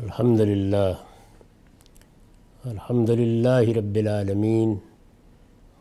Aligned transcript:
الحمد 0.00 0.40
للہ 0.40 0.92
الحمد 2.64 3.10
للہ 3.10 3.76
رب 3.76 3.94
العالمین، 3.94 4.78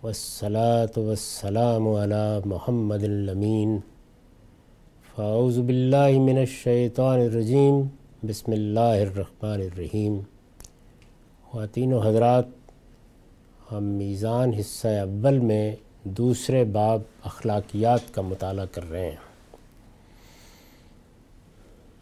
والصلاة 0.03 1.05
والسلام 1.05 1.87
علی 1.87 2.39
محمد 2.45 3.03
الامین۔ 3.03 3.79
فاعوذ 5.15 5.59
باللہ 5.59 6.19
من 6.19 6.37
الشیطان 6.37 7.19
الرجیم، 7.19 7.81
بسم 8.23 8.51
اللہ 8.51 8.79
الرحمن 8.79 9.61
الرحیم۔ 9.61 10.19
خواتین 11.49 11.93
و 11.93 11.99
حضرات، 11.99 12.45
ہم 13.71 13.83
میزان 13.83 14.53
حصہ 14.53 14.87
اول 14.87 15.39
میں 15.39 15.75
دوسرے 16.03 16.63
باب 16.63 17.01
اخلاقیات 17.23 18.13
کا 18.13 18.21
مطالعہ 18.21 18.65
کر 18.71 18.89
رہے 18.89 19.09
ہیں۔ 19.09 19.17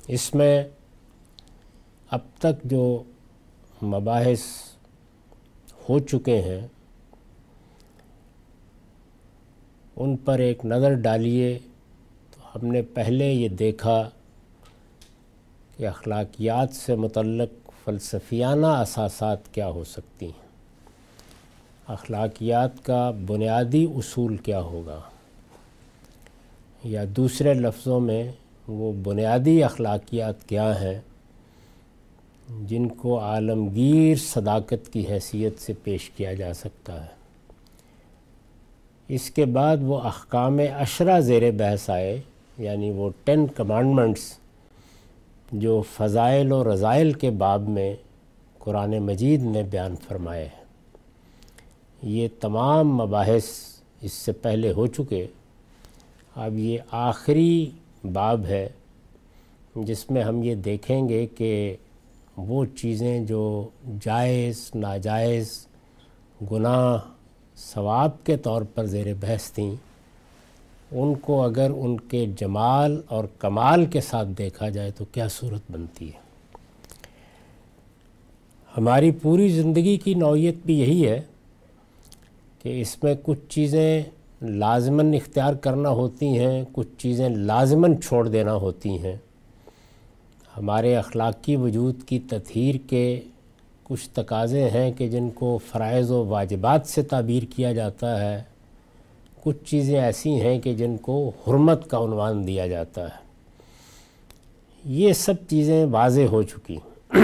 اس 0.07 0.35
میں 0.35 0.63
اب 2.11 2.19
تک 2.39 2.63
جو 2.63 3.03
مباحث 3.83 4.39
ہو 5.89 5.99
چکے 5.99 6.41
ہیں، 6.41 6.67
ان 9.95 10.17
پر 10.17 10.39
ایک 10.39 10.65
نظر 10.65 10.93
ڈالیے 10.93 11.59
تو 12.31 12.41
ہم 12.55 12.71
نے 12.71 12.81
پہلے 12.81 13.33
یہ 13.33 13.49
دیکھا 13.49 14.09
کہ 15.77 15.87
اخلاقیات 15.87 16.73
سے 16.73 16.95
متعلق 16.95 17.71
فلسفیانہ 17.85 18.65
اساسات 18.65 19.53
کیا 19.53 19.67
ہو 19.67 19.83
سکتی 19.83 20.25
ہیں۔ 20.25 20.47
اخلاقیات 21.87 22.85
کا 22.85 23.11
بنیادی 23.27 23.87
اصول 23.95 24.37
کیا 24.37 24.61
ہوگا؟ 24.61 24.99
یا 26.83 27.03
دوسرے 27.07 27.53
لفظوں 27.53 27.99
میں 27.99 28.31
وہ 28.67 28.93
بنیادی 28.93 29.63
اخلاقیات 29.63 30.49
کیا 30.49 30.81
ہیں؟ 30.81 30.99
جن 32.49 32.87
کو 32.87 33.19
عالمگیر 33.19 34.15
صداقت 34.15 34.93
کی 34.93 35.07
حیثیت 35.09 35.59
سے 35.59 35.73
پیش 35.83 36.09
کیا 36.09 36.33
جا 36.33 36.53
سکتا 36.53 37.01
ہے۔ 37.01 37.17
اس 39.07 39.29
کے 39.29 39.45
بعد 39.45 39.77
وہ 39.81 39.99
احکام 39.99 40.59
اشرا 40.75 41.19
زیر 41.19 41.51
بحث 41.51 41.89
آئے 41.89 42.21
یعنی 42.57 42.91
وہ 42.91 43.09
ٹین 43.23 43.47
کمانڈمنٹس 43.47 44.37
جو 45.51 45.81
فضائل 45.91 46.51
و 46.51 46.73
رضائل 46.73 47.13
کے 47.13 47.29
باب 47.29 47.69
میں 47.69 47.95
قرآن 48.59 48.99
مجید 48.99 49.43
نے 49.43 49.63
بیان 49.63 49.95
فرمائے 50.07 50.45
ہیں۔ 50.45 50.63
یہ 52.03 52.27
تمام 52.39 52.97
مباحث 52.97 53.43
اس 54.01 54.13
سے 54.13 54.31
پہلے 54.31 54.71
ہو 54.71 54.87
چکے۔ 54.87 55.27
اب 56.35 56.57
یہ 56.57 56.77
آخری 56.91 57.69
باب 58.13 58.45
ہے 58.45 58.69
جس 59.75 60.11
میں 60.11 60.23
ہم 60.23 60.43
یہ 60.43 60.55
دیکھیں 60.55 61.09
گے 61.09 61.25
کہ 61.25 61.75
وہ 62.37 62.65
چیزیں 62.65 63.19
جو 63.25 63.69
جائز، 64.01 64.71
ناجائز، 64.75 65.67
گناہ، 66.51 66.97
ثواب 67.57 68.23
کے 68.23 68.37
طور 68.37 68.61
پر 68.61 68.85
زیر 68.85 69.13
بحث 69.19 69.51
تھیں، 69.51 69.75
ان 70.91 71.15
کو 71.15 71.43
اگر 71.43 71.71
ان 71.77 71.99
کے 71.99 72.25
جمال 72.39 73.01
اور 73.07 73.23
کمال 73.39 73.85
کے 73.85 74.01
ساتھ 74.01 74.27
دیکھا 74.37 74.69
جائے 74.69 74.91
تو 74.91 75.05
کیا 75.05 75.27
صورت 75.27 75.71
بنتی 75.71 76.07
ہے؟ 76.07 76.25
ہماری 78.77 79.11
پوری 79.11 79.49
زندگی 79.49 79.97
کی 79.97 80.13
نوعیت 80.13 80.55
بھی 80.65 80.79
یہی 80.79 81.07
ہے 81.07 81.21
کہ 82.61 82.81
اس 82.81 83.03
میں 83.03 83.15
کچھ 83.23 83.39
چیزیں 83.49 84.03
لازماً 84.41 85.13
اختیار 85.13 85.53
کرنا 85.53 85.89
ہوتی 85.89 86.37
ہیں، 86.39 86.63
کچھ 86.71 86.87
چیزیں 86.97 87.29
لازماً 87.29 87.97
چھوڑ 87.97 88.27
دینا 88.27 88.53
ہوتی 88.53 88.89
ہیں۔ 88.89 89.15
ہمارے 90.57 90.95
اخلاقی 90.95 91.55
وجود 91.55 92.03
کی 92.03 92.19
تطہیر 92.19 92.75
کے 92.89 93.21
کچھ 93.83 94.09
تقاضے 94.09 94.69
ہیں 94.69 94.91
کہ 94.91 95.07
جن 95.07 95.29
کو 95.29 95.59
فرائض 95.71 96.11
و 96.11 96.25
واجبات 96.25 96.87
سے 96.87 97.03
تعبیر 97.03 97.43
کیا 97.55 97.73
جاتا 97.73 98.19
ہے، 98.21 98.43
کچھ 99.43 99.57
چیزیں 99.65 99.99
ایسی 99.99 100.41
ہیں 100.41 100.59
کہ 100.59 100.73
جن 100.73 100.97
کو 100.97 101.31
حرمت 101.47 101.89
کا 101.89 101.97
عنوان 101.97 102.47
دیا 102.47 102.67
جاتا 102.67 103.03
ہے۔ 103.03 103.25
یہ 104.85 105.13
سب 105.13 105.33
چیزیں 105.49 105.85
واضح 105.85 106.21
ہو 106.21 106.43
چکی 106.43 106.77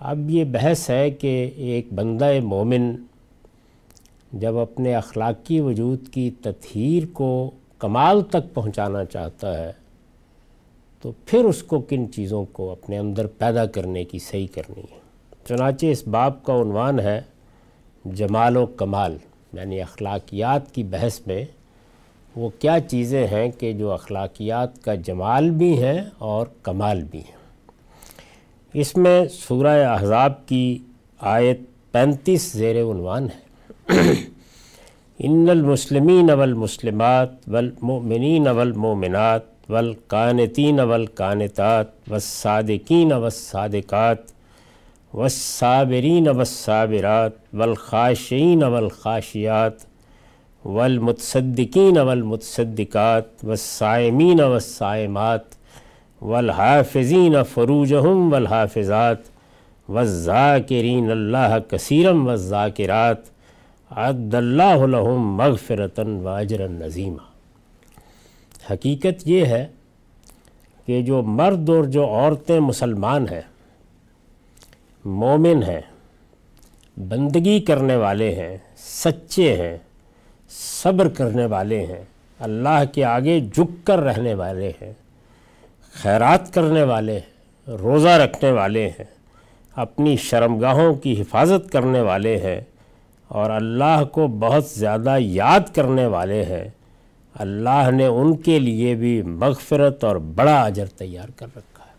اب 0.00 0.30
یہ 0.30 0.44
بحث 0.44 0.90
ہے 0.90 1.10
کہ 1.10 1.50
ایک 1.56 1.92
بندہ 1.92 2.32
مومن 2.42 2.96
جب 4.32 4.56
اپنے 4.56 4.94
اخلاقی 4.94 5.60
وجود 5.60 6.08
کی 6.08 6.30
تطہیر 6.42 7.02
کو 7.12 7.50
کمال 7.78 8.22
تک 8.22 8.54
پہنچانا 8.54 9.04
چاہتا 9.04 9.58
ہے 9.58 9.72
تو 11.04 11.12
پھر 11.26 11.44
اس 11.44 11.62
کو 11.62 11.80
کن 11.80 12.12
چیزوں 12.12 12.44
کو 12.44 12.72
اپنے 12.72 12.98
اندر 12.98 13.26
پیدا 13.26 13.66
کرنے 13.66 14.04
کی 14.04 14.18
صحیح 14.18 14.46
کرنی 14.54 14.80
ہے؟ 14.80 14.98
چنانچہ 15.48 15.86
اس 15.86 16.08
باب 16.08 16.44
کا 16.44 16.54
عنوان 16.54 17.00
ہے 17.00 17.22
جمال 18.04 18.56
و 18.56 18.66
کمال 18.66 19.16
یعنی 19.52 19.80
اخلاقیات 19.80 20.74
کی 20.74 20.82
بحث 20.82 21.20
میں 21.26 21.44
وہ 22.36 22.50
کیا 22.58 22.80
چیزیں 22.80 23.26
ہیں 23.26 23.50
کہ 23.50 23.72
جو 23.72 23.92
اخلاقیات 23.92 24.84
کا 24.84 24.94
جمال 24.94 25.50
بھی 25.50 25.82
ہیں 25.82 26.00
اور 26.18 26.46
کمال 26.62 27.02
بھی 27.02 27.18
ہیں۔ 27.18 27.36
اس 28.74 28.96
میں 28.96 29.28
سورہ 29.28 29.84
احزاب 29.86 30.46
کی 30.46 30.78
آیت 31.18 31.60
پینتیس 31.92 32.52
زیر 32.52 32.82
عنوان 32.82 33.24
ہے۔ 33.24 33.44
ان 35.18 35.46
المسلمین 35.50 36.30
والمسلمات 36.30 37.48
والمؤمنین 37.48 38.48
والمؤمنات 38.48 39.53
والقانتین 39.70 40.80
والقانتات 40.80 41.88
والصادقین 42.10 43.12
والصادقات 43.12 44.18
والصابرین 45.14 46.28
والصابرات 46.28 47.32
والخاشعین 47.54 48.62
والخاشیات 48.62 49.84
والمتصدقین 50.64 51.98
والمتصدقات 51.98 53.44
والصائمین 53.44 54.40
والصائمات 54.40 55.44
والحافظین 56.22 57.42
فروجہم 57.42 58.32
والحافظات 58.32 59.28
والذاکرین 59.88 61.10
اللہ 61.10 61.58
کثیرم 61.70 62.26
والذاکرات 62.26 63.30
عد 63.90 64.34
اللہ 64.34 64.86
لہم 64.86 65.36
مغفرتا 65.36 66.02
واجرا 66.22 66.66
نظیمہ 66.70 67.33
حقیقت 68.70 69.28
یہ 69.28 69.44
ہے 69.44 69.66
کہ 70.86 71.02
جو 71.02 71.22
مرد 71.22 71.68
اور 71.68 71.84
جو 71.84 72.06
عورتیں 72.06 72.60
مسلمان 72.60 73.28
ہیں، 73.28 73.40
مومن 75.04 75.62
ہیں، 75.62 75.80
بندگی 76.96 77.60
کرنے 77.60 77.96
والے 77.96 78.34
ہیں، 78.34 78.56
سچے 78.76 79.56
ہیں، 79.56 79.76
صبر 80.50 81.08
کرنے 81.08 81.46
والے 81.46 81.86
ہیں، 81.86 82.02
اللہ 82.38 82.82
کے 82.92 83.04
آگے 83.04 83.40
جھک 83.40 83.86
کر 83.86 83.98
رہنے 83.98 84.34
والے 84.34 84.72
ہیں، 84.82 84.92
خیرات 85.92 86.52
کرنے 86.54 86.82
والے 86.82 87.12
ہیں، 87.12 87.76
روزہ 87.76 88.08
رکھنے 88.08 88.50
والے 88.50 88.88
ہیں، 88.88 89.04
اپنی 89.76 90.16
شرمگاہوں 90.16 90.94
کی 90.94 91.20
حفاظت 91.20 91.72
کرنے 91.72 92.00
والے 92.00 92.36
ہیں 92.36 92.60
اور 93.28 93.50
اللہ 93.50 94.04
کو 94.12 94.26
بہت 94.26 94.64
زیادہ 94.64 95.16
یاد 95.18 95.74
کرنے 95.74 96.06
والے 96.06 96.42
ہیں۔ 96.42 96.68
اللہ 97.34 97.90
نے 97.90 98.06
ان 98.06 98.36
کے 98.36 98.58
لیے 98.58 98.94
بھی 98.94 99.22
مغفرت 99.22 100.04
اور 100.04 100.16
بڑا 100.16 100.62
اجر 100.62 100.86
تیار 100.86 101.28
کر 101.36 101.46
رکھا 101.56 101.84
ہے۔ 101.84 101.94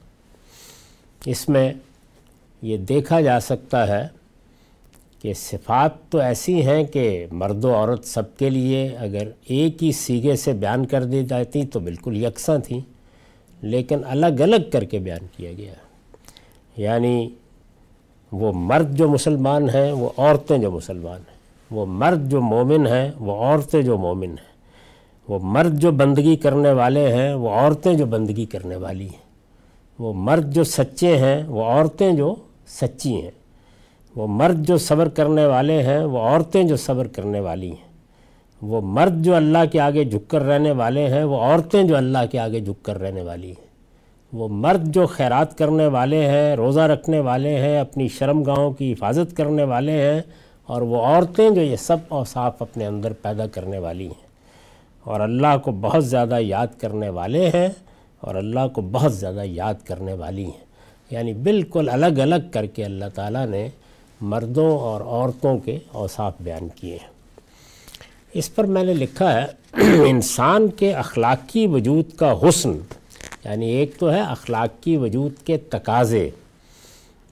اس 1.31 1.49
میں 1.49 1.73
یہ 2.61 2.77
دیکھا 2.77 3.21
جا 3.21 3.39
سکتا 3.39 3.87
ہے 3.87 4.07
کہ 5.21 5.33
صفات 5.33 5.91
تو 6.09 6.17
ایسی 6.17 6.65
ہیں 6.65 6.83
کہ 6.83 7.25
مرد 7.31 7.65
و 7.65 7.73
عورت 7.75 8.05
سب 8.05 8.37
کے 8.37 8.49
لیے 8.49 8.95
اگر 8.99 9.27
ایک 9.47 9.83
ہی 9.83 9.91
سیگے 9.91 10.35
سے 10.35 10.53
بیان 10.53 10.85
کر 10.85 11.03
دی 11.03 11.23
جاتی 11.23 11.65
تو 11.65 11.79
بالکل 11.79 12.23
یکساں 12.23 12.57
تھیں، 12.57 12.79
لیکن 13.61 13.99
الگ 14.05 14.39
الگ 14.39 14.69
کر 14.71 14.83
کے 14.83 14.99
بیان 14.99 15.27
کیا 15.37 15.51
گیا۔ 15.53 15.73
یعنی 16.77 17.29
وہ 18.31 18.51
مرد 18.55 18.97
جو 18.97 19.09
مسلمان 19.09 19.69
ہیں، 19.69 19.91
وہ 19.91 20.09
عورتیں 20.17 20.57
جو 20.57 20.71
مسلمان 20.71 21.17
ہیں۔ 21.17 21.35
وہ 21.71 21.85
مرد 21.85 22.31
جو 22.31 22.41
مومن 22.41 22.87
ہیں، 22.87 23.11
وہ 23.19 23.35
عورتیں 23.35 23.81
جو 23.81 23.97
مومن 23.97 24.29
ہیں۔ 24.29 24.54
وہ 25.27 25.39
مرد 25.41 25.79
جو 25.79 25.91
بندگی 25.91 26.35
کرنے 26.35 26.71
والے 26.71 27.13
ہیں، 27.13 27.33
وہ 27.33 27.49
عورتیں 27.49 27.93
جو 27.93 28.05
بندگی 28.05 28.45
کرنے 28.45 28.75
والی 28.75 29.05
ہیں۔ 29.05 29.25
وہ 29.99 30.13
مرد 30.13 30.53
جو 30.53 30.63
سچے 30.63 31.17
ہیں، 31.17 31.43
وہ 31.47 31.63
عورتیں 31.63 32.11
جو 32.11 32.35
سچی 32.67 33.21
ہیں۔ 33.21 33.31
وہ 34.15 34.27
مرد 34.27 34.67
جو 34.67 34.77
صبر 34.77 35.09
کرنے 35.09 35.45
والے 35.45 35.83
ہیں، 35.83 35.99
وہ 35.99 36.19
عورتیں 36.19 36.63
جو 36.63 36.75
صبر 36.75 37.07
کرنے 37.07 37.39
والی 37.39 37.69
ہیں۔ 37.69 37.85
وہ 38.61 38.81
مرد 38.81 39.25
جو 39.25 39.35
اللہ 39.35 39.57
کے 39.71 39.79
آگے 39.79 40.03
جھک 40.03 40.29
کر 40.29 40.41
رہنے 40.41 40.71
والے 40.71 41.07
ہیں، 41.07 41.23
وہ 41.23 41.37
عورتیں 41.37 41.83
جو 41.83 41.97
اللہ 41.97 42.17
کے 42.31 42.39
آگے 42.39 42.59
جھک 42.59 42.85
کر 42.85 43.01
رہنے 43.01 43.21
والی 43.21 43.47
ہیں۔ 43.47 43.65
وہ 44.33 44.47
مرد 44.47 44.87
جو 44.87 45.05
خیرات 45.05 45.57
کرنے 45.57 45.87
والے 45.87 46.25
ہیں، 46.25 46.55
روزہ 46.55 46.79
رکھنے 46.79 47.19
والے 47.19 47.55
ہیں، 47.55 47.79
اپنی 47.79 48.07
شرم 48.07 48.43
گاہوں 48.43 48.71
کی 48.71 48.93
حفاظت 48.93 49.37
کرنے 49.37 49.63
والے 49.63 49.91
ہیں، 49.91 50.21
اور 50.65 50.81
وہ 50.81 51.01
عورتیں 51.01 51.49
جو 51.49 51.61
یہ 51.61 51.75
سب 51.75 51.97
اوصاف 52.07 52.61
اپنے 52.61 52.85
اندر 52.85 53.13
پیدا 53.13 53.47
کرنے 53.47 53.79
والی 53.79 54.07
ہیں۔ 54.07 54.24
اور 55.05 55.19
اللہ 55.19 55.57
کو 55.63 55.71
بہت 55.71 56.05
زیادہ 56.05 56.37
یاد 56.39 56.67
کرنے 56.77 57.09
والے 57.09 57.47
ہیں 57.47 57.67
اور 58.19 58.35
اللہ 58.35 58.67
کو 58.73 58.81
بہت 58.81 59.13
زیادہ 59.13 59.41
یاد 59.43 59.73
کرنے 59.85 60.13
والی 60.13 60.45
ہیں۔ 60.45 60.65
یعنی 61.11 61.33
بالکل 61.33 61.89
الگ 61.89 62.19
الگ 62.21 62.49
کر 62.51 62.65
کے 62.65 62.85
اللہ 62.85 63.05
تعالیٰ 63.13 63.47
نے 63.47 63.69
مردوں 64.21 64.79
اور 64.79 65.01
عورتوں 65.01 65.57
کے 65.57 65.79
اوصاف 65.91 66.33
بیان 66.39 66.67
کیے 66.75 66.91
ہیں۔ 66.91 67.09
اس 68.33 68.55
پر 68.55 68.63
میں 68.63 68.83
نے 68.83 68.93
لکھا 68.93 69.41
ہے، 69.41 69.45
انسان 70.09 70.67
کے 70.67 70.93
اخلاقی 70.93 71.67
وجود 71.67 72.13
کا 72.15 72.33
حسن 72.33 72.71
یعنی 73.45 73.69
ایک 73.69 73.97
تو 73.99 74.11
ہے 74.11 74.19
اخلاقی 74.19 74.97
وجود 74.97 75.33
کے 75.45 75.57
تقاضے۔ 75.57 76.29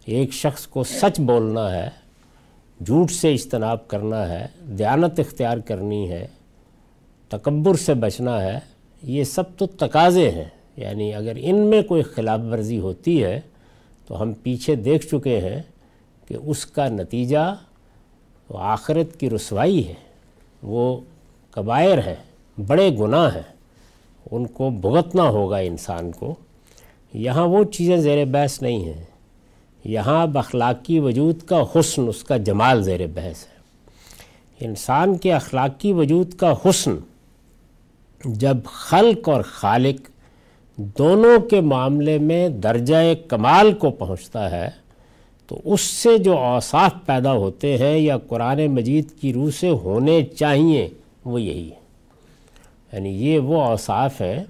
ایک 0.06 0.34
شخص 0.34 0.68
کو 0.68 0.84
سچ 0.84 1.20
بولنا 1.20 1.72
ہے، 1.72 1.90
جھوٹ 2.86 3.12
سے 3.12 3.34
اجتناب 3.34 3.88
کرنا 3.88 4.30
ہے، 4.30 4.48
دیانت 4.78 5.20
اختیار 5.20 5.58
کرنی 5.58 6.12
ہے 6.12 6.28
تکبر 7.38 7.76
سے 7.76 7.94
بچنا 7.94 8.44
ہے، 8.44 8.60
یہ 9.04 9.24
سب 9.24 9.44
تو 9.58 9.66
تقاضے 9.66 10.32
ہیں۔ 10.32 10.46
یعنی 10.78 11.14
اگر 11.14 11.34
ان 11.36 11.56
میں 11.56 11.82
کوئی 11.82 12.04
خلاف 12.04 12.40
ورزی 12.52 12.80
ہوتی 12.80 13.24
ہے، 13.24 13.42
تو 14.08 14.22
ہم 14.22 14.34
پیچھے 14.34 14.76
دیکھ 14.76 15.08
چکے 15.08 15.40
ہیں 15.40 15.62
کہ 16.28 16.38
اس 16.44 16.66
کا 16.66 16.88
نتیجہ 16.88 17.56
وہ 18.50 18.60
آخرت 18.60 19.20
کی 19.20 19.30
رسوائی 19.30 19.88
ہے۔ 19.88 19.94
وہ 20.64 21.00
کبائر 21.52 21.98
ہیں، 21.98 22.16
بڑے 22.68 22.98
گناہ 23.00 23.36
ہیں۔ 23.36 23.56
ان 24.32 24.46
کو 24.46 24.70
بھگتنا 24.70 25.24
ہوگا 25.24 25.58
انسان 25.58 26.12
کو۔ 26.12 26.36
یہاں 27.14 27.48
وہ 27.48 27.64
چیزیں 27.64 27.98
زیر 27.98 28.26
بحث 28.26 28.62
نہیں 28.62 28.84
ہیں۔ 28.86 29.04
یہاں 29.84 30.28
اخلاقی 30.36 31.00
وجود 31.00 31.42
کا 31.42 31.64
حسن، 31.76 32.08
اس 32.08 32.24
کا 32.24 32.38
جمال 32.38 32.84
زیر 32.84 33.08
بحث 33.08 33.44
ہے۔ 33.44 33.54
انسان 34.60 35.18
کے 35.18 35.34
اخلاقی 35.34 35.94
وجود 35.94 36.34
کا 36.34 36.54
حسن 36.66 36.96
جب 38.26 38.58
خلق 38.66 39.30
اور 39.30 39.42
خالق 39.42 40.10
دونوں 40.78 41.40
کے 41.40 41.62
معاملے 41.62 42.18
میں 42.18 42.50
درجہ 42.50 42.96
کمال 43.28 43.74
کو 43.74 43.90
پہنچتا 43.92 44.52
ہے، 44.52 44.70
تو 45.48 45.62
اس 45.66 45.82
سے 45.82 46.18
جو 46.18 46.38
اوصاف 46.38 46.92
پیدا 47.06 47.34
ہوتے 47.34 47.78
ہیں 47.78 47.98
یا 47.98 48.18
قرآن 48.18 48.68
مجید 48.68 49.06
کی 49.22 49.34
روح 49.34 49.52
سے 49.52 49.70
ہونے 49.70 50.24
چاہیے، 50.24 50.90
وہ 51.26 51.42
یہی 51.42 51.72
ہے۔ 51.72 51.84
یعنی 52.94 53.10
یہ 53.10 53.40
وہ 53.40 53.62
اوصاف 53.62 54.22
ہیں 54.22 54.44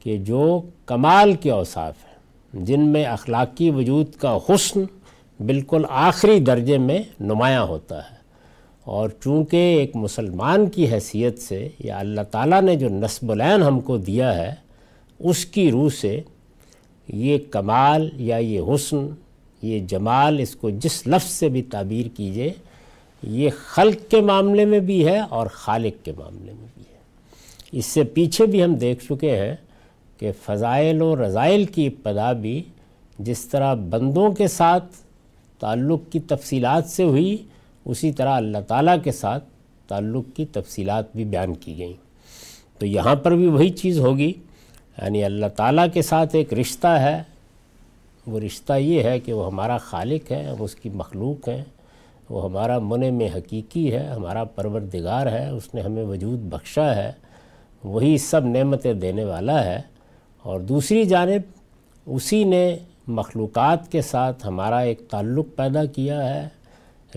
کہ 0.00 0.18
جو 0.18 0.62
کمال 0.86 1.32
کے 1.32 1.50
اوصاف 1.50 1.94
ہیں، 2.04 2.14
جن 2.64 2.80
میں 2.80 3.04
اخلاقی 3.04 3.70
وجود 3.70 4.12
کا 4.12 4.38
حسن 4.48 4.80
بالکل 5.46 5.84
آخری 5.90 6.40
درجے 6.40 6.78
میں 6.78 7.02
نمایاں 7.20 7.62
ہوتا 7.62 7.98
ہے۔ 7.98 8.13
اور 8.84 9.08
چونکہ 9.24 9.56
ایک 9.56 9.96
مسلمان 9.96 10.68
کی 10.70 10.86
حیثیت 10.92 11.38
سے 11.38 11.68
یا 11.78 11.98
اللہ 11.98 12.20
تعالیٰ 12.30 12.62
نے 12.62 12.76
جو 12.76 12.88
نصب 12.88 13.32
العین 13.32 13.62
ہم 13.62 13.80
کو 13.80 13.96
دیا 13.96 14.36
ہے، 14.36 14.54
اس 15.18 15.46
کی 15.46 15.70
روح 15.70 15.88
سے 16.00 16.20
یہ 17.08 17.38
کمال 17.50 18.08
یا 18.16 18.36
یہ 18.36 18.60
حسن، 18.60 19.06
یہ 19.62 19.80
جمال 19.80 20.40
اس 20.40 20.56
کو 20.56 20.70
جس 20.70 21.06
لفظ 21.06 21.30
سے 21.30 21.48
بھی 21.48 21.62
تعبیر 21.62 22.06
کیجیے، 22.16 22.52
یہ 23.22 23.50
خلق 23.58 24.10
کے 24.10 24.20
معاملے 24.20 24.64
میں 24.64 24.80
بھی 24.80 25.06
ہے 25.06 25.18
اور 25.18 25.46
خالق 25.46 26.04
کے 26.04 26.12
معاملے 26.18 26.52
میں 26.52 26.66
بھی 26.74 26.82
ہے۔ 26.92 26.98
اس 27.72 27.86
سے 27.86 28.04
پیچھے 28.04 28.46
بھی 28.46 28.64
ہم 28.64 28.74
دیکھ 28.74 29.04
چکے 29.04 29.36
ہیں 29.36 29.54
کہ 30.18 30.30
فضائل 30.42 31.02
و 31.02 31.14
رضائل 31.16 31.64
کی 31.64 31.86
ابتدا 31.86 32.32
بھی 32.32 32.62
جس 33.18 33.44
طرح 33.44 33.74
بندوں 33.74 34.32
کے 34.32 34.48
ساتھ 34.48 34.84
تعلق 35.60 36.12
کی 36.12 36.20
تفصیلات 36.20 36.86
سے 36.86 37.02
ہوئی 37.02 37.36
اسی 37.84 38.12
طرح 38.12 38.28
اللہ 38.28 38.58
تعالیٰ 38.68 38.96
کے 39.04 39.12
ساتھ 39.12 39.44
تعلق 39.88 40.24
کی 40.36 40.44
تفصیلات 40.44 41.04
بھی 41.14 41.24
بیان 41.24 41.54
کی 41.54 41.78
گئیں۔ 41.78 41.92
تو 42.78 42.86
یہاں 42.86 43.14
پر 43.14 43.34
بھی 43.34 43.46
وہی 43.46 43.70
چیز 43.70 43.98
ہوگی 43.98 44.32
یعنی 45.02 45.24
اللہ 45.24 45.46
تعالیٰ 45.56 45.86
کے 45.92 46.02
ساتھ 46.02 46.36
ایک 46.36 46.54
رشتہ 46.54 46.86
ہے۔ 46.86 47.22
وہ 48.26 48.40
رشتہ 48.40 48.72
یہ 48.72 49.02
ہے 49.02 49.20
کہ 49.20 49.32
وہ 49.32 49.46
ہمارا 49.46 49.78
خالق 49.78 50.32
ہے، 50.32 50.44
ہم 50.44 50.62
اس 50.62 50.74
کی 50.74 50.88
مخلوق 50.88 51.48
ہیں۔ 51.48 51.64
وہ 52.28 52.44
ہمارا 52.44 52.78
من 52.78 53.14
میں 53.14 53.28
حقیقی 53.34 53.92
ہے، 53.92 54.06
ہمارا 54.06 54.44
پروردگار 54.44 55.26
ہے، 55.26 55.48
اس 55.48 55.74
نے 55.74 55.80
ہمیں 55.80 56.04
وجود 56.04 56.38
بخشا 56.38 56.96
ہے۔ 56.96 57.12
وہی 57.84 58.18
سب 58.18 58.44
نعمتیں 58.44 58.92
دینے 58.92 59.24
والا 59.24 59.64
ہے۔ 59.64 59.80
اور 60.42 60.60
دوسری 60.60 61.04
جانب، 61.04 61.40
اسی 62.06 62.44
نے 62.44 62.76
مخلوقات 63.06 63.92
کے 63.92 64.02
ساتھ 64.02 64.46
ہمارا 64.46 64.78
ایک 64.78 65.08
تعلق 65.10 65.46
پیدا 65.56 65.84
کیا 65.84 66.34
ہے۔ 66.34 66.48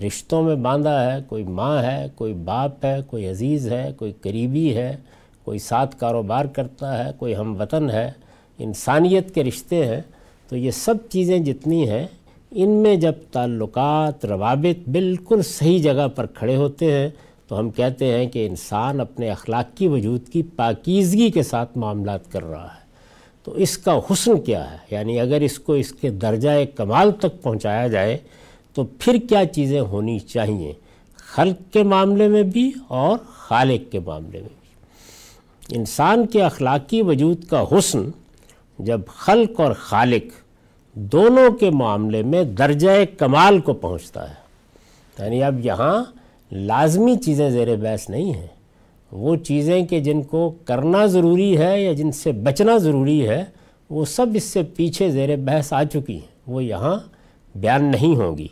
رشتوں 0.06 0.42
میں 0.42 0.56
باندھا 0.56 1.14
ہے، 1.14 1.18
کوئی 1.28 1.44
ماں 1.44 1.82
ہے، 1.82 2.06
کوئی 2.14 2.34
باپ 2.34 2.84
ہے، 2.84 2.96
کوئی 3.06 3.28
عزیز 3.28 3.72
ہے، 3.72 3.92
کوئی 3.96 4.12
قریبی 4.12 4.76
ہے، 4.76 4.96
کوئی 5.44 5.58
ساتھ 5.58 5.96
کاروبار 5.98 6.44
کرتا 6.44 7.04
ہے، 7.04 7.10
کوئی 7.18 7.36
ہم 7.36 7.56
وطن 7.60 7.90
ہے، 7.90 8.10
انسانیت 8.58 9.34
کے 9.34 9.44
رشتے 9.44 9.86
ہیں۔ 9.86 10.00
تو 10.48 10.56
یہ 10.56 10.70
سب 10.70 10.94
چیزیں 11.08 11.38
جتنی 11.38 11.90
ہیں، 11.90 12.06
ان 12.50 12.68
میں 12.68 12.96
جب 12.96 13.12
تعلقات 13.32 14.24
روابط 14.24 14.88
بالکل 14.88 15.42
صحیح 15.42 15.82
جگہ 15.82 16.08
پر 16.08 16.26
کھڑے 16.26 16.56
ہوتے 16.56 16.92
ہیں، 16.92 17.08
تو 17.48 17.58
ہم 17.58 17.70
کہتے 17.70 18.18
ہیں 18.18 18.26
کہ 18.26 18.46
انسان 18.46 19.00
اپنے 19.00 19.30
اخلاقی 19.30 19.88
وجود 19.88 20.28
کی 20.28 20.42
پاکیزگی 20.42 21.30
کے 21.30 21.42
ساتھ 21.42 21.78
معاملات 21.78 22.32
کر 22.32 22.44
رہا 22.44 22.64
ہے۔ 22.64 22.88
تو 23.44 23.54
اس 23.54 23.78
کا 23.78 23.98
حسن 23.98 24.40
کیا 24.40 24.72
ہے؟ 24.72 24.76
یعنی 24.90 25.20
اگر 25.20 25.40
اس 25.40 25.58
کو 25.58 25.72
اس 25.72 25.92
کے 25.92 26.10
درجہ 26.10 26.48
کمال 26.74 27.10
تک 27.12 27.42
پہنچایا 27.42 27.86
جائے 27.86 28.18
تو 28.78 28.84
پھر 28.98 29.16
کیا 29.28 29.46
چیزیں 29.46 29.80
ہونی 29.80 30.18
چاہیے؟ 30.18 30.72
خلق 31.16 31.72
کے 31.72 31.82
معاملے 31.82 32.28
میں 32.28 32.42
بھی 32.42 32.72
اور 32.88 33.18
خالق 33.34 33.92
کے 33.92 33.98
معاملے 33.98 34.40
میں 34.40 34.48
بھی۔ 34.48 34.68
انسان 35.78 36.26
کے 36.26 36.42
اخلاقی 36.42 37.02
وجود 37.02 37.44
کا 37.44 37.64
حسن 37.72 38.10
جب 38.78 39.00
خلق 39.06 39.60
اور 39.60 39.72
خالق 39.72 40.22
دونوں 40.94 41.50
کے 41.50 41.70
معاملے 41.70 42.22
میں 42.22 42.44
درجہ 42.44 42.90
کمال 43.18 43.60
کو 43.60 43.72
پہنچتا 43.72 44.30
ہے 44.30 44.34
یعنی 45.18 45.42
اب 45.42 45.66
یہاں 45.66 46.04
لازمی 46.52 47.16
چیزیں 47.16 47.50
زیر 47.50 47.76
بحث 47.76 48.10
نہیں 48.10 48.34
ہیں۔ 48.34 48.46
وہ 49.12 49.36
چیزیں 49.36 49.86
کہ 49.86 50.00
جن 50.00 50.22
کو 50.22 50.54
کرنا 50.64 51.06
ضروری 51.06 51.58
ہے 51.58 51.82
یا 51.82 51.92
جن 51.92 52.12
سے 52.12 52.32
بچنا 52.32 52.78
ضروری 52.78 53.28
ہے، 53.28 53.44
وہ 53.90 54.04
سب 54.04 54.26
اس 54.34 54.44
سے 54.44 54.62
پیچھے 54.62 55.10
زیر 55.10 55.36
بحث 55.36 55.72
آ 55.72 55.84
چکی 55.84 56.14
ہیں۔ 56.14 56.28
وہ 56.46 56.64
یہاں 56.64 56.96
بیان 57.54 57.84
نہیں 57.84 58.16
ہوں 58.16 58.38
گی۔ 58.38 58.48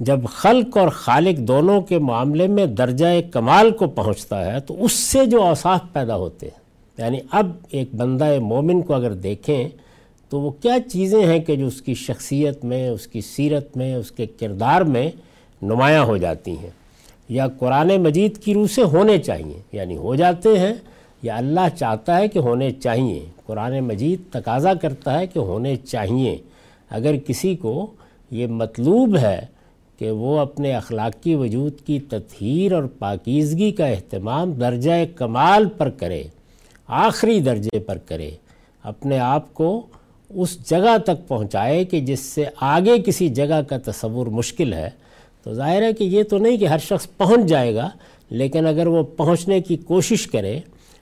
جب 0.00 0.20
خلق 0.24 0.76
اور 0.76 0.88
خالق 0.88 1.38
دونوں 1.38 1.80
کے 1.80 1.98
معاملے 1.98 2.46
میں 2.46 2.66
درجہ 2.66 3.06
کمال 3.32 3.70
کو 3.70 3.86
پہنچتا 3.86 4.52
ہے، 4.52 4.60
تو 4.60 4.84
اس 4.84 4.92
سے 4.92 5.26
جو 5.26 5.42
اوصاف 5.42 5.80
پیدا 5.92 6.16
ہوتے 6.16 6.46
ہیں۔ 6.46 6.60
یعنی 6.98 7.18
اب 7.30 7.50
ایک 7.70 7.94
بندہ 7.94 8.38
مومن 8.38 8.82
کو 8.82 8.94
اگر 8.94 9.12
دیکھیں، 9.12 9.68
تو 10.28 10.40
وہ 10.40 10.50
کیا 10.50 10.76
چیزیں 10.92 11.26
ہیں 11.26 11.38
کہ 11.38 11.56
جو 11.56 11.66
اس 11.66 11.82
کی 11.82 11.94
شخصیت 11.94 12.64
میں، 12.64 12.88
اس 12.88 13.06
کی 13.06 13.20
سیرت 13.20 13.76
میں، 13.76 13.94
اس 13.94 14.10
کے 14.10 14.26
کردار 14.26 14.80
میں 14.80 15.10
نمایاں 15.62 16.04
ہو 16.04 16.16
جاتی 16.16 16.50
ہیں۔ 16.50 16.70
یا 17.28 17.46
قرآن 17.58 17.88
مجید 17.88 18.38
کی 18.38 18.54
روح 18.54 18.66
سے 18.66 18.82
ہونے 18.82 19.18
چاہیے 19.18 19.62
یعنی 19.72 19.96
ہو 19.96 20.14
جاتے 20.14 20.58
ہیں 20.58 20.74
یا 21.22 21.36
اللہ 21.36 21.76
چاہتا 21.78 22.16
ہے 22.16 22.28
کہ 22.28 22.38
ہونے 22.38 22.70
چاہیے۔ 22.70 23.24
قرآن 23.46 23.80
مجید 23.80 24.32
تقاضا 24.32 24.74
کرتا 24.74 25.18
ہے 25.18 25.26
کہ 25.26 25.38
ہونے 25.38 25.76
چاہیے۔ 25.76 26.38
اگر 26.90 27.16
کسی 27.16 27.56
کو 27.56 27.86
یہ 28.30 28.46
مطلوب 28.46 29.16
ہے 29.16 29.59
کہ 30.00 30.10
وہ 30.10 30.38
اپنے 30.38 30.72
اخلاقی 30.74 31.34
وجود 31.34 31.80
کی 31.86 31.98
تطہیر 32.00 32.72
اور 32.72 32.84
پاکیزگی 32.98 33.70
کا 33.70 33.86
اہتمام 33.86 34.52
درجہ 34.52 34.92
کمال 35.16 35.68
پر 35.68 35.90
کرے، 35.90 36.22
آخری 36.88 37.40
درجے 37.40 37.78
پر 37.78 37.98
کرے، 37.98 38.30
اپنے 38.84 39.18
آپ 39.18 39.52
کو 39.54 39.86
اس 40.30 40.56
جگہ 40.70 40.96
تک 40.98 41.26
پہنچائے 41.28 41.84
کہ 41.84 42.00
جس 42.00 42.20
سے 42.20 42.44
آگے 42.60 42.96
کسی 42.98 43.28
جگہ 43.28 43.60
کا 43.68 43.76
تصور 43.84 44.26
مشکل 44.26 44.72
ہے۔ 44.72 44.88
تو 45.42 45.54
ظاہر 45.54 45.82
ہے 45.82 45.92
کہ 45.92 46.04
یہ 46.04 46.22
تو 46.22 46.38
نہیں 46.38 46.56
کہ 46.56 46.66
ہر 46.66 46.78
شخص 46.78 47.06
پہنچ 47.16 47.48
جائے 47.48 47.74
گا، 47.74 47.88
لیکن 48.30 48.66
اگر 48.66 48.86
وہ 48.86 49.02
پہنچنے 49.16 49.60
کی 49.60 49.76
کوشش 49.76 50.26
کرے 50.26 50.58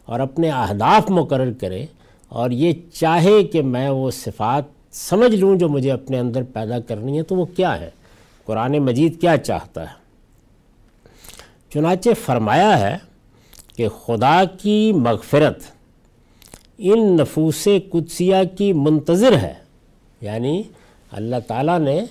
اور 0.08 0.20
اپنے 0.20 0.50
اہداف 0.50 1.10
مقرر 1.10 1.52
کرے 1.60 1.84
اور 2.28 2.50
یہ 2.50 2.72
چاہے 2.92 3.42
کہ 3.42 3.62
میں 3.62 3.88
وہ 3.88 4.10
صفات 4.10 4.64
سمجھ 4.94 5.34
لوں 5.34 5.54
جو 5.56 5.68
مجھے 5.68 5.90
اپنے 5.92 6.18
اندر 6.18 6.42
پیدا 6.42 6.80
کرنی 6.80 7.18
ہے 7.18 7.22
تو 7.22 7.36
وہ 7.36 7.44
کیا 7.44 7.80
ہے؟ 7.80 7.90
قرآن 8.48 8.72
مجید 8.78 9.20
کیا 9.20 9.36
چاہتا 9.36 9.82
ہے؟ 9.82 9.94
چنانچہ 11.74 12.08
فرمایا 12.24 12.80
ہے 12.80 12.96
کہ 13.76 13.88
خدا 13.88 14.44
کی 14.62 14.92
مغفرت 14.92 15.62
ان 16.78 17.16
نفوس 17.16 17.68
قدسیہ 17.90 18.36
کی 18.58 18.72
منتظر 18.72 19.36
ہے۔ 19.36 19.54
یعنی 20.20 20.62
اللہ 21.12 21.36
تعالیٰ 21.46 21.78
نے 21.78 22.04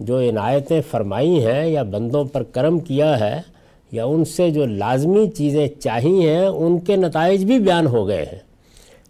جو 0.00 0.20
عنایتیں 0.20 0.80
فرمائی 0.90 1.46
ہیں 1.46 1.66
یا 1.66 1.82
بندوں 1.82 2.24
پر 2.24 2.42
کرم 2.42 2.78
کیا 2.78 3.20
ہے 3.20 3.40
یا 3.92 4.04
ان 4.04 4.24
سے 4.24 4.50
جو 4.50 4.66
لازمی 4.66 5.30
چیزیں 5.30 5.68
چاہی 5.80 6.28
ہیں، 6.28 6.46
ان 6.46 6.78
کے 6.78 6.96
نتائج 6.96 7.44
بھی 7.44 7.58
بیان 7.58 7.86
ہو 7.86 8.08
گئے 8.08 8.24
ہیں۔ 8.24 8.38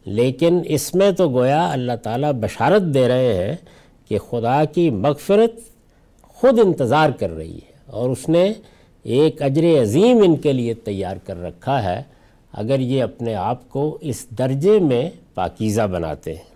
لیکن 0.05 0.61
اس 0.65 0.95
میں 0.95 1.11
تو 1.11 1.29
گویا 1.29 1.73
اللہ 1.73 1.97
تعالیٰ 2.03 2.33
بشارت 2.33 2.83
دے 2.83 3.09
رہے 3.09 3.47
ہیں 3.47 3.57
کہ 4.09 4.19
خدا 4.19 4.65
کی 4.65 4.91
مغفرت 4.91 5.70
خود 6.41 6.59
انتظار 6.59 7.11
کر 7.11 7.31
رہی 7.31 7.55
ہے 7.55 7.73
اور 7.87 8.11
اس 8.11 8.29
نے 8.29 8.53
ایک 9.03 9.43
اجر 9.43 9.83
عظیم 9.83 10.19
ان 10.23 10.37
کے 10.37 10.53
لیے 10.53 10.75
تیار 10.75 11.17
کر 11.17 11.43
رکھا 11.43 11.83
ہے 11.83 12.03
اگر 12.53 12.79
یہ 12.81 13.03
اپنے 13.03 13.35
آپ 13.35 13.71
کو 13.71 13.99
اس 14.01 14.27
درجے 14.39 14.79
میں 14.79 15.11
پاکیزہ 15.35 15.83
بناتے 15.83 16.35
ہیں۔ 16.35 16.49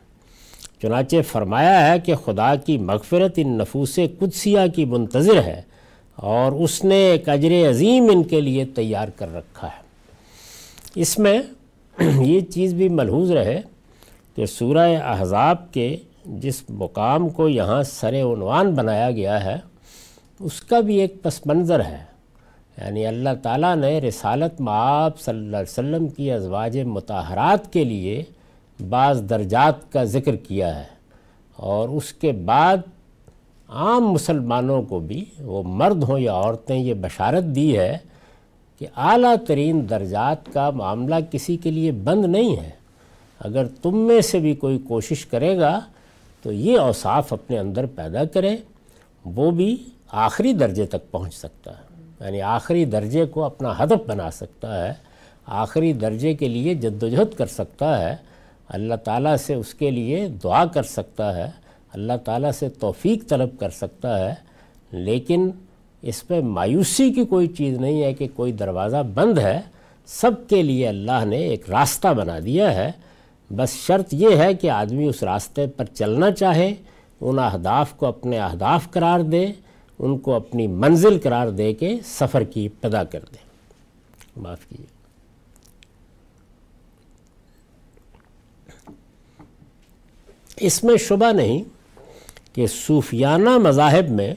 چنانچہ 0.83 1.17
فرمایا 1.29 1.93
ہے 1.93 2.01
کہ 2.01 2.15
خدا 2.15 2.55
کی 2.55 2.79
مغفرت 2.79 3.33
ان 3.37 3.59
نفوس 3.59 3.99
قدسیہ 4.19 4.59
کی 4.75 4.85
منتظر 4.85 5.43
ہے 5.43 5.63
اور 6.17 6.53
اس 6.53 6.85
نے 6.85 6.95
ایک 6.95 7.29
اجر 7.29 7.71
عظیم 7.71 8.11
ان 8.13 8.23
کے 8.23 8.41
لیے 8.41 8.65
تیار 8.65 9.09
کر 9.09 9.35
رکھا 9.35 9.69
ہے۔ 9.69 9.83
اس 10.95 11.19
میں 11.19 11.39
یہ 12.21 12.41
چیز 12.41 12.75
بھی 12.75 12.89
ملحوظ 12.89 13.31
رہے 13.31 13.61
کہ 14.37 14.47
سورہ 14.47 14.97
احزاب 15.05 15.73
کے 15.73 15.97
جس 16.25 16.63
مقام 16.69 17.29
کو 17.29 17.49
یہاں 17.49 17.83
سر 17.83 18.15
عنوان 18.23 18.75
بنایا 18.75 19.11
گیا 19.11 19.45
ہے 19.45 19.57
اس 20.41 20.61
کا 20.61 20.81
بھی 20.81 20.97
ایک 20.97 21.23
پس 21.23 21.47
منظر 21.47 21.85
ہے۔ 21.85 22.05
یعنی 22.79 23.07
اللہ 23.07 23.29
تعالیٰ 23.43 23.77
نے 23.77 24.01
رسالت 24.01 24.61
معاب 24.61 25.21
صلی 25.21 25.39
اللہ 25.39 25.57
علیہ 25.57 25.73
وسلم 25.73 26.09
کی 26.09 26.33
ازواج 26.33 26.79
متحرات 26.79 27.73
کے 27.73 27.85
لیے 27.85 28.25
بعض 28.89 29.23
درجات 29.31 29.93
کا 29.93 30.05
ذکر 30.05 30.37
کیا 30.37 30.79
ہے۔ 30.79 30.95
اور 31.57 31.89
اس 31.89 32.13
کے 32.13 32.33
بعد 32.33 32.77
عام 33.69 34.09
مسلمانوں 34.09 34.83
کو 34.83 35.01
بھی 35.01 35.25
وہ 35.39 35.63
مرد 35.63 36.03
ہوں 36.03 36.19
یا 36.19 36.33
عورتیں 36.33 36.77
یہ 36.77 36.95
بشارت 36.95 37.45
دی 37.45 37.79
ہے 37.79 37.99
کہ 38.79 38.87
اعلیٰ 38.97 39.35
ترین 39.47 39.91
درجات 39.91 40.53
کا 40.53 40.71
معاملہ 40.71 41.15
کسی 41.31 41.57
کے 41.57 41.71
لیے 41.71 41.93
بند 41.93 42.25
نہیں 42.25 42.57
ہے۔ 42.57 42.71
اگر 43.41 43.67
تم 43.67 43.99
میں 43.99 44.21
سے 44.21 44.39
بھی 44.39 44.55
کوئی 44.55 44.79
کوشش 44.79 45.27
کرے 45.27 45.59
گا 45.59 45.81
تو 46.43 46.53
یہ 46.53 46.79
اوصاف 46.79 47.33
اپنے 47.33 47.59
اندر 47.59 47.87
پیدا 47.87 48.25
کرے 48.25 48.57
وہ 49.25 49.51
بھی 49.51 49.77
آخری 50.17 50.53
درجے 50.53 50.87
تک 50.87 51.11
پہنچ 51.11 51.35
سکتا 51.35 51.71
ہے۔ 51.71 52.03
یعنی 52.25 52.43
آخری 52.43 52.85
درجے 52.85 53.27
کو 53.27 53.45
اپنا 53.45 53.73
ہدف 53.79 54.09
بنا 54.09 54.31
سکتا 54.31 54.89
ہے۔ 54.89 54.93
آخری 55.47 55.93
درجے 55.93 56.35
کے 56.35 56.49
لیے 56.49 56.75
جد 56.75 57.03
و 57.03 57.09
جہد 57.09 57.39
کر 57.39 57.47
سکتا 57.47 58.11
ہے۔ 58.11 58.17
اللہ 58.69 58.95
تعالیٰ 58.95 59.37
سے 59.37 59.55
اس 59.55 59.75
کے 59.75 59.91
لیے 59.91 60.29
دعا 60.45 60.65
کر 60.65 60.83
سکتا 60.83 61.37
ہے۔ 61.37 61.51
اللہ 61.93 62.13
تعالیٰ 62.25 62.51
سے 62.51 62.69
توفیق 62.69 63.29
طلب 63.29 63.49
کر 63.61 63.71
سکتا 63.71 64.29
ہے۔ 64.29 64.35
لیکن 64.93 65.51
اس 66.03 66.27
پہ 66.27 66.41
مایوسی 66.41 67.13
کی 67.13 67.25
کوئی 67.25 67.47
چیز 67.47 67.79
نہیں 67.79 68.03
ہے 68.03 68.15
کہ 68.15 68.29
کوئی 68.37 68.53
دروازہ 68.53 69.03
بند 69.15 69.39
ہے۔ 69.39 69.61
سب 70.07 70.31
کے 70.49 70.63
لیے 70.63 70.89
اللہ 70.89 71.25
نے 71.25 71.37
ایک 71.37 71.71
راستہ 71.71 72.09
بنا 72.09 72.39
دیا 72.45 72.75
ہے۔ 72.75 72.93
بس 73.51 73.73
شرط 73.73 74.15
یہ 74.15 74.37
ہے 74.37 74.55
کہ 74.55 74.71
آدمی 74.71 75.05
اس 75.05 75.23
راستے 75.23 75.67
پر 75.67 75.85
چلنا 75.85 76.31
چاہے، 76.31 76.75
ان 77.21 77.39
اہداف 77.39 77.95
کو 77.95 78.07
اپنے 78.07 78.39
اہداف 78.39 78.91
قرار 78.91 79.21
دے۔ 79.21 79.47
ان 79.99 80.19
کو 80.19 80.35
اپنی 80.35 80.67
منزل 80.67 81.19
قرار 81.23 81.49
دے 81.49 81.73
کے 81.73 81.97
سفر 82.05 82.45
کی 82.45 82.67
ابتدا 82.67 83.05
کر 83.05 83.21
دے۔ 83.33 83.37
معاف 84.37 84.67
کیجیے۔ 84.69 84.95
اس 90.57 90.85
میں 90.85 90.97
شبہ 90.97 91.33
نہیں 91.33 91.63
کہ 92.53 92.67
صوفیانہ 92.67 93.59
مذاہب 93.59 94.11
میں 94.11 94.35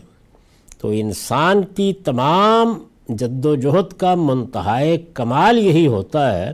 تو 0.77 0.89
انسان 0.93 1.61
کی 1.63 1.93
تمام 1.93 2.83
جد 3.09 3.45
و 3.45 3.55
جہد 3.55 3.93
کا 3.93 4.15
منتہائے 4.15 4.97
کمال 4.97 5.59
یہی 5.59 5.87
ہوتا 5.87 6.37
ہے 6.37 6.51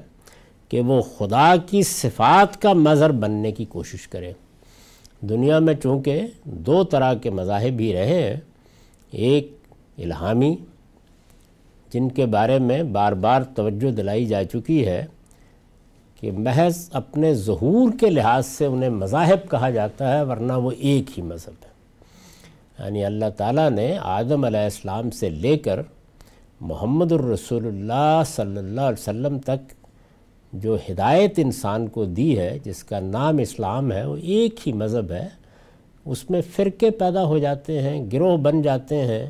کہ 0.69 0.81
وہ 0.81 1.01
خدا 1.01 1.55
کی 1.69 1.83
صفات 1.83 2.61
کا 2.61 2.73
مظہر 2.73 3.11
بننے 3.11 3.51
کی 3.51 3.65
کوشش 3.65 4.07
کرے۔ 4.07 4.33
دنیا 5.21 5.59
میں 5.59 5.73
چونکہ 5.73 6.21
دو 6.43 6.83
طرح 6.83 7.13
کے 7.13 7.29
مذاہب 7.29 7.79
ہی 7.79 7.93
رہے 7.93 8.31
ہیں 8.31 8.52
ایک 9.13 9.57
الہامی 9.97 10.55
جن 11.93 12.09
کے 12.09 12.25
بارے 12.25 12.59
میں 12.59 12.83
بار 12.83 13.11
بار 13.11 13.41
توجہ 13.41 13.91
دلائی 13.91 14.25
جا 14.25 14.43
چکی 14.43 14.87
ہے 14.87 15.05
کہ 16.19 16.31
محض 16.31 16.89
اپنے 16.93 17.33
ظہور 17.33 17.91
کے 17.99 18.09
لحاظ 18.09 18.45
سے 18.45 18.65
انہیں 18.65 18.89
مذاہب 18.89 19.51
کہا 19.51 19.69
جاتا 19.69 20.17
ہے، 20.17 20.23
ورنہ 20.23 20.53
وہ 20.53 20.71
ایک 20.77 21.17
ہی 21.17 21.23
مذہب 21.23 21.65
ہے۔ 21.65 21.73
یعنی 22.79 23.05
اللہ 23.05 23.25
تعالیٰ 23.37 23.69
نے 23.69 23.97
آدم 24.01 24.43
علیہ 24.43 24.59
السلام 24.59 25.09
سے 25.09 25.29
لے 25.29 25.57
کر 25.57 25.79
محمد 26.61 27.11
الرسول 27.11 27.67
اللہ 27.67 28.21
صلی 28.25 28.57
اللہ 28.57 28.81
علیہ 28.81 28.99
وسلم 28.99 29.39
تک 29.39 29.73
جو 30.53 30.77
ہدایت 30.89 31.33
انسان 31.37 31.87
کو 31.87 32.05
دی 32.05 32.39
ہے، 32.39 32.59
جس 32.63 32.83
کا 32.83 32.99
نام 32.99 33.37
اسلام 33.37 33.91
ہے، 33.91 34.05
وہ 34.05 34.15
ایک 34.15 34.67
ہی 34.67 34.73
مذہب 34.73 35.11
ہے۔ 35.11 35.42
اس 36.05 36.29
میں 36.29 36.41
فرقے 36.55 36.89
پیدا 36.89 37.23
ہو 37.23 37.37
جاتے 37.37 37.81
ہیں، 37.81 38.05
گروہ 38.13 38.37
بن 38.37 38.61
جاتے 38.61 38.97
ہیں۔ 38.97 39.29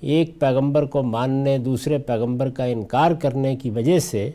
ایک 0.00 0.40
پیغمبر 0.40 0.84
کو 0.84 1.02
ماننے، 1.02 1.58
دوسرے 1.58 1.98
پیغمبر 1.98 2.50
کا 2.50 2.64
انکار 2.64 3.10
کرنے 3.10 3.56
کی 3.56 3.70
وجہ 3.70 3.98
سے 3.98 4.30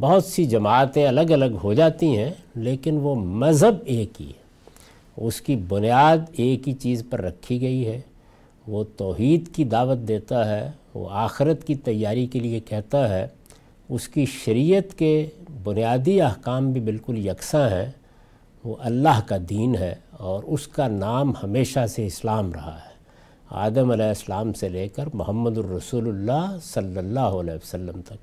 بہت 0.00 0.24
سی 0.24 0.44
جماعتیں 0.44 1.06
الگ 1.06 1.20
الگ 1.20 1.56
ہو 1.64 1.74
جاتی 1.74 2.18
ہیں، 2.18 2.30
لیکن 2.54 2.96
وہ 2.96 3.14
مذہب 3.14 3.74
ایک 3.84 4.22
ہی 4.22 4.26
ہے۔ 4.26 4.46
اس 5.16 5.40
کی 5.40 5.56
بنیاد 5.56 6.18
ایک 6.32 6.68
ہی 6.68 6.72
چیز 6.72 7.04
پر 7.10 7.20
رکھی 7.20 7.60
گئی 7.60 7.86
ہے۔ 7.86 8.00
وہ 8.68 8.84
توحید 8.96 9.54
کی 9.54 9.64
دعوت 9.64 9.98
دیتا 10.08 10.60
ہے، 10.60 10.70
وہ 10.94 11.08
آخرت 11.10 11.64
کی 11.64 11.74
تیاری 11.74 12.26
کے 12.26 12.40
لیے 12.40 12.60
کہتا 12.60 13.18
ہے۔ 13.18 13.26
اس 13.88 14.08
کی 14.08 14.26
شریعت 14.26 14.98
کے 14.98 15.26
بنیادی 15.64 16.20
احکام 16.20 16.72
بھی 16.72 16.80
بالکل 16.80 17.26
یکساں 17.26 17.68
ہیں۔ 17.68 17.90
وہ 18.64 18.74
اللہ 18.78 19.20
کا 19.26 19.36
دین 19.48 19.74
ہے۔ 19.74 19.94
اور 20.18 20.42
اس 20.46 20.68
کا 20.68 20.88
نام 20.88 21.32
ہمیشہ 21.42 21.86
سے 21.86 22.06
اسلام 22.06 22.52
رہا 22.52 22.74
ہے۔ 22.74 22.96
آدم 23.50 23.90
علیہ 23.90 24.04
السلام 24.04 24.52
سے 24.52 24.68
لے 24.68 24.88
کر 24.88 25.04
محمد 25.14 25.58
الرسول 25.58 26.08
اللہ 26.08 26.56
صلی 26.62 26.98
اللہ 26.98 27.20
علیہ 27.20 27.54
وسلم 27.54 28.00
تک۔ 28.00 28.14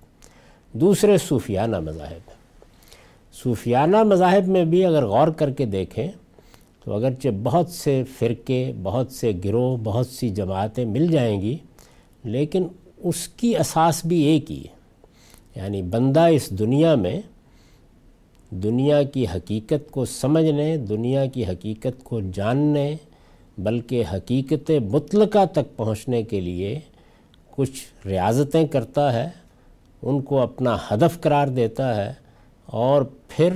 دوسرے 0.73 1.17
صوفیانہ 1.17 1.79
مذاہب۔ 1.79 2.31
صوفیانہ 3.33 4.03
مذاہب 4.03 4.47
میں 4.47 4.65
بھی 4.65 4.85
اگر 4.85 5.05
غور 5.05 5.27
کر 5.27 5.51
کے 5.51 5.65
دیکھیں، 5.65 6.07
تو 6.83 6.93
اگرچہ 6.93 7.29
بہت 7.43 7.69
سے 7.69 8.03
فرقے، 8.19 8.71
بہت 8.83 9.11
سے 9.11 9.31
گروہ، 9.45 9.77
بہت 9.83 10.07
سی 10.07 10.29
جماعتیں 10.29 10.85
مل 10.85 11.07
جائیں 11.07 11.41
گی، 11.41 11.57
لیکن 12.23 12.67
اس 12.97 13.27
کی 13.27 13.57
اساس 13.57 14.05
بھی 14.05 14.21
ایک 14.21 14.51
ہی 14.51 14.63
ہے۔ 14.63 14.73
یعنی 15.55 15.81
بندہ 15.81 16.19
اس 16.19 16.49
دنیا 16.49 16.95
میں 16.95 17.21
دنیا 18.63 19.03
کی 19.03 19.25
حقیقت 19.35 19.91
کو 19.91 20.05
سمجھنے، 20.05 20.77
دنیا 20.77 21.25
کی 21.25 21.45
حقیقت 21.45 22.03
کو 22.03 22.19
جاننے، 22.33 22.95
بلکہ 23.57 24.03
حقیقت 24.13 24.71
مطلقہ 24.91 25.45
تک 25.51 25.75
پہنچنے 25.75 26.23
کے 26.23 26.41
لیے 26.41 26.79
کچھ 27.51 28.07
ریاضتیں 28.07 28.67
کرتا 28.67 29.13
ہے، 29.13 29.29
ان 30.01 30.21
کو 30.21 30.39
اپنا 30.39 30.77
ہدف 30.91 31.21
قرار 31.21 31.47
دیتا 31.47 31.95
ہے 31.95 32.13
اور 32.65 33.01
پھر 33.27 33.49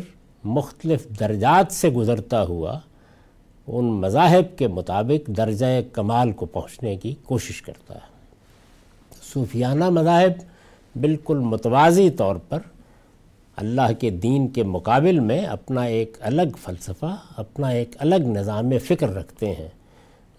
مختلف 0.44 1.08
درجات 1.20 1.74
سے 1.74 1.89
گزرتا 1.89 2.44
ہوا 2.44 2.80
ان 3.68 3.86
مذاہب 3.86 4.58
کے 4.58 4.68
مطابق 4.68 5.27
درجہ 5.27 5.66
کمال 5.94 6.32
کو 6.32 6.46
پہنچنے 6.46 6.96
کی 6.96 7.16
کوشش 7.24 7.62
کرتا 7.62 7.96
ہے۔ 7.96 8.16
صوفیانہ 9.34 9.89
مذاہب 9.89 10.32
بالکل 11.01 11.38
متوازی 11.38 12.10
طور 12.10 12.36
پر 12.36 12.60
اللہ 13.58 13.94
کے 14.00 14.10
دین 14.10 14.48
کے 14.48 14.64
مقابل 14.64 15.20
میں 15.20 15.46
اپنا 15.46 15.82
ایک 15.82 16.18
الگ 16.20 16.58
فلسفہ، 16.58 17.16
اپنا 17.38 17.68
ایک 17.68 17.96
الگ 18.00 18.16
نظام 18.16 18.72
فکر 18.86 19.16
رکھتے 19.16 19.52
ہیں۔ 19.52 19.68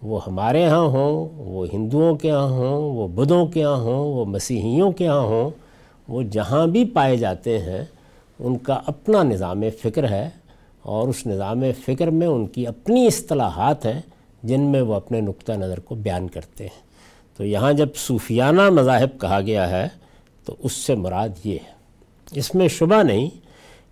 وہ 0.02 0.20
ہمارے 0.26 0.66
ہاں 0.66 0.86
ہوں، 0.86 1.28
وہ 1.36 1.66
ہندوؤں 1.72 2.16
کے 2.16 2.30
ہاں 2.30 2.48
ہوں، 2.48 2.96
وہ 2.96 3.08
بدھوں 3.08 3.46
کے 3.46 3.64
ہاں 3.64 3.76
ہوں، 3.76 4.14
وہ 4.14 4.24
مسیحیوں 4.24 4.92
کے 4.92 5.08
ہاں 5.08 5.20
ہوں، 5.20 5.50
وہ 6.08 6.22
جہاں 6.22 6.66
بھی 6.66 6.84
پائے 6.84 7.16
جاتے 7.16 7.58
ہیں، 7.58 7.84
ان 8.38 8.58
کا 8.58 8.80
اپنا 8.86 9.22
نظام 9.22 9.62
فکر 9.82 10.08
ہے۔ 10.10 10.28
اور 10.82 11.08
اس 11.08 11.26
نظام 11.26 11.62
فکر 11.86 12.06
میں 12.06 12.26
ان 12.26 12.46
کی 12.46 12.66
اپنی 12.66 13.06
اصطلاحات 13.06 13.86
ہیں، 13.86 14.00
جن 14.42 14.60
میں 14.60 14.82
وہ 14.82 14.94
اپنے 14.94 15.20
نقطہ 15.20 15.52
نظر 15.52 15.80
کو 15.80 15.94
بیان 15.94 16.28
کرتے 16.28 16.64
ہیں۔ 16.64 16.82
تو 17.36 17.44
یہاں 17.44 17.72
جب 17.72 17.88
صوفیانہ 17.96 18.70
مذاہب 18.70 19.20
کہا 19.20 19.40
گیا 19.40 19.70
ہے، 19.70 19.88
تو 20.44 20.56
اس 20.58 20.72
سے 20.72 20.94
مراد 20.94 21.28
یہ 21.44 21.54
ہے۔ 21.54 21.77
اس 22.32 22.54
میں 22.54 22.68
شبہ 22.68 23.02
نہیں 23.02 23.28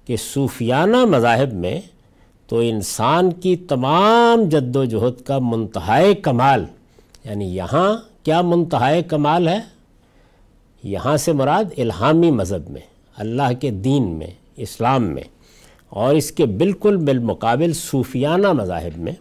کہ 0.07 0.17
صوفیانہ 0.17 1.05
مذاہب 1.05 1.53
میں 1.53 1.81
تو 2.47 2.59
انسان 2.59 3.31
کی 3.33 3.57
تمام 3.57 4.49
جد 4.49 4.77
و 4.77 4.85
جہد 4.85 5.23
کا 5.23 5.39
منتہائے 5.39 6.15
کمال 6.15 6.65
یعنی 7.25 7.57
یہاں 7.57 7.97
کیا 8.23 8.41
منتہائے 8.43 9.03
کمال 9.03 9.49
ہے؟ 9.49 9.61
یہاں 10.83 11.17
سے 11.17 11.33
مراد 11.33 11.65
الہامی 11.77 12.31
مذہب 12.31 12.71
میں، 12.71 12.81
اللہ 13.17 13.53
کے 13.61 13.71
دین 13.71 14.03
میں، 14.03 14.27
اسلام 14.57 15.05
میں، 15.05 15.23
اور 15.89 16.15
اس 16.15 16.33
کے 16.33 16.47
بالکل 16.47 16.97
بالمقابل 16.97 17.73
صوفیانہ 17.73 18.53
مذاہب 18.53 18.99
میں 18.99 19.13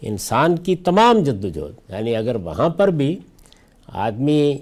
انسان 0.00 0.56
کی 0.56 0.76
تمام 0.76 1.18
جد 1.18 1.44
و 1.44 1.48
جہد 1.48 1.90
یعنی 1.90 2.16
اگر 2.16 2.34
وہاں 2.34 2.68
پر 2.68 2.88
بھی 2.88 3.18
آدمی 3.86 4.58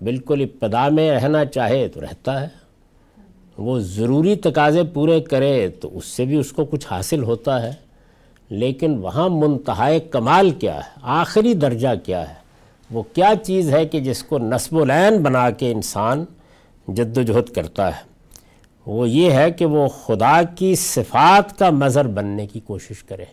بالکل 0.00 0.40
ابتدا 0.40 0.88
میں 0.88 1.10
رہنا 1.10 1.44
چاہے 1.44 1.88
تو 1.88 2.00
رہتا 2.00 2.40
ہے۔ 2.40 2.63
وہ 3.58 3.78
ضروری 3.78 4.36
تقاضے 4.36 4.82
پورے 4.82 5.20
کرے 5.20 5.68
تو 5.68 5.98
اس 5.98 6.04
سے 6.04 6.24
بھی 6.24 6.36
اس 6.36 6.52
کو 6.52 6.64
کچھ 6.64 6.86
حاصل 6.90 7.22
ہوتا 7.22 7.62
ہے۔ 7.62 7.72
لیکن 8.48 8.98
وہاں 8.98 9.28
منتہائے 9.28 10.00
کمال 10.00 10.50
کیا 10.50 10.76
ہے، 10.76 10.90
آخری 11.02 11.54
درجہ 11.54 11.88
کیا 12.04 12.28
ہے۔ 12.28 12.34
وہ 12.90 13.02
کیا 13.02 13.32
چیز 13.42 13.74
ہے 13.74 13.86
کہ 13.86 14.00
جس 14.00 14.22
کو 14.22 14.38
نصب 14.38 14.78
العین 14.78 15.22
بنا 15.22 15.50
کے 15.50 15.72
انسان 15.72 16.24
جد 16.88 17.18
و 17.18 17.22
جہد 17.22 17.48
کرتا 17.48 17.88
ہے؟ 17.88 18.14
وہ 18.86 19.08
یہ 19.08 19.30
ہے 19.30 19.50
کہ 19.50 19.66
وہ 19.66 19.88
خدا 19.88 20.42
کی 20.42 20.74
صفات 20.74 21.58
کا 21.58 21.70
مظہر 21.70 22.06
بننے 22.06 22.46
کی 22.46 22.60
کوشش 22.60 23.04
کرے۔ 23.04 23.24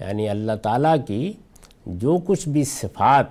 یعنی 0.00 0.28
اللہ 0.28 0.52
تعالیٰ 0.62 0.96
کی 1.06 1.32
جو 1.86 2.18
کچھ 2.26 2.48
بھی 2.48 2.64
صفات 2.64 3.26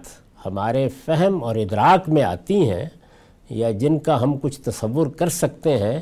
ہمارے 0.46 0.90
فہم 1.06 1.44
اور 1.44 1.56
ادراک 1.56 2.10
میں 2.10 2.24
آتی 2.24 2.70
ہیں 2.70 2.86
یا 3.50 3.72
جن 3.72 4.00
کا 4.00 4.24
ہم 4.24 4.38
کچھ 4.42 4.62
تصور 4.62 5.08
کر 5.08 5.30
سکتے 5.30 5.78
ہیں، 5.78 6.00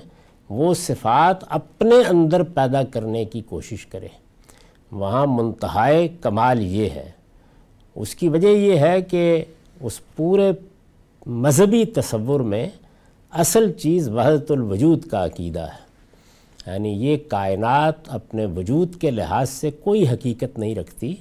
وہ 0.50 0.73
صفات 0.73 1.38
اپنے 1.50 1.95
اندر 2.09 2.43
پیدا 2.43 2.83
کرنے 2.83 3.25
کی 3.25 3.41
کوشش 3.41 3.85
کرے 3.85 4.07
وہاں 4.91 5.25
منتہائے 5.27 6.07
کمال 6.21 6.62
یہ 6.62 6.89
ہے۔ 6.89 7.12
اس 7.95 8.15
کی 8.15 8.29
وجہ 8.29 8.47
یہ 8.47 8.77
ہے 8.77 9.01
کہ 9.01 9.45
اس 9.81 10.15
پورے 10.15 10.51
مذہبی 11.25 11.85
تصور 11.85 12.39
میں 12.39 12.69
اصل 13.31 13.71
چیز 13.71 14.09
وحدت 14.09 14.51
الوجود 14.51 15.07
کا 15.07 15.25
عقیدہ 15.25 15.59
ہے۔ 15.59 15.83
یعنی 16.67 16.89
یہ 16.89 17.17
کائنات 17.27 17.95
اپنے 18.07 18.45
وجود 18.45 18.95
کے 18.95 19.12
لحاظ 19.12 19.50
سے 19.50 19.71
کوئی 19.71 20.07
حقیقت 20.07 20.59
نہیں 20.59 20.75
رکھتی، 20.75 21.15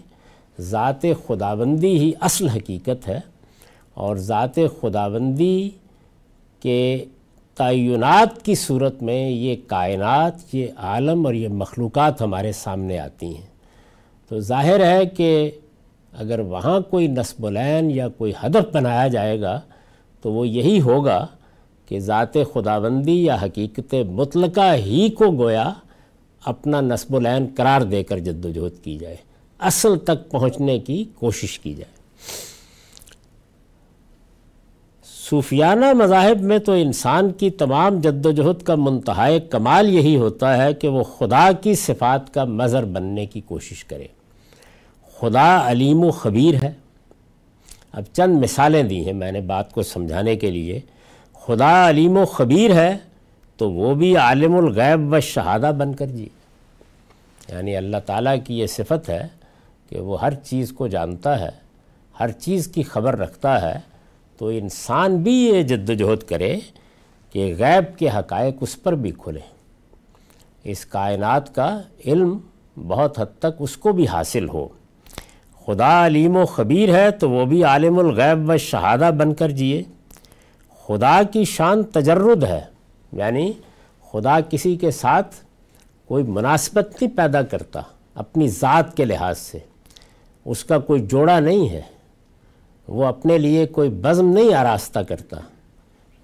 ذات 0.60 1.02
خداوندی 1.02 1.98
ہی 1.98 2.12
اصل 2.20 2.48
حقیقت 2.48 3.08
ہے۔ 3.08 3.20
اور 3.94 4.16
ذات 4.16 4.54
خداوندی 4.54 5.70
کے 6.62 7.04
تعینات 7.56 8.42
کی 8.42 8.54
صورت 8.54 9.02
میں 9.02 9.30
یہ 9.30 9.56
کائنات، 9.66 10.54
یہ 10.54 10.66
عالم 10.76 11.26
اور 11.26 11.34
یہ 11.34 11.48
مخلوقات 11.48 12.22
ہمارے 12.22 12.52
سامنے 12.52 12.98
آتی 12.98 13.26
ہیں۔ 13.26 13.46
تو 14.28 14.40
ظاہر 14.40 14.84
ہے 14.86 15.06
کہ 15.06 15.50
اگر 16.12 16.38
وہاں 16.38 16.80
کوئی 16.80 17.06
نصب 17.06 17.46
العین 17.46 17.90
یا 17.90 18.08
کوئی 18.08 18.32
ہدف 18.42 18.74
بنایا 18.74 19.08
جائے 19.08 19.40
گا، 19.40 19.60
تو 20.22 20.32
وہ 20.32 20.48
یہی 20.48 20.80
ہوگا 20.80 21.26
کہ 21.86 22.00
ذات 22.00 22.34
خداوندی 22.52 23.24
یا 23.24 23.36
حقیقت 23.42 23.94
مطلقہ 23.94 24.74
ہی 24.74 25.08
کو 25.08 25.30
گویا 25.30 25.72
اپنا 26.44 26.80
نصب 26.80 27.16
العین 27.16 27.46
قرار 27.56 27.80
دے 27.80 28.02
کر 28.02 28.18
جد 28.18 28.44
و 28.44 28.50
جہد 28.50 28.84
کی 28.84 28.98
جائے، 28.98 29.16
اصل 29.58 29.98
تک 29.98 30.30
پہنچنے 30.30 30.78
کی 30.78 31.04
کوشش 31.14 31.58
کی 31.58 31.74
جائے۔ 31.74 32.00
صوفیانہ 35.32 35.92
مذاہب 35.92 36.40
میں 36.40 36.58
تو 36.58 36.72
انسان 36.72 37.30
کی 37.30 37.50
تمام 37.50 38.00
جد 38.00 38.26
و 38.26 38.30
جہد 38.30 38.62
کا 38.62 38.74
منتہائے 38.74 39.40
کمال 39.40 39.94
یہی 39.94 40.16
ہوتا 40.16 40.64
ہے 40.64 40.74
کہ 40.74 40.88
وہ 40.88 41.02
خدا 41.02 41.50
کی 41.60 41.74
صفات 41.74 42.34
کا 42.34 42.44
مظہر 42.44 42.84
بننے 42.84 43.26
کی 43.26 43.40
کوشش 43.40 43.84
کرے۔ 43.84 44.06
خدا 45.20 45.70
علیم 45.70 46.04
و 46.04 46.10
خبیر 46.10 46.64
ہے۔ 46.64 46.72
اب 47.92 48.02
چند 48.12 48.38
مثالیں 48.38 48.82
دی 48.82 49.06
ہیں 49.06 49.12
میں 49.12 49.32
نے 49.32 49.40
بات 49.40 49.72
کو 49.72 49.82
سمجھانے 49.82 50.36
کے 50.36 50.50
لیے۔ 50.50 50.80
خدا 51.46 51.90
علیم 51.90 52.16
و 52.16 52.24
خبیر 52.24 52.74
ہے 52.74 52.96
تو 53.56 53.72
وہ 53.72 53.94
بھی 53.94 54.16
عالم 54.16 54.56
الغیب 54.56 55.12
و 55.12 55.20
شہادہ 55.20 55.72
بن 55.78 55.94
کر 55.94 56.06
جی۔ 56.06 56.28
یعنی 57.48 57.76
اللہ 57.76 57.96
تعالیٰ 58.06 58.36
کی 58.44 58.58
یہ 58.58 58.66
صفت 58.66 59.08
ہے 59.08 59.26
کہ 59.88 60.00
وہ 60.00 60.20
ہر 60.20 60.34
چیز 60.34 60.72
کو 60.72 60.86
جانتا 60.86 61.40
ہے، 61.40 61.50
ہر 62.20 62.30
چیز 62.30 62.66
کی 62.66 62.82
خبر 62.82 63.18
رکھتا 63.18 63.74
ہے۔ 63.74 63.91
تو 64.42 64.48
انسان 64.48 65.16
بھی 65.16 65.32
یہ 65.32 65.62
جد 65.62 65.90
و 65.90 65.92
جہد 65.92 66.22
کرے 66.22 66.60
کہ 67.32 67.54
غیب 67.58 67.98
کے 67.98 68.08
حقائق 68.08 68.54
اس 68.60 68.82
پر 68.82 68.92
بھی 68.92 69.10
کھلیں۔ 69.10 69.54
اس 70.64 70.86
کائنات 70.86 71.54
کا 71.54 71.80
علم 72.06 72.38
بہت 72.76 73.18
حد 73.18 73.38
تک 73.38 73.56
اس 73.58 73.76
کو 73.76 73.92
بھی 73.92 74.06
حاصل 74.06 74.48
ہو۔ 74.48 74.68
خدا 75.66 76.06
علیم 76.06 76.36
و 76.36 76.46
خبیر 76.46 76.94
ہے 76.94 77.10
تو 77.10 77.30
وہ 77.30 77.44
بھی 77.44 77.64
عالم 77.64 77.98
الغیب 77.98 78.50
و 78.50 78.56
شہادہ 78.56 79.10
بن 79.18 79.34
کر 79.34 79.48
جیے۔ 79.48 79.82
خدا 80.86 81.22
کی 81.32 81.44
شان 81.44 81.82
تجرد 81.82 82.44
ہے 82.44 82.60
یعنی 83.12 83.52
خدا 84.12 84.40
کسی 84.40 84.76
کے 84.76 84.90
ساتھ 84.90 85.36
کوئی 86.06 86.24
مناسبت 86.24 87.02
نہیں 87.02 87.16
پیدا 87.16 87.42
کرتا 87.42 87.80
اپنی 88.14 88.48
ذات 88.48 88.96
کے 88.96 89.04
لحاظ 89.04 89.38
سے۔ 89.38 89.58
اس 90.44 90.64
کا 90.64 90.78
کوئی 90.78 91.06
جوڑا 91.06 91.40
نہیں 91.40 91.68
ہے۔ 91.68 91.91
وہ 92.88 93.04
اپنے 93.04 93.38
لیے 93.38 93.66
کوئی 93.66 93.88
بزم 93.88 94.28
نہیں 94.28 94.54
آراستہ 94.54 95.00
کرتا۔ 95.00 95.36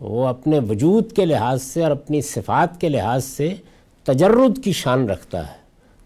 وہ 0.00 0.26
اپنے 0.26 0.58
وجود 0.58 1.12
کے 1.12 1.26
لحاظ 1.26 1.62
سے 1.62 1.82
اور 1.82 1.90
اپنی 1.90 2.20
صفات 2.20 2.80
کے 2.80 2.88
لحاظ 2.88 3.24
سے 3.24 3.54
تجرد 4.04 4.64
کی 4.64 4.72
شان 4.72 5.10
رکھتا 5.10 5.46
ہے، 5.46 5.56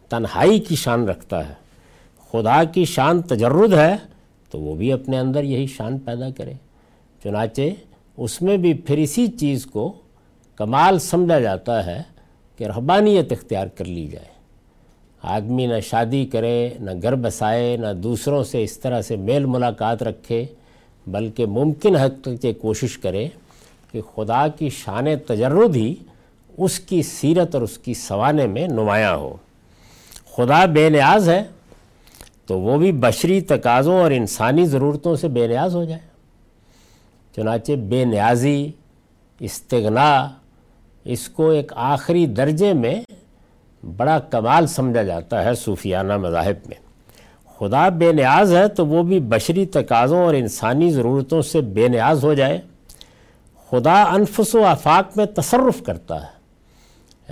تنہائی 0.08 0.58
کی 0.58 0.76
شان 0.76 1.08
رکھتا 1.08 1.48
ہے۔ 1.48 1.54
خدا 2.30 2.64
کی 2.64 2.84
شان 2.84 3.22
تجرد 3.22 3.72
ہے 3.72 3.96
تو 4.50 4.60
وہ 4.60 4.74
بھی 4.74 4.92
اپنے 4.92 5.18
اندر 5.18 5.44
یہی 5.44 5.66
شان 5.66 5.98
پیدا 5.98 6.30
کرے۔ 6.30 6.52
چنانچہ 7.22 7.60
اس 8.16 8.42
میں 8.42 8.56
بھی 8.56 8.74
پھر 8.74 8.98
اسی 8.98 9.26
چیز 9.26 9.66
کو 9.66 9.92
کمال 10.56 10.98
سمجھا 10.98 11.40
جاتا 11.40 11.86
ہے 11.86 12.02
کہ 12.58 12.64
رہبانیت 12.64 13.32
اختیار 13.32 13.66
کر 13.66 13.84
لی 13.84 14.06
جائے۔ 14.06 14.31
آدمی 15.22 15.66
نہ 15.66 15.80
شادی 15.80 16.26
کرے، 16.26 16.70
نہ 16.80 16.90
گھر 17.02 17.14
بسائے، 17.14 17.76
نہ 17.76 17.92
دوسروں 17.92 18.44
سے 18.44 18.64
اس 18.64 18.78
طرح 18.78 19.02
سے 19.02 19.16
میل 19.16 19.44
ملاقات 19.44 20.02
رکھے، 20.02 20.44
بلکہ 21.06 21.46
ممکن 21.46 21.96
حد 21.96 22.08
تک 22.20 22.44
یہ 22.44 22.52
کوشش 22.52 22.98
کرے 22.98 23.28
کہ 23.92 24.00
خدا 24.00 24.48
کی 24.48 24.68
شان 24.68 25.06
تجرد 25.26 25.76
ہی 25.76 25.94
اس 26.58 26.80
کی 26.80 27.02
سیرت 27.02 27.54
اور 27.54 27.62
اس 27.62 27.78
کی 27.78 27.94
سوانے 27.94 28.46
میں 28.46 28.68
نمایاں 28.68 29.16
ہو۔ 29.16 29.36
خدا 30.36 30.64
بے 30.64 30.88
نیاز 30.90 31.28
ہے 31.28 31.44
تو 32.46 32.60
وہ 32.60 32.78
بھی 32.78 32.92
بشری 32.92 33.40
تقاضوں 33.40 34.00
اور 34.00 34.10
انسانی 34.10 34.66
ضرورتوں 34.66 35.16
سے 35.16 35.28
بے 35.28 35.46
نیاز 35.46 35.74
ہو 35.74 35.84
جائے۔ 35.84 36.00
چنانچہ 37.36 37.72
بے 37.72 38.04
نیازی، 38.04 38.70
استغنا، 39.40 40.28
اس 41.04 41.28
کو 41.28 41.50
ایک 41.50 41.72
آخری 41.76 42.26
درجے 42.26 42.72
میں 42.72 43.00
بڑا 43.96 44.18
کمال 44.18 44.66
سمجھا 44.66 45.02
جاتا 45.02 45.44
ہے 45.44 45.54
صوفیانہ 45.54 46.16
مذاہب 46.16 46.68
میں۔ 46.68 46.92
خدا 47.58 47.88
بے 47.88 48.12
نیاز 48.12 48.54
ہے 48.54 48.68
تو 48.68 48.86
وہ 48.86 49.02
بھی 49.02 49.20
بشری 49.20 49.66
تقاضوں 49.66 50.18
اور 50.18 50.34
انسانی 50.34 50.90
ضرورتوں 50.90 51.42
سے 51.42 51.60
بے 51.60 51.88
نیاز 51.88 52.24
ہو 52.24 52.34
جائے۔ 52.34 52.60
خدا 53.70 54.02
انفس 54.02 54.54
و 54.54 54.64
آفاق 54.64 55.16
میں 55.16 55.26
تصرف 55.26 55.82
کرتا 55.82 56.22
ہے۔ 56.22 56.42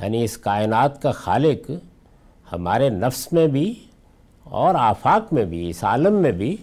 یعنی 0.02 0.24
اس 0.24 0.38
کائنات 0.38 1.02
کا 1.02 1.10
خالق 1.10 1.70
ہمارے 2.52 2.88
نفس 2.88 3.32
میں 3.32 3.46
بھی 3.46 3.74
اور 4.44 4.74
آفاق 4.74 5.32
میں 5.32 5.44
بھی، 5.44 5.70
اس 5.70 5.84
عالم 5.84 6.14
میں 6.14 6.32
بھی 6.32 6.56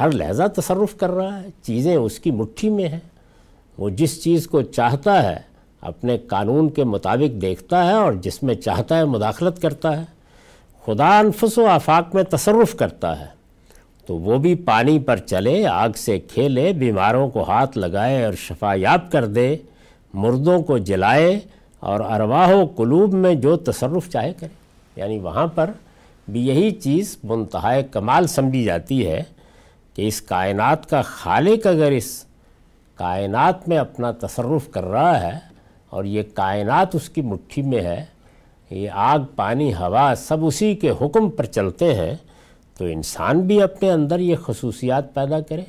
ہر 0.00 0.10
لہجہ 0.10 0.48
تصرف 0.48 0.96
کر 0.96 1.10
رہا 1.10 1.42
ہے۔ 1.42 1.48
چیزیں 1.62 1.96
اس 1.96 2.18
کی 2.18 2.30
مٹھی 2.30 2.70
میں 2.70 2.88
ہیں۔ 2.88 3.00
وہ 3.78 3.90
جس 3.90 4.22
چیز 4.22 4.46
کو 4.46 4.62
چاہتا 4.62 5.22
ہے 5.22 5.49
اپنے 5.80 6.18
قانون 6.18 6.68
کے 6.68 6.84
مطابق 6.84 7.42
دیکھتا 7.42 7.86
ہے 7.86 7.92
اور 7.92 8.12
جس 8.12 8.42
میں 8.42 8.54
چاہتا 8.54 8.96
ہے 8.98 9.04
مداخلت 9.04 9.62
کرتا 9.62 10.00
ہے۔ 10.00 10.04
خدا 10.84 11.18
انفس 11.18 11.58
و 11.58 11.66
آفاق 11.66 12.14
میں 12.14 12.22
تصرف 12.22 12.74
کرتا 12.74 13.20
ہے۔ 13.20 13.26
تو 14.06 14.16
وہ 14.16 14.38
بھی 14.38 14.54
پانی 14.54 14.98
پر 14.98 15.16
چلے، 15.16 15.66
آگ 15.66 15.90
سے 15.96 16.18
کھیلے، 16.18 16.72
بیماروں 16.72 17.30
کو 17.30 17.42
ہاتھ 17.42 17.78
لگائے 17.78 18.24
اور 18.24 18.32
شفا 18.32 18.74
یاب 18.74 19.12
کر 19.12 19.26
دے، 19.26 19.56
مردوں 20.14 20.62
کو 20.62 20.78
جلائے 20.78 21.40
اور 21.80 22.00
ارواح 22.00 22.48
و 22.48 22.66
قلوب 22.66 23.12
میں 23.12 23.34
جو 23.34 23.56
تصرف 23.56 24.10
چاہے 24.10 24.32
کرے۔ 24.40 24.60
یعنی 24.96 25.18
وہاں 25.18 25.46
پر 25.46 25.70
بھی 26.28 26.46
یہی 26.46 26.70
چیز 26.70 27.18
منتہائے 27.24 27.82
کمال 27.82 28.26
سمجھی 28.26 28.64
جاتی 28.64 29.06
ہے 29.06 29.22
کہ 29.94 30.08
اس 30.08 30.22
کائنات 30.22 30.90
کا 30.90 31.02
خالق 31.02 31.66
اگر 31.66 31.90
اس 31.90 32.24
کائنات 32.94 33.68
میں 33.68 33.78
اپنا 33.78 34.10
تصرف 34.10 34.70
کر 34.70 34.84
رہا 34.84 35.20
ہے 35.20 35.49
اور 35.90 36.04
یہ 36.04 36.22
کائنات 36.34 36.94
اس 36.94 37.08
کی 37.08 37.22
مٹھی 37.22 37.62
میں 37.62 37.80
ہے، 37.80 38.04
یہ 38.70 38.88
آگ، 38.92 39.18
پانی، 39.36 39.74
ہوا، 39.74 40.14
سب 40.16 40.44
اسی 40.44 40.74
کے 40.74 40.90
حکم 40.90 41.30
پر 41.30 41.44
چلتے 41.44 41.94
ہیں۔ 41.94 42.14
تو 42.78 42.84
انسان 42.84 43.40
بھی 43.40 43.62
اپنے 43.62 43.90
اندر 43.90 44.18
یہ 44.18 44.36
خصوصیات 44.36 45.14
پیدا 45.14 45.40
کرے۔ 45.40 45.62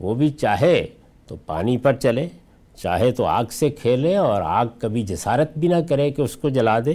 وہ 0.00 0.14
بھی 0.14 0.30
چاہے 0.30 0.86
تو 1.26 1.36
پانی 1.46 1.76
پر 1.76 1.92
چلے، 1.92 2.28
چاہے 2.76 3.12
تو 3.12 3.24
آگ 3.24 3.44
سے 3.50 3.70
کھیلے 3.70 4.16
اور 4.16 4.42
آگ 4.42 4.66
کبھی 4.78 5.02
جسارت 5.02 5.58
بھی 5.58 5.68
نہ 5.68 5.74
کرے 5.88 6.10
کہ 6.10 6.22
اس 6.22 6.36
کو 6.36 6.48
جلا 6.48 6.78
دے۔ 6.80 6.94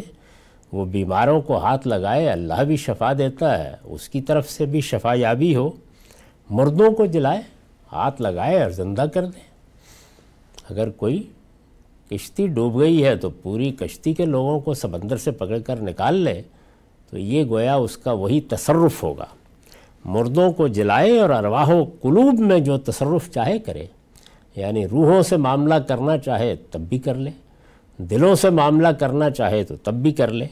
وہ 0.74 0.86
بیماروں 0.86 1.42
کو 1.42 1.58
ہاتھ 1.58 1.88
لگائے، 1.88 2.30
اللہ 2.30 2.64
بھی 2.64 2.78
شفا 2.78 3.14
دیتا 3.18 3.64
ہے، 3.64 3.76
اس 3.84 4.10
کی 4.10 4.22
طرف 4.22 4.50
سے 4.50 4.66
بھی 4.66 4.82
شفا 4.82 5.14
یابی 5.14 5.56
ہو۔ 5.56 5.72
مردوں 6.50 6.92
کو 6.92 7.06
جلائے، 7.06 7.42
ہاتھ 7.92 8.22
لگائے 8.22 8.64
اور 8.64 8.72
زندہ 8.72 9.06
کر 9.14 9.26
دے۔ 9.26 9.40
اگر 10.70 10.90
کوئی 10.90 11.24
کشتی 12.12 12.47
ڈوب 12.47 12.80
گئی 12.80 13.06
ہے 13.06 13.15
تو 13.15 13.30
پوری 13.30 13.71
کشتی 13.71 14.13
کے 14.13 14.26
لوگوں 14.26 14.60
کو 14.60 14.74
سمندر 14.74 15.17
سے 15.17 15.32
پکڑ 15.32 15.60
کر 15.60 15.82
نکال 15.82 16.15
لے، 16.15 16.41
تو 17.10 17.17
یہ 17.17 17.43
گویا 17.45 17.76
اس 17.76 17.97
کا 17.97 18.12
وہی 18.12 18.41
تصرف 18.41 19.04
ہوگا۔ 19.04 19.26
مردوں 20.06 20.52
کو 20.52 20.67
جلائے 20.67 21.19
اور 21.19 21.30
ارواح 21.30 21.69
و 21.69 21.84
قلوب 22.02 22.39
میں 22.39 22.60
جو 22.60 22.78
تصرف 22.78 23.32
چاہے 23.32 23.60
کرے 23.60 23.86
یعنی 24.56 24.88
روحوں 24.88 25.21
سے 25.21 25.38
معاملہ 25.38 25.74
کرنا 25.74 26.17
چاہے 26.17 26.56
تب 26.71 26.80
بھی 26.80 27.00
کر 27.00 27.15
لے، 27.15 27.32
دلوں 27.97 28.36
سے 28.36 28.50
معاملہ 28.50 28.88
کرنا 28.88 29.30
چاہے 29.30 29.63
تو 29.63 29.76
تب 29.76 29.93
بھی 29.93 30.12
کر 30.12 30.28
لے۔ 30.28 30.47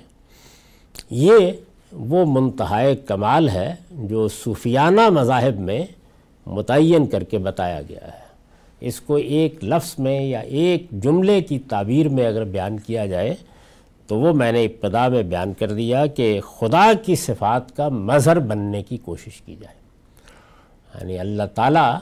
یہ 1.09 1.51
وہ 1.91 2.25
منتہائے 2.25 2.95
کمال 2.95 3.49
ہے 3.49 3.75
جو 3.91 4.27
صوفیانہ 4.27 5.09
مذاہب 5.09 5.59
میں 5.59 5.85
متعین 6.45 7.05
کر 7.05 7.23
کے 7.23 7.37
بتایا 7.37 7.81
گیا 7.89 8.07
ہے۔ 8.07 8.28
اس 8.79 9.01
کو 9.01 9.15
ایک 9.15 9.63
لفظ 9.63 9.95
میں 9.99 10.21
یا 10.21 10.39
ایک 10.39 10.87
جملے 10.91 11.41
کی 11.41 11.59
تعبیر 11.59 12.09
میں 12.09 12.27
اگر 12.27 12.43
بیان 12.43 12.79
کیا 12.79 13.05
جائے، 13.05 13.35
تو 14.07 14.19
وہ 14.19 14.33
میں 14.33 14.51
نے 14.51 14.65
ابتدا 14.65 15.07
میں 15.07 15.23
بیان 15.23 15.53
کر 15.53 15.71
دیا 15.71 16.05
کہ 16.05 16.41
خدا 16.41 16.91
کی 17.05 17.15
صفات 17.15 17.75
کا 17.75 17.89
مظہر 17.89 18.39
بننے 18.39 18.83
کی 18.83 18.97
کوشش 18.97 19.41
کی 19.41 19.55
جائے۔ 19.59 19.75
یعنی 20.95 21.19
اللہ 21.19 21.43
تعالیٰ 21.55 21.97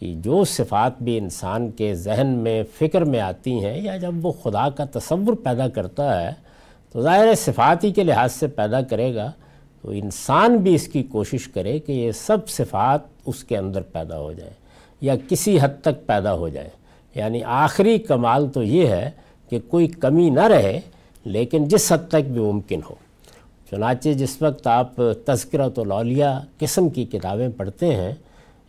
کی 0.00 0.14
جو 0.14 0.44
صفات 0.44 1.02
بھی 1.02 1.18
انسان 1.18 1.70
کے 1.70 1.94
ذہن 1.94 2.26
میں، 2.26 2.62
فکر 2.78 3.04
میں 3.04 3.20
آتی 3.20 3.64
ہیں، 3.64 3.82
یا 3.82 3.96
جب 3.96 4.26
وہ 4.26 4.32
خدا 4.32 4.68
کا 4.68 4.84
تصور 4.92 5.34
پیدا 5.34 5.68
کرتا 5.68 6.22
ہے، 6.22 6.30
تو 6.92 7.02
ظاہر 7.02 7.34
صفات 7.34 7.84
ہی 7.84 7.92
کے 7.92 8.04
لحاظ 8.04 8.32
سے 8.32 8.46
پیدا 8.46 8.80
کرے 8.80 9.14
گا، 9.14 9.30
تو 9.82 9.90
انسان 9.90 10.56
بھی 10.56 10.74
اس 10.74 10.88
کی 10.88 11.02
کوشش 11.02 11.48
کرے 11.48 11.78
کہ 11.78 11.92
یہ 11.92 12.12
سب 12.12 12.48
صفات 12.48 13.00
اس 13.26 13.44
کے 13.44 13.56
اندر 13.56 13.80
پیدا 13.80 14.18
ہو 14.18 14.32
جائیں۔ 14.32 14.65
یا 15.00 15.14
کسی 15.28 15.58
حد 15.62 15.80
تک 15.80 16.06
پیدا 16.06 16.34
ہو 16.34 16.48
جائے۔ 16.48 16.68
یعنی 17.14 17.42
آخری 17.44 17.98
کمال 17.98 18.48
تو 18.48 18.62
یہ 18.62 18.86
ہے 18.86 19.10
کہ 19.50 19.58
کوئی 19.68 19.86
کمی 19.86 20.30
نہ 20.30 20.40
رہے، 20.40 20.80
لیکن 21.24 21.64
جس 21.64 21.92
حد 21.92 22.08
تک 22.08 22.30
بھی 22.30 22.40
ممکن 22.40 22.80
ہو۔ 22.90 22.94
چنانچہ 23.70 24.08
جس 24.08 24.42
وقت 24.42 24.66
آپ 24.66 24.92
تذکرۃ 25.26 25.70
الاولیاء 25.76 26.38
قسم 26.58 26.88
کی 26.88 27.04
کتابیں 27.04 27.48
پڑھتے 27.56 27.94
ہیں 27.94 28.12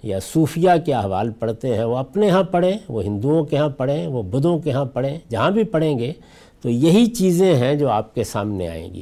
یا 0.03 0.19
صوفیہ 0.19 0.69
کے 0.85 0.93
احوال 0.93 1.31
پڑھتے 1.31 1.77
ہیں، 1.77 1.83
وہ 1.83 1.97
اپنے 1.97 2.29
ہاں 2.29 2.43
پڑھیں، 2.43 2.73
وہ 2.89 3.03
ہندوؤں 3.03 3.45
کے 3.45 3.57
ہاں 3.57 3.69
پڑھیں، 3.69 4.07
وہ 4.07 4.23
بدھوں 4.23 4.59
کے 4.59 4.71
ہاں 4.71 4.85
پڑھیں، 4.85 5.17
جہاں 5.29 5.51
بھی 5.51 5.63
پڑھیں 5.63 5.99
گے، 5.99 6.13
تو 6.61 6.69
یہی 6.69 7.05
چیزیں 7.05 7.55
ہیں 7.55 7.75
جو 7.75 7.89
آپ 7.89 8.15
کے 8.15 8.23
سامنے 8.23 8.67
آئیں 8.67 8.93
گی۔ 8.93 9.01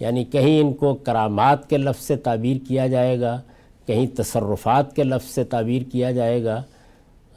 یعنی 0.00 0.24
کہیں 0.24 0.60
ان 0.60 0.72
کو 0.72 0.94
کرامات 0.94 1.70
کے 1.70 1.76
لفظ 1.76 2.04
سے 2.04 2.16
تعبیر 2.16 2.56
کیا 2.68 2.86
جائے 2.86 3.20
گا 3.20 3.40
کہیں 3.90 4.06
تصرفات 4.16 4.96
کے 4.96 5.02
لفظ 5.02 5.30
سے 5.30 5.44
تعبیر 5.44 5.82
کیا 5.82 6.10
جائے 6.10 6.44
گا۔ 6.44 6.62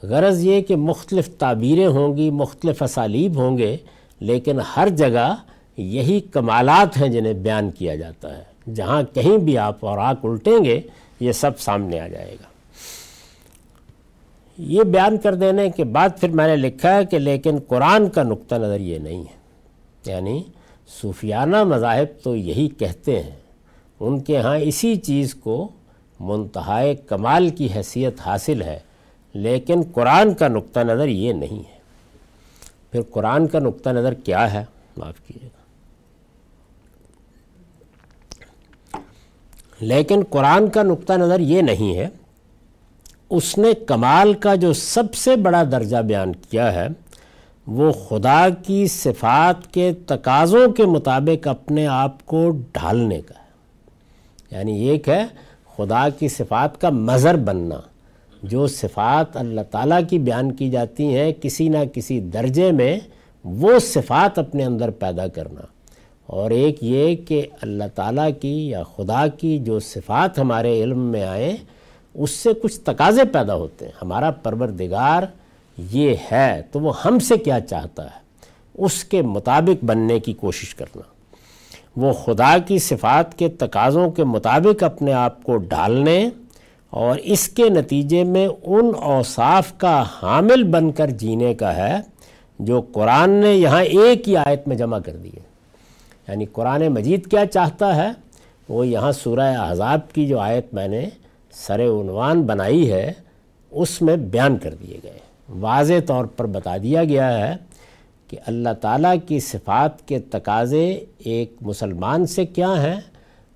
غرض 0.02 0.44
یہ 0.44 0.60
کہ 0.60 0.76
مختلف 0.76 1.28
تعبیریں 1.38 1.86
ہوں 1.86 2.16
گی، 2.16 2.30
مختلف 2.30 2.82
اسالیب 2.82 3.36
ہوں 3.36 3.58
گے، 3.58 3.76
لیکن 4.20 4.60
ہر 4.76 4.88
جگہ 4.88 5.34
یہی 5.76 6.20
کمالات 6.20 6.96
ہیں 6.96 7.08
جنہیں 7.08 7.32
بیان 7.32 7.70
کیا 7.70 7.94
جاتا 7.94 8.38
ہے۔ 8.38 8.72
جہاں 8.74 9.02
کہیں 9.14 9.38
بھی 9.38 9.58
آپ 9.58 9.84
اور 9.84 9.98
آگ 9.98 10.14
الٹیں 10.22 10.64
گے، 10.64 10.80
یہ 11.20 11.32
سب 11.32 11.60
سامنے 11.60 12.00
آ 12.00 12.08
جائے 12.08 12.30
گا۔ 12.30 12.46
یہ 14.58 14.82
بیان 14.82 15.18
کر 15.18 15.34
دینے 15.34 15.70
کے 15.70 15.84
بعد 15.84 16.08
پھر 16.20 16.28
میں 16.28 16.46
نے 16.46 16.56
لکھا 16.56 16.96
ہے 16.96 17.04
کہ 17.04 17.18
لیکن 17.18 17.58
قرآن 17.68 18.08
کا 18.08 18.22
نقطہ 18.22 18.54
نظر 18.54 18.80
یہ 18.80 18.98
نہیں 18.98 19.20
ہے۔ 19.20 19.44
یعنی 20.06 20.42
صوفیانہ 21.02 21.64
مذاہب 21.64 22.24
تو 22.24 22.36
یہی 22.36 22.68
کہتے 22.68 23.22
ہیں۔ 23.22 23.36
ان 24.00 24.20
کے 24.20 24.38
ہاں 24.40 24.58
اسی 24.58 24.96
چیز 24.96 25.34
کو 25.34 25.68
منتہائے 26.20 26.94
کمال 26.94 27.48
کی 27.48 27.68
حیثیت 27.74 28.20
حاصل 28.20 28.62
ہے، 28.62 28.78
لیکن 29.34 29.80
قرآن 29.92 30.34
کا 30.34 30.48
نقطہ 30.48 30.80
نظر 30.80 31.08
یہ 31.08 31.32
نہیں 31.32 31.58
ہے۔ 31.58 31.74
پھر 32.92 33.02
قرآن 33.10 33.46
کا 33.46 33.58
نقطہ 33.58 33.90
نظر 33.90 34.14
کیا 34.14 34.52
ہے؟ 34.52 34.64
معاف 34.96 35.20
کیجیے۔ 35.26 35.48
گا 35.48 35.64
لیکن 39.80 40.22
قرآن 40.30 40.70
کا 40.70 40.82
نقطہ 40.82 41.12
نظر 41.12 41.40
یہ 41.40 41.62
نہیں 41.62 41.96
ہے، 41.96 42.08
اس 43.30 43.58
نے 43.58 43.74
کمال 43.74 44.34
کا 44.34 44.54
جو 44.54 44.72
سب 44.72 45.14
سے 45.14 45.36
بڑا 45.36 45.62
درجہ 45.72 45.96
بیان 45.96 46.32
کیا 46.32 46.74
ہے، 46.74 46.86
وہ 47.66 47.92
خدا 47.92 48.48
کی 48.66 48.86
صفات 48.86 49.74
کے 49.74 49.92
تقاضوں 50.06 50.72
کے 50.72 50.84
مطابق 50.84 51.48
اپنے 51.48 51.86
آپ 51.86 52.26
کو 52.26 52.50
ڈھالنے 52.72 53.20
کا 53.20 53.34
ہے۔ 53.38 53.44
یعنی 54.56 54.88
ایک 54.88 55.08
ہے 55.08 55.24
خدا 55.76 56.08
کی 56.18 56.28
صفات 56.28 56.80
کا 56.80 56.90
مظہر 56.90 57.36
بننا، 57.36 57.80
جو 58.42 58.66
صفات 58.66 59.36
اللہ 59.36 59.60
تعالیٰ 59.70 60.00
کی 60.10 60.18
بیان 60.18 60.52
کی 60.52 60.70
جاتی 60.70 61.16
ہیں 61.16 61.32
کسی 61.42 61.68
نہ 61.68 61.78
کسی 61.92 62.20
درجے 62.20 62.72
میں، 62.72 63.00
وہ 63.44 63.78
صفات 63.78 64.38
اپنے 64.38 64.64
اندر 64.64 64.90
پیدا 64.90 65.26
کرنا۔ 65.26 65.60
اور 66.26 66.50
ایک 66.50 66.76
یہ 66.80 67.16
کہ 67.16 67.46
اللہ 67.62 67.84
تعالیٰ 67.94 68.28
کی 68.40 68.68
یا 68.68 68.82
خدا 68.82 69.26
کی 69.26 69.58
جو 69.58 69.78
صفات 69.78 70.38
ہمارے 70.38 70.82
علم 70.82 70.98
میں 70.98 71.22
آئیں 71.22 71.56
اس 72.14 72.30
سے 72.30 72.50
کچھ 72.62 72.80
تقاضے 72.80 73.24
پیدا 73.24 73.54
ہوتے 73.54 73.84
ہیں۔ 73.84 73.92
ہمارا 74.02 74.30
پروردگار 74.30 75.22
یہ 75.90 76.14
ہے، 76.32 76.62
تو 76.72 76.80
وہ 76.80 76.92
ہم 77.04 77.18
سے 77.18 77.36
کیا 77.36 77.60
چاہتا 77.60 78.04
ہے؟ 78.04 78.24
اس 78.74 79.04
کے 79.04 79.22
مطابق 79.22 79.84
بننے 79.84 80.20
کی 80.20 80.32
کوشش 80.32 80.74
کرنا۔ 80.74 81.13
وہ 81.96 82.12
خدا 82.12 82.56
کی 82.66 82.78
صفات 82.78 83.38
کے 83.38 83.48
تقاضوں 83.48 84.10
کے 84.10 84.24
مطابق 84.24 84.82
اپنے 84.82 85.12
آپ 85.12 85.42
کو 85.42 85.56
ڈالنے 85.56 86.28
اور 86.90 87.16
اس 87.22 87.48
کے 87.48 87.68
نتیجے 87.68 88.24
میں 88.24 88.48
ان 88.62 88.90
اوصاف 89.02 89.78
کا 89.78 90.04
حامل 90.22 90.62
بن 90.62 90.92
کر 90.92 91.06
جینے 91.06 91.54
کا 91.54 91.76
ہے 91.76 91.96
جو 92.58 92.80
قرآن 92.80 93.30
نے 93.30 93.52
یہاں 93.52 93.82
ایک 93.82 94.28
ہی 94.28 94.36
آیت 94.36 94.68
میں 94.68 94.76
جمع 94.76 94.98
کر 94.98 95.16
دی 95.16 95.28
ہے۔ 95.28 95.42
یعنی 96.28 96.44
قرآن 96.44 96.88
مجید 96.88 97.26
کیا 97.26 97.46
چاہتا 97.46 97.96
ہے؟ 97.96 98.08
وہ 98.68 98.86
یہاں 98.86 99.12
سورہ 99.12 99.56
احزاب 99.58 100.12
کی 100.12 100.26
جو 100.26 100.38
آیت 100.38 100.74
میں 100.74 100.88
نے 100.88 101.08
سر 101.52 101.80
عنوان 101.80 102.42
بنائی 102.42 102.92
ہے، 102.92 103.12
اس 103.70 104.02
میں 104.02 104.16
بیان 104.16 104.56
کر 104.56 104.74
دیے 104.74 104.98
گئے۔ 105.02 105.18
واضح 105.48 105.94
طور 106.06 106.24
پر 106.24 106.46
بتا 106.46 106.76
دیا 106.76 107.04
گیا 107.04 107.48
ہے 107.48 107.56
کہ 108.28 108.38
اللہ 108.46 108.68
تعالیٰ 108.80 109.14
کی 109.28 109.40
صفات 109.40 110.08
کے 110.08 110.18
تقاضے 110.18 111.04
ایک 111.18 111.52
مسلمان 111.60 112.26
سے 112.26 112.46
کیا 112.46 112.82
ہیں 112.82 113.00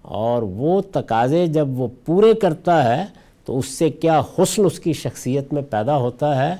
اور 0.02 0.42
وہ 0.42 0.82
تقاضے 0.92 1.46
جب 1.46 1.68
وہ 1.80 1.88
پورے 2.04 2.34
کرتا 2.34 2.84
ہے 2.84 3.04
تو 3.44 3.58
اس 3.58 3.66
سے 3.66 3.90
کیا 3.90 4.20
حسن 4.38 4.64
اس 4.64 4.80
کی 4.80 4.92
شخصیت 4.92 5.52
میں 5.52 5.62
پیدا 5.62 5.96
ہوتا 5.96 6.48
ہے؟ 6.48 6.56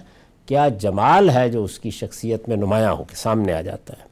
کیا 0.47 0.69
جمال 0.69 1.31
ہے 1.31 1.49
جو 1.49 1.65
اس 1.65 1.79
کی 1.79 1.91
شخصیت 1.91 2.49
میں 2.49 2.57
نمایاں 2.57 2.93
ہو 2.93 3.05
کے 3.05 3.17
سامنے 3.17 3.53
آ 3.53 3.61
جاتا 3.61 3.95
ہے؟ 4.01 4.09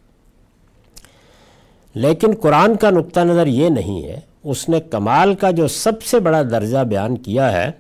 لیکن 1.95 2.31
قرآن 2.41 2.77
کا 2.77 2.91
نقطہ 2.91 3.21
نظر 3.21 3.47
یہ 3.47 3.69
نہیں 3.69 4.05
ہے، 4.05 4.21
اس 4.45 4.69
نے 4.69 4.81
کمال 4.81 5.35
کا 5.35 5.51
جو 5.51 5.69
سب 5.69 6.03
سے 6.03 6.21
بڑا 6.21 6.43
درجہ 6.43 6.79
بیان 6.79 7.19
کیا 7.19 7.53
ہے، 7.53 7.71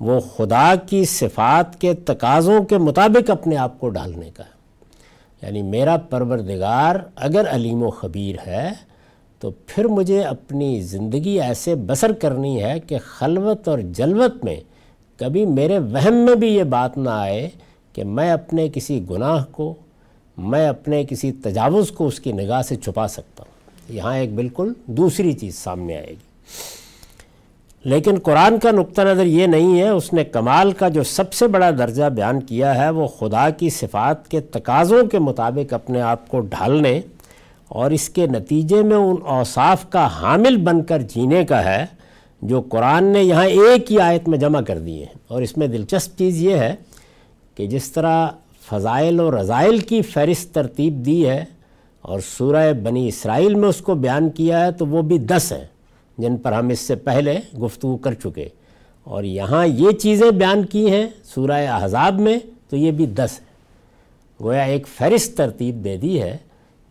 وہ 0.00 0.20
خدا 0.20 0.74
کی 0.88 1.04
صفات 1.04 1.80
کے 1.80 1.94
تقاضوں 1.94 2.62
کے 2.62 2.78
مطابق 2.78 3.30
اپنے 3.30 3.56
آپ 3.56 3.80
کو 3.80 3.88
ڈالنے 3.88 4.30
کا 4.30 4.44
ہے۔ 4.44 4.55
یعنی 5.42 5.62
میرا 5.62 5.96
پروردگار 5.96 6.96
اگر 7.16 7.46
علیم 7.50 7.82
و 7.82 7.90
خبیر 7.90 8.36
ہے، 8.46 8.72
تو 9.40 9.50
پھر 9.66 9.84
مجھے 9.84 10.22
اپنی 10.22 10.80
زندگی 10.80 11.40
ایسے 11.40 11.74
بسر 11.74 12.12
کرنی 12.12 12.62
ہے 12.62 12.80
کہ 12.80 12.98
خلوت 12.98 13.68
اور 13.68 13.78
جلوت 13.78 14.44
میں 14.44 14.56
کبھی 15.16 15.46
میرے 15.46 15.78
وہم 15.78 16.14
میں 16.14 16.34
بھی 16.34 16.48
یہ 16.48 16.64
بات 16.64 16.98
نہ 16.98 17.10
آئے 17.10 17.48
کہ 17.92 18.04
میں 18.04 18.30
اپنے 18.30 18.68
کسی 18.74 19.04
گناہ 19.10 19.44
کو، 19.50 19.74
میں 20.36 20.68
اپنے 20.68 21.04
کسی 21.04 21.32
تجاوز 21.32 21.90
کو 21.90 22.06
اس 22.06 22.20
کی 22.20 22.32
نگاہ 22.32 22.62
سے 22.62 22.76
چھپا 22.76 23.08
سکتا 23.08 23.44
ہوں۔ 23.46 23.56
یہاں 23.96 24.16
ایک 24.16 24.34
بالکل 24.34 24.72
دوسری 24.86 25.32
چیز 25.32 25.58
سامنے 25.58 25.96
آئے 25.96 26.10
گی۔ 26.10 26.26
لیکن 27.86 28.18
قرآن 28.22 28.58
کا 28.58 28.70
نقطہ 28.70 29.02
نظر 29.02 29.26
یہ 29.26 29.46
نہیں 29.46 29.80
ہے، 29.80 29.88
اس 29.88 30.12
نے 30.12 30.24
کمال 30.24 30.72
کا 30.72 30.88
جو 30.88 31.02
سب 31.02 31.32
سے 31.32 31.46
بڑا 31.46 31.70
درجہ 31.70 32.04
بیان 32.04 32.40
کیا 32.40 32.84
ہے، 32.84 32.90
وہ 32.90 33.06
خدا 33.06 33.50
کی 33.50 33.70
صفات 33.70 34.28
کے 34.28 34.40
تقاضوں 34.40 35.04
کے 35.06 35.18
مطابق 35.18 35.72
اپنے 35.72 36.00
آپ 36.00 36.28
کو 36.28 36.40
ڈھالنے 36.40 37.00
اور 37.68 37.90
اس 37.90 38.08
کے 38.08 38.26
نتیجے 38.26 38.82
میں 38.82 38.96
ان 38.96 39.16
اوصاف 39.24 39.90
کا 39.90 40.06
حامل 40.06 40.56
بن 40.56 40.82
کر 40.82 41.02
جینے 41.02 41.44
کا 41.44 41.64
ہے، 41.64 41.86
جو 42.42 42.60
قرآن 42.60 43.04
نے 43.04 43.22
یہاں 43.22 43.46
ایک 43.46 43.92
ہی 43.92 44.00
آیت 44.00 44.28
میں 44.28 44.38
جمع 44.38 44.60
کر 44.60 44.78
دیے 44.78 44.98
ہیں۔ 44.98 45.14
اور 45.28 45.42
اس 45.42 45.56
میں 45.56 45.66
دلچسپ 45.66 46.18
چیز 46.18 46.42
یہ 46.42 46.54
ہے 46.54 46.74
کہ 47.54 47.66
جس 47.66 47.92
طرح 47.92 48.28
فضائل 48.70 49.20
و 49.20 49.40
رضائل 49.40 49.78
کی 49.78 50.02
فہرست 50.02 50.54
ترتیب 50.54 51.06
دی 51.06 51.28
ہے 51.28 51.44
اور 52.02 52.20
سورہ 52.20 52.72
بنی 52.72 53.08
اسرائیل 53.08 53.54
میں 53.54 53.68
اس 53.68 53.76
کو 53.76 53.94
بیان 53.94 54.30
کیا 54.30 54.66
ہے، 54.66 54.72
تو 54.72 54.86
وہ 54.86 55.02
بھی 55.02 55.18
دس 55.18 55.52
ہیں۔ 55.52 55.75
جن 56.18 56.36
پر 56.36 56.52
ہم 56.52 56.68
اس 56.68 56.80
سے 56.80 56.94
پہلے 56.94 57.40
گفتگو 57.62 57.96
کر 57.96 58.14
چکے۔ 58.14 58.48
اور 59.04 59.24
یہاں 59.24 59.66
یہ 59.66 59.90
چیزیں 59.90 60.30
بیان 60.30 60.64
کی 60.66 60.90
ہیں 60.90 61.06
سورہ 61.24 61.68
احزاب 61.68 62.20
میں، 62.20 62.38
تو 62.68 62.76
یہ 62.76 62.90
بھی 62.90 63.06
دس 63.06 63.30
ہیں۔ 63.40 63.46
گویا 64.42 64.62
ایک 64.62 64.88
فہرست 64.88 65.36
ترتیب 65.36 65.84
دے 65.84 65.96
دی 65.96 66.22
ہے 66.22 66.36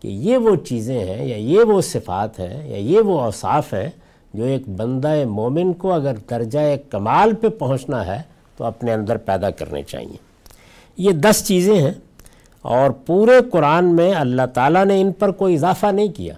کہ 0.00 0.08
یہ 0.08 0.36
وہ 0.36 0.56
چیزیں 0.56 1.04
ہیں 1.04 1.26
یا 1.26 1.36
یہ 1.36 1.60
وہ 1.60 1.80
صفات 1.80 2.40
ہیں 2.40 2.70
یا 2.70 2.76
یہ 2.76 3.00
وہ 3.00 3.20
اوصاف 3.20 3.74
ہیں 3.74 3.90
جو 4.34 4.44
ایک 4.44 4.68
بندہ 4.68 5.24
مومن 5.24 5.72
کو 5.72 5.92
اگر 5.92 6.14
درجہ 6.30 6.58
کمال 6.90 7.34
پہ 7.34 7.48
پہنچنا 7.48 8.06
ہے 8.06 8.22
تو 8.56 8.64
اپنے 8.64 8.92
اندر 8.92 9.16
پیدا 9.16 9.50
کرنے 9.50 9.82
چاہیے۔ 9.82 10.16
یہ 10.96 11.10
دس 11.10 11.44
چیزیں 11.46 11.78
ہیں 11.78 11.94
اور 12.62 12.90
پورے 12.90 13.32
قرآن 13.52 13.84
میں 13.84 14.12
اللہ 14.12 14.46
تعالیٰ 14.54 14.86
نے 14.86 15.00
ان 15.00 15.12
پر 15.12 15.30
کوئی 15.30 15.54
اضافہ 15.54 15.86
نہیں 15.86 16.08
کیا۔ 16.08 16.34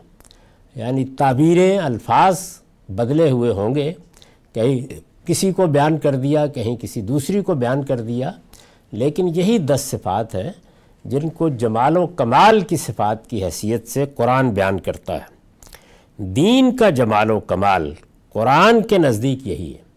یعنی 0.76 1.04
تعبیریں، 1.04 1.78
الفاظ 1.78 2.40
بدلے 2.88 3.30
ہوئے 3.30 3.50
ہوں 3.50 3.74
گے، 3.74 3.92
کہیں 4.52 4.80
کسی 5.26 5.52
کو 5.52 5.66
بیان 5.66 5.98
کر 5.98 6.16
دیا، 6.16 6.46
کہیں 6.46 6.76
کسی 6.76 7.00
دوسری 7.00 7.40
کو 7.40 7.54
بیان 7.54 7.84
کر 7.84 8.00
دیا، 8.00 8.30
لیکن 8.92 9.32
یہی 9.34 9.58
دس 9.58 9.80
صفات 9.80 10.34
ہیں 10.34 10.52
جن 11.04 11.28
کو 11.28 11.48
جمال 11.48 11.96
و 11.96 12.06
کمال 12.06 12.60
کی 12.60 12.76
صفات 12.76 13.30
کی 13.30 13.44
حیثیت 13.44 13.88
سے 13.88 14.04
قرآن 14.14 14.50
بیان 14.50 14.80
کرتا 14.80 15.14
ہے۔ 15.14 15.38
دین 16.16 16.76
کا 16.76 16.90
جمال 16.90 17.30
و 17.30 17.40
کمال 17.40 17.94
قرآن 18.32 18.82
کے 18.82 18.98
نزدیک 18.98 19.48
یہی 19.48 19.72
ہے۔ 19.74 19.88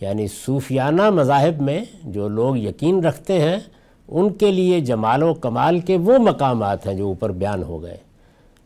یعنی 0.00 0.26
صوفیانہ 0.28 1.10
مذاہب 1.10 1.62
میں 1.62 1.84
جو 2.04 2.28
لوگ 2.28 2.56
یقین 2.56 3.04
رکھتے 3.04 3.40
ہیں، 3.40 3.56
ان 4.08 4.32
کے 4.32 4.50
لیے 4.50 4.80
جمال 4.80 5.22
و 5.22 5.34
کمال 5.34 5.80
کے 5.80 5.96
وہ 5.96 6.18
مقامات 6.18 6.86
ہیں 6.86 6.94
جو 6.94 7.06
اوپر 7.06 7.32
بیان 7.32 7.62
ہو 7.62 7.82
گئے۔ 7.82 7.96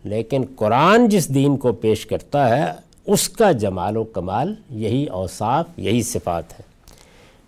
لیکن 0.05 0.45
قرآن 0.57 1.09
جس 1.09 1.35
دین 1.35 1.57
کو 1.57 1.73
پیش 1.73 2.07
کرتا 2.07 2.49
ہے 2.49 2.88
اس 3.09 3.29
کا 3.29 3.53
جمال 3.53 3.97
و 3.97 4.05
کمال 4.05 4.55
یہی 4.71 5.05
اوصاف، 5.07 5.66
یہی 5.77 6.03
صفات 6.03 6.53
ہے 6.53 6.64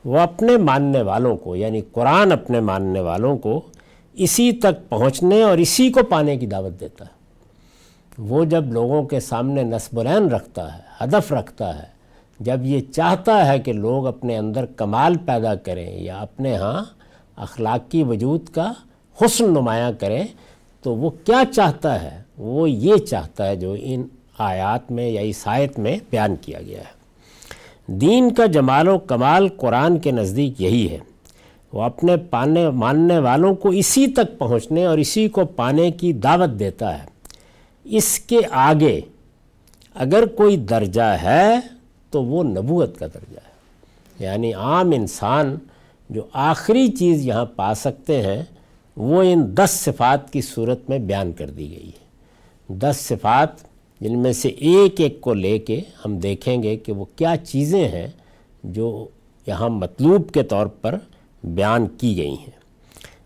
وہ 0.04 0.18
اپنے 0.18 0.56
ماننے 0.56 1.02
والوں 1.02 1.36
کو 1.36 1.56
یعنی 1.56 1.80
قرآن 1.92 2.32
اپنے 2.32 2.60
ماننے 2.60 3.00
والوں 3.00 3.38
کو 3.38 3.60
اسی 4.12 4.52
تک 4.52 4.88
پہنچنے 4.88 5.42
اور 5.42 5.58
اسی 5.58 5.90
کو 5.90 6.02
پانے 6.02 6.36
کی 6.36 6.46
دعوت 6.46 6.80
دیتا 6.80 7.04
ہے۔ 7.04 7.18
وہ 8.18 8.44
جب 8.44 8.72
لوگوں 8.72 9.02
کے 9.02 9.20
سامنے 9.20 9.62
نصب 9.62 10.00
العین 10.00 10.28
رکھتا 10.28 10.74
ہے، 10.74 10.82
ہدف 11.00 11.32
رکھتا 11.32 11.78
ہے، 11.78 11.88
جب 12.40 12.64
یہ 12.64 12.80
چاہتا 12.92 13.46
ہے 13.46 13.58
کہ 13.58 13.72
لوگ 13.72 14.06
اپنے 14.06 14.36
اندر 14.38 14.66
کمال 14.76 15.16
پیدا 15.24 15.54
کریں 15.54 16.00
یا 16.00 16.18
اپنے 16.18 16.56
ہاں 16.56 16.84
اخلاقی 17.36 18.02
وجود 18.02 18.48
کا 18.48 18.72
حسن 19.18 19.50
نمایاں 19.50 19.92
کریں، 19.98 20.24
تو 20.82 20.94
وہ 20.94 21.10
کیا 21.24 21.42
چاہتا 21.54 22.02
ہے؟ 22.02 22.22
وہ 22.38 22.70
یہ 22.70 22.96
چاہتا 22.96 23.46
ہے 23.48 23.56
جو 23.56 23.74
ان 23.78 24.06
آیات 24.40 24.92
میں 24.92 25.08
یا 25.08 25.20
آیت 25.44 25.78
میں 25.78 25.98
بیان 26.10 26.36
کیا 26.36 26.62
گیا 26.62 26.78
ہے۔ 26.78 27.00
دین 27.86 28.34
کا 28.34 28.46
جمال 28.46 28.88
و 28.88 28.98
کمال 28.98 29.48
قرآن 29.48 29.98
کے 29.98 30.10
نزدیک 30.10 30.60
یہی 30.60 30.90
ہے۔ 30.90 30.98
وہ 31.72 31.82
اپنے 31.82 32.16
پانے، 32.16 32.70
ماننے 32.70 33.18
والوں 33.18 33.54
کو 33.54 33.68
اسی 33.68 34.06
تک 34.06 34.38
پہنچنے 34.38 34.84
اور 34.84 34.98
اسی 34.98 35.28
کو 35.28 35.44
پانے 35.44 35.90
کی 35.90 36.12
دعوت 36.12 36.58
دیتا 36.58 37.02
ہے۔ 37.02 37.08
اس 37.84 38.18
کے 38.18 38.38
آگے 38.50 39.00
اگر 39.94 40.26
کوئی 40.26 40.56
درجہ 40.56 41.16
ہے 41.22 41.54
تو 42.10 42.24
وہ 42.24 42.44
نبوت 42.44 42.98
کا 42.98 43.06
درجہ 43.06 43.36
ہے۔ 43.36 43.50
یعنی 44.18 44.52
عام 44.52 44.90
انسان 44.90 45.56
جو 46.10 46.22
آخری 46.32 46.88
چیز 46.88 47.26
یہاں 47.26 47.44
پا 47.44 47.74
سکتے 47.74 48.22
ہیں، 48.22 48.42
وہ 48.96 49.22
ان 49.22 49.56
دس 49.56 49.70
صفات 49.70 50.32
کی 50.32 50.40
صورت 50.40 50.80
میں 50.88 50.98
بیان 50.98 51.32
کر 51.32 51.50
دی 51.50 51.70
گئی 51.70 51.86
ہے۔ 51.86 52.10
دس 52.68 52.96
صفات 52.96 53.69
جن 54.00 54.18
میں 54.18 54.32
سے 54.32 54.48
ایک 54.48 55.00
ایک 55.00 55.20
کو 55.20 55.34
لے 55.34 55.58
کے 55.58 55.80
ہم 56.04 56.18
دیکھیں 56.18 56.62
گے 56.62 56.76
کہ 56.76 56.92
وہ 56.92 57.04
کیا 57.16 57.34
چیزیں 57.36 57.88
ہیں 57.88 58.06
جو 58.64 59.08
یہاں 59.46 59.68
مطلوب 59.68 60.30
کے 60.30 60.42
طور 60.42 60.66
پر 60.66 60.94
بیان 61.44 61.86
کی 61.86 62.16
گئی 62.16 62.34
ہیں۔ 62.34 62.60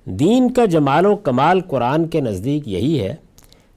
دین 0.04 0.52
کا 0.52 0.64
جمال 0.64 1.06
و 1.06 1.16
کمال 1.16 1.60
قرآن 1.60 2.08
کے 2.08 2.20
نزدیک 2.20 2.68
یہی 2.68 3.00
ہے۔ 3.00 3.14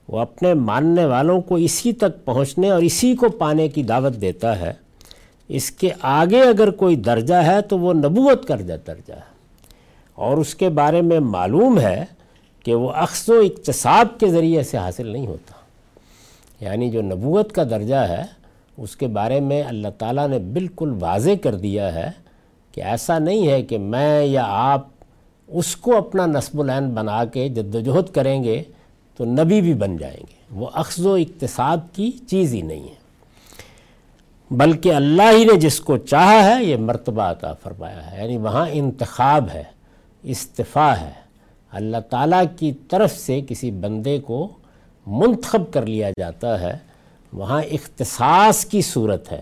وہ 0.08 0.20
اپنے 0.20 0.54
ماننے 0.54 1.06
والوں 1.06 1.42
کو 1.42 1.56
اسی 1.56 1.94
تک 1.94 2.26
پہنچنے 2.26 2.70
اور 2.70 2.82
اسی 2.82 3.16
کو 3.16 3.30
پانے 3.30 3.68
کی 3.68 3.84
دعوت 3.84 4.22
دیتا 4.22 4.60
ہے۔ 4.60 4.74
اس 5.48 5.72
کے 5.72 5.90
آگے 6.02 6.42
اگر 6.42 6.72
کوئی 6.72 6.96
درجہ 6.96 7.36
ہے 7.36 7.62
تو 7.62 7.80
وہ 7.80 7.94
نبوت 7.94 8.48
کر 8.48 8.62
درجہ 8.62 9.14
ہے۔ 9.14 9.38
اور 10.14 10.38
اس 10.38 10.56
کے 10.56 10.70
بارے 10.70 11.02
میں 11.02 11.20
معلوم 11.20 11.80
ہے 11.80 12.06
کہ 12.64 12.76
وہ 12.76 12.90
اخذ 12.90 13.30
و 13.30 13.40
اقتصاب 13.40 14.20
کے 14.20 14.28
ذریعے 14.28 14.64
سے 14.64 14.78
حاصل 14.78 15.08
نہیں 15.08 15.28
ہوتا۔ 15.28 15.57
یعنی 16.60 16.90
جو 16.90 17.02
نبوت 17.02 17.52
کا 17.52 17.64
درجہ 17.64 17.96
ہے، 17.96 18.22
اس 18.78 18.96
کے 18.96 19.08
بارے 19.08 19.40
میں 19.40 19.64
اللہ 19.68 19.88
تعالیٰ 19.98 20.28
نے 20.28 20.40
بالکل 20.40 20.96
واضح 21.00 21.30
کر 21.44 21.56
دیا 21.56 21.94
ہے 21.94 22.12
کہ 22.72 22.82
ایسا 22.82 23.20
نہیں 23.20 23.48
ہے 23.48 23.62
کہ 23.62 23.78
میں 23.78 24.26
یا 24.26 24.44
آپ 24.48 24.88
اس 25.48 25.76
کو 25.76 25.98
اپنا 25.98 26.26
نصب 26.26 26.62
العین 26.62 26.90
بنا 26.90 27.26
کے 27.26 27.50
جد 27.50 27.76
و 27.76 27.80
جہد 27.80 28.14
کریں 28.14 28.44
گے 28.44 28.64
تو 29.18 29.26
نبی 29.26 29.62
بھی 29.62 29.74
بن 29.74 29.98
جائیں 29.98 30.20
گے۔ 30.20 30.36
وہ 30.52 30.68
اخذ 30.74 31.06
و 31.06 31.14
اقتصاب 31.14 31.80
کی 31.94 32.12
چیز 32.28 32.54
ہی 32.54 32.62
نہیں 32.62 32.84
ہے۔ 32.84 33.08
بلکہ 34.52 34.94
اللہ 34.94 35.38
ہی 35.38 35.46
نے 35.46 35.60
جس 35.60 35.80
کو 35.80 35.98
چاہا 35.98 36.46
ہے، 36.46 36.64
یہ 36.64 36.78
مرتبہ 36.78 37.22
عطا 37.22 37.54
فرمایا 37.54 38.12
ہے۔ 38.12 38.24
یعنی 38.24 38.38
وہاں 38.38 38.66
انتخاب 38.72 39.50
ہے، 39.54 39.64
استفاع 40.24 40.94
ہے۔ 40.94 41.12
اللہ 41.72 41.98
تعالیٰ 42.10 42.44
کی 42.60 42.74
طرف 42.90 43.12
سے 43.12 43.42
کسی 43.48 43.72
بندے 43.72 44.20
کو 44.20 44.48
منتخب 45.08 45.74
کر 45.74 45.86
لیا 45.86 46.10
جاتا 46.20 46.60
ہے، 46.62 46.78
وہاں 47.34 47.62
اختصاص 47.72 48.66
کی 48.66 48.82
صورت 48.82 49.32
ہے۔ 49.32 49.42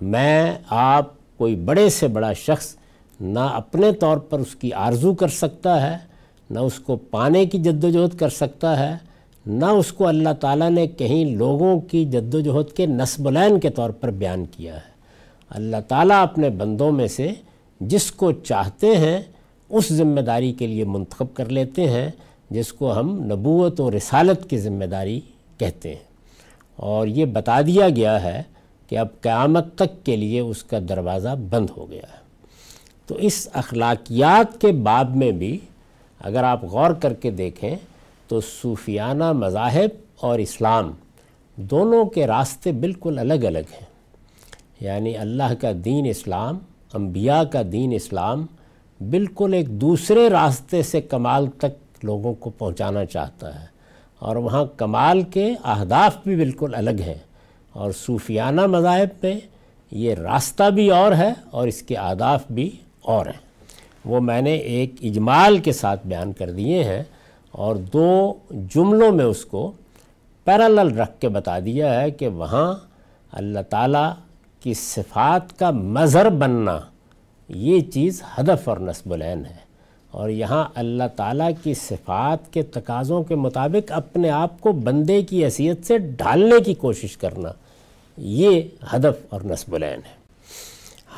میں 0.00 0.54
آپ 0.68 1.04
کوئی 1.38 1.56
بڑے 1.56 1.88
سے 1.88 2.08
بڑا 2.08 2.32
شخص 2.32 2.76
نہ 3.20 3.38
اپنے 3.38 3.92
طور 3.92 4.16
پر 4.16 4.38
اس 4.38 4.54
کی 4.54 4.72
آرزو 4.72 5.14
کر 5.14 5.28
سکتا 5.28 5.90
ہے، 5.90 5.96
نہ 6.50 6.58
اس 6.58 6.78
کو 6.78 6.96
پانے 6.96 7.46
کی 7.46 7.58
جد 7.58 7.84
و 7.84 7.90
جہد 7.90 8.18
کر 8.18 8.28
سکتا 8.28 8.78
ہے، 8.78 8.96
نہ 9.46 9.64
اس 9.64 9.92
کو 9.92 10.06
اللہ 10.06 10.32
تعالیٰ 10.40 10.70
نے 10.70 10.86
کہیں 10.86 11.24
لوگوں 11.24 11.80
کی 11.80 12.04
جد 12.04 12.34
و 12.34 12.40
جہد 12.40 12.76
کے 12.76 12.86
نصب 12.86 13.28
العین 13.28 13.60
کے 13.60 13.70
طور 13.70 13.90
پر 13.90 14.10
بیان 14.10 14.44
کیا 14.44 14.74
ہے۔ 14.74 14.90
اللہ 15.50 15.76
تعالیٰ 15.88 16.22
اپنے 16.22 16.50
بندوں 16.50 16.92
میں 16.92 17.06
سے 17.06 17.32
جس 17.80 18.12
کو 18.12 18.32
چاہتے 18.32 18.96
ہیں، 18.96 19.22
اس 19.68 19.92
ذمہ 19.92 20.20
داری 20.20 20.52
کے 20.52 20.66
لیے 20.66 20.84
منتخب 20.84 21.26
کر 21.34 21.48
لیتے 21.48 21.90
ہیں۔ 21.90 22.10
جس 22.50 22.72
کو 22.72 22.98
ہم 22.98 23.22
نبوت 23.24 23.80
و 23.80 23.90
رسالت 23.90 24.50
کی 24.50 24.58
ذمہ 24.58 24.84
داری 24.84 25.20
کہتے 25.58 25.88
ہیں۔ 25.88 26.02
اور 26.76 27.06
یہ 27.06 27.24
بتا 27.24 27.60
دیا 27.60 27.88
گیا 27.88 28.22
ہے 28.22 28.42
کہ 28.86 28.98
اب 28.98 29.08
قیامت 29.20 29.74
تک 29.74 30.06
کے 30.06 30.16
لیے 30.16 30.40
اس 30.40 30.62
کا 30.62 30.78
دروازہ 30.88 31.28
بند 31.50 31.70
ہو 31.76 31.90
گیا 31.90 32.02
ہے۔ 32.02 32.20
تو 33.06 33.14
اس 33.14 33.48
اخلاقیات 33.52 34.60
کے 34.60 34.72
باب 34.72 35.16
میں 35.16 35.32
بھی 35.32 35.58
اگر 36.20 36.44
آپ 36.44 36.64
غور 36.64 36.90
کر 36.90 37.14
کے 37.14 37.30
دیکھیں 37.30 37.76
تو 38.28 38.40
صوفیانہ 38.40 39.32
مذاہب 39.32 39.88
اور 40.20 40.38
اسلام 40.38 40.92
دونوں 41.56 42.04
کے 42.04 42.26
راستے 42.26 42.72
بالکل 42.72 43.18
الگ 43.18 43.34
الگ 43.34 43.58
ہیں۔ 43.58 43.86
یعنی 44.80 45.16
اللہ 45.16 45.54
کا 45.60 45.70
دین 45.84 46.06
اسلام، 46.06 46.58
انبیاء 46.94 47.42
کا 47.42 47.62
دین 47.72 47.92
اسلام 47.92 48.46
بالکل 49.10 49.54
ایک 49.54 49.68
دوسرے 49.68 50.30
راستے 50.30 50.82
سے 50.82 51.00
کمال 51.00 51.46
تک 51.46 51.89
لوگوں 52.04 52.34
کو 52.34 52.50
پہنچانا 52.50 53.04
چاہتا 53.04 53.60
ہے۔ 53.60 53.66
اور 54.18 54.36
وہاں 54.36 54.64
کمال 54.76 55.22
کے 55.22 55.54
اہداف 55.64 56.16
بھی 56.24 56.36
بالکل 56.36 56.74
الگ 56.74 57.02
ہیں۔ 57.06 57.14
اور 57.72 57.90
صوفیانہ 57.92 58.66
مذاہب 58.66 59.08
میں 59.22 59.40
یہ 59.90 60.14
راستہ 60.14 60.70
بھی 60.70 60.90
اور 60.90 61.12
ہے 61.12 61.32
اور 61.50 61.68
اس 61.68 61.82
کے 61.82 61.96
اہداف 61.96 62.44
بھی 62.50 62.70
اور 63.02 63.26
ہیں۔ 63.26 63.50
وہ 64.04 64.20
میں 64.20 64.42
نے 64.42 64.54
ایک 64.54 64.94
اجمال 65.02 65.58
کے 65.58 65.72
ساتھ 65.72 66.06
بیان 66.06 66.32
کر 66.32 66.50
دیے 66.50 66.84
ہیں 66.84 67.02
اور 67.52 67.76
دو 67.76 68.34
جملوں 68.50 69.12
میں 69.12 69.24
اس 69.24 69.44
کو 69.44 69.72
پیرالل 70.44 71.00
رکھ 71.00 71.20
کے 71.20 71.28
بتا 71.28 71.58
دیا 71.58 72.00
ہے 72.00 72.10
کہ 72.10 72.28
وہاں 72.28 72.74
اللہ 73.32 73.58
تعالیٰ 73.70 74.12
کی 74.60 74.74
صفات 74.74 75.58
کا 75.58 75.70
مظہر 75.70 76.30
بننا 76.30 76.80
یہ 77.48 77.80
چیز 77.80 78.22
ہدف 78.38 78.68
اور 78.68 78.76
نصب 78.76 79.12
العین 79.12 79.46
ہے۔ 79.46 79.69
اور 80.10 80.30
یہاں 80.30 80.64
اللہ 80.74 81.02
تعالیٰ 81.16 81.50
کی 81.62 81.74
صفات 81.74 82.52
کے 82.52 82.62
تقاضوں 82.62 83.22
کے 83.22 83.34
مطابق 83.34 83.92
اپنے 83.92 84.30
آپ 84.30 84.60
کو 84.60 84.72
بندے 84.72 85.22
کی 85.22 85.44
حیثیت 85.44 85.86
سے 85.86 85.98
ڈھالنے 85.98 86.62
کی 86.64 86.74
کوشش 86.74 87.16
کرنا، 87.16 87.52
یہ 88.16 88.60
ہدف 88.94 89.26
اور 89.28 89.40
نصب 89.44 89.74
العین 89.74 90.00
ہے۔ 90.06 90.20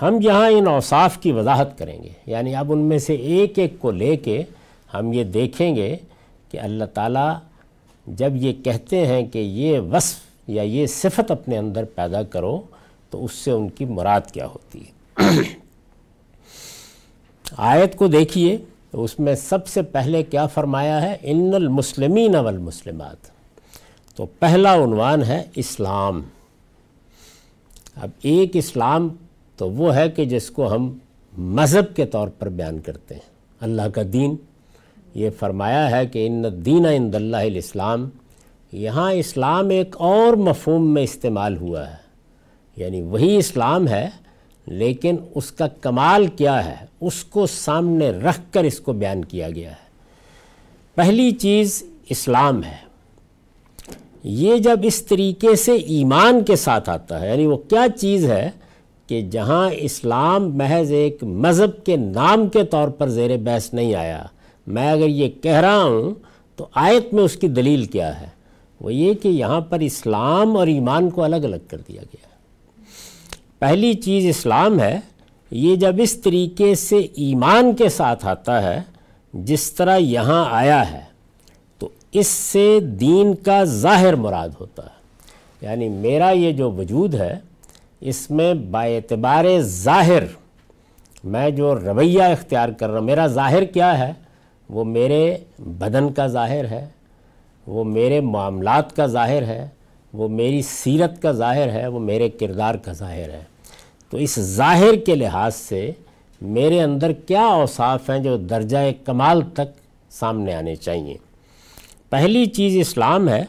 ہم 0.03 0.19
یہاں 0.23 0.51
ان 0.51 0.67
اوصاف 0.67 1.19
کی 1.19 1.33
وضاحت 1.33 1.79
کریں 1.79 2.03
گے۔ 2.03 2.09
یعنی 2.27 2.55
اب 2.55 2.73
ان 2.73 2.79
میں 2.79 2.99
سے 2.99 3.15
ایک 3.15 3.59
ایک 3.59 3.75
کو 3.79 3.91
لے 3.91 4.17
کے 4.17 4.43
ہم 4.95 5.13
یہ 5.13 5.25
دیکھیں 5.25 5.77
گے 5.77 5.97
کہ 6.51 6.61
اللہ 6.61 6.85
تعالیٰ 6.85 7.39
جب 8.07 8.37
یہ 8.37 8.53
کہتے 8.65 9.07
ہیں 9.07 9.27
کہ 9.27 9.39
یہ 9.39 9.79
وصف 9.79 10.17
یا 10.49 10.63
یہ 10.63 10.87
صفت 10.87 11.31
اپنے 11.31 11.59
اندر 11.59 11.85
پیدا 11.85 12.23
کرو، 12.23 12.61
تو 13.11 13.25
اس 13.25 13.33
سے 13.33 13.51
ان 13.51 13.69
کی 13.69 13.85
مراد 13.85 14.21
کیا 14.33 14.47
ہوتی 14.47 14.81
ہے؟ 14.81 15.13
آیت 17.57 17.97
کو 17.97 18.07
دیکھیے۔ 18.07 18.59
اس 18.93 19.19
میں 19.19 19.35
سب 19.35 19.67
سے 19.67 19.83
پہلے 19.83 20.23
کیا 20.23 20.47
فرمایا 20.47 21.03
ہے؟ 21.03 21.17
ان 21.23 21.51
المسلمین 21.55 22.35
والمسلمات۔ 22.35 23.17
تو 24.17 24.27
پہلا 24.27 24.75
عنوان 24.75 25.23
ہے 25.23 25.45
اسلام۔ 25.57 26.23
اب 27.97 28.09
ایک 28.23 28.51
اسلام 28.55 29.09
تو 29.57 29.71
وہ 29.71 29.95
ہے 29.95 30.09
کہ 30.09 30.25
جس 30.25 30.51
کو 30.51 30.73
ہم 30.73 30.99
مذہب 31.39 31.97
کے 31.97 32.07
طور 32.07 32.29
پر 32.29 32.49
بیان 32.49 32.79
کرتے 32.79 33.15
ہیں۔ 33.15 33.31
اللہ 33.61 33.83
کا 33.83 34.03
دین۔ 34.13 34.37
یہ 35.15 35.31
فرمایا 35.39 35.91
ہے 35.91 36.07
کہ 36.07 36.27
ان 36.27 36.45
دین 36.65 36.87
عند 36.87 37.15
اللہ 37.15 37.37
الاسلام۔ 37.37 38.09
یہاں 38.73 39.13
اسلام 39.13 39.69
ایک 39.69 39.97
اور 39.99 40.33
مفہوم 40.33 40.95
میں 40.95 41.03
استعمال 41.03 41.57
ہوا 41.57 41.91
ہے۔ 41.91 41.97
یعنی 42.77 43.03
وہی 43.03 43.37
اسلام 43.37 43.89
ہے 43.89 44.09
لیکن 44.67 45.17
اس 45.35 45.53
کا 45.53 45.67
کمال 45.67 46.27
کیا 46.27 46.65
ہے؟ 46.65 46.87
اس 47.01 47.25
کو 47.25 47.47
سامنے 47.47 48.11
رکھ 48.11 48.41
کر 48.53 48.65
اس 48.65 48.81
کو 48.81 48.93
بیان 48.93 49.25
کیا 49.25 49.51
گیا 49.51 49.71
ہے۔ 49.71 49.83
پہلی 50.95 51.31
چیز 51.31 51.85
اسلام 52.09 52.65
ہے۔ 52.65 52.93
یہ 54.25 54.57
جب 54.57 54.81
اس 54.83 55.03
طریقے 55.03 55.57
سے 55.57 55.73
ایمان 55.73 56.45
کے 56.45 56.57
ساتھ 56.57 56.91
آتا 56.91 57.21
ہے 57.21 57.29
یعنی 57.29 57.47
وہ 57.47 57.57
کیا 57.57 57.87
چیز 58.01 58.31
ہے 58.31 58.51
کہ 59.07 59.23
جہاں 59.23 59.71
اسلام 59.73 60.57
محض 60.57 60.93
ایک 60.93 61.25
مذہب 61.25 61.85
کے 61.85 61.97
نام 61.97 62.49
کے 62.49 62.65
طور 62.65 62.89
پر 62.89 63.09
زیر 63.09 63.37
بحث 63.37 63.75
نہیں 63.75 63.95
آیا، 63.95 64.23
میں 64.67 64.91
اگر 64.91 65.07
یہ 65.07 65.29
کہہ 65.43 65.61
رہا 65.61 65.83
ہوں 65.83 66.15
تو 66.57 66.67
آیت 66.75 67.15
میں 67.15 67.23
اس 67.23 67.37
کی 67.37 67.49
دلیل 67.49 67.85
کیا 67.85 68.21
ہے؟ 68.21 68.27
وہ 68.81 68.95
یہ 68.95 69.15
کہ 69.15 69.29
یہاں 69.29 69.61
پر 69.61 69.81
اسلام 69.81 70.57
اور 70.57 70.67
ایمان 70.67 71.11
کو 71.11 71.23
الگ 71.23 71.37
الگ 71.37 71.57
کر 71.69 71.79
دیا 71.89 72.03
گیا۔ 72.03 72.27
ہے 72.27 72.32
پہلی 73.63 73.95
چیز 73.95 74.27
اسلام 74.27 74.81
ہے، 74.81 75.01
یہ 75.51 75.77
جب 75.77 75.95
اس 75.99 76.15
طریقے 76.15 76.75
سے 76.75 76.97
ایمان 76.97 77.75
کے 77.75 77.89
ساتھ 77.89 78.27
آتا 78.27 78.63
ہے، 78.63 78.81
جس 79.35 79.73
طرح 79.73 79.97
یہاں 79.97 80.47
آیا 80.51 80.93
ہے، 80.93 81.01
تو 81.79 81.89
اس 82.13 82.27
سے 82.27 82.81
دین 82.81 83.35
کا 83.35 83.65
ظاہر 83.65 84.15
مراد 84.15 84.49
ہوتا 84.61 84.83
ہے۔ 84.83 85.01
یعنی 85.61 85.89
میرا 85.89 86.31
یہ 86.31 86.53
جو 86.53 86.71
وجود 86.71 87.15
ہے، 87.15 87.39
اس 88.01 88.31
میں 88.31 88.55
با 88.55 88.83
اعتبار 88.83 89.45
ظاہر 89.61 90.23
میں 91.25 91.51
جو 91.51 91.81
رویہ 91.81 92.23
اختیار 92.23 92.69
کر 92.69 92.91
رہا 92.91 92.99
ہوں، 92.99 93.07
میرا 93.07 93.27
ظاہر 93.27 93.65
کیا 93.65 93.99
ہے؟ 93.99 94.13
وہ 94.69 94.85
میرے 94.85 95.37
بدن 95.59 96.13
کا 96.13 96.27
ظاہر 96.27 96.65
ہے، 96.65 96.89
وہ 97.67 97.85
میرے 97.85 98.21
معاملات 98.21 98.97
کا 98.97 99.07
ظاہر 99.07 99.43
ہے، 99.43 99.69
وہ 100.13 100.29
میری 100.29 100.63
سیرت 100.63 101.23
کا 101.23 101.33
ظاہر 101.33 101.71
ہے، 101.71 101.87
وہ 101.87 102.01
میرے 102.01 102.29
کردار 102.29 102.75
کا 102.75 102.93
ظاہر 102.93 103.31
ہے۔ 103.31 103.52
تو 104.13 104.19
اس 104.19 104.41
ظاہر 104.41 104.97
کے 104.97 105.15
لحاظ 105.15 105.55
سے 105.55 105.91
میرے 106.41 106.83
اندر 106.83 107.13
کیا 107.13 107.47
اوصاف 107.47 108.11
ہیں 108.11 108.19
جو 108.19 108.37
درجہ 108.37 108.77
کمال 109.05 109.43
تک 109.55 109.81
سامنے 110.11 110.55
آنے 110.55 110.77
چاہیے؟ 110.77 111.17
پہلی 112.11 112.47
چیز 112.47 112.89
اسلام 112.89 113.29
ہے، 113.29 113.45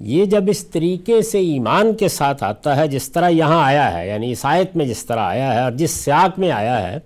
یہ 0.00 0.24
جب 0.24 0.44
اس 0.48 0.66
طریقے 0.66 1.22
سے 1.22 1.38
ایمان 1.38 1.94
کے 1.94 2.08
ساتھ 2.08 2.44
آتا 2.44 2.76
ہے، 2.76 2.88
جس 2.88 3.12
طرح 3.12 3.28
یہاں 3.28 3.64
آیا 3.64 3.98
ہے 3.98 4.08
یعنی 4.08 4.32
اس 4.32 4.44
آیت 4.44 4.76
میں 4.76 4.86
جس 4.86 5.06
طرح 5.06 5.20
آیا 5.20 5.54
ہے 5.54 5.60
اور 5.60 5.72
جس 5.72 5.90
سیاق 5.90 6.38
میں 6.38 6.50
آیا 6.50 6.92
ہے، 6.92 6.98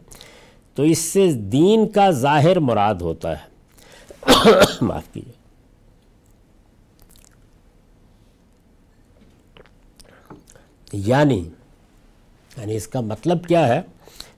تو 0.75 0.83
اس 0.83 0.99
سے 0.99 1.33
دین 1.33 1.89
کا 1.89 2.11
ظاہر 2.11 2.59
مراد 2.59 2.95
ہوتا 2.95 3.33
ہے۔ 3.33 3.47
معاف 4.83 5.13
کیجیے۔ 5.13 5.33
یعنی 10.93 11.49
یعنی 12.57 12.77
اس 12.77 12.89
کا 12.89 13.01
مطلب 13.01 13.45
کیا 13.45 13.69
ہے؟ 13.69 13.81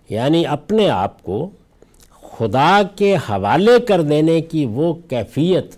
یعنی 0.09 0.47
اپنے 0.47 0.91
آپ 0.91 1.23
کو 1.23 1.51
خدا 2.11 2.83
کے 2.97 3.17
حوالے 3.17 3.81
کر 3.81 4.03
دینے 4.03 4.41
کی 4.41 4.67
وہ 4.67 4.95
کیفیت 5.09 5.77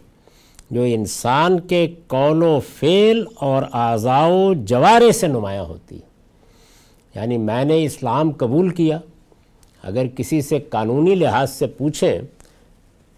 جو 0.70 0.82
انسان 0.82 1.60
کے 1.60 1.94
قول 2.06 2.42
و 2.42 2.60
فعل 2.78 3.24
اور 3.34 3.62
اعضاء 3.72 4.26
و 4.26 4.54
جوارے 4.54 5.12
سے 5.12 5.26
نمایاں 5.26 5.64
ہوتی۔ 5.64 5.98
یعنی 7.14 7.38
میں 7.38 7.64
نے 7.64 7.84
اسلام 7.84 8.30
قبول 8.30 8.68
کیا، 8.68 8.98
اگر 9.82 10.06
کسی 10.06 10.40
سے 10.40 10.58
قانونی 10.58 11.14
لحاظ 11.14 11.50
سے 11.50 11.66
پوچھیں 11.66 12.18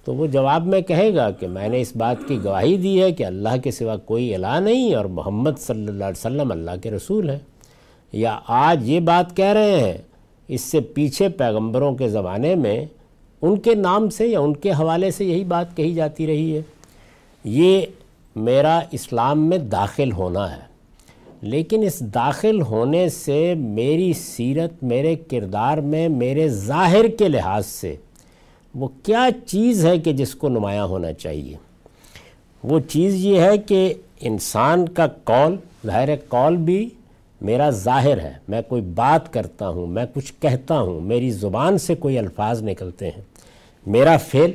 تو 0.04 0.14
وہ 0.14 0.26
جواب 0.26 0.66
میں 0.66 0.80
کہے 0.80 1.14
گا 1.14 1.30
کہ 1.30 1.48
میں 1.48 1.68
نے 1.68 1.80
اس 1.80 1.96
بات 1.96 2.16
کی 2.28 2.44
گواہی 2.44 2.76
دی 2.76 3.02
ہے 3.02 3.12
کہ 3.12 3.24
اللہ 3.24 3.56
کے 3.64 3.70
سوا 3.70 3.96
کوئی 3.96 4.34
الہ 4.34 4.60
نہیں 4.60 4.94
اور 4.94 5.04
محمد 5.04 5.50
صلی 5.58 5.88
اللہ 5.88 6.04
علیہ 6.04 6.26
وسلم 6.26 6.52
اللہ 6.52 6.70
کے 6.82 6.90
رسول 6.90 7.30
ہے 7.30 7.38
یا 8.12 8.38
آج 8.46 8.88
یہ 8.90 9.00
بات 9.00 9.36
کہہ 9.36 9.52
رہے 9.52 9.80
ہیں، 9.80 9.98
اس 10.48 10.60
سے 10.60 10.80
پیچھے 10.94 11.28
پیغمبروں 11.28 11.94
کے 11.96 12.08
زمانے 12.08 12.54
میں 12.54 12.84
ان 13.42 13.58
کے 13.58 13.74
نام 13.74 14.08
سے 14.10 14.26
یا 14.26 14.40
ان 14.40 14.52
کے 14.56 14.72
حوالے 14.72 15.10
سے 15.10 15.24
یہی 15.24 15.44
بات 15.44 15.76
کہی 15.76 15.94
جاتی 15.94 16.26
رہی 16.26 16.56
ہے۔ 16.56 16.60
یہ 17.44 17.80
میرا 18.36 18.78
اسلام 18.90 19.48
میں 19.48 19.58
داخل 19.58 20.12
ہونا 20.12 20.50
ہے، 20.50 20.60
لیکن 21.42 21.82
اس 21.82 21.98
داخل 22.14 22.60
ہونے 22.62 23.08
سے 23.08 23.54
میری 23.56 24.12
سیرت، 24.12 24.82
میرے 24.82 25.14
کردار 25.30 25.78
میں، 25.78 26.08
میرے 26.08 26.48
ظاہر 26.48 27.08
کے 27.08 27.28
لحاظ 27.28 27.66
سے 27.66 27.94
وہ 28.74 28.88
کیا 29.02 29.28
چیز 29.46 29.84
ہے 29.86 29.98
کہ 29.98 30.12
جس 30.12 30.34
کو 30.34 30.48
نمایاں 30.48 30.84
ہونا 30.84 31.12
چاہیے؟ 31.12 31.56
وہ 32.64 32.78
چیز 32.88 33.14
یہ 33.14 33.40
ہے 33.40 33.56
کہ 33.58 33.92
انسان 34.20 34.88
کا 34.88 35.06
قول، 35.24 35.56
ظاہر 35.86 36.16
قول 36.28 36.56
بھی 36.58 36.88
میرا 37.42 37.70
ظاہر 37.70 38.20
ہے، 38.20 38.32
میں 38.48 38.62
کوئی 38.68 38.82
بات 38.82 39.32
کرتا 39.32 39.68
ہوں، 39.68 39.86
میں 39.86 40.04
کچھ 40.14 40.32
کہتا 40.40 40.80
ہوں، 40.80 41.00
میری 41.00 41.30
زبان 41.30 41.78
سے 41.78 41.94
کوئی 41.94 42.18
الفاظ 42.18 42.62
نکلتے 42.62 43.06
ہیں۔ 43.06 43.22
میرا 43.86 44.16
فعل 44.16 44.50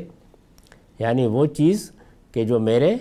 یعنی 0.99 1.25
وہ 1.25 1.45
چیز 1.45 1.91
کہ 2.31 2.43
جو 2.43 2.59
میرے 2.59 2.95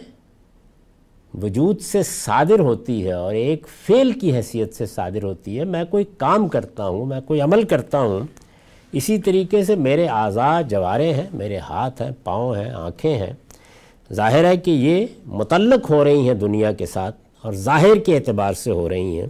وجود 1.42 1.80
سے 1.80 2.02
صادر 2.02 2.60
ہوتی 2.60 3.06
ہے 3.06 3.12
اور 3.12 3.34
ایک 3.34 3.66
فعل 3.86 4.12
کی 4.12 4.36
حیثیت 4.36 4.74
سے 4.74 4.86
صادر 4.86 5.22
ہوتی 5.22 5.58
ہے، 5.58 5.64
میں 5.64 5.84
کوئی 5.84 6.04
کام 6.18 6.48
کرتا 6.48 6.86
ہوں، 6.86 7.06
میں 7.06 7.20
کوئی 7.20 7.40
عمل 7.40 7.62
کرتا 7.62 8.00
ہوں، 8.00 8.20
اسی 8.92 9.18
طریقے 9.18 9.64
سے 9.64 9.74
میرے 9.74 10.06
اعضاء 10.06 10.60
جوارے 10.62 11.14
ہیں، 11.14 11.26
میرے 11.32 11.58
ہاتھ 11.58 12.02
ہیں، 12.02 12.10
پاؤں 12.24 12.54
ہیں، 12.54 12.70
آنکھیں 12.70 13.14
ہیں۔ 13.14 13.32
ظاہر 14.12 14.44
ہے 14.44 14.56
کہ 14.56 14.70
یہ 14.70 15.06
متعلق 15.26 15.90
ہو 15.90 16.04
رہی 16.04 16.26
ہیں 16.26 16.34
دنیا 16.34 16.72
کے 16.72 16.86
ساتھ 16.86 17.16
اور 17.42 17.52
ظاہر 17.52 17.98
کے 18.06 18.16
اعتبار 18.16 18.52
سے 18.52 18.70
ہو 18.70 18.88
رہی 18.88 19.20
ہیں۔ 19.20 19.26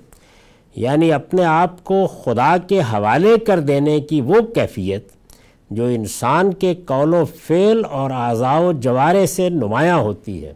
یعنی 0.76 1.12
اپنے 1.12 1.44
آپ 1.44 1.84
کو 1.84 2.06
خدا 2.06 2.56
کے 2.68 2.80
حوالے 2.80 3.38
کر 3.38 3.60
دینے 3.60 4.00
کی 4.00 4.20
وہ 4.20 4.40
کیفیت 4.54 5.08
جو 5.70 5.84
انسان 5.84 6.52
کے 6.52 6.74
قول 6.74 7.14
و 7.14 7.24
فعل 7.24 7.82
اور 7.90 8.10
اعضاء 8.10 8.60
و 8.60 8.72
جوارے 8.72 9.26
سے 9.26 9.48
نمایاں 9.48 9.98
ہوتی 9.98 10.44
ہے۔ 10.44 10.52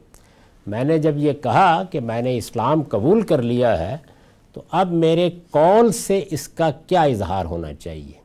میں 0.66 0.84
نے 0.84 0.98
جب 0.98 1.16
یہ 1.16 1.32
کہا 1.32 1.82
کہ 1.90 2.00
میں 2.00 2.22
نے 2.22 2.36
اسلام 2.36 2.82
قبول 2.82 3.22
کر 3.22 3.42
لیا 3.42 3.78
ہے، 3.78 3.96
تو 4.52 4.62
اب 4.70 4.92
میرے 4.92 5.30
قول 5.50 5.92
سے 5.92 6.24
اس 6.30 6.48
کا 6.48 6.70
کیا 6.86 7.02
اظہار 7.02 7.44
ہونا 7.44 7.74
چاہیے؟ 7.74 8.20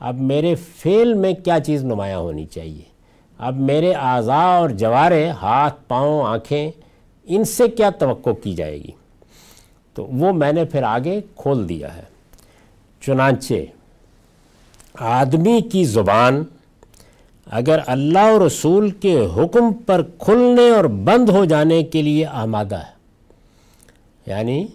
اب 0.00 0.20
میرے 0.20 0.54
فعل 0.54 1.14
میں 1.14 1.32
کیا 1.32 1.60
چیز 1.60 1.84
نمایاں 1.84 2.18
ہونی 2.18 2.44
چاہیے؟ 2.44 2.90
اب 3.38 3.56
میرے 3.56 3.92
اعضاء 3.92 4.58
اور 4.58 4.70
جوارے، 4.70 5.30
ہاتھ، 5.30 5.74
پاؤں، 5.88 6.22
آنکھیں، 6.22 6.70
ان 7.24 7.44
سے 7.44 7.68
کیا 7.68 7.90
توقع 7.90 8.30
کی 8.30 8.52
جائے 8.54 8.78
گی؟ 8.78 8.99
تو 9.94 10.06
وہ 10.10 10.32
میں 10.32 10.52
نے 10.52 10.64
پھر 10.64 10.82
آگے 10.82 11.20
کھول 11.36 11.68
دیا 11.68 11.96
ہے۔ 11.96 12.02
چنانچہ، 13.02 13.54
آدمی 14.94 15.60
کی 15.60 15.84
زبان 15.84 16.44
اگر 17.46 17.78
اللہ 17.86 18.32
و 18.32 18.46
رسول 18.46 18.90
کے 18.90 19.26
حکم 19.36 19.72
پر 19.72 20.02
کھلنے 20.18 20.70
اور 20.70 20.84
بند 20.84 21.28
ہو 21.28 21.44
جانے 21.44 21.82
کے 21.82 22.02
لیے 22.02 22.26
آمادہ 22.26 22.76
ہے 22.76 22.98
یعنی 24.26 24.66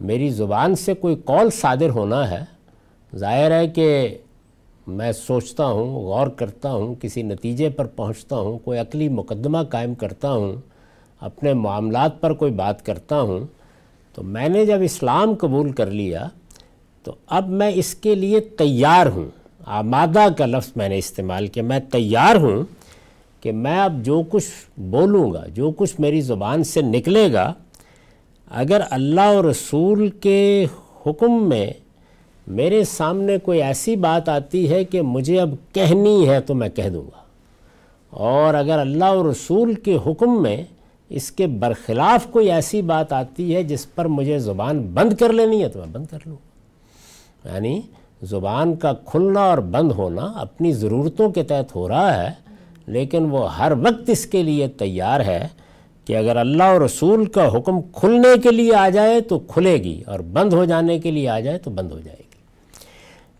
میری 0.00 0.30
زبان 0.30 0.74
سے 0.74 0.94
کوئی 0.94 1.16
قول 1.24 1.50
صادر 1.50 1.90
ہونا 1.90 2.30
ہے، 2.30 2.44
ظاہر 3.16 3.50
ہے 3.50 3.68
کہ 3.68 4.18
میں 4.86 5.12
سوچتا 5.12 5.66
ہوں، 5.66 5.84
غور 5.84 6.26
کرتا 6.26 6.72
ہوں، 6.72 6.94
کسی 7.00 7.22
نتیجے 7.22 7.68
پر 7.68 7.86
پہنچتا 7.86 8.36
ہوں، 8.36 8.58
کوئی 8.58 8.78
عقلی 8.78 9.08
مقدمہ 9.08 9.58
قائم 9.70 9.94
کرتا 9.94 10.32
ہوں، 10.32 10.56
اپنے 11.20 11.52
معاملات 11.54 12.20
پر 12.20 12.32
کوئی 12.32 12.52
بات 12.52 12.86
کرتا 12.86 13.20
ہوں 13.20 13.40
تو 14.16 14.22
میں 14.22 14.48
نے 14.48 14.66
جب 14.66 14.78
اسلام 14.82 15.34
قبول 15.34 15.72
کر 15.72 15.86
لیا 15.86 16.28
تو 17.02 17.12
اب 17.26 17.48
میں 17.48 17.70
اس 17.74 17.94
کے 17.94 18.14
لیے 18.14 18.40
تیار 18.40 19.06
ہوں۔ 19.06 19.24
آمادہ 19.64 20.26
کا 20.38 20.46
لفظ 20.46 20.72
میں 20.76 20.88
نے 20.88 20.98
استعمال 20.98 21.46
کیا۔ 21.46 21.62
میں 21.62 21.78
تیار 21.78 22.36
ہوں 22.36 22.62
کہ 23.40 23.52
میں 23.52 23.78
اب 23.78 24.02
جو 24.02 24.22
کچھ 24.30 24.80
بولوں 24.80 25.32
گا، 25.32 25.44
جو 25.54 25.70
کچھ 25.76 26.00
میری 26.00 26.20
زبان 26.20 26.64
سے 26.64 26.82
نکلے 26.82 27.32
گا، 27.32 27.52
اگر 28.50 28.80
اللہ 28.90 29.32
و 29.34 29.50
رسول 29.50 30.08
کے 30.08 30.66
حکم 31.06 31.48
میں 31.48 31.72
میرے 32.46 32.84
سامنے 32.84 33.38
کوئی 33.38 33.62
ایسی 33.62 33.96
بات 33.96 34.28
آتی 34.28 34.70
ہے 34.70 34.84
کہ 34.84 35.02
مجھے 35.02 35.40
اب 35.40 35.54
کہنی 35.72 36.28
ہے 36.28 36.40
تو 36.40 36.54
میں 36.54 36.68
کہہ 36.68 36.88
دوں 36.88 37.04
گا۔ 37.04 37.22
اور 38.10 38.54
اگر 38.54 38.78
اللہ 38.78 39.12
و 39.12 39.30
رسول 39.30 39.74
کے 39.74 39.98
حکم 40.06 40.42
میں 40.42 40.62
اس 41.08 41.30
کے 41.30 41.46
برخلاف 41.46 42.26
کوئی 42.26 42.52
ایسی 42.52 42.82
بات 42.82 43.12
آتی 43.12 43.54
ہے 43.54 43.62
جس 43.62 43.94
پر 43.94 44.04
مجھے 44.04 44.38
زبان 44.38 44.82
بند 44.94 45.12
کر 45.12 45.32
لینی 45.32 45.62
ہے 45.62 45.68
تو 45.68 45.78
میں 45.78 45.86
بند 45.86 46.06
کر 46.06 46.18
لوں۔ 46.26 46.36
یعنی 47.44 47.80
زبان 48.22 48.74
کا 48.74 48.92
کھلنا 48.92 49.40
اور 49.40 49.58
بند 49.58 49.92
ہونا 49.92 50.22
اپنی 50.22 50.72
ضرورتوں 50.72 51.30
کے 51.30 51.42
تحت 51.42 51.76
ہو 51.76 51.88
رہا 51.88 52.22
ہے، 52.22 52.30
لیکن 52.86 53.22
وہ 53.30 53.56
ہر 53.56 53.72
وقت 53.72 54.10
اس 54.10 54.26
کے 54.26 54.42
لیے 54.42 54.68
تیار 54.68 55.20
ہے 55.20 55.48
کہ 56.04 56.16
اگر 56.16 56.36
اللہ 56.36 56.62
اور 56.62 56.80
رسول 56.80 57.24
کا 57.24 57.48
حکم 57.48 57.82
کھلنے 57.82 58.38
کے 58.42 58.50
لیے 58.50 58.74
آ 58.74 58.88
جائے 58.88 59.20
تو 59.20 59.38
کھلے 59.38 59.74
گی 59.74 60.02
اور 60.06 60.18
بند 60.18 60.52
ہو 60.52 60.64
جانے 60.64 60.98
کے 60.98 61.10
لیے 61.10 61.28
آ 61.28 61.40
جائے 61.40 61.58
تو 61.58 61.70
بند 61.70 61.92
ہو 61.92 61.98
جائے 61.98 62.16
گی۔ 62.18 62.24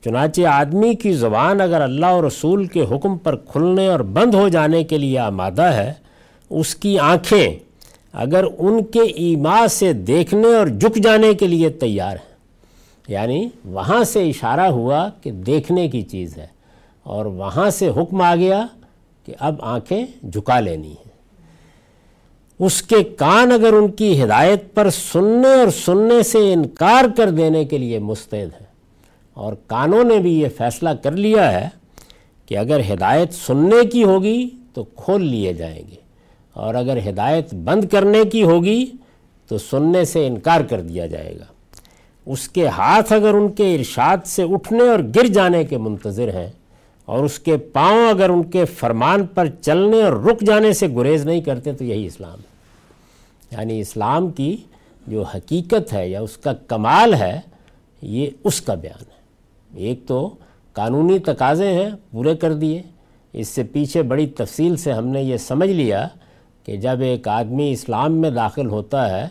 چنانچہ 0.04 0.42
آدمی 0.42 0.94
کی 0.94 1.12
زبان 1.12 1.60
اگر 1.60 1.80
اللہ 1.80 2.06
اور 2.06 2.24
رسول 2.24 2.66
کے 2.66 2.84
حکم 2.90 3.18
پر 3.18 3.36
کھلنے 3.36 3.86
اور 3.86 4.00
بند 4.00 4.34
ہو 4.34 4.48
جانے 4.48 4.84
کے 4.84 4.98
لیے 4.98 5.18
آمادہ 5.18 5.62
ہے، 5.62 5.92
اس 6.50 6.74
کی 6.74 6.98
آنکھیں 6.98 7.65
اگر 8.12 8.44
ان 8.58 8.84
کے 8.84 9.02
ایما 9.02 9.68
سے 9.68 9.92
دیکھنے 9.92 10.54
اور 10.54 10.66
جھک 10.66 10.96
جانے 10.96 11.34
کے 11.34 11.46
لیے 11.46 11.70
تیار 11.70 12.12
ہیں 12.12 12.36
یعنی 13.08 13.48
وہاں 13.64 14.04
سے 14.04 14.28
اشارہ 14.28 14.60
ہوا 14.60 15.08
کہ 15.22 15.30
دیکھنے 15.30 15.88
کی 15.88 16.02
چیز 16.02 16.36
ہے 16.36 16.46
اور 17.02 17.26
وہاں 17.26 17.70
سے 17.70 17.88
حکم 17.88 18.20
آ 18.20 18.36
گیا 18.36 18.66
کہ 19.24 19.32
اب 19.40 19.54
آنکھیں 19.60 20.06
جھکا 20.32 20.60
لینی 20.60 20.88
ہیں۔ 20.88 21.06
اس 22.58 22.82
کے 22.82 23.04
کان 23.04 23.52
اگر 23.52 23.72
ان 23.72 23.88
کی 23.88 24.22
ہدایت 24.22 24.74
پر 24.74 24.90
سننے 24.90 25.48
اور 25.48 25.68
سننے 25.68 26.22
سے 26.22 26.52
انکار 26.52 27.04
کر 27.16 27.30
دینے 27.30 27.64
کے 27.64 27.78
لیے 27.78 27.98
مستعد 27.98 28.60
ہے 28.60 28.66
اور 29.34 29.52
کانوں 29.66 30.04
نے 30.04 30.18
بھی 30.18 30.40
یہ 30.40 30.48
فیصلہ 30.56 30.90
کر 31.02 31.12
لیا 31.12 31.60
ہے 31.60 31.68
کہ 32.46 32.58
اگر 32.58 32.80
ہدایت 32.92 33.34
سننے 33.34 33.86
کی 33.86 34.04
ہوگی 34.04 34.48
تو 34.74 34.84
کھول 34.84 35.24
لیے 35.24 35.52
جائیں 35.52 35.82
گے۔ 35.90 36.05
اور 36.56 36.74
اگر 36.74 36.98
ہدایت 37.08 37.54
بند 37.54 37.84
کرنے 37.84 38.24
کی 38.32 38.42
ہوگی 38.42 38.86
تو 39.48 39.58
سننے 39.58 40.04
سے 40.04 40.26
انکار 40.26 40.60
کر 40.60 40.80
دیا 40.80 41.06
جائے 41.06 41.36
گا۔ 41.38 41.44
اس 42.26 42.48
کے 42.48 42.66
ہاتھ 42.66 43.12
اگر 43.12 43.34
ان 43.34 43.48
کے 43.48 43.74
ارشاد 43.74 44.16
سے 44.24 44.42
اٹھنے 44.42 44.88
اور 44.88 44.98
گر 45.16 45.26
جانے 45.26 45.64
کے 45.64 45.78
منتظر 45.78 46.28
ہیں 46.28 46.50
اور 47.04 47.24
اس 47.24 47.38
کے 47.38 47.56
پاؤں 47.56 48.10
اگر 48.10 48.28
ان 48.28 48.42
کے 48.42 48.64
فرمان 48.64 49.26
پر 49.26 49.46
چلنے 49.60 50.02
اور 50.02 50.12
رک 50.12 50.40
جانے 50.40 50.72
سے 50.72 50.86
گریز 50.96 51.26
نہیں 51.26 51.40
کرتے 51.40 51.72
تو 51.72 51.84
یہی 51.84 52.06
اسلام 52.06 52.38
ہے۔ 52.38 52.56
یعنی 53.52 53.80
اسلام 53.80 54.30
کی 54.30 54.56
جو 55.06 55.22
حقیقت 55.22 55.92
ہے 55.92 56.08
یا 56.08 56.20
اس 56.20 56.36
کا 56.36 56.52
کمال 56.52 57.14
ہے، 57.14 57.40
یہ 58.02 58.26
اس 58.44 58.60
کا 58.60 58.74
بیان 58.74 59.02
ہے۔ 59.02 59.16
ایک 59.74 60.00
تو 60.06 60.34
قانونی 60.72 61.18
تقاضے 61.18 61.72
ہیں، 61.72 61.90
پورے 62.10 62.36
کر 62.36 62.54
دیے۔ 62.54 62.82
اس 63.32 63.48
سے 63.48 63.62
پیچھے 63.62 64.02
بڑی 64.02 64.26
تفصیل 64.26 64.76
سے 64.76 64.92
ہم 64.92 65.06
نے 65.06 65.22
یہ 65.22 65.36
سمجھ 65.36 65.70
لیا 65.70 66.08
کہ 66.66 66.76
جب 66.76 67.00
ایک 67.00 67.28
آدمی 67.28 67.72
اسلام 67.72 68.12
میں 68.12 68.30
داخل 68.30 68.66
ہوتا 68.66 69.22
ہے 69.22 69.28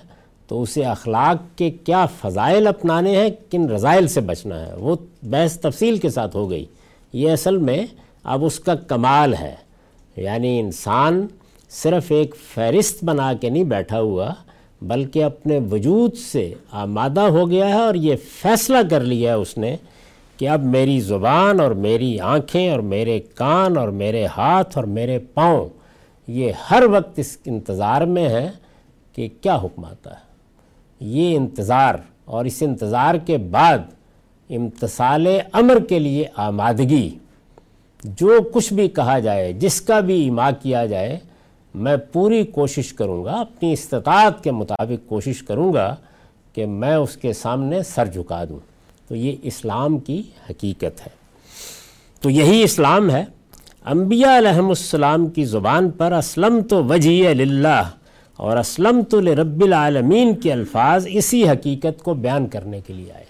تو 0.47 0.61
اسے 0.61 0.83
اخلاق 0.86 1.57
کے 1.57 1.69
کیا 1.69 2.05
فضائل 2.05 2.67
اپنانے 2.67 3.17
ہیں، 3.17 3.29
کن 3.49 3.69
رضائل 3.69 4.07
سے 4.07 4.21
بچنا 4.21 4.65
ہے؟ 4.65 4.73
وہ 4.75 4.95
بحث 5.23 5.57
تفصیل 5.57 5.97
کے 5.97 6.09
ساتھ 6.09 6.36
ہو 6.36 6.49
گئی۔ 6.49 6.65
یہ 7.13 7.31
اصل 7.31 7.57
میں 7.57 7.86
اب 8.23 8.45
اس 8.45 8.59
کا 8.59 8.75
کمال 8.75 9.33
ہے۔ 9.33 9.55
یعنی 10.17 10.59
انسان 10.59 11.27
صرف 11.69 12.11
ایک 12.11 12.36
فہرست 12.53 13.03
بنا 13.03 13.33
کے 13.33 13.49
نہیں 13.49 13.63
بیٹھا 13.63 13.99
ہوا، 13.99 14.29
بلکہ 14.81 15.23
اپنے 15.23 15.59
وجود 15.71 16.15
سے 16.15 16.53
آمادہ 16.71 17.21
ہو 17.21 17.49
گیا 17.49 17.67
ہے 17.67 17.79
اور 17.79 17.95
یہ 17.95 18.15
فیصلہ 18.41 18.77
کر 18.89 19.01
لیا 19.01 19.31
ہے 19.31 19.38
اس 19.38 19.57
نے 19.57 19.75
کہ 20.38 20.49
اب 20.49 20.63
میری 20.63 20.99
زبان 20.99 21.59
اور 21.59 21.71
میری 21.71 22.19
آنکھیں 22.19 22.69
اور 22.69 22.79
میرے 22.79 23.19
کان 23.19 23.77
اور 23.77 23.88
میرے 23.88 24.25
ہاتھ 24.38 24.77
اور 24.77 24.86
میرے 24.86 25.19
پاؤں 25.19 25.65
یہ 26.28 26.51
ہر 26.71 26.84
وقت 26.91 27.19
اس 27.19 27.38
انتظار 27.45 28.01
میں 28.01 28.30
ہے 28.30 28.51
کہ 29.13 29.30
کیا 29.41 29.55
حکم 29.55 29.86
آتا 29.86 30.11
ہے۔ 30.11 30.26
یہ 30.99 31.38
انتظار 31.38 31.95
اور 32.26 32.45
اس 32.45 32.57
انتظار 32.61 33.15
کے 33.15 33.38
بعد 33.38 33.78
امتصال 34.49 35.28
امر 35.51 35.80
کے 35.89 35.99
لیے 35.99 36.26
آمادگی، 36.36 37.17
جو 38.03 38.39
کچھ 38.53 38.73
بھی 38.73 38.88
کہا 38.88 39.19
جائے، 39.19 39.53
جس 39.53 39.82
کا 39.82 39.99
بھی 39.99 40.23
ایما 40.23 40.51
کیا 40.51 40.86
جائے، 40.86 41.19
میں 41.76 41.97
پوری 41.97 42.43
کوشش 42.43 42.93
کروں 42.93 43.26
گا، 43.26 43.32
اپنی 43.32 43.73
استطاعت 43.73 44.43
کے 44.43 44.51
مطابق 44.51 45.09
کوشش 45.09 45.43
کروں 45.43 45.73
گا 45.73 45.95
کہ 46.53 46.65
میں 46.65 46.95
اس 46.95 47.17
کے 47.17 47.34
سامنے 47.34 47.84
سر 47.84 48.05
جھکا 48.05 48.43
دوں۔ 48.45 48.59
تو 49.07 49.15
یہ 49.15 49.36
اسلام 49.43 49.99
کی 49.99 50.23
حقیقت 50.49 51.01
ہے۔ 51.01 51.26
تو 52.21 52.30
یہی 52.30 52.63
اسلام 52.63 53.11
ہے۔ 53.11 53.26
انبیاء 53.91 54.38
علیہم 54.38 54.67
السلام 54.67 55.27
کی 55.27 55.45
زبان 55.45 55.89
پر 55.91 56.11
اسلم 56.11 56.61
تو 56.61 56.83
وجہ 56.83 57.33
للہ 57.33 57.81
اور 58.36 58.57
اسلم 58.57 59.01
تو 59.01 59.21
رب 59.21 59.63
العالمین 59.63 60.36
کے 60.36 60.53
الفاظ 60.53 61.07
اسی 61.11 61.49
حقیقت 61.49 62.03
کو 62.03 62.13
بیان 62.13 62.47
کرنے 62.47 62.79
کے 62.88 62.93
لیے 62.93 63.11
آئے 63.11 63.23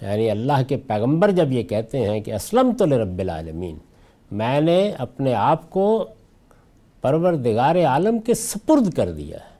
یعنی 0.00 0.30
اللہ 0.30 0.62
کے 0.68 0.76
پیغمبر 0.76 1.30
جب 1.30 1.52
یہ 1.52 1.62
کہتے 1.62 1.98
ہیں 1.98 2.20
کہ 2.20 2.34
اسلم 2.34 2.72
تو 2.78 2.86
رب 2.86 3.18
العالمین، 3.18 3.76
میں 4.30 4.60
نے 4.60 4.92
اپنے 4.98 5.34
آپ 5.34 5.70
کو 5.70 6.06
پروردگار 7.00 7.76
عالم 7.76 8.18
کے 8.18 8.34
سپرد 8.34 8.94
کر 8.94 9.12
دیا 9.12 9.36
ہے۔ 9.36 9.50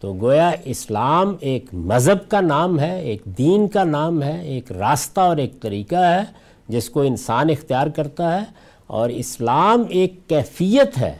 تو 0.00 0.14
گویا 0.20 0.50
اسلام 0.64 1.34
ایک 1.40 1.74
مذہب 1.74 2.30
کا 2.30 2.40
نام 2.40 2.80
ہے، 2.80 3.00
ایک 3.00 3.22
دین 3.24 3.68
کا 3.68 3.84
نام 3.84 4.22
ہے، 4.22 4.40
ایک 4.42 4.72
راستہ 4.72 5.20
اور 5.20 5.36
ایک 5.36 5.60
طریقہ 5.60 5.96
ہے 5.96 6.22
جس 6.68 6.90
کو 6.90 7.00
انسان 7.00 7.50
اختیار 7.50 7.86
کرتا 7.86 8.40
ہے۔ 8.40 8.69
اور 8.90 9.08
اسلام 9.08 9.82
ایک 9.88 10.14
کیفیت 10.28 10.98
ہے 10.98 11.16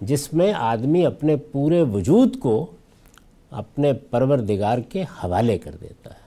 جس 0.00 0.32
میں 0.32 0.52
آدمی 0.52 1.06
اپنے 1.06 1.36
پورے 1.36 1.82
وجود 1.82 2.38
کو 2.38 2.66
اپنے 3.50 3.92
پروردگار 3.92 4.78
کے 4.78 5.02
حوالے 5.02 5.58
کر 5.58 5.70
دیتا 5.80 6.10
ہے۔ 6.10 6.20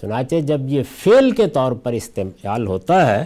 چنانچہ 0.00 0.34
جب 0.34 0.60
یہ 0.68 0.82
فعل 0.98 1.30
کے 1.30 1.46
طور 1.46 1.72
پر 1.72 1.92
استعمال 1.92 2.66
ہوتا 2.66 3.18
ہے 3.18 3.24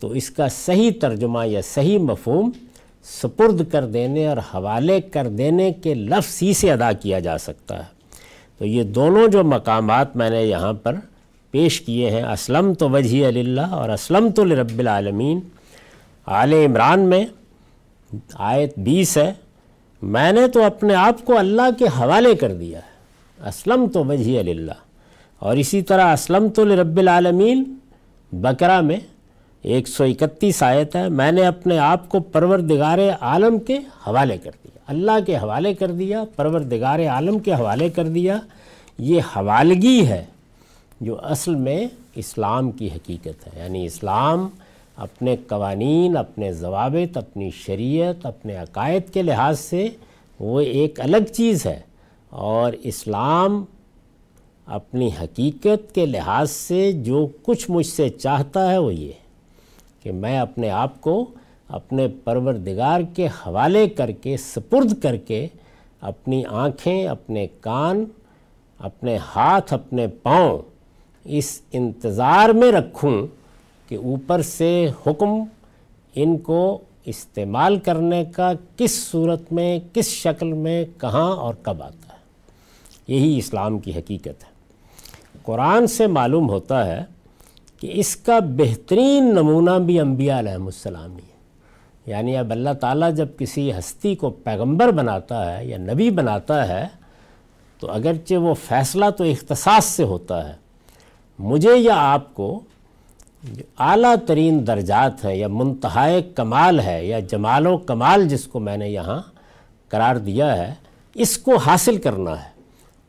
تو 0.00 0.10
اس 0.10 0.30
کا 0.30 0.48
صحیح 0.48 0.90
ترجمہ 1.00 1.46
یا 1.46 1.60
صحیح 1.64 1.98
مفہوم 1.98 2.50
سپرد 3.04 3.70
کر 3.72 3.86
دینے 3.86 4.26
اور 4.26 4.36
حوالے 4.36 5.00
کر 5.00 5.28
دینے 5.28 5.72
کے 5.72 5.94
لفظ 5.94 6.42
ہی 6.42 6.52
سے 6.52 6.72
ادا 6.72 6.92
کیا 6.92 7.18
جا 7.18 7.38
سکتا 7.38 7.78
ہے۔ 7.78 8.02
تو 8.58 8.64
یہ 8.64 8.82
دونوں 8.82 9.28
جو 9.28 9.44
مقامات 9.44 10.16
میں 10.16 10.30
نے 10.30 10.44
یہاں 10.44 10.72
پر 10.72 10.96
پیش 11.50 11.80
کیے 11.80 12.10
ہیں 12.10 12.22
اسلم 12.22 12.74
تو 12.74 12.90
وجہ 12.90 13.26
اللہ 13.26 13.60
اور 13.60 13.88
اسلم 13.88 14.30
تو 14.30 14.44
لرب 14.44 14.78
العالمین 14.78 15.40
آل 16.26 16.52
عمران 16.52 17.00
میں 17.00 17.26
آیت 18.34 18.78
بیس 18.78 19.18
ہے، 19.18 19.32
میں 20.02 20.32
نے 20.32 20.48
تو 20.48 20.62
اپنے 20.62 20.94
آپ 20.94 21.24
کو 21.24 21.38
اللہ 21.38 21.78
کے 21.78 21.84
حوالے 21.84 22.34
کر 22.34 22.54
دیا 22.54 22.78
ہے۔ 22.78 22.92
اسلم 23.48 23.86
تو 23.86 24.04
وجہ 24.04 24.40
اللہ 24.40 24.72
اور 25.38 25.56
اسی 25.56 25.82
طرح 25.82 26.12
اسلم 26.12 26.48
تو 26.48 26.64
لرب 26.64 26.96
العالمین 26.96 27.74
بکرا 28.32 28.80
میں 28.80 28.96
ایک 29.62 29.88
سو 29.88 30.04
اکتیس 30.04 30.62
آیت 30.62 30.96
ہے، 30.96 31.08
میں 31.08 31.32
نے 31.32 31.46
اپنے 31.46 31.78
آپ 31.78 32.08
کو 32.08 32.20
پروردگار 32.20 32.98
عالم 33.20 33.58
کے 33.58 33.76
حوالے 33.76 34.38
کر 34.38 34.50
دیا۔ 34.64 34.78
اللہ 34.86 35.24
کے 35.26 35.36
حوالے 35.36 35.74
کر 35.74 35.90
دیا، 35.90 36.24
پروردگار 36.36 37.00
عالم 37.00 37.38
کے 37.38 37.54
حوالے 37.54 37.88
کر 37.88 38.04
دیا۔ 38.04 38.38
یہ 38.98 39.20
حوالگی 39.36 40.06
ہے 40.06 40.24
جو 41.00 41.16
اصل 41.22 41.54
میں 41.54 41.86
اسلام 42.14 42.70
کی 42.70 42.86
حقیقت 42.86 43.46
ہے۔ 43.46 43.62
یعنی 43.62 43.86
اسلام 43.86 44.48
اپنے 44.96 45.36
قوانین، 45.36 46.16
اپنے 46.16 46.52
ضوابط، 46.52 47.16
اپنی 47.16 47.50
شریعت، 47.50 48.26
اپنے 48.26 48.56
عقائد 48.56 49.12
کے 49.12 49.22
لحاظ 49.22 49.60
سے 49.60 49.88
وہ 50.40 50.60
ایک 50.60 51.00
الگ 51.00 51.32
چیز 51.32 51.66
ہے۔ 51.66 51.80
اور 52.30 52.72
اسلام 52.72 53.64
اپنی 54.66 55.10
حقیقت 55.22 55.94
کے 55.94 56.06
لحاظ 56.06 56.50
سے 56.50 56.92
جو 56.92 57.28
کچھ 57.42 57.70
مجھ 57.70 57.86
سے 57.86 58.08
چاہتا 58.08 58.70
ہے 58.70 58.78
وہ 58.78 58.94
یہ 58.94 59.12
کہ 60.02 60.12
میں 60.12 60.38
اپنے 60.38 60.70
آپ 60.70 61.00
کو 61.00 61.26
اپنے 61.68 62.08
پروردگار 62.08 63.00
کے 63.14 63.26
حوالے 63.26 63.88
کر 63.88 64.10
کے، 64.10 64.36
سپرد 64.36 65.02
کر 65.02 65.16
کے 65.16 65.46
اپنی 66.00 66.42
آنکھیں، 66.48 67.06
اپنے 67.06 67.46
کان، 67.60 68.04
اپنے 68.78 69.18
ہاتھ، 69.36 69.72
اپنے 69.72 70.06
پاؤں 70.06 70.58
اس 71.24 71.60
انتظار 71.72 72.48
میں 72.48 72.72
رکھوں 72.72 73.26
کہ 73.92 73.96
اوپر 73.96 74.42
سے 74.42 74.90
حکم 75.06 75.28
ان 76.14 76.38
کو 76.38 76.78
استعمال 77.04 77.78
کرنے 77.78 78.24
کا 78.24 78.52
کس 78.76 79.08
صورت 79.10 79.52
میں، 79.52 79.80
کس 79.92 80.08
شکل 80.08 80.52
میں، 80.52 80.84
کہاں 80.98 81.36
اور 81.36 81.54
کب 81.62 81.82
آتا 81.82 82.14
ہے۔ 82.14 82.18
یہی 83.08 83.38
اسلام 83.38 83.78
کی 83.78 83.90
حقیقت 83.90 84.26
ہے۔ 84.26 84.52
قرآن 85.42 85.86
سے 85.86 86.06
معلوم 86.06 86.50
ہوتا 86.50 86.86
ہے 86.86 87.04
کہ 87.80 87.90
اس 87.94 88.16
کا 88.16 88.38
بہترین 88.38 89.24
نمونہ 89.24 89.78
بھی 89.78 90.00
انبیاء 90.00 90.38
علیہ 90.38 90.52
السلام 90.52 91.12
ہی 91.12 91.22
ہے 91.22 91.32
یعنی 92.06 92.36
اب 92.36 92.50
اللہ 92.50 92.70
تعالیٰ 92.80 93.14
جب 93.14 93.28
کسی 93.38 93.72
ہستی 93.72 94.14
کو 94.14 94.30
پیغمبر 94.30 94.90
بناتا 94.90 95.58
ہے 95.58 95.66
یا 95.66 95.78
نبی 95.78 96.10
بناتا 96.10 96.68
ہے، 96.68 96.86
تو 97.80 97.90
اگرچہ 97.90 98.34
وہ 98.34 98.54
فیصلہ 98.54 99.04
تو 99.10 99.24
اختصاص 99.24 99.84
سے 99.84 100.02
ہوتا 100.02 100.48
ہے، 100.48 100.54
مجھے 101.38 101.76
یا 101.76 101.94
آپ 101.96 102.34
کو 102.34 102.60
اعلیٰ 103.78 104.14
ترین 104.26 104.66
درجات 104.66 105.24
ہیں 105.24 105.34
یا 105.34 105.48
منتہائے 105.48 106.22
کمال 106.22 106.80
ہے 106.80 107.06
یا 107.06 107.20
جمال 107.20 107.66
و 107.66 107.76
کمال 107.76 108.28
جس 108.28 108.44
کو 108.44 108.60
میں 108.60 108.76
نے 108.76 108.88
یہاں 108.88 109.22
قرار 109.88 110.16
دیا 110.16 110.56
ہے، 110.56 110.74
اس 111.14 111.38
کو 111.38 111.56
حاصل 111.56 111.96
کرنا 111.96 112.44
ہے۔ 112.44 112.48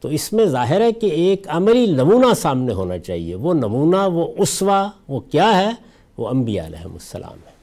تو 0.02 0.08
اس 0.08 0.34
میں 0.34 0.46
ظاہر 0.46 0.82
ہے 0.82 0.92
کہ 0.92 1.06
ایک 1.06 1.48
عملی 1.50 1.86
نمونہ 1.86 2.34
سامنے 2.34 2.74
ہونا 2.74 2.98
چاہیے۔ 2.98 3.36
وہ 3.36 3.54
نمونہ، 3.54 4.10
وہ 4.10 4.34
اسوا 4.38 4.88
وہ 5.08 5.20
کیا 5.20 5.58
ہے؟ 5.58 5.70
وہ 6.18 6.28
انبیاء 6.28 6.66
علیہ 6.66 6.86
السلام 6.86 7.38
ہے۔ 7.48 7.54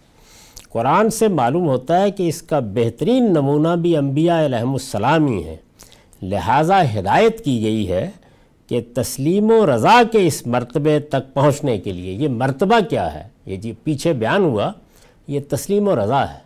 قرآن 0.71 1.11
سے 1.11 1.29
معلوم 1.29 1.69
ہوتا 1.69 2.03
ہے 2.03 2.11
کہ 2.11 2.29
اس 2.29 2.43
کا 2.43 2.61
بہترین 2.61 3.25
نمونہ 3.25 3.77
بھی 3.77 3.97
انبیاء 3.97 4.45
علیہ 4.45 4.59
السلام 4.59 5.27
ہی 5.27 5.45
ہے۔ 5.45 5.57
لہٰذا 6.23 6.83
ہدایت 6.99 7.45
کی 7.45 7.65
گئی 7.65 7.91
ہے 7.91 8.11
کہ 8.71 8.81
تسلیم 8.95 9.51
و 9.51 9.67
رضا 9.75 10.03
کے 10.13 10.27
اس 10.27 10.47
مرتبے 10.47 11.01
تک 11.01 11.35
پہنچنے 11.35 11.79
کے 11.79 11.93
لیے 11.93 12.13
یہ 12.13 12.29
مرتبہ 12.29 12.81
کیا 12.89 13.15
ہے؟ 13.15 13.29
یہ 13.47 13.57
جی 13.57 13.73
پیچھے 13.85 14.13
بیان 14.13 14.45
ہوا، 14.45 14.73
یہ 15.29 15.41
تسلیم 15.49 15.89
و 15.89 15.97
رضا 15.97 16.33
ہے۔ 16.35 16.39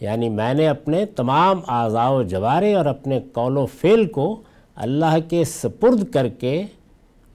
یعنی 0.00 0.28
میں 0.28 0.54
نے 0.54 0.68
اپنے 0.68 1.06
تمام 1.06 1.60
اعضاء 1.68 2.10
و 2.10 2.22
جوارے 2.22 2.74
اور 2.74 2.86
اپنے 2.86 3.20
قول 3.32 3.56
و 3.56 3.66
فعل 3.66 4.06
کو 4.06 4.42
اللہ 4.76 5.16
کے 5.30 5.44
سپرد 5.44 6.10
کر 6.10 6.28
کے 6.28 6.62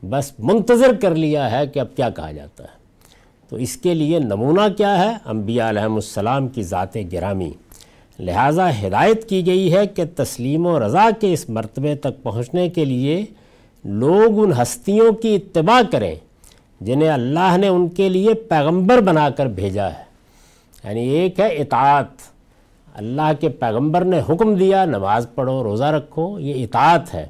بس 0.09 0.31
منتظر 0.39 0.93
کر 1.01 1.15
لیا 1.15 1.51
ہے 1.51 1.67
کہ 1.67 1.79
اب 1.79 1.87
کیا 1.95 2.09
کہا 2.09 2.31
جاتا 2.31 2.63
ہے۔ 2.63 2.77
تو 3.49 3.55
اس 3.55 3.77
کے 3.77 3.93
لیے 3.93 4.19
نمونہ 4.19 4.73
کیا 4.77 5.05
ہے؟ 5.05 5.17
انبیاء 5.25 5.69
علیہ 5.69 5.81
السلام 5.81 6.47
کی 6.47 6.63
ذات 6.63 6.97
گرامی۔ 7.11 7.51
لہٰذا 8.19 8.69
ہدایت 8.69 9.29
کی 9.29 9.45
گئی 9.45 9.73
ہے 9.73 9.87
کہ 9.87 10.03
تسلیم 10.15 10.65
و 10.65 10.87
رضا 10.87 11.09
کے 11.19 11.33
اس 11.33 11.49
مرتبے 11.49 11.95
تک 11.95 12.23
پہنچنے 12.23 12.69
کے 12.69 12.85
لیے 12.85 13.25
لوگ 13.89 14.43
ان 14.43 14.51
ہستیوں 14.61 15.11
کی 15.11 15.35
اتباع 15.35 15.81
کریں 15.91 16.15
جنہیں 16.81 17.09
اللہ 17.09 17.57
نے 17.57 17.67
ان 17.67 17.89
کے 17.89 18.09
لیے 18.09 18.33
پیغمبر 18.33 19.01
بنا 19.01 19.29
کر 19.29 19.45
بھیجا 19.45 19.87
ہے۔ 19.87 20.03
یعنی 20.83 21.07
ایک 21.07 21.39
ہے 21.39 21.47
اطاعت۔ 21.47 22.05
اللہ 22.93 23.31
کے 23.39 23.49
پیغمبر 23.49 24.03
نے 24.03 24.21
حکم 24.29 24.55
دیا، 24.55 24.85
نماز 24.85 25.27
پڑھو، 25.35 25.63
روزہ 25.63 25.83
رکھو، 25.83 26.39
یہ 26.39 26.63
اطاعت 26.63 27.13
ہے۔ 27.13 27.27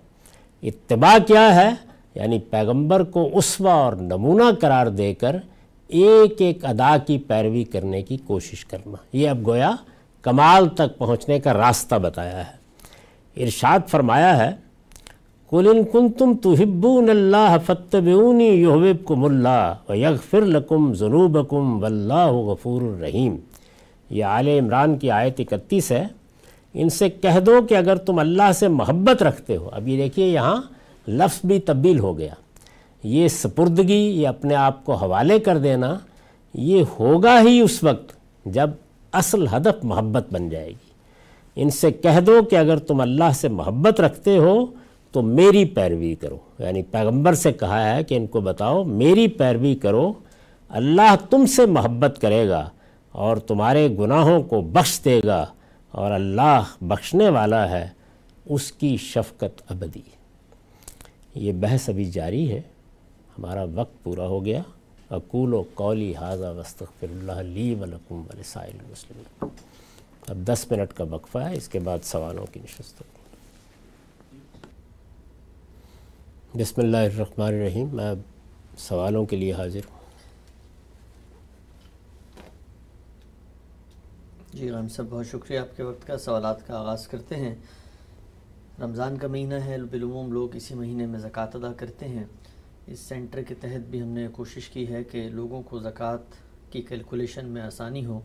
اتباع 0.63 1.17
کیا 1.27 1.55
ہے؟ 1.55 1.69
یعنی 2.15 2.39
پیغمبر 2.39 3.03
کو 3.03 3.29
اسوا 3.33 3.73
اور 3.73 3.93
نمونہ 3.93 4.43
قرار 4.61 4.87
دے 4.87 5.13
کر 5.13 5.35
ایک 5.87 6.41
ایک 6.41 6.65
ادا 6.65 6.97
کی 6.97 7.17
پیروی 7.17 7.63
کرنے 7.63 8.01
کی 8.01 8.17
کوشش 8.17 8.65
کرنا۔ 8.65 8.95
یہ 9.13 9.29
اب 9.29 9.47
گویا 9.47 9.71
کمال 10.21 10.69
تک 10.69 10.97
پہنچنے 10.97 11.39
کا 11.39 11.53
راستہ 11.53 11.95
بتایا 11.95 12.43
ہے۔ 12.47 12.57
ارشاد 13.43 13.79
فرمایا 13.87 14.37
ہے 14.37 14.66
قل 15.49 15.67
ان 15.67 15.83
کنتم 15.83 16.33
تحبون 16.33 17.09
اللہ 17.09 17.55
فتبعونی 17.65 18.47
یحببکم 18.47 19.23
اللہ 19.25 19.73
ویغفر 19.89 20.41
لکم 20.41 20.93
ذنوبکم 20.93 21.83
واللہ 21.83 22.27
غفور 22.27 22.81
الرحیم۔ 22.81 23.35
یہ 24.09 24.23
آل 24.23 24.47
عمران 24.47 24.97
کی 24.97 25.11
آیت 25.11 25.39
اکتیس 25.39 25.91
ہے۔ 25.91 26.07
ان 26.73 26.89
سے 26.89 27.09
کہہ 27.09 27.39
دو 27.39 27.61
کہ 27.69 27.75
اگر 27.75 27.95
تم 27.95 28.19
اللہ 28.19 28.51
سے 28.51 28.67
محبت 28.67 29.23
رکھتے 29.23 29.57
ہو، 29.57 29.69
اب 29.71 29.87
یہ 29.87 29.97
دیکھیے 29.97 30.27
یہاں 30.27 30.61
لفظ 31.07 31.39
بھی 31.45 31.59
تبدیل 31.59 31.99
ہو 31.99 32.17
گیا۔ 32.17 32.33
یہ 33.03 33.27
سپردگی، 33.27 34.21
یہ 34.21 34.27
اپنے 34.27 34.55
آپ 34.55 34.85
کو 34.85 34.93
حوالے 34.93 35.39
کر 35.39 35.57
دینا، 35.57 35.97
یہ 36.53 36.83
ہوگا 36.99 37.41
ہی 37.41 37.59
اس 37.59 37.83
وقت 37.83 38.13
جب 38.45 38.69
اصل 39.11 39.47
ہدف 39.47 39.85
محبت 39.85 40.33
بن 40.33 40.49
جائے 40.49 40.69
گی۔ 40.69 40.91
ان 41.55 41.69
سے 41.69 41.91
کہہ 41.91 42.19
دو 42.19 42.41
کہ 42.49 42.55
اگر 42.55 42.77
تم 42.77 43.01
اللہ 43.01 43.31
سے 43.35 43.49
محبت 43.49 44.01
رکھتے 44.01 44.37
ہو 44.37 44.65
تو 45.17 45.21
میری 45.21 45.65
پیروی 45.65 46.15
کرو۔ 46.15 46.37
یعنی 46.59 46.83
پیغمبر 46.83 47.33
سے 47.33 47.53
کہا 47.53 47.95
ہے 47.95 48.03
کہ 48.03 48.15
ان 48.15 48.27
کو 48.27 48.41
بتاؤ، 48.41 48.83
میری 48.83 49.27
پیروی 49.27 49.75
کرو۔ 49.75 50.13
اللہ 50.69 51.15
تم 51.29 51.45
سے 51.45 51.65
محبت 51.65 52.17
کرے 52.21 52.49
گا 52.49 52.69
اور 53.11 53.37
تمہارے 53.37 53.89
گناہوں 53.99 54.43
کو 54.43 54.61
بخش 54.61 54.99
دے 55.05 55.21
گا 55.25 55.45
اور 55.91 56.11
اللہ 56.11 56.63
بخشنے 56.81 57.29
والا 57.29 57.69
ہے 57.69 57.89
اس 58.45 58.71
کی 58.71 58.97
شفقت 58.97 59.71
ابدی۔ 59.71 60.01
یہ 61.35 61.51
بحث 61.51 61.89
ابھی 61.89 62.05
جاری 62.05 62.51
ہے۔ 62.51 62.61
ہمارا 63.39 63.65
وقت 63.75 64.03
پورا 64.03 64.27
ہو 64.27 64.45
گیا۔ 64.45 64.61
اقول 65.09 65.53
و 65.53 65.63
قولی 65.73 66.15
حاضہ 66.15 66.53
وسطر 66.57 66.85
اللہ 67.01 67.31
لی 67.31 67.75
ولکم 67.75 68.15
ولسائل 68.15 68.77
المسلمین۔ 68.85 69.47
اب 70.27 70.37
دس 70.37 70.71
منٹ 70.71 70.93
کا 70.93 71.03
وقفہ 71.09 71.37
ہے۔ 71.37 71.57
اس 71.57 71.67
کے 71.67 71.79
بعد 71.79 71.97
سوالوں 72.03 72.45
کی 72.53 72.59
نشست 72.59 73.01
ہوگی 73.01 73.17
بسم 76.55 76.81
اللہ 76.81 76.97
الرحمن 76.97 77.47
الرحیم، 77.47 77.87
میں 77.95 78.13
سوالوں 78.77 79.25
کے 79.25 79.35
لیے 79.35 79.53
حاضر 79.53 79.79
ہوں۔ 79.89 79.99
جی 84.53 84.69
غم 84.69 84.87
صاحب 84.87 85.07
بہت 85.09 85.25
شکریہ 85.25 85.59
آپ 85.59 85.77
کے 85.77 85.83
وقت 85.83 86.07
کا 86.07 86.17
سوالات 86.17 86.67
کا 86.67 86.79
آغاز 86.79 87.07
کرتے 87.07 87.35
ہیں۔ 87.35 87.55
رمضان 88.81 89.17
کا 89.17 89.27
مہینہ 89.27 89.53
ہے، 89.53 89.77
بالعموم 89.91 90.31
لوگ 90.31 90.55
اسی 90.55 90.75
مہینے 90.75 91.05
میں 91.05 91.19
زکوٰۃ 91.19 91.47
ادا 91.53 91.73
کرتے 91.73 92.07
ہیں۔ 92.07 92.23
اس 92.87 92.99
سینٹر 92.99 93.41
کے 93.41 93.55
تحت 93.55 93.89
بھی 93.89 94.01
ہم 94.01 94.07
نے 94.07 94.27
کوشش 94.31 94.69
کی 94.69 94.87
ہے 94.87 95.03
کہ 95.03 95.29
لوگوں 95.29 95.61
کو 95.61 95.79
زکوٰۃ 95.79 96.33
کی 96.71 96.81
کیلکولیشن 96.81 97.45
میں 97.45 97.61
آسانی 97.61 98.05
ہو۔ 98.05 98.21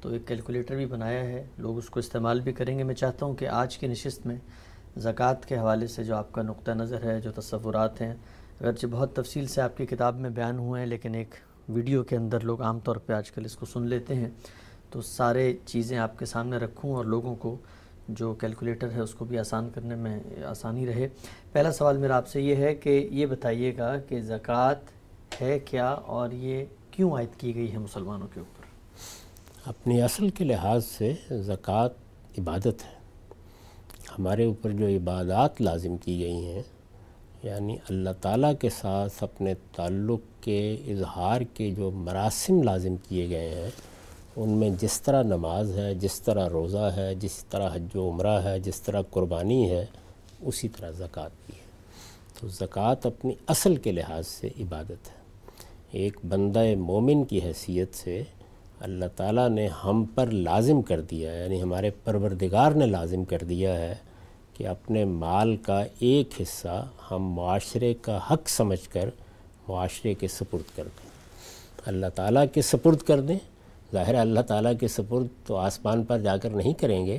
تو 0.00 0.08
ایک 0.08 0.28
کیلکولیٹر 0.28 0.76
بھی 0.76 0.86
بنایا 0.86 1.24
ہے، 1.24 1.44
لوگ 1.58 1.78
اس 1.78 1.90
کو 1.90 2.00
استعمال 2.00 2.40
بھی 2.40 2.52
کریں 2.52 2.78
گے۔ 2.78 2.84
میں 2.84 2.94
چاہتا 2.94 3.26
ہوں 3.26 3.34
کہ 3.34 3.48
آج 3.48 3.78
کی 3.78 3.86
نشست 3.86 4.26
میں 4.26 4.36
زکوٰۃ 4.96 5.46
کے 5.48 5.56
حوالے 5.56 5.86
سے 5.86 6.04
جو 6.04 6.16
آپ 6.16 6.32
کا 6.32 6.42
نقطہ 6.42 6.70
نظر 6.70 7.04
ہے، 7.04 7.20
جو 7.20 7.32
تصورات 7.32 8.00
ہیں، 8.00 8.14
اگرچہ 8.60 8.86
بہت 8.86 9.16
تفصیل 9.16 9.46
سے 9.46 9.60
آپ 9.60 9.76
کی 9.76 9.86
کتاب 9.86 10.18
میں 10.18 10.30
بیان 10.30 10.58
ہوئے 10.58 10.80
ہیں، 10.80 10.86
لیکن 10.86 11.14
ایک 11.14 11.34
ویڈیو 11.68 12.02
کے 12.04 12.16
اندر 12.16 12.40
لوگ 12.40 12.62
عام 12.62 12.78
طور 12.80 12.96
پہ 12.96 13.12
آج 13.12 13.30
کل 13.30 13.44
اس 13.44 13.56
کو 13.56 13.66
سن 13.66 13.86
لیتے 13.86 14.14
ہیں۔ 14.14 14.30
تو 14.90 15.00
سارے 15.00 15.56
چیزیں 15.66 15.98
آپ 15.98 16.18
کے 16.18 16.24
سامنے 16.24 16.56
رکھوں 16.56 16.94
اور 16.94 17.04
لوگوں 17.04 17.34
کو 17.34 17.56
جو 18.08 18.34
کیلکولیٹر 18.34 18.90
ہے، 18.90 19.00
اس 19.00 19.14
کو 19.14 19.24
بھی 19.24 19.38
آسان 19.38 19.70
کرنے 19.70 19.94
میں 19.94 20.18
آسانی 20.46 20.86
رہے۔ 20.86 21.08
پہلا 21.52 21.72
سوال 21.72 21.96
میرا 21.96 22.16
آپ 22.16 22.28
سے 22.28 22.40
یہ 22.40 22.56
ہے 22.56 22.74
کہ 22.74 23.08
یہ 23.10 23.26
بتائیے 23.26 23.76
گا 23.76 23.96
کہ 23.98 24.20
زکوٰۃ 24.20 24.92
ہے 25.40 25.58
کیا 25.58 25.88
اور 25.88 26.30
یہ 26.30 26.64
کیوں 26.90 27.12
عائد 27.12 27.40
کی 27.40 27.54
گئی 27.54 27.72
ہے 27.72 27.78
مسلمانوں 27.78 28.26
کے 28.34 28.40
اوپر؟ 28.40 28.64
اپنی 29.66 30.02
اصل 30.02 30.28
کے 30.28 30.44
لحاظ 30.44 30.84
سے 30.84 31.12
زکوٰۃ 31.30 32.38
عبادت 32.38 32.84
ہے۔ 32.84 32.95
ہمارے 34.18 34.44
اوپر 34.44 34.70
جو 34.70 34.86
عبادات 34.86 35.60
لازم 35.60 35.96
کی 35.96 36.20
گئی 36.20 36.46
ہیں 36.46 36.62
یعنی 37.42 37.76
اللہ 37.88 38.10
تعالیٰ 38.20 38.52
کے 38.60 38.68
ساتھ 38.70 39.24
اپنے 39.24 39.54
تعلق 39.76 40.20
کے، 40.40 40.76
اظہار 40.86 41.40
کے 41.40 41.70
جو 41.70 41.90
مراسم 41.90 42.62
لازم 42.62 42.96
کیے 43.08 43.28
گئے 43.28 43.48
ہیں، 43.48 43.70
ان 44.36 44.48
میں 44.48 44.70
جس 44.70 45.00
طرح 45.00 45.22
نماز 45.22 45.78
ہے، 45.78 45.94
جس 45.94 46.20
طرح 46.20 46.48
روزہ 46.48 46.90
ہے، 46.96 47.14
جس 47.14 47.44
طرح 47.44 47.70
حج 47.74 47.96
و 47.96 48.10
عمرہ 48.10 48.40
ہے، 48.44 48.60
جس 48.60 48.82
طرح 48.82 49.02
قربانی 49.10 49.70
ہے، 49.70 49.86
اسی 50.40 50.68
طرح 50.68 50.90
زکوٰۃ 50.90 51.28
بھی 51.46 51.54
ہے۔ 51.56 51.64
تو 52.40 52.48
زکوٰۃ 52.48 52.96
اپنی 53.02 53.34
اصل 53.46 53.76
کے 53.76 53.92
لحاظ 53.92 54.26
سے 54.26 54.48
عبادت 54.60 55.08
ہے۔ 55.08 55.16
ایک 55.90 56.16
بندہ 56.28 56.64
مومن 56.78 57.24
کی 57.24 57.40
حیثیت 57.42 57.94
سے 57.94 58.22
اللہ 58.80 59.04
تعالیٰ 59.16 59.48
نے 59.48 59.68
ہم 59.84 60.04
پر 60.14 60.26
لازم 60.26 60.82
کر 60.82 61.00
دیا 61.00 61.32
ہے 61.32 61.42
یعنی 61.42 61.62
ہمارے 61.62 61.90
پروردگار 62.04 62.72
نے 62.72 62.86
لازم 62.86 63.24
کر 63.24 63.38
دیا 63.38 63.80
ہے 63.80 63.94
کہ 64.56 64.66
اپنے 64.66 65.04
مال 65.04 65.56
کا 65.56 65.84
ایک 65.98 66.28
حصہ 66.42 66.88
ہم 67.10 67.22
معاشرے 67.22 67.94
کا 67.94 68.18
حق 68.30 68.48
سمجھ 68.48 68.88
کر 68.88 69.10
معاشرے 69.68 70.14
کے 70.14 70.28
سپرد 70.28 70.76
کر 70.76 70.84
دیں۔ 70.84 71.08
اللہ 71.86 72.06
تعالیٰ 72.14 72.44
کے 72.54 72.62
سپرد 72.62 72.96
کر 72.96 73.20
دیں۔ 73.20 73.38
ظاہر 73.92 74.14
اللہ 74.14 74.40
تعالیٰ 74.40 74.72
کے 74.80 74.88
سپرد 74.88 75.46
تو 75.46 75.56
آسمان 75.56 76.04
پر 76.04 76.18
جا 76.18 76.36
کر 76.36 76.50
نہیں 76.50 76.72
کریں 76.72 77.06
گے۔ 77.06 77.18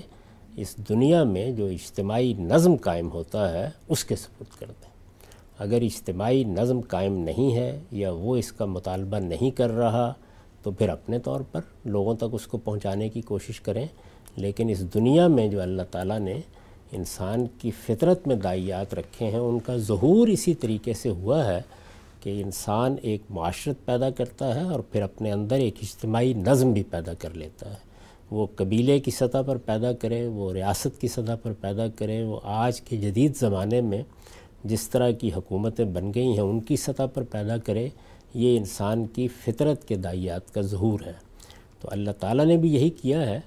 اس 0.55 0.75
دنیا 0.89 1.23
میں 1.23 1.51
جو 1.51 1.65
اجتماعی 1.65 2.33
نظم 2.33 2.75
قائم 2.75 3.11
ہوتا 3.11 3.53
ہے، 3.53 3.69
اس 3.87 4.03
کے 4.03 4.15
سپرد 4.15 4.59
کر 4.59 4.65
دیں۔ 4.65 4.89
اگر 5.59 5.81
اجتماعی 5.81 6.43
نظم 6.43 6.81
قائم 6.81 7.17
نہیں 7.17 7.55
ہے 7.55 7.79
یا 7.91 8.11
وہ 8.11 8.35
اس 8.35 8.51
کا 8.51 8.65
مطالبہ 8.65 9.17
نہیں 9.17 9.51
کر 9.51 9.69
رہا، 9.69 10.13
تو 10.63 10.71
پھر 10.71 10.89
اپنے 10.89 11.19
طور 11.19 11.41
پر 11.41 11.61
لوگوں 11.85 12.15
تک 12.15 12.25
اس 12.31 12.47
کو 12.47 12.57
پہنچانے 12.57 13.09
کی 13.09 13.21
کوشش 13.21 13.61
کریں۔ 13.61 13.87
لیکن 14.35 14.69
اس 14.69 14.93
دنیا 14.93 15.27
میں 15.27 15.47
جو 15.47 15.61
اللہ 15.61 15.81
تعالیٰ 15.91 16.19
نے 16.19 16.41
انسان 16.91 17.45
کی 17.61 17.71
فطرت 17.71 18.27
میں 18.27 18.35
دائیات 18.35 18.93
رکھے 18.93 19.25
ہیں، 19.25 19.39
ان 19.39 19.59
کا 19.59 19.77
ظہور 19.77 20.27
اسی 20.27 20.55
طریقے 20.55 20.93
سے 20.93 21.09
ہوا 21.09 21.45
ہے 21.45 21.61
کہ 22.23 22.41
انسان 22.41 22.95
ایک 23.01 23.21
معاشرت 23.29 23.85
پیدا 23.85 24.09
کرتا 24.09 24.55
ہے 24.55 24.61
اور 24.61 24.79
پھر 24.79 25.01
اپنے 25.01 25.31
اندر 25.31 25.55
ایک 25.55 25.75
اجتماعی 25.83 26.33
نظم 26.33 26.73
بھی 26.73 26.83
پیدا 26.83 27.13
کر 27.13 27.29
لیتا 27.33 27.69
ہے۔ 27.69 27.87
وہ 28.31 28.47
قبیلے 28.55 28.99
کی 28.99 29.11
سطح 29.11 29.37
پر 29.45 29.57
پیدا 29.57 29.93
کرے، 29.93 30.27
وہ 30.27 30.53
ریاست 30.53 31.01
کی 31.01 31.07
سطح 31.07 31.35
پر 31.43 31.53
پیدا 31.61 31.87
کرے، 31.87 32.23
وہ 32.23 32.39
آج 32.43 32.81
کے 32.81 32.97
جدید 32.97 33.37
زمانے 33.37 33.81
میں 33.81 34.03
جس 34.63 34.89
طرح 34.89 35.11
کی 35.11 35.29
حکومتیں 35.35 35.85
بن 35.85 36.13
گئی 36.13 36.27
ہیں، 36.27 36.39
ان 36.39 36.59
کی 36.59 36.75
سطح 36.75 37.03
پر 37.13 37.23
پیدا 37.23 37.57
کرے، 37.57 37.89
یہ 38.33 38.57
انسان 38.57 39.05
کی 39.05 39.27
فطرت 39.27 39.87
کے 39.87 39.95
دائیات 39.95 40.53
کا 40.53 40.61
ظہور 40.61 40.99
ہے۔ 41.05 41.13
تو 41.81 41.87
اللہ 41.91 42.11
تعالیٰ 42.19 42.45
نے 42.45 42.57
بھی 42.57 42.73
یہی 42.73 42.89
کیا 42.89 43.21
ہے 43.21 43.39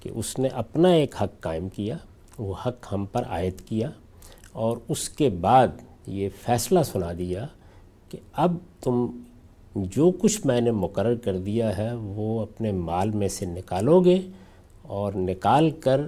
کہ 0.00 0.10
اس 0.14 0.38
نے 0.38 0.48
اپنا 0.48 0.88
ایک 0.88 1.14
حق 1.22 1.40
قائم 1.40 1.68
کیا 1.68 1.96
وہ 2.38 2.54
حق 2.66 2.86
ہم 2.92 3.06
پر 3.06 3.22
عائد 3.24 3.60
کیا 3.60 3.90
اور 4.52 4.76
اس 4.88 5.08
کے 5.08 5.28
بعد 5.28 5.68
یہ 6.06 6.28
فیصلہ 6.42 6.82
سنا 6.82 7.12
دیا 7.18 7.46
کہ 8.08 8.18
اب 8.32 8.56
تم 8.80 9.06
جو 9.74 10.10
کچھ 10.10 10.46
میں 10.46 10.60
نے 10.60 10.70
مقرر 10.70 11.14
کر 11.14 11.38
دیا 11.38 11.78
ہے 11.78 11.94
وہ 11.94 12.40
اپنے 12.40 12.72
مال 12.72 13.10
میں 13.10 13.28
سے 13.28 13.46
نکالو 13.46 14.00
گے 14.00 14.20
اور 14.82 15.12
نکال 15.12 15.70
کر 15.70 16.00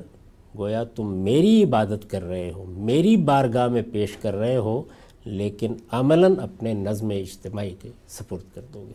گویا 0.59 0.85
تم 0.85 1.15
میری 1.15 1.65
عبادت 1.65 2.11
کر 2.11 2.23
رہے 2.23 2.51
ہو، 2.51 2.65
میری 2.69 3.17
بارگاہ 3.17 3.67
میں 3.67 3.83
پیش 3.93 4.17
کر 4.17 4.35
رہے 4.35 4.57
ہو، 4.57 4.83
لیکن 5.25 5.75
عملاً 5.93 6.35
اپنے 6.41 6.75
نظم 6.75 7.09
اجتماعی 7.09 7.75
کے 7.83 7.91
سپرد 8.09 8.55
کر 8.55 8.61
دو 8.75 8.85
گے۔ 8.89 8.93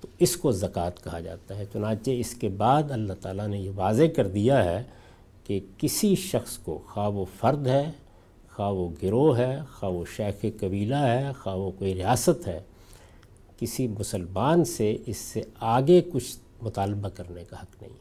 تو 0.00 0.08
اس 0.18 0.36
کو 0.36 0.52
زکوٰۃ 0.52 1.04
کہا 1.04 1.20
جاتا 1.20 1.58
ہے۔ 1.58 1.64
چنانچہ 1.72 2.10
اس 2.10 2.34
کے 2.34 2.48
بعد 2.48 2.82
اللہ 2.90 3.12
تعالیٰ 3.12 3.48
نے 3.48 3.58
یہ 3.58 3.70
واضح 3.74 4.02
کر 4.16 4.26
دیا 4.26 4.64
ہے 4.64 4.82
کہ 5.44 5.60
کسی 5.78 6.14
شخص 6.14 6.58
کو 6.58 6.78
خواہ 6.88 7.08
وہ 7.08 7.24
فرد 7.40 7.66
ہے 7.66 7.90
خواہ 8.56 8.72
وہ 8.72 8.88
گروہ 9.02 9.38
ہے 9.38 9.60
خواہ 9.72 9.92
وہ 9.92 10.04
شیخ 10.16 10.60
قبیلہ 10.60 10.94
ہے 10.94 11.32
خواہ 11.42 11.56
وہ 11.56 11.70
کوئی 11.78 11.94
ریاست 11.94 12.48
ہے، 12.48 12.60
کسی 13.60 13.88
مسلمان 13.88 14.64
سے 14.64 14.96
اس 15.06 15.16
سے 15.16 15.42
آگے 15.60 16.02
کچھ 16.12 16.36
مطالبہ 16.62 17.08
کرنے 17.08 17.44
کا 17.50 17.56
حق 17.62 17.82
نہیں۔ 17.82 17.92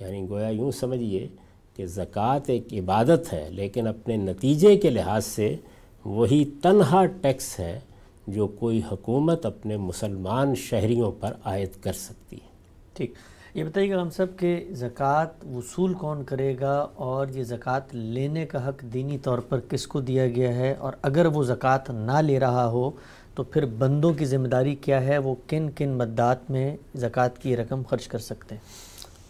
یعنی 0.00 0.28
گویا 0.30 0.48
یوں 0.48 0.70
سمجھیے 0.70 1.28
کہ 1.76 1.86
زکوٰۃ 1.86 2.40
ایک 2.46 2.72
عبادت 2.72 3.32
ہے، 3.32 3.50
لیکن 3.50 3.86
اپنے 3.86 4.16
نتیجے 4.16 4.76
کے 4.76 4.90
لحاظ 4.90 5.26
سے 5.26 5.56
وہی 6.04 6.44
تنہا 6.62 7.04
ٹیکس 7.04 7.60
ہے 7.60 7.80
جو 8.26 8.46
کوئی 8.46 8.80
حکومت 8.92 9.46
اپنے 9.46 9.76
مسلمان 9.76 10.54
شہریوں 10.54 11.12
پر 11.20 11.32
عائد 11.44 11.82
کر 11.82 11.92
سکتی 11.92 12.36
ہے۔ 12.36 12.48
ٹھیک۔ 12.94 13.14
یہ 13.56 13.64
بتائیے 13.64 13.90
گا 13.90 14.02
ہم 14.02 14.10
سب 14.10 14.26
کہ 14.36 14.64
زکوٰۃ 14.70 15.54
وصول 15.54 15.94
کون 15.94 16.24
کرے 16.24 16.56
گا 16.60 16.86
اور 16.94 17.26
یہ 17.28 17.42
زکوٰۃ 17.42 17.80
لینے 17.92 18.46
کا 18.46 18.68
حق 18.68 18.82
دینی 18.82 19.18
طور 19.18 19.38
پر 19.38 19.60
کس 19.60 19.86
کو 19.86 20.00
دیا 20.00 20.28
گیا 20.28 20.54
ہے 20.54 20.74
اور 20.78 20.92
اگر 21.02 21.26
وہ 21.26 21.42
زکوٰۃ 21.42 21.90
نہ 21.90 22.12
لے 22.12 22.40
رہا 22.40 22.68
ہو 22.68 22.90
تو 23.34 23.42
پھر 23.42 23.66
بندوں 23.66 24.12
کی 24.12 24.24
ذمہ 24.24 24.48
داری 24.48 24.74
کیا 24.74 25.02
ہے؟ 25.02 25.18
وہ 25.18 25.34
کن 25.46 25.70
کن 25.70 25.88
مدات 25.88 26.50
میں 26.50 26.76
زکوٰۃ 26.96 27.42
کی 27.42 27.56
رقم 27.56 27.82
خرچ 27.88 28.08
کر 28.08 28.18
سکتے 28.18 28.54
ہیں؟ 28.54 28.62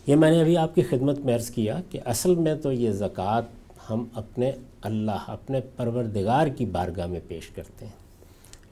یہ 0.06 0.16
میں 0.16 0.30
نے 0.30 0.40
ابھی 0.40 0.56
آپ 0.56 0.74
کی 0.74 0.82
خدمت 0.82 1.18
میں 1.18 1.34
عرض 1.34 1.50
کیا 1.50 1.80
کہ 1.90 2.00
اصل 2.04 2.34
میں 2.34 2.54
تو 2.54 2.72
یہ 2.72 2.90
زکوٰۃ 2.90 3.42
ہم 3.90 4.04
اپنے 4.14 4.52
اللہ، 4.82 5.24
اپنے 5.26 5.60
پروردگار 5.76 6.46
کی 6.46 6.66
بارگاہ 6.66 7.06
میں 7.06 7.20
پیش 7.28 7.48
کرتے 7.48 7.84
ہیں۔ 7.84 7.92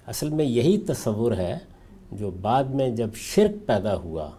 اصل 0.06 0.28
میں 0.28 0.44
یہی 0.44 0.78
تصور 0.78 1.32
ہے 1.32 1.58
جو 2.12 2.30
بعد 2.30 2.64
میں 2.64 2.90
جب 2.90 3.08
شرک 3.14 3.66
پیدا 3.66 3.96
ہوا 3.96 4.30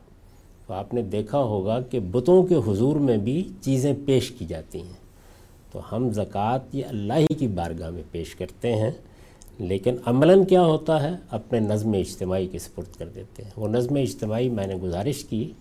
تو 0.67 0.73
آپ 0.73 0.93
نے 0.93 1.01
دیکھا 1.01 1.37
ہوگا 1.37 1.81
کہ 1.81 1.99
بتوں 1.99 2.43
کے 2.43 2.55
حضور 2.55 2.95
میں 2.95 3.17
بھی 3.17 3.49
چیزیں 3.61 3.93
پیش 4.05 4.31
کی 4.31 4.45
جاتی 4.45 4.81
ہیں۔ 4.81 5.05
تو 5.71 5.79
ہم 5.91 6.09
زکوٰۃ 6.11 6.59
یہ 6.73 6.85
اللہ 6.85 7.13
ہی 7.13 7.33
کی 7.35 7.47
بارگاہ 7.47 7.89
میں 7.89 8.03
پیش 8.11 8.35
کرتے 8.35 8.75
ہیں، 8.75 8.91
لیکن 9.59 9.95
عملاً 10.05 10.43
کیا 10.43 10.61
ہوتا 10.61 11.03
ہے؟ 11.03 11.15
اپنے 11.31 11.59
نظم 11.59 11.91
اجتماعی 11.93 12.47
کے 12.47 12.59
سپرد 12.59 12.97
کر 12.97 13.09
دیتے 13.15 13.43
ہیں۔ 13.43 13.51
وہ 13.57 13.67
نظم 13.67 13.95
اجتماعی 13.95 14.49
میں 14.49 14.67
نے 14.67 14.75
گزارش 14.75 15.23
کی 15.23 15.51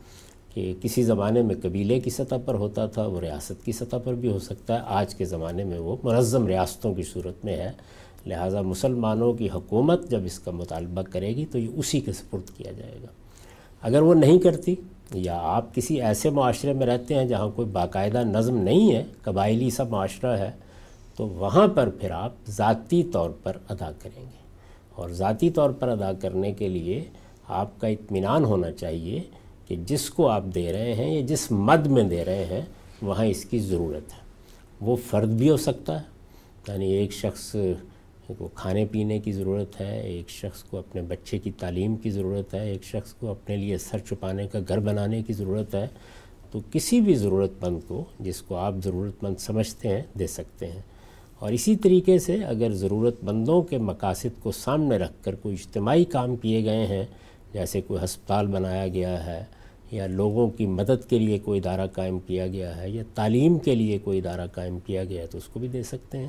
کہ 0.55 0.75
کسی 0.81 1.03
زمانے 1.03 1.43
میں 1.43 1.55
قبیلے 1.63 2.01
کی 2.01 2.11
سطح 2.11 2.35
پر 2.45 2.55
ہوتا 2.55 2.87
تھا، 2.87 3.07
وہ 3.07 3.21
ریاست 3.21 3.65
کی 3.65 3.73
سطح 3.73 3.97
پر 4.05 4.15
بھی 4.15 4.31
ہو 4.31 4.39
سکتا 4.39 4.75
ہے۔ 4.75 4.81
آج 4.87 5.15
کے 5.15 5.25
زمانے 5.25 5.65
میں 5.65 5.79
وہ 5.79 5.97
منظم 6.03 6.47
ریاستوں 6.47 6.95
کی 6.95 7.03
صورت 7.03 7.45
میں 7.45 7.57
ہے۔ 7.57 7.73
لہٰذا 8.27 8.61
مسلمانوں 8.61 9.33
کی 9.33 9.49
حکومت 9.55 10.11
جب 10.11 10.21
اس 10.25 10.39
کا 10.39 10.51
مطالبہ 10.51 11.03
کرے 11.03 11.29
گی 11.29 11.47
تو 11.47 11.59
یہ 11.59 11.69
اسی 11.77 12.01
کے 12.01 12.13
سپرد 12.13 12.57
کیا 12.57 12.73
جائے 12.73 12.99
گا۔ 13.03 13.07
اگر 13.83 14.03
وہ 14.03 14.15
نہیں 14.15 14.39
کرتی 14.39 14.75
یا 15.15 15.39
آپ 15.43 15.75
کسی 15.75 16.03
ایسے 16.03 16.31
معاشرے 16.31 16.73
میں 16.73 16.87
رہتے 16.87 17.15
ہیں 17.15 17.25
جہاں 17.25 17.49
کوئی 17.49 17.69
باقاعدہ 17.69 18.19
نظم 18.19 18.57
نہیں 18.57 18.93
ہے، 18.95 19.05
قبائلی 19.23 19.71
سا 19.71 19.85
معاشرہ 19.85 20.39
ہے، 20.39 20.51
تو 21.17 21.29
وہاں 21.29 21.69
پر 21.69 21.89
پھر 21.89 22.11
آپ 22.11 22.33
ذاتی 22.49 23.03
طور 23.03 23.31
پر 23.31 23.57
ادا 23.69 23.91
کریں 24.03 24.23
گے۔ 24.23 24.45
اور 24.95 25.11
ذاتی 25.11 25.51
طور 25.51 25.71
پر 25.71 25.89
ادا 25.89 26.13
کرنے 26.13 26.53
کے 26.53 26.69
لیے 26.69 27.05
آپ 27.49 27.81
کا 27.81 27.89
اطمینان 27.89 28.45
ہونا 28.45 28.73
چاہیے 28.73 29.23
کہ 29.69 29.77
جس 29.87 30.11
کو 30.11 30.29
آپ 30.29 30.45
دے 30.55 30.73
رہے 30.73 30.95
ہیں 30.95 31.15
یا 31.15 31.21
جس 31.27 31.51
مد 31.51 31.87
میں 31.87 32.03
دے 32.03 32.25
رہے 32.25 32.45
ہیں، 32.45 32.63
وہاں 33.03 33.25
اس 33.25 33.45
کی 33.45 33.59
ضرورت 33.59 34.13
ہے۔ 34.13 34.19
وہ 34.81 34.97
فرد 34.97 35.29
بھی 35.29 35.51
ہو 35.51 35.57
سکتا 35.57 36.01
ہے 36.01 36.05
یعنی 36.69 36.93
ایک 36.93 37.13
شخص 37.13 37.57
کو 38.39 38.49
کھانے 38.55 38.85
پینے 38.85 39.19
کی 39.19 39.33
ضرورت 39.33 39.81
ہے، 39.81 40.01
ایک 40.01 40.31
شخص 40.31 40.63
کو 40.63 40.79
اپنے 40.79 41.03
بچے 41.03 41.39
کی 41.39 41.51
تعلیم 41.51 41.97
کی 41.97 42.11
ضرورت 42.11 42.55
ہے، 42.55 42.71
ایک 42.71 42.85
شخص 42.85 43.13
کو 43.13 43.31
اپنے 43.31 43.57
لیے 43.57 43.79
سر 43.79 43.99
چھپانے 43.99 44.49
کا 44.49 44.59
گھر 44.69 44.81
بنانے 44.81 45.23
کی 45.23 45.33
ضرورت 45.33 45.75
ہے۔ 45.75 45.87
تو 46.51 46.61
کسی 46.73 47.01
بھی 47.01 47.15
ضرورت 47.15 47.51
مند 47.63 47.81
کو، 47.89 48.05
جس 48.21 48.43
کو 48.43 48.57
آپ 48.57 48.75
ضرورت 48.85 49.25
مند 49.25 49.35
سمجھتے 49.39 49.89
ہیں، 49.89 50.03
دے 50.19 50.27
سکتے 50.27 50.67
ہیں۔ 50.67 50.83
اور 51.39 51.53
اسی 51.53 51.77
طریقے 51.77 52.19
سے 52.19 52.45
اگر 52.45 52.73
ضرورت 52.73 53.25
مندوں 53.25 53.63
کے 53.63 53.79
مقاصد 53.79 54.43
کو 54.43 54.53
سامنے 54.53 54.97
رکھ 54.99 55.13
کر 55.23 55.35
کوئی 55.35 55.55
اجتماعی 55.55 56.05
کام 56.05 56.37
کیے 56.37 56.65
گئے 56.65 56.87
ہیں، 56.87 57.05
جیسے 57.53 57.81
کوئی 57.81 58.05
ہسپتال 58.05 58.47
بنایا 58.47 58.89
گیا 58.89 59.27
ہے 59.27 59.45
یا 59.91 60.07
لوگوں 60.07 60.51
کی 60.51 60.67
مدد 60.67 61.11
کے 61.11 61.19
لیے 61.19 61.39
کوئی 61.39 61.61
ادارہ 61.61 61.87
قائم 61.87 62.19
کیا 62.19 62.47
گیا 62.47 62.77
ہے 62.77 62.91
یا 62.91 63.03
تعلیم 63.15 63.59
کے 63.59 63.75
لیے 63.75 63.99
کوئی 63.99 64.19
ادارہ 64.19 64.47
قائم 64.47 64.79
کیا 64.87 65.05
گیا 65.05 65.23
ہے، 65.23 65.27
تو 65.27 65.39
اس 65.39 65.45
کو 65.45 65.61
بھی 65.61 65.69
دے 65.69 65.83
سکتے 65.83 66.19
ہیں۔ 66.19 66.29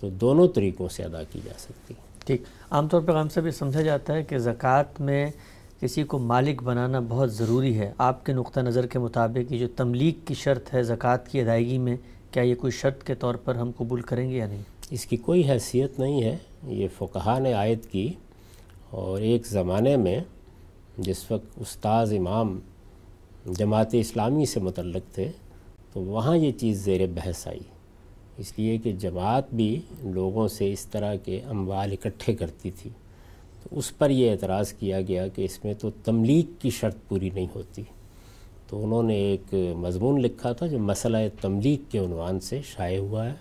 تو 0.00 0.08
دونوں 0.10 0.48
طریقوں 0.48 0.88
سے 0.88 1.04
ادا 1.04 1.22
کی 1.22 1.40
جا 1.44 1.52
سکتی 1.58 1.94
ٹھیک۔ 2.26 2.42
عام 2.70 2.88
طور 2.88 3.00
پر 3.00 3.12
غام 3.12 3.28
سے 3.28 3.40
بھی 3.40 3.50
سمجھا 3.50 3.82
جاتا 3.82 4.14
ہے 4.14 4.22
کہ 4.22 4.38
زکوٰۃ 4.38 5.00
میں 5.00 5.30
کسی 5.80 6.02
کو 6.02 6.18
مالک 6.18 6.62
بنانا 6.62 7.00
بہت 7.08 7.32
ضروری 7.32 7.78
ہے۔ 7.78 7.92
آپ 7.98 8.26
کے 8.26 8.32
نقطہ 8.32 8.60
نظر 8.60 8.86
کے 8.86 8.98
مطابق 8.98 9.52
یہ 9.52 9.58
جو 9.58 9.68
تملیغ 9.76 10.12
کی 10.24 10.34
شرط 10.34 10.74
ہے 10.74 10.82
زکوٰۃ 10.82 11.28
کی 11.30 11.40
ادائیگی 11.40 11.78
میں 11.78 11.96
کیا 12.30 12.42
یہ 12.42 12.54
کوئی 12.54 12.70
شرط 12.70 13.02
کے 13.02 13.14
طور 13.14 13.34
پر 13.34 13.54
ہم 13.54 13.70
قبول 13.76 14.00
کریں 14.00 14.30
گے 14.30 14.36
یا 14.36 14.46
نہیں؟ 14.46 14.62
اس 14.90 15.06
کی 15.06 15.16
کوئی 15.16 15.50
حیثیت 15.50 15.98
نہیں 15.98 16.22
ہے۔ 16.22 16.36
یہ 16.66 16.88
فقہ 16.98 17.38
نے 17.38 17.52
عائد 17.52 17.86
کی 17.90 18.12
اور 18.90 19.20
ایک 19.20 19.46
زمانے 19.46 19.96
میں 19.96 20.20
جس 20.98 21.30
وقت 21.30 21.46
استاذ 21.56 22.12
امام 22.12 22.58
جماعت 23.46 23.88
اسلامی 23.92 24.46
سے 24.46 24.60
متعلق 24.60 25.14
تھے 25.14 25.30
تو 25.92 26.00
وہاں 26.00 26.36
یہ 26.36 26.52
چیز 26.52 26.84
زیر 26.84 27.00
بحث 27.14 27.48
آئی۔ 27.48 27.60
اس 28.38 28.52
لیے 28.56 28.78
کہ 28.78 28.92
جماعت 28.92 29.54
بھی 29.54 29.80
لوگوں 30.02 30.48
سے 30.48 30.72
اس 30.72 30.86
طرح 30.86 31.14
کے 31.14 31.40
اموال 31.48 31.92
اکٹھے 31.92 32.34
کرتی 32.34 32.70
تھی، 32.70 32.90
تو 33.62 33.78
اس 33.78 33.98
پر 33.98 34.10
یہ 34.10 34.30
اعتراض 34.30 34.72
کیا 34.72 35.00
گیا 35.00 35.28
کہ 35.28 35.44
اس 35.44 35.64
میں 35.64 35.74
تو 35.74 35.90
تملیغ 36.04 36.50
کی 36.58 36.70
شرط 36.70 36.96
پوری 37.08 37.30
نہیں 37.34 37.46
ہوتی۔ 37.54 37.82
تو 38.68 38.84
انہوں 38.84 39.02
نے 39.02 39.14
ایک 39.14 39.54
مضمون 39.76 40.20
لکھا 40.22 40.52
تھا 40.52 40.66
جو 40.66 40.78
مسئلہ 40.78 41.16
تملیغ 41.40 41.76
کے 41.90 41.98
عنوان 41.98 42.40
سے 42.40 42.60
شائع 42.64 42.98
ہوا 42.98 43.26
ہے۔ 43.26 43.34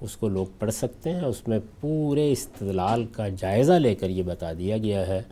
اس 0.00 0.16
کو 0.16 0.28
لوگ 0.28 0.46
پڑھ 0.58 0.72
سکتے 0.72 1.10
ہیں۔ 1.10 1.20
اس 1.20 1.48
میں 1.48 1.58
پورے 1.80 2.32
استدلال 2.32 3.04
کا 3.04 3.28
جائزہ 3.28 3.72
لے 3.72 3.94
کر 3.94 4.10
یہ 4.10 4.22
بتا 4.22 4.52
دیا 4.52 4.78
گیا 4.78 5.06
ہے 5.06 5.22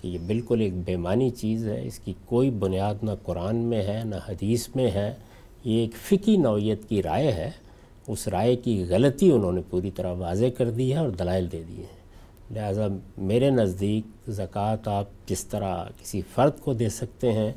کہ 0.00 0.08
یہ 0.08 0.18
بالکل 0.26 0.60
ایک 0.60 0.72
بے 0.74 1.30
چیز 1.30 1.68
ہے۔ 1.68 1.86
اس 1.86 1.98
کی 1.98 2.12
کوئی 2.24 2.50
بنیاد 2.50 2.94
نہ 3.02 3.10
قرآن 3.22 3.56
میں 3.56 3.82
ہے، 3.82 4.02
نہ 4.04 4.16
حدیث 4.28 4.68
میں 4.74 4.90
ہے۔ 4.90 5.14
یہ 5.64 5.78
ایک 5.80 5.90
فقی 5.94 6.36
نوعیت 6.36 6.88
کی 6.88 7.02
رائے 7.02 7.32
ہے۔ 7.32 7.50
اس 8.06 8.28
رائے 8.28 8.56
کی 8.56 8.84
غلطی 8.88 9.32
انہوں 9.32 9.52
نے 9.52 9.60
پوری 9.70 9.90
طرح 9.90 10.12
واضح 10.12 10.46
کر 10.58 10.70
دی 10.70 10.92
ہے 10.92 10.98
اور 10.98 11.08
دلائل 11.08 11.52
دے 11.52 11.62
دیے 11.68 11.84
ہیں۔ 11.84 12.00
لہٰذا 12.50 12.86
میرے 13.18 13.50
نزدیک 13.50 14.30
زکوٰۃ 14.30 14.88
آپ 14.88 15.04
جس 15.26 15.44
طرح 15.44 15.84
کسی 16.00 16.20
فرد 16.34 16.60
کو 16.60 16.72
دے 16.72 16.88
سکتے 16.88 17.32
ہیں، 17.32 17.52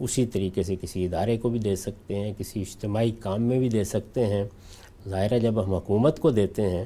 اسی 0.00 0.26
طریقے 0.26 0.62
سے 0.62 0.76
کسی 0.76 1.04
ادارے 1.04 1.36
کو 1.36 1.48
بھی 1.48 1.58
دے 1.58 1.76
سکتے 1.76 2.14
ہیں، 2.14 2.32
کسی 2.38 2.60
اجتماعی 2.60 3.10
کام 3.10 3.42
میں 3.42 3.58
بھی 3.58 3.68
دے 3.68 3.84
سکتے 3.84 4.26
ہیں۔ 4.26 4.44
ظاہرہ 5.08 5.38
جب 5.38 5.64
ہم 5.64 5.74
حکومت 5.74 6.20
کو 6.20 6.30
دیتے 6.30 6.70
ہیں 6.70 6.84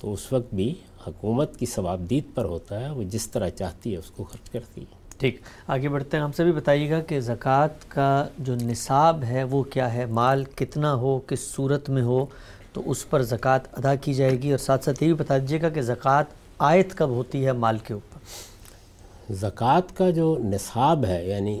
تو 0.00 0.12
اس 0.12 0.32
وقت 0.32 0.54
بھی 0.54 0.74
حکومت 1.06 1.56
کی 1.56 1.66
ثوابدید 1.66 2.24
پر 2.34 2.44
ہوتا 2.44 2.80
ہے، 2.80 2.90
وہ 2.90 3.02
جس 3.02 3.30
طرح 3.30 3.48
چاہتی 3.48 3.92
ہے 3.92 3.96
اس 3.96 4.10
کو 4.10 4.24
خرچ 4.24 4.50
کرتی 4.50 4.80
ہے۔ 4.80 5.18
ٹھیک، 5.18 5.38
آگے 5.66 5.88
بڑھتے 5.88 6.16
ہیں۔ 6.16 6.24
ہم 6.24 6.32
سے 6.32 6.44
بھی 6.44 6.52
بتائیے 6.52 6.90
گا 6.90 7.00
کہ 7.00 7.20
زکوٰۃ 7.20 7.88
کا 7.88 8.26
جو 8.38 8.54
نصاب 8.54 9.22
ہے 9.22 9.44
وہ 9.44 9.62
کیا 9.62 9.94
ہے؟ 9.94 10.06
مال 10.06 10.44
کتنا 10.44 10.94
ہو، 10.94 11.18
کس 11.26 11.40
صورت 11.40 11.90
میں 11.90 12.02
ہو؟ 12.02 12.26
تو 12.74 12.82
اس 12.86 13.10
پر 13.10 13.22
زکوٰۃ 13.22 13.58
ادا 13.72 13.94
کی 13.94 14.14
جائے 14.14 14.42
گی 14.42 14.50
اور 14.50 14.58
ساتھ 14.58 14.84
ساتھ 14.84 15.02
یہ 15.02 15.08
بھی 15.08 15.14
بتا 15.14 15.38
دیجیے 15.38 15.62
گا 15.62 15.68
کہ 15.68 15.82
زکوٰۃ 15.82 16.24
آیت 16.58 16.94
کب 16.94 17.08
ہوتی 17.08 17.46
ہے 17.46 17.52
مال 17.52 17.78
کے 17.78 17.94
اوپر؟ 17.94 19.32
زکوٰۃ 19.34 19.94
کا 19.94 20.10
جو 20.10 20.38
نصاب 20.44 21.04
ہے 21.04 21.28
یعنی 21.28 21.60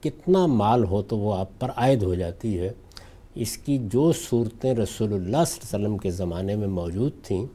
کتنا 0.00 0.46
مال 0.46 0.84
ہو 0.84 1.02
تو 1.02 1.18
وہ 1.18 1.36
آپ 1.36 1.48
پر 1.58 1.70
عائد 1.76 2.02
ہو 2.02 2.14
جاتی 2.14 2.58
ہے۔ 2.60 2.72
اس 3.34 3.56
کی 3.56 3.78
جو 3.78 4.12
صورتیں 4.12 4.74
رسول 4.74 5.12
اللہ 5.12 5.44
صلی 5.46 5.60
اللہ 5.62 5.76
علیہ 5.76 5.86
وسلم 5.86 5.98
کے 5.98 6.10
زمانے 6.10 6.56
میں 6.56 6.68
موجود 6.68 7.12
تھیں، 7.22 7.46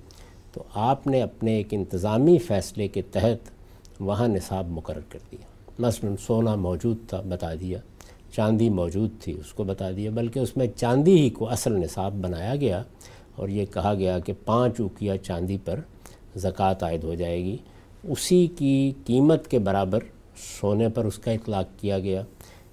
تو 0.53 0.63
آپ 0.73 1.07
نے 1.07 1.21
اپنے 1.21 1.55
ایک 1.55 1.67
انتظامی 1.71 2.37
فیصلے 2.37 2.87
کے 2.87 3.01
تحت 3.01 3.49
وہاں 3.99 4.27
نصاب 4.27 4.67
مقرر 4.69 4.99
کر 5.09 5.19
دیا۔ 5.31 5.45
مثلا 5.79 6.09
سونا 6.25 6.55
موجود 6.55 6.97
تھا، 7.07 7.21
بتا 7.29 7.53
دیا۔ 7.55 7.79
چاندی 8.35 8.69
موجود 8.69 9.11
تھی، 9.19 9.33
اس 9.39 9.53
کو 9.53 9.63
بتا 9.63 9.89
دیا 9.91 10.11
بلکہ 10.13 10.39
اس 10.39 10.55
میں 10.57 10.67
چاندی 10.75 11.15
ہی 11.17 11.29
کو 11.29 11.49
اصل 11.49 11.73
نصاب 11.73 12.13
بنایا 12.13 12.55
گیا 12.55 12.81
اور 13.35 13.49
یہ 13.49 13.65
کہا 13.65 13.93
گیا 13.93 14.19
کہ 14.19 14.33
پانچ 14.45 14.79
اوکیا 14.79 15.17
چاندی 15.17 15.57
پر 15.65 15.79
زکوٰۃ 16.35 16.83
عائد 16.83 17.03
ہو 17.03 17.13
جائے 17.13 17.43
گی۔ 17.43 17.57
اسی 18.03 18.45
کی 18.57 18.91
قیمت 19.05 19.47
کے 19.47 19.59
برابر 19.59 19.99
سونے 20.59 20.89
پر 20.89 21.05
اس 21.05 21.17
کا 21.17 21.31
اطلاق 21.31 21.79
کیا 21.79 21.99
گیا۔ 21.99 22.23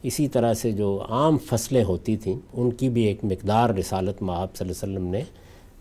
اسی 0.03 0.29
طرح 0.29 0.55
سے 0.55 0.73
جو 0.73 0.89
عام 1.09 1.39
فصلیں 1.39 1.85
ہوتی 1.85 2.17
تھیں، 2.17 2.39
ان 2.53 2.71
کی 2.71 2.89
بھی 2.89 3.03
ایک 3.03 3.25
مقدار 3.25 3.71
رسالت 3.71 4.23
معاب 4.23 4.57
صلی 4.57 4.69
اللہ 4.69 4.85
علیہ 4.85 4.95
وسلم 4.95 5.11
نے 5.11 5.23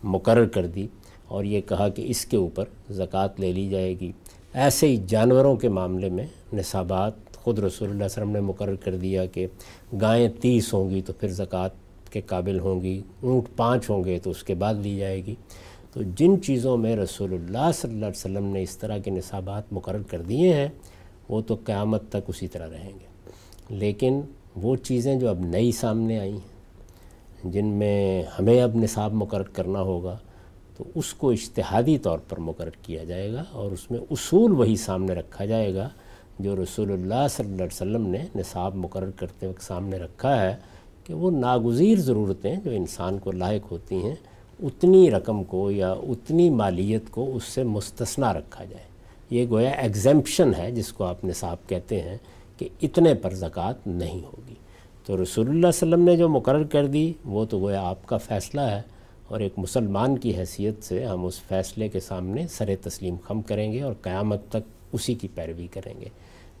مقرر 0.04 0.46
کر 0.46 0.66
دی 0.66 0.86
اور 1.28 1.44
یہ 1.44 1.60
کہا 1.60 1.88
کہ 1.88 2.04
اس 2.06 2.24
کے 2.26 2.36
اوپر 2.36 2.64
زکوٰۃ 2.90 3.40
لے 3.40 3.52
لی 3.52 3.68
جائے 3.68 3.94
گی۔ 4.00 4.12
ایسے 4.54 4.86
ہی 4.86 4.96
جانوروں 5.06 5.56
کے 5.56 5.68
معاملے 5.68 6.08
میں 6.08 6.26
نصابات 6.52 7.29
خود 7.42 7.58
رسول 7.58 7.88
اللہ 7.88 8.04
علیہ 8.04 8.04
وسلم 8.04 8.30
نے 8.30 8.40
مقرر 8.40 8.74
کر 8.74 8.96
دیا 8.96 9.26
کہ 9.26 9.46
گائیں 10.00 10.28
تیس 10.40 10.74
ہوں 10.74 10.90
گی 10.90 11.02
تو 11.02 11.12
پھر 11.12 11.28
زکوٰۃ 11.28 11.68
کے 12.10 12.20
قابل 12.20 12.58
ہوں 12.60 12.80
گی، 12.82 13.00
اونٹ 13.20 13.56
پانچ 13.56 13.90
ہوں 13.90 14.04
گے 14.04 14.18
تو 14.18 14.30
اس 14.30 14.42
کے 14.42 14.54
بعد 14.54 14.74
لی 14.74 14.96
جائے 14.96 15.24
گی۔ 15.26 15.34
تو 15.92 16.02
جن 16.16 16.42
چیزوں 16.42 16.76
میں 16.76 16.96
رسول 16.96 17.32
اللہ 17.32 17.70
صلی 17.74 17.92
اللہ 17.92 18.06
علیہ 18.06 18.18
وسلم 18.18 18.44
نے 18.44 18.62
اس 18.62 18.76
طرح 18.76 18.98
کے 18.98 19.10
نصابات 19.10 19.72
مقرر 19.72 20.02
کر 20.02 20.22
دیے 20.22 20.52
ہیں، 20.54 20.68
وہ 21.28 21.40
تو 21.40 21.54
قیامت 21.64 22.02
تک 22.08 22.28
اسی 22.28 22.48
طرح 22.48 22.68
رہیں 22.70 22.92
گے۔ 23.00 23.06
لیکن 23.68 24.20
وہ 24.56 24.76
چیزیں 24.76 25.16
جو 25.16 25.28
اب 25.28 25.40
نئی 25.40 25.72
سامنے 25.72 26.18
آئی 26.18 26.32
ہیں، 26.32 27.50
جن 27.50 27.66
میں 27.66 28.22
ہمیں 28.38 28.62
اب 28.62 28.76
نصاب 28.76 29.12
مقرر 29.12 29.48
کرنا 29.52 29.80
ہوگا، 29.80 30.18
تو 30.76 30.84
اس 30.94 31.14
کو 31.14 31.30
اشتہادی 31.30 31.98
طور 31.98 32.18
پر 32.18 32.38
مقرر 32.40 32.76
کیا 32.82 33.04
جائے 33.04 33.32
گا 33.32 33.44
اور 33.52 33.72
اس 33.72 33.90
میں 33.90 33.98
اصول 34.10 34.52
وہی 34.52 34.76
سامنے 34.76 35.14
رکھا 35.14 35.44
جائے 35.44 35.74
گا 35.74 35.88
جو 36.42 36.56
رسول 36.56 36.92
اللہ 36.92 37.26
صلی 37.30 37.44
اللہ 37.44 37.54
علیہ 37.54 37.74
وسلم 37.74 38.06
نے 38.06 38.18
نصاب 38.36 38.74
مقرر 38.74 39.10
کرتے 39.10 39.46
وقت 39.46 39.62
سامنے 39.62 39.98
رکھا 39.98 40.42
ہے 40.42 40.56
کہ 41.04 41.14
وہ 41.14 41.30
ناگزیر 41.30 41.98
ضرورتیں 41.98 42.56
جو 42.64 42.70
انسان 42.70 43.18
کو 43.18 43.32
لائق 43.32 43.72
ہوتی 43.72 43.96
ہیں، 43.96 44.14
اتنی 44.62 45.10
رقم 45.10 45.44
کو 45.44 45.70
یا 45.70 45.92
اتنی 45.92 46.50
مالیت 46.50 47.02
کو 47.10 47.36
اس 47.36 47.44
سے 47.44 47.62
مستثنا 47.62 48.32
رکھا 48.32 48.64
جائے۔ 48.64 48.84
یہ 49.30 49.46
گویا 49.50 49.70
ایگزمپشن 49.70 50.52
ہے 50.58 50.70
جس 50.70 50.92
کو 50.92 51.04
آپ 51.04 51.24
نصاب 51.24 51.68
کہتے 51.68 52.00
ہیں 52.00 52.18
کہ 52.58 52.68
اتنے 52.82 53.14
پر 53.14 53.34
زکوٰۃ 53.34 53.86
نہیں 53.86 54.20
ہوگی۔ 54.24 54.54
تو 55.06 55.22
رسول 55.22 55.46
اللہ 55.46 55.58
علیہ 55.58 55.68
وسلم 55.68 56.04
نے 56.04 56.16
جو 56.16 56.28
مقرر 56.28 56.64
کر 56.64 56.86
دی، 56.86 57.12
وہ 57.24 57.44
تو 57.44 57.58
گویا 57.58 57.82
آپ 57.82 58.06
کا 58.06 58.16
فیصلہ 58.16 58.60
ہے۔ 58.60 58.82
اور 59.28 59.40
ایک 59.40 59.52
مسلمان 59.56 60.18
کی 60.18 60.36
حیثیت 60.36 60.84
سے 60.84 61.04
ہم 61.04 61.24
اس 61.24 61.40
فیصلے 61.40 61.88
کے 61.88 62.00
سامنے 62.00 62.46
سر 62.46 62.70
تسلیم 62.82 63.16
خم 63.24 63.42
کریں 63.42 63.72
گے 63.72 63.82
اور 63.82 63.92
قیامت 64.02 64.48
تک 64.48 64.92
اسی 64.92 65.14
کی 65.14 65.28
پیروی 65.34 65.66
کریں 65.66 66.00
گے۔ 66.00 66.08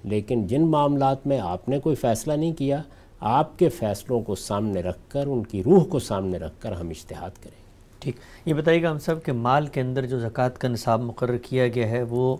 لیکن 0.04 0.46
جن 0.46 0.66
معاملات 0.66 1.26
میں 1.26 1.40
آپ 1.40 1.68
نے 1.68 1.78
کوئی 1.78 1.96
فیصلہ 1.96 2.32
نہیں 2.32 2.52
کیا، 2.52 2.82
آپ 3.20 3.58
کے 3.58 3.68
فیصلوں 3.68 4.20
کو 4.20 4.34
سامنے 4.34 4.82
رکھ 4.82 5.00
کر، 5.08 5.26
ان 5.26 5.42
کی 5.42 5.62
روح 5.62 5.84
کو 5.84 5.98
سامنے 5.98 6.38
رکھ 6.38 6.60
کر 6.60 6.72
ہم 6.72 6.88
اشتہاد 6.88 7.42
کریں 7.42 7.58
ٹھیک۔ 7.98 8.16
یہ 8.46 8.54
بتائیے 8.54 8.82
گا 8.82 8.90
ہم 8.90 8.98
سب 8.98 9.24
کہ 9.24 9.32
مال 9.32 9.66
کے 9.66 9.80
اندر 9.80 10.06
جو 10.06 10.18
زکوٰۃ 10.18 10.58
کا 10.58 10.68
نصاب 10.68 11.00
مقرر 11.00 11.36
کیا 11.36 11.68
گیا 11.68 11.88
ہے، 11.88 12.02
وہ 12.02 12.36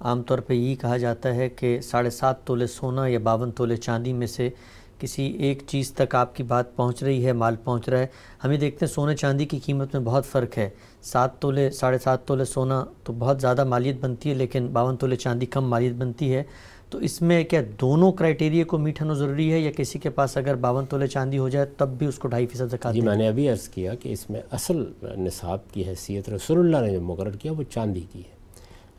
عام 0.00 0.22
طور 0.22 0.38
پہ 0.38 0.54
یہی 0.54 0.74
کہا 0.74 0.96
جاتا 0.96 1.34
ہے 1.34 1.48
کہ 1.48 1.80
ساڑھے 1.80 2.10
سات 2.10 2.44
تولے 2.44 2.66
سونا 2.66 3.06
یا 3.06 3.18
باون 3.18 3.50
تولے 3.50 3.76
چاندی 3.76 4.12
میں 4.12 4.26
سے 4.26 4.48
کسی 4.98 5.22
ایک 5.26 5.62
چیز 5.66 5.92
تک 5.92 6.14
آپ 6.14 6.36
کی 6.36 6.42
بات 6.42 6.76
پہنچ 6.76 7.02
رہی 7.02 7.26
ہے، 7.26 7.32
مال 7.32 7.56
پہنچ 7.64 7.88
رہا 7.88 7.98
ہے۔ 7.98 8.06
ہم 8.44 8.50
یہ 8.50 8.56
دیکھتے 8.56 8.86
ہیں 8.86 8.92
سونے 8.92 9.16
چاندی 9.16 9.44
کی 9.44 9.58
قیمت 9.58 9.94
میں 9.94 10.04
بہت 10.04 10.26
فرق 10.26 10.58
ہے۔ 10.58 10.68
سات 11.02 11.38
تولے، 11.40 11.70
ساڑھے 11.70 11.98
سات 11.98 12.26
تولے 12.26 12.44
سونا 12.44 12.84
تو 13.04 13.12
بہت 13.12 13.40
زیادہ 13.40 13.64
مالیت 13.64 13.96
بنتی 14.00 14.30
ہے، 14.30 14.34
لیکن 14.34 14.66
باون 14.66 14.96
تولے 14.96 15.16
چاندی 15.16 15.46
کم 15.46 15.68
مالیت 15.68 15.92
بنتی 15.92 16.34
ہے۔ 16.34 16.42
تو 16.94 16.98
اس 17.00 17.22
میں 17.22 17.44
کیا 17.44 17.62
دونوں 17.80 18.12
کرائٹیریے 18.12 18.64
کو 18.64 18.78
میٹ 18.78 19.00
ہونا 19.00 19.12
ضروری 19.12 19.52
ہے 19.52 19.58
یا 19.58 19.70
کسی 19.76 19.98
کے 19.98 20.10
پاس 20.10 20.36
اگر 20.36 20.54
باون 20.54 20.86
تولے 20.86 21.06
چاندی 21.06 21.38
ہو 21.38 21.48
جائے 21.48 21.66
تب 21.66 21.88
بھی 21.88 22.06
اس 22.06 22.18
کو 22.18 22.28
ڈھائی 22.28 22.46
فیصد 22.46 22.74
جی 22.92 23.00
میں 23.00 23.16
نے 23.16 23.28
ابھی 23.28 23.48
عرض 23.48 23.68
کیا 23.68 23.94
کہ 23.94 24.08
اس 24.08 24.30
میں 24.30 24.40
اصل 24.50 24.84
نصاب 25.02 25.58
کی 25.72 25.84
حیثیت 25.88 26.28
رسول 26.28 26.58
اللہ 26.58 26.86
نے 26.86 26.92
جو 26.92 27.00
مقرر 27.00 27.30
کیا 27.30 27.52
وہ 27.52 27.62
چاندی 27.70 28.00
کی 28.12 28.18
ہے۔ 28.18 28.36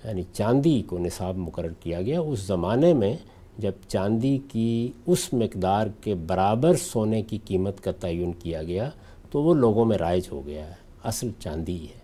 یعنی 0.07 0.23
چاندی 0.33 0.81
کو 0.81 0.97
نصاب 0.97 1.37
مقرر 1.37 1.71
کیا 1.79 2.01
گیا 2.01 2.19
اس 2.21 2.39
زمانے 2.39 2.93
میں 2.93 3.15
جب 3.57 3.71
چاندی 3.87 4.39
کی 4.51 4.91
اس 5.05 5.33
مقدار 5.33 5.87
کے 6.01 6.15
برابر 6.15 6.73
سونے 6.73 7.21
کی 7.21 7.37
قیمت 7.45 7.81
کا 7.81 7.91
تعین 7.91 8.33
کیا 8.33 8.63
گیا 8.63 8.89
تو 9.31 9.41
وہ 9.41 9.53
لوگوں 9.53 9.85
میں 9.85 9.97
رائج 9.97 10.27
ہو 10.31 10.47
گیا 10.47 10.67
ہے۔ 10.67 10.73
اصل 11.03 11.29
چاندی 11.39 11.83
ہے۔ 11.83 11.99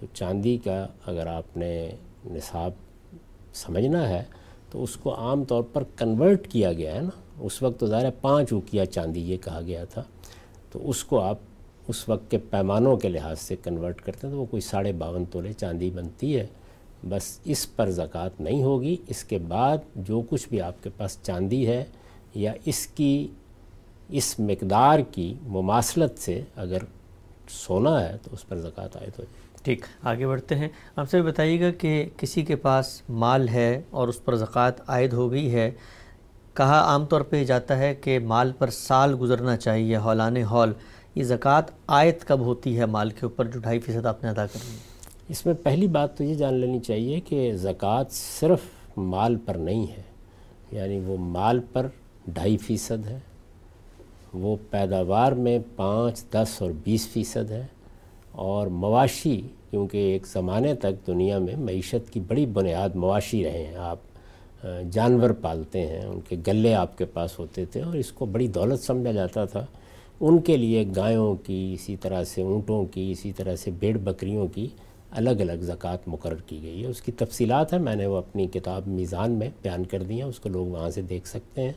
تو 0.00 0.06
چاندی 0.12 0.56
کا 0.56 0.86
اگر 1.06 1.26
آپ 1.26 1.56
نے 1.56 1.90
نصاب 2.30 2.70
سمجھنا 3.54 4.08
ہے 4.08 4.22
تو 4.72 4.82
اس 4.82 4.96
کو 4.96 5.14
عام 5.14 5.42
طور 5.44 5.62
پر 5.72 5.82
کنورٹ 5.96 6.46
کیا 6.50 6.72
گیا 6.72 6.94
ہے 6.94 7.00
نا، 7.00 7.20
اس 7.40 7.60
وقت 7.62 7.80
تو 7.80 7.86
ظاہر 7.86 8.04
ہے 8.04 8.10
پانچ 8.20 8.52
اوکیا 8.52 8.86
چاندی 8.86 9.20
یہ 9.30 9.36
کہا 9.44 9.60
گیا 9.66 9.84
تھا، 9.84 10.02
تو 10.72 10.88
اس 10.90 11.02
کو 11.04 11.20
آپ 11.20 11.38
اس 11.88 12.08
وقت 12.08 12.30
کے 12.30 12.38
پیمانوں 12.50 12.96
کے 12.96 13.08
لحاظ 13.08 13.40
سے 13.40 13.56
کنورٹ 13.62 14.00
کرتے 14.00 14.26
ہیں 14.26 14.34
تو 14.34 14.40
وہ 14.40 14.46
کوئی 14.50 14.60
ساڑھے 14.60 14.92
باون 14.98 15.24
تولے 15.30 15.52
چاندی 15.52 15.90
بنتی 15.94 16.36
ہے، 16.36 16.46
بس 17.08 17.38
اس 17.44 17.66
پر 17.76 17.90
زکوٰۃ 17.90 18.40
نہیں 18.40 18.62
ہوگی۔ 18.62 18.96
اس 19.08 19.22
کے 19.24 19.38
بعد 19.48 19.78
جو 20.08 20.20
کچھ 20.30 20.48
بھی 20.48 20.60
آپ 20.60 20.82
کے 20.82 20.90
پاس 20.96 21.18
چاندی 21.22 21.66
ہے 21.66 21.84
یا 22.34 22.52
اس 22.64 22.86
کی 22.86 23.26
اس 24.08 24.38
مقدار 24.38 24.98
کی 25.12 25.32
مماثلت 25.46 26.18
سے 26.20 26.40
اگر 26.56 26.84
سونا 27.50 28.00
ہے 28.04 28.16
تو 28.22 28.30
اس 28.32 28.48
پر 28.48 28.58
زکوٰۃ 28.60 28.96
عائد 28.96 29.18
ہو 29.18 29.24
جائے۔ 29.24 29.50
ٹھیک، 29.64 29.84
آگے 30.02 30.26
بڑھتے 30.26 30.54
ہیں۔ 30.54 30.68
آپ 30.96 31.10
سے 31.10 31.20
بتائیے 31.22 31.60
گا 31.60 31.70
کہ 31.78 32.08
کسی 32.16 32.42
کے 32.44 32.56
پاس 32.56 33.00
مال 33.08 33.48
ہے 33.48 33.82
اور 33.90 34.08
اس 34.08 34.24
پر 34.24 34.36
زکوٰۃ 34.36 34.80
عائد 34.86 35.12
ہو 35.12 35.30
گئی 35.32 35.52
ہے، 35.54 35.70
کہا 36.56 36.80
عام 36.84 37.04
طور 37.06 37.20
پہ 37.20 37.44
جاتا 37.44 37.76
ہے 37.78 37.94
کہ 37.94 38.18
مال 38.20 38.52
پر 38.58 38.70
سال 38.70 39.14
گزرنا 39.20 39.56
چاہیے 39.56 39.96
ہولان 39.96 40.36
ہال 40.50 40.72
یہ 41.14 41.22
زکوٰۃ 41.24 41.70
عائد 41.88 42.24
کب 42.26 42.40
ہوتی 42.40 42.78
ہے؟ 42.78 42.86
مال 42.86 43.10
کے 43.10 43.26
اوپر 43.26 43.46
جو 43.46 43.60
ڈھائی 43.60 43.80
فیصد 43.80 44.06
آپ 44.06 44.22
نے 44.24 44.30
ادا 44.30 44.46
کرنی 44.46 44.70
ہے 44.70 44.90
اس 45.28 45.44
میں 45.46 45.54
پہلی 45.62 45.86
بات 45.88 46.16
تو 46.18 46.24
یہ 46.24 46.34
جان 46.34 46.54
لینی 46.54 46.80
چاہیے 46.80 47.20
کہ 47.26 47.52
زکوٰۃ 47.56 48.10
صرف 48.12 48.96
مال 48.96 49.36
پر 49.44 49.54
نہیں 49.56 49.86
ہے 49.88 50.02
یعنی 50.72 50.98
وہ 51.06 51.16
مال 51.18 51.60
پر 51.72 51.86
ڈھائی 52.26 52.56
فیصد 52.56 53.06
ہے، 53.06 53.18
وہ 54.34 54.56
پیداوار 54.70 55.32
میں 55.38 55.58
پانچ، 55.76 56.24
دس 56.32 56.60
اور 56.62 56.70
بیس 56.84 57.08
فیصد 57.08 57.50
ہے 57.50 57.64
اور 58.32 58.66
مواشی، 58.66 59.40
کیونکہ 59.70 59.96
ایک 60.12 60.26
زمانے 60.26 60.74
تک 60.74 61.06
دنیا 61.06 61.38
میں 61.38 61.56
معیشت 61.56 62.12
کی 62.12 62.20
بڑی 62.20 62.46
بنیاد 62.46 62.94
مواشی 62.94 63.44
رہے 63.44 63.64
ہیں۔ 63.64 63.76
آپ 63.76 63.98
جانور 64.90 65.30
پالتے 65.30 65.86
ہیں، 65.86 66.04
ان 66.04 66.20
کے 66.20 66.36
گلے 66.46 66.74
آپ 66.74 66.98
کے 66.98 67.04
پاس 67.04 67.38
ہوتے 67.38 67.64
تھے 67.64 67.82
اور 67.82 67.94
اس 67.94 68.12
کو 68.12 68.26
بڑی 68.26 68.46
دولت 68.46 68.80
سمجھا 68.80 69.12
جاتا 69.12 69.44
تھا۔ 69.44 69.66
ان 70.20 70.38
کے 70.38 70.56
لیے 70.56 70.84
گایوں 70.96 71.34
کی، 71.36 71.74
اسی 71.74 71.96
طرح 71.96 72.24
سے 72.24 72.42
اونٹوں 72.42 72.84
کی، 72.84 73.10
اسی 73.12 73.32
طرح 73.32 73.56
سے 73.56 73.70
بیڑ 73.70 73.96
بکریوں 73.98 74.46
کی 74.46 74.68
الگ 75.10 75.30
الگ 75.30 75.62
زکوٰۃ 75.62 75.96
مقرر 76.06 76.40
کی 76.46 76.58
گئی 76.62 76.82
ہے۔ 76.82 76.86
اس 76.86 77.02
کی 77.02 77.12
تفصیلات 77.12 77.72
ہیں، 77.72 77.80
میں 77.80 77.96
نے 77.96 78.06
وہ 78.06 78.16
اپنی 78.16 78.46
کتاب 78.46 78.82
میزان 78.86 79.32
میں 79.32 79.48
بیان 79.62 79.84
کر 79.84 80.02
دی 80.02 80.14
ہیں، 80.14 80.28
اس 80.28 80.40
کو 80.40 80.48
لوگ 80.48 80.66
وہاں 80.66 80.90
سے 80.90 81.02
دیکھ 81.02 81.28
سکتے 81.28 81.62
ہیں۔ 81.62 81.72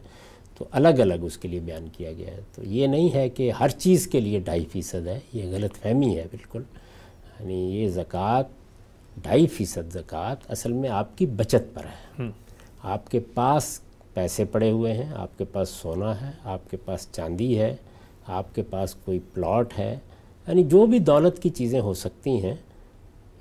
تو 0.58 0.66
الگ 0.72 0.88
الگ 0.88 1.14
اس 1.22 1.38
کے 1.38 1.48
لیے 1.48 1.60
بیان 1.60 1.88
کیا 1.92 2.14
گیا 2.14 2.28
ہے۔ 2.28 2.40
تو 2.56 2.64
یہ 2.64 2.88
نہیں 2.88 3.14
ہے 3.14 3.30
کہ 3.30 3.52
ہر 3.52 3.70
چیز 3.70 4.08
کے 4.08 4.20
لیے 4.20 4.40
ڈھائی 4.40 4.66
فیصد 4.72 5.08
ہے 5.08 5.20
یہ 5.34 5.44
غلط 5.52 5.74
فہمی 5.74 6.18
ہے 6.18 6.26
بالکل۔ 6.32 6.64
یعنی 7.40 7.54
یہ 7.54 7.90
زکوٰۃ 7.90 8.44
ڈھائی 9.22 9.48
فیصد 9.48 9.94
زکوٰۃ 9.94 10.36
اصل 10.50 10.72
میں 10.72 10.90
آپ 10.90 11.18
کی 11.18 11.26
بچت 11.26 11.74
پر 11.74 11.86
ہے۔ 11.86 12.24
آپ 12.84 13.12
کے 13.12 13.20
پاس 13.20 13.80
پیسے 14.14 14.46
پڑے 14.46 14.72
ہوئے 14.72 14.94
ہیں 14.94 15.14
آپ 15.16 15.38
کے 15.38 15.46
پاس 15.46 15.70
سونا 15.70 16.22
ہے 16.22 16.32
آپ 16.44 16.72
کے 16.72 16.78
پاس 16.78 17.08
چاندی 17.12 17.60
ہے 17.60 17.76
آپ 18.28 18.56
کے 18.56 18.62
پاس 18.62 18.96
کوئی 18.96 19.20
پلاٹ 19.34 19.80
ہے۔ 19.80 20.00
یعنی 20.48 20.64
جو 20.64 20.86
بھی 20.86 21.00
دولت 21.00 21.42
کی 21.42 21.50
چیزیں 21.50 21.80
ہو 21.80 21.94
سکتی 21.94 22.44
ہیں 22.44 22.56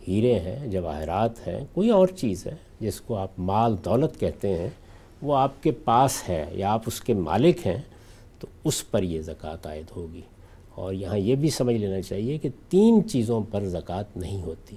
ہیرے 0.08 0.38
ہیں 0.38 0.66
جواہرات 0.66 1.46
ہیں 1.48 1.64
کوئی 1.72 1.90
اور 1.90 2.06
چیز 2.06 2.46
ہے 2.46 2.54
جس 2.80 3.00
کو 3.00 3.16
آپ 3.16 3.30
مال 3.38 3.76
دولت 3.84 4.20
کہتے 4.20 4.58
ہیں 4.58 4.70
وہ 5.24 5.36
آپ 5.36 5.62
کے 5.62 5.70
پاس 5.70 6.28
ہے 6.28 6.46
یا 6.52 6.72
آپ 6.72 6.82
اس 6.86 7.00
کے 7.00 7.14
مالک 7.14 7.66
ہیں، 7.66 7.82
تو 8.38 8.46
اس 8.64 8.90
پر 8.90 9.02
یہ 9.02 9.22
زکوٰۃ 9.22 9.66
عائد 9.66 9.84
ہوگی۔ 9.96 10.20
اور 10.74 10.92
یہاں 10.92 11.18
یہ 11.18 11.34
بھی 11.34 11.50
سمجھ 11.50 11.76
لینا 11.76 12.02
چاہیے 12.02 12.38
کہ 12.38 12.48
تین 12.68 13.08
چیزوں 13.08 13.40
پر 13.50 13.64
زکوٰۃ 13.64 14.16
نہیں 14.16 14.42
ہوتی۔ 14.42 14.76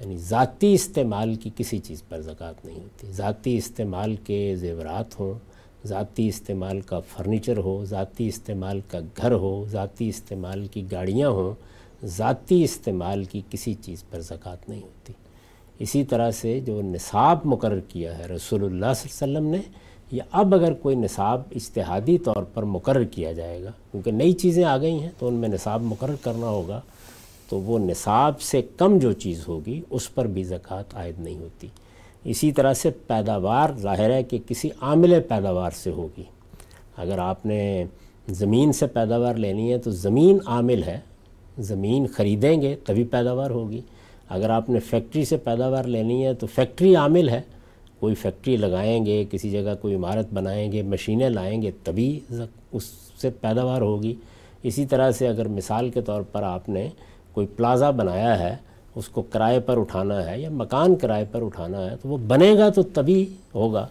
یعنی 0.00 0.16
ذاتی 0.16 0.74
استعمال 0.74 1.34
کی 1.34 1.50
کسی 1.56 1.78
چیز 1.78 2.02
پر 2.08 2.20
زکوٰۃ 2.20 2.64
نہیں 2.64 2.76
ہوتی۔ 2.76 3.12
ذاتی 3.12 3.56
استعمال 3.56 4.16
کے 4.16 4.56
زیورات 4.56 5.20
ہوں، 5.20 5.34
ذاتی 5.86 6.28
استعمال 6.28 6.80
کا 6.80 7.00
فرنیچر 7.00 7.56
ہو، 7.56 7.84
ذاتی 7.84 8.28
استعمال 8.28 8.80
کا 8.88 8.98
گھر 9.16 9.32
ہو، 9.32 9.64
ذاتی 9.70 10.08
استعمال 10.08 10.66
کی 10.66 10.84
گاڑیاں 10.92 11.28
ہوں، 11.28 11.52
ذاتی 12.06 12.64
استعمال 12.64 13.24
کی 13.24 13.40
کسی 13.50 13.74
چیز 13.74 14.04
پر 14.10 14.20
زکوٰۃ 14.20 14.68
نہیں 14.68 14.82
ہوتی۔ 14.82 15.12
اسی 15.80 16.04
طرح 16.04 16.30
سے 16.30 16.60
جو 16.60 16.82
نصاب 16.82 17.38
مقرر 17.44 17.80
کیا 17.80 18.18
ہے، 18.18 18.26
رسول 18.26 18.64
اللہ 18.64 18.92
صلی 18.96 19.10
اللہ 19.12 19.38
علیہ 19.38 19.48
وسلم 19.48 19.50
نے 19.50 19.60
یا 20.12 20.24
اب 20.32 20.54
اگر 20.54 20.72
کوئی 20.72 20.96
نصاب 20.96 21.42
اجتہادی 21.50 22.18
طور 22.18 22.42
پر 22.54 22.62
مقرر 22.62 23.04
کیا 23.04 23.32
جائے 23.32 23.62
گا، 23.62 23.70
کیونکہ 23.90 24.12
نئی 24.12 24.32
چیزیں 24.32 24.64
آ 24.64 24.76
گئی 24.78 24.98
ہیں 24.98 25.10
تو 25.18 25.28
ان 25.28 25.34
میں 25.34 25.48
نصاب 25.48 25.82
مقرر 25.82 26.14
کرنا 26.22 26.46
ہوگا، 26.46 26.80
تو 27.48 27.60
وہ 27.60 27.78
نصاب 27.78 28.40
سے 28.40 28.62
کم 28.76 28.98
جو 28.98 29.12
چیز 29.12 29.48
ہوگی، 29.48 29.80
اس 29.90 30.14
پر 30.14 30.26
بھی 30.26 30.44
زکوٰۃ 30.44 30.94
عائد 30.94 31.18
نہیں 31.18 31.38
ہوتی۔ 31.38 31.68
اسی 32.24 32.52
طرح 32.52 32.74
سے 32.74 32.90
پیداوار، 32.90 33.70
ظاہر 33.78 34.10
ہے 34.10 34.22
کہ 34.22 34.38
کسی 34.48 34.70
عامل 34.80 35.20
پیداوار 35.28 35.70
سے 35.70 35.90
ہوگی۔ 35.90 36.24
اگر 36.96 37.18
آپ 37.18 37.46
نے 37.46 37.84
زمین 38.28 38.72
سے 38.72 38.86
پیداوار 38.86 39.34
لینی 39.34 39.72
ہے 39.72 39.78
تو 39.78 39.90
زمین 39.90 40.38
عامل 40.46 40.82
ہے، 40.82 40.98
زمین 41.58 42.06
خریدیں 42.06 42.62
گے 42.62 42.76
تبھی 42.84 43.04
پیداوار 43.04 43.50
ہوگی۔ 43.50 43.80
اگر 44.30 44.50
آپ 44.50 44.70
نے 44.70 44.80
فیکٹری 44.80 45.24
سے 45.24 45.36
پیداوار 45.36 45.84
لینی 45.84 46.24
ہے 46.26 46.34
تو 46.34 46.46
فیکٹری 46.46 46.94
عامل 46.96 47.28
ہے، 47.28 47.40
کوئی 48.00 48.14
فیکٹری 48.14 48.56
لگائیں 48.56 49.04
گے، 49.06 49.24
کسی 49.30 49.50
جگہ 49.50 49.74
کوئی 49.80 49.94
عمارت 49.94 50.32
بنائیں 50.34 50.70
گے، 50.72 50.82
مشینیں 50.82 51.28
لائیں 51.30 51.60
گے، 51.62 51.70
تبھی 51.84 52.20
اس 52.72 52.84
سے 53.20 53.30
پیداوار 53.30 53.80
ہوگی۔ 53.80 54.14
اسی 54.62 54.84
طرح 54.86 55.10
سے 55.10 55.28
اگر 55.28 55.48
مثال 55.48 55.90
کے 55.90 56.00
طور 56.00 56.22
پر 56.22 56.42
آپ 56.42 56.68
نے 56.68 56.88
کوئی 57.32 57.46
پلازا 57.56 57.90
بنایا 57.90 58.38
ہے، 58.38 58.56
اس 58.94 59.08
کو 59.08 59.22
کرائے 59.22 59.60
پر 59.60 59.78
اٹھانا 59.78 60.24
ہے 60.30 60.40
یا 60.40 60.50
مکان 60.50 60.94
کرائے 60.94 61.24
پر 61.32 61.42
اٹھانا 61.42 61.90
ہے، 61.90 61.96
تو 61.96 62.08
وہ 62.08 62.16
بنے 62.26 62.52
گا 62.58 62.68
تو 62.68 62.82
تبھی 62.82 63.24
ہوگا۔ 63.54 63.86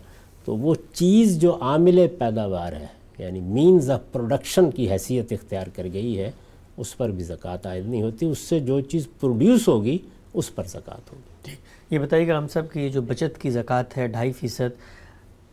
تو 0.45 0.55
وہ 0.57 0.73
چیز 0.93 1.39
جو 1.41 1.57
عامل 1.61 2.05
پیداوار 2.17 2.73
ہے 2.73 2.85
یعنی 3.17 3.39
مینز 3.39 3.89
آف 3.91 3.99
پروڈکشن 4.11 4.69
کی 4.71 4.89
حیثیت 4.91 5.33
اختیار 5.33 5.67
کر 5.75 5.87
گئی 5.93 6.17
ہے، 6.19 6.31
اس 6.77 6.97
پر 6.97 7.11
بھی 7.11 7.23
زکوٰۃ 7.23 7.65
عائد 7.65 7.87
نہیں 7.87 8.01
ہوتی۔ 8.01 8.25
اس 8.25 8.39
سے 8.39 8.59
جو 8.59 8.79
چیز 8.81 9.07
پروڈیوس 9.19 9.67
ہوگی 9.67 9.97
اس 10.33 10.55
پر 10.55 10.63
زکوٰۃ 10.63 11.11
ہوگی۔ 11.11 11.51
یہ 11.89 11.99
بتائیے 11.99 12.27
گا 12.27 12.37
ہم 12.37 12.47
سب 12.47 12.71
کہ 12.71 12.79
یہ 12.79 12.89
جو 12.89 13.01
بچت 13.01 13.41
کی 13.41 13.49
زکوٰۃ 13.49 13.97
ہے 13.97 14.07
ڈھائی 14.07 14.31
فیصد 14.31 14.69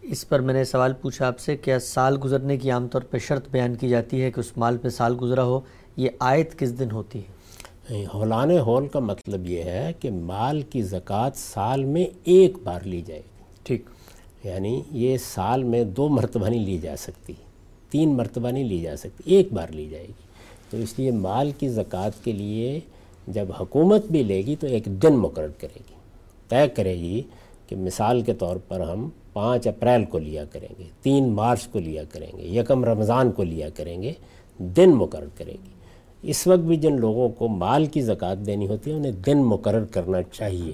اس 0.02 0.28
پر 0.28 0.40
میں 0.40 0.54
نے 0.54 0.64
سوال 0.64 0.92
پوچھا 0.92 1.26
آپ 1.26 1.38
سے 1.38 1.56
کیا 1.56 1.78
سال 1.78 2.18
گزرنے 2.24 2.56
کی 2.56 2.70
عام 2.70 2.88
طور 2.88 3.02
پہ 3.02 3.18
شرط 3.18 3.48
بیان 3.48 3.74
کی 3.74 3.88
جاتی 3.88 4.22
ہے 4.22 4.30
کہ 4.30 4.40
اس 4.40 4.56
مال 4.56 4.76
پہ 4.76 4.88
سال 4.88 5.16
گزرا 5.22 5.44
ہو؟ 5.44 5.60
یہ 5.96 6.08
آیت 6.18 6.58
کس 6.58 6.78
دن 6.78 6.90
ہوتی 6.90 7.18
ہے؟ 7.18 8.04
ہولان 8.14 8.50
ہول 8.50 8.88
کا 8.88 8.98
مطلب 8.98 9.46
یہ 9.46 9.62
ہے 9.62 9.92
کہ 10.00 10.10
مال 10.10 10.62
کی 10.62 10.82
زکوٰۃ 10.82 11.30
سال 11.34 11.84
میں 11.84 12.06
ایک 12.24 12.56
بار 12.62 12.80
لی 12.80 13.02
جائے 13.06 13.20
گی۔ 13.20 13.42
ٹھیک۔ 13.62 13.84
یعنی 14.44 14.82
یہ 14.90 15.16
سال 15.16 15.62
میں 15.64 15.84
دو 15.84 16.08
مرتبہ 16.08 16.48
نہیں 16.48 16.64
لی 16.64 16.78
جا 16.78 16.96
سکتی 16.96 17.32
تین 17.90 18.16
مرتبہ 18.16 18.50
نہیں 18.50 18.64
لی 18.64 18.80
جا 18.80 18.96
سکتی 18.96 19.22
ایک 19.26 19.52
بار 19.52 19.68
لی 19.68 19.88
جائے 19.88 20.06
گی۔ 20.06 20.26
تو 20.70 20.76
اس 20.76 20.98
لیے 20.98 21.10
مال 21.10 21.50
کی 21.58 21.68
زکوٰۃ 21.68 22.24
کے 22.24 22.32
لیے 22.32 22.80
جب 23.26 23.46
حکومت 23.60 24.06
بھی 24.06 24.22
لے 24.22 24.42
گی 24.42 24.56
تو 24.56 24.66
ایک 24.66 24.86
دن 24.86 25.16
مقرر 25.16 25.48
کرے 25.48 25.80
گی۔ 25.90 25.94
طے 26.48 26.68
کرے 26.68 26.94
گی 26.94 27.22
کہ 27.66 27.76
مثال 27.76 28.20
کے 28.20 28.34
طور 28.34 28.56
پر 28.68 28.80
ہم 28.80 29.08
پانچ 29.32 29.66
اپریل 29.66 30.04
کو 30.04 30.18
لیا 30.18 30.44
کریں 30.44 30.68
گے، 30.78 30.84
تین 31.02 31.28
مارچ 31.28 31.66
کو 31.66 31.78
لیا 31.78 32.02
کریں 32.04 32.38
گے، 32.38 32.42
یکم 32.42 32.84
رمضان 32.84 33.32
کو 33.32 33.42
لیا 33.42 33.68
کریں 33.70 34.02
گے، 34.02 34.12
دن 34.58 34.90
مقرر 34.90 35.26
کرے 35.38 35.52
گی۔ 35.52 35.70
اس 36.22 36.46
وقت 36.46 36.60
بھی 36.60 36.76
جن 36.76 37.00
لوگوں 37.00 37.28
کو 37.28 37.48
مال 37.48 37.86
کی 37.86 38.00
زکوٰۃ 38.00 38.46
دینی 38.46 38.66
ہوتی 38.66 38.90
ہے، 38.90 38.96
انہیں 38.96 39.12
دن 39.12 39.44
مقرر 39.44 39.84
کرنا 39.84 40.22
چاہیے۔ 40.22 40.72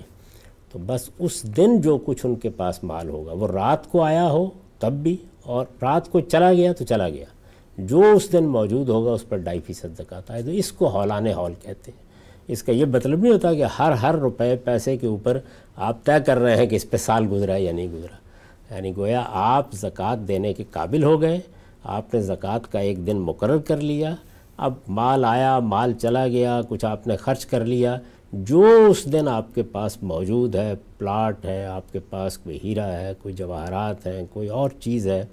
تو 0.73 0.79
بس 0.87 1.11
اس 1.19 1.43
دن 1.57 1.81
جو 1.81 1.99
کچھ 1.99 2.27
ان 2.27 2.35
کے 2.35 2.51
پاس 2.51 2.85
مال 2.85 3.09
ہوگا، 3.09 3.33
وہ 3.33 3.47
رات 3.47 3.91
کو 3.91 4.03
آیا 4.03 4.31
ہو 4.31 4.51
تب 4.79 4.93
بھی، 4.93 5.17
اور 5.43 5.67
رات 5.83 6.11
کو 6.11 6.21
چلا 6.21 6.53
گیا 6.53 6.73
تو 6.73 6.85
چلا 6.85 7.09
گیا۔ 7.09 7.25
جو 7.79 8.03
اس 8.17 8.33
دن 8.33 8.45
موجود 8.45 8.89
ہوگا، 8.89 9.13
اس 9.13 9.29
پر 9.29 9.37
ڈھائی 9.37 9.61
فیصد 9.61 9.99
زکوٰۃ 9.99 10.23
آئے۔ 10.29 10.43
تو 10.43 10.51
اس 10.51 10.73
کو 10.73 10.89
ہولان 10.89 11.27
ہال 11.27 11.53
کہتے 11.63 11.91
ہیں۔ 11.91 12.12
اس 12.49 12.63
کا 12.63 12.73
یہ 12.73 12.85
مطلب 12.85 13.21
نہیں 13.21 13.33
ہوتا 13.33 13.55
کہ 13.55 13.65
ہر 13.79 13.93
ہر 13.93 14.15
روپے 14.15 14.57
پیسے 14.57 14.97
کے 14.97 15.07
اوپر 15.07 15.39
آپ 15.77 16.05
طے 16.05 16.13
کر 16.27 16.39
رہے 16.39 16.57
ہیں 16.57 16.67
کہ 16.67 16.77
اس 16.77 16.91
پہ 16.91 16.97
سال 16.97 17.27
گزرا 17.33 17.55
ہے 17.55 17.63
یا 17.63 17.73
نہیں 17.73 17.89
گزرا۔ 17.89 18.17
یعنی 18.75 18.97
گویا 18.97 19.23
آپ 19.27 19.73
زکوٰۃ 19.73 20.29
دینے 20.29 20.53
کے 20.53 20.65
قابل 20.71 21.05
ہو 21.05 21.21
گئے، 21.21 21.41
آپ 21.85 22.15
نے 22.15 22.21
زکوٰۃ 22.21 22.71
کا 22.71 22.79
ایک 22.79 23.07
دن 23.07 23.17
مقرر 23.17 23.59
کر 23.59 23.77
لیا، 23.77 24.15
اب 24.57 24.73
مال 24.89 25.25
آیا، 25.25 25.59
مال 25.59 25.93
چلا 25.93 26.27
گیا، 26.27 26.61
کچھ 26.69 26.85
آپ 26.85 27.07
نے 27.07 27.17
خرچ 27.17 27.47
کر 27.47 27.65
لیا، 27.65 27.97
جو 28.33 28.87
اس 28.89 29.13
دن 29.13 29.29
آپ 29.29 29.55
کے 29.55 29.63
پاس 29.63 30.03
موجود 30.03 30.55
ہے، 30.55 30.75
پلاٹ 30.99 31.45
ہے، 31.45 31.67
آپ 31.67 31.93
کے 31.93 31.99
پاس 32.11 32.39
کوئی 32.39 32.59
ہیرا 32.65 32.93
ہے، 32.93 33.13
کوئی 33.23 33.35
جواہرات 33.35 34.07
ہیں، 34.07 34.23
کوئی 34.33 34.49
اور 34.49 34.71
چیز 34.81 35.09
ہے، 35.09 35.25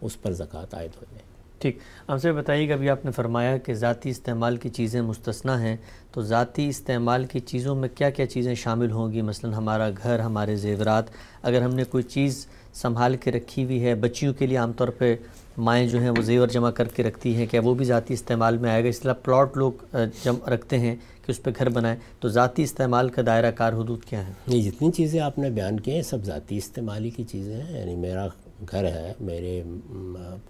اس 0.00 0.22
پر 0.22 0.32
زکوٰۃ 0.32 0.74
عائد 0.74 0.90
ہو 0.96 1.04
جائے۔ 1.10 1.17
ٹھیک۔ 1.58 1.78
ہم 2.08 2.18
سے 2.18 2.32
بتائیے 2.32 2.68
گا 2.68 2.74
ابھی 2.74 2.88
آپ 2.90 3.04
نے 3.04 3.10
فرمایا 3.10 3.56
کہ 3.56 3.74
ذاتی 3.74 4.10
استعمال 4.10 4.56
کی 4.56 4.68
چیزیں 4.68 5.00
مستثنا 5.02 5.60
ہیں، 5.62 5.76
تو 6.12 6.22
ذاتی 6.22 6.68
استعمال 6.68 7.24
کی 7.24 7.40
چیزوں 7.40 7.74
میں 7.74 7.88
کیا 7.94 8.10
کیا 8.10 8.26
چیزیں 8.26 8.54
شامل 8.54 8.90
ہوں 8.90 9.12
گی؟ 9.12 9.22
مثلا 9.22 9.56
ہمارا 9.56 9.88
گھر، 10.02 10.18
ہمارے 10.18 10.56
زیورات۔ 10.56 11.04
اگر 11.42 11.62
ہم 11.62 11.74
نے 11.74 11.84
کوئی 11.84 12.02
چیز 12.02 12.46
سنبھال 12.74 13.16
کے 13.16 13.32
رکھی 13.32 13.64
ہوئی 13.64 13.84
ہے، 13.84 13.94
بچیوں 13.94 14.32
کے 14.34 14.46
لیے 14.46 14.56
عام 14.56 14.72
طور 14.72 14.88
پہ 14.88 15.14
مائیں 15.58 15.86
جو 15.88 16.00
ہیں 16.00 16.10
وہ 16.10 16.22
زیور 16.22 16.48
جمع 16.48 16.70
کر 16.70 16.88
کے 16.88 17.02
رکھتی 17.02 17.34
ہیں، 17.36 17.46
کیا 17.46 17.60
وہ 17.64 17.74
بھی 17.74 17.84
ذاتی 17.84 18.14
استعمال 18.14 18.58
میں 18.58 18.70
آئے 18.70 18.84
گا؟ 18.84 18.88
اس 18.88 19.00
طرح 19.00 19.12
پلاٹ 19.12 19.56
لوگ 19.56 19.96
جم، 20.24 20.36
رکھتے 20.46 20.78
ہیں 20.78 20.94
کہ 21.26 21.30
اس 21.30 21.42
پہ 21.42 21.50
گھر 21.58 21.68
بنائیں۔ 21.68 21.96
تو 22.20 22.28
ذاتی 22.28 22.62
استعمال 22.62 23.08
کا 23.08 23.22
دائرہ 23.26 23.50
کار 23.50 23.72
حدود 23.72 24.04
کیا 24.04 24.26
ہے؟ 24.26 24.32
یہ 24.46 24.70
جتنی 24.70 24.90
چیزیں 24.92 25.20
آپ 25.20 25.38
نے 25.38 25.50
بیان 25.50 25.80
کی 25.80 25.92
ہیں 25.92 26.02
سب 26.02 26.24
ذاتی 26.24 26.56
استعمالی 26.56 27.10
کی 27.10 27.24
چیزیں 27.24 27.54
ہیں 27.54 27.78
یعنی 27.78 27.96
میرا 27.96 28.26
گھر 28.70 28.84
ہے، 28.84 29.12
میرے 29.20 29.62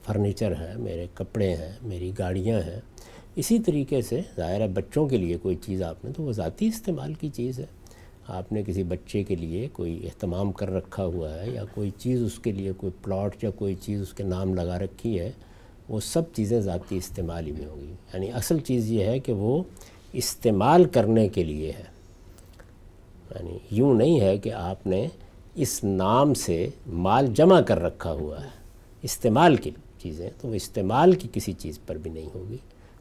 فرنیچر 0.03 0.51
ہے، 0.61 0.73
میرے 0.77 1.07
کپڑے 1.15 1.55
ہیں، 1.55 1.73
میری 1.83 2.13
گاڑیاں 2.19 2.61
ہیں۔ 2.61 2.81
اسی 3.37 3.59
طریقے 3.59 4.03
سے 4.03 4.21
ظاہر 4.37 4.61
ہے 4.61 4.69
بچوں 4.69 5.09
کے 5.09 5.17
لیے 5.17 5.37
کوئی 5.37 5.57
چیز 5.57 5.83
آپ 5.83 6.05
نے، 6.05 6.13
تو 6.13 6.23
وہ 6.23 6.33
ذاتی 6.33 6.67
استعمال 6.67 7.15
کی 7.15 7.29
چیز 7.29 7.59
ہے۔ 7.59 7.67
آپ 8.27 8.53
نے 8.53 8.63
کسی 8.63 8.83
بچے 8.83 9.25
کے 9.25 9.37
لیے 9.37 9.69
کوئی 9.73 10.07
اہتمام 10.07 10.53
کر 10.53 10.71
رکھا 10.71 11.05
ہوا 11.05 11.43
ہے 11.43 11.51
یا 11.51 11.65
کوئی 11.75 11.91
چیز 11.99 12.23
اس 12.23 12.39
کے 12.39 12.53
لیے 12.53 12.73
کوئی 12.73 12.93
پلاٹ 13.03 13.45
یا 13.45 13.51
کوئی 13.51 13.75
چیز 13.75 14.01
اس 14.01 14.15
کے 14.15 14.23
نام 14.23 14.55
لگا 14.55 14.79
رکھی 14.79 15.21
ہے، 15.21 15.31
وہ 15.89 16.01
سب 16.01 16.23
چیزیں 16.35 16.61
ذاتی 16.61 16.97
استعمال 16.97 17.47
ہی 17.47 17.53
میں 17.53 17.67
ہوگی 17.67 17.95
یعنی 18.15 18.33
اصل 18.33 18.59
چیز 18.59 18.91
یہ 18.91 19.05
ہے 19.05 19.19
کہ 19.19 19.33
وہ 19.33 19.63
استعمال 20.13 20.85
کرنے 20.85 21.29
کے 21.29 21.45
لیے 21.45 21.73
ہے۔ 21.79 21.99
یعنی 23.31 23.59
یوں 23.71 23.95
نہیں 23.95 24.21
ہے 24.21 24.39
کہ 24.39 24.53
آپ 24.53 24.87
نے 24.87 25.09
اس 25.59 25.85
نام 25.85 26.35
سے 26.35 26.69
مال 26.87 27.27
جمع 27.27 27.61
کر 27.61 27.83
رکھا 27.83 28.13
ہوا 28.13 28.45
ہے۔ 28.45 28.49
استعمال 29.03 29.57
کی 29.57 29.71
چیزیں 30.03 30.31
تو 30.41 30.49
وہ 30.49 30.55
استعمال 30.55 31.13
کی 31.13 31.29
کسی 31.33 31.53
چیز 31.53 31.79
پر 31.87 31.97
بھی 31.97 32.11
نہیں 32.11 32.29
ہوگی 32.35 32.57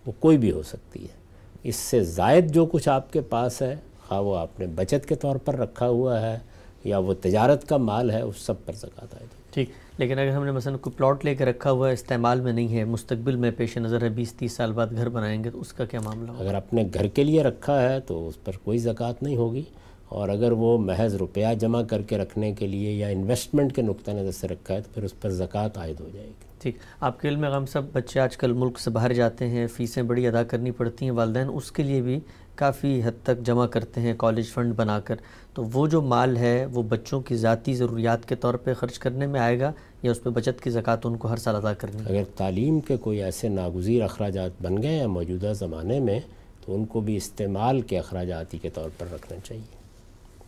وہ 0.05 0.11
کوئی 0.19 0.37
بھی 0.37 0.51
ہو 0.51 0.63
سکتی 0.63 1.03
ہے۔ 1.03 1.15
اس 1.63 1.75
سے 1.75 2.03
زائد 2.03 2.51
جو 2.51 2.65
کچھ 2.65 2.89
آپ 2.89 3.13
کے 3.13 3.21
پاس 3.21 3.61
ہے 3.61 3.75
خواہ 4.07 4.21
وہ 4.21 4.37
آپ 4.37 4.59
نے 4.59 4.67
بچت 4.67 5.05
کے 5.09 5.15
طور 5.15 5.35
پر 5.35 5.55
رکھا 5.55 5.87
ہوا 5.87 6.21
ہے 6.21 6.37
یا 6.83 6.97
وہ 6.97 7.13
تجارت 7.21 7.67
کا 7.69 7.77
مال 7.77 8.11
ہے 8.11 8.21
اس 8.21 8.35
سب 8.37 8.65
پر 8.65 8.73
زکوٰۃ 8.73 9.13
آئے 9.13 9.25
ٹھیک 9.51 9.69
لیکن 9.97 10.19
اگر 10.19 10.29
ہم 10.29 10.45
نے 10.45 10.51
مثلا 10.51 10.77
کوئی 10.77 10.97
پلاٹ 10.97 11.25
لے 11.25 11.35
کے 11.35 11.45
رکھا 11.45 11.71
ہوا 11.71 11.87
ہے 11.87 11.93
استعمال 11.93 12.41
میں 12.41 12.53
نہیں 12.53 12.77
ہے 12.77 12.83
مستقبل 12.83 13.35
میں 13.35 13.51
پیش 13.51 13.77
نظر 13.77 14.01
ہے 14.01 14.09
بیس 14.09 14.33
تیس 14.33 14.51
سال 14.51 14.71
بعد 14.71 14.87
گھر 14.91 15.09
بنائیں 15.09 15.43
گے 15.43 15.49
تو 15.49 15.61
اس 15.61 15.73
کا 15.73 15.85
کیا 15.85 15.99
معاملہ 16.03 16.31
ہوگا؟ 16.31 16.43
اگر 16.43 16.55
اپنے 16.55 16.83
گھر 16.93 17.07
کے 17.07 17.23
لیے 17.23 17.43
رکھا 17.43 17.81
ہے 17.81 17.99
تو 17.99 18.27
اس 18.27 18.43
پر 18.43 18.57
کوئی 18.63 18.77
زکوٰۃ 18.77 19.13
نہیں 19.21 19.35
ہوگی۔ 19.35 19.63
اور 20.09 20.29
اگر 20.29 20.51
وہ 20.51 20.77
محض 20.77 21.15
روپیہ 21.15 21.45
جمع 21.59 21.81
کر 21.81 22.01
کے 22.01 22.17
رکھنے 22.17 22.53
کے 22.53 22.67
لیے 22.67 22.91
یا 22.91 23.07
انویسٹمنٹ 23.07 23.75
کے 23.75 23.81
نقطہ 23.81 24.11
نظر 24.11 24.31
سے 24.31 24.47
رکھا 24.47 24.73
ہے 24.73 24.81
تو 24.81 24.89
پھر 24.93 25.03
اس 25.03 25.19
پر 25.21 25.29
زکوٰۃ 25.29 25.69
عائد 25.75 25.99
ہو 25.99 26.09
جائے 26.13 26.27
گی۔ 26.27 26.45
ٹھیک۔ 26.59 26.77
آپ 26.99 27.19
کے 27.19 27.27
علم 27.27 27.39
میں 27.39 27.49
غم 27.49 27.65
سب 27.65 27.81
بچے 27.93 28.19
آج 28.19 28.37
کل 28.37 28.53
ملک 28.53 28.79
سے 28.79 28.89
باہر 28.89 29.13
جاتے 29.13 29.47
ہیں 29.47 29.67
فیسیں 29.67 30.03
بڑی 30.03 30.27
ادا 30.27 30.43
کرنی 30.43 30.71
پڑتی 30.71 31.05
ہیں 31.05 31.11
والدین 31.11 31.47
اس 31.53 31.71
کے 31.71 31.83
لیے 31.83 32.01
بھی 32.01 32.19
کافی 32.55 33.01
حد 33.03 33.23
تک 33.23 33.39
جمع 33.39 33.65
کرتے 33.65 34.01
ہیں 34.01 34.13
کالج 34.17 34.47
فنڈ 34.47 34.73
بنا 34.75 34.99
کر۔ 34.99 35.15
تو 35.53 35.63
وہ 35.63 35.87
جو 35.87 36.01
مال 36.01 36.37
ہے 36.37 36.65
وہ 36.65 36.83
بچوں 36.83 37.21
کی 37.21 37.35
ذاتی 37.35 37.73
ضروریات 37.73 38.27
کے 38.27 38.35
طور 38.35 38.53
پہ 38.53 38.73
خرچ 38.73 38.99
کرنے 38.99 39.27
میں 39.27 39.39
آئے 39.39 39.59
گا 39.59 39.71
یا 40.03 40.11
اس 40.11 40.23
پہ 40.23 40.29
بچت 40.29 40.63
کی 40.63 40.69
زکوٰۃ 40.69 40.97
ان 41.03 41.17
کو 41.17 41.27
ہر 41.27 41.37
سال 41.37 41.55
ادا 41.55 41.73
کرنی 41.73 42.03
اگر 42.05 42.23
تعلیم 42.35 42.79
کے 42.79 42.97
کوئی 42.97 43.23
ایسے 43.23 43.49
ناگزیر 43.49 44.03
اخراجات 44.03 44.61
بن 44.61 44.83
گئے 44.83 44.99
ہیں 44.99 45.07
موجودہ 45.07 45.53
زمانے 45.55 45.99
میں 45.99 46.19
تو 46.65 46.75
ان 46.75 46.85
کو 46.85 46.99
بھی 46.99 47.15
استعمال 47.15 47.81
کے 47.81 47.99
اخراجاتی 47.99 48.57
کے 48.57 48.69
طور 48.69 48.89
پر 48.97 49.05
رکھنا 49.13 49.39
چاہیے۔ 49.43 49.76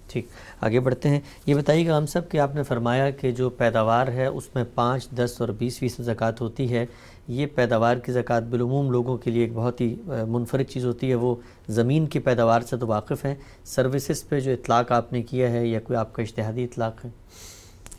ٹھیک، 0.10 0.28
آگے 0.62 0.80
بڑھتے 0.80 1.10
ہیں۔ 1.10 1.20
یہ 1.46 1.56
بتائیے 1.56 1.88
گا 1.88 1.98
ہم 1.98 2.06
سب 2.06 2.30
کہ 2.30 2.38
آپ 2.38 2.56
نے 2.56 2.64
فرمایا 2.64 3.10
کہ 3.10 3.32
جو 3.32 3.50
پیداوار 3.50 4.08
ہے 4.08 4.26
اس 4.26 4.56
میں 4.56 4.64
پانچ، 4.76 5.10
دس 5.10 5.36
اور 5.40 5.50
بیس 5.50 5.80
فیصد 5.80 6.02
زکوٰۃ 6.02 6.32
ہوتی 6.42 6.74
ہے۔ 6.74 6.86
یہ 7.28 7.46
پیداوار 7.56 7.98
کی 7.98 8.12
زکوٰۃ 8.12 8.42
بالعموم 8.42 8.92
لوگوں 8.92 9.18
کے 9.18 9.32
لیے 9.32 9.42
ایک 9.42 9.52
بہت 9.54 9.82
ہی 9.82 9.96
منفرد 10.06 10.66
چیز 10.70 10.86
ہوتی 10.86 11.10
ہے۔ 11.10 11.16
وہ 11.16 11.36
زمین 11.70 12.06
کی 12.06 12.20
پیداوار 12.20 12.62
سے 12.62 12.78
تو 12.78 12.88
واقف 12.88 13.26
ہیں۔ 13.26 13.36
سروسز 13.64 14.30
پہ 14.30 14.40
جو 14.40 14.52
اطلاق 14.52 14.92
آپ 14.92 15.14
نے 15.14 15.22
کیا 15.22 15.52
ہے 15.52 15.68
یا 15.68 15.80
کوئی 15.80 15.98
آپ 15.98 16.14
کا 16.14 16.22
اشتہادی 16.22 16.64
اطلاق 16.64 17.06
ہے؟ 17.06 17.10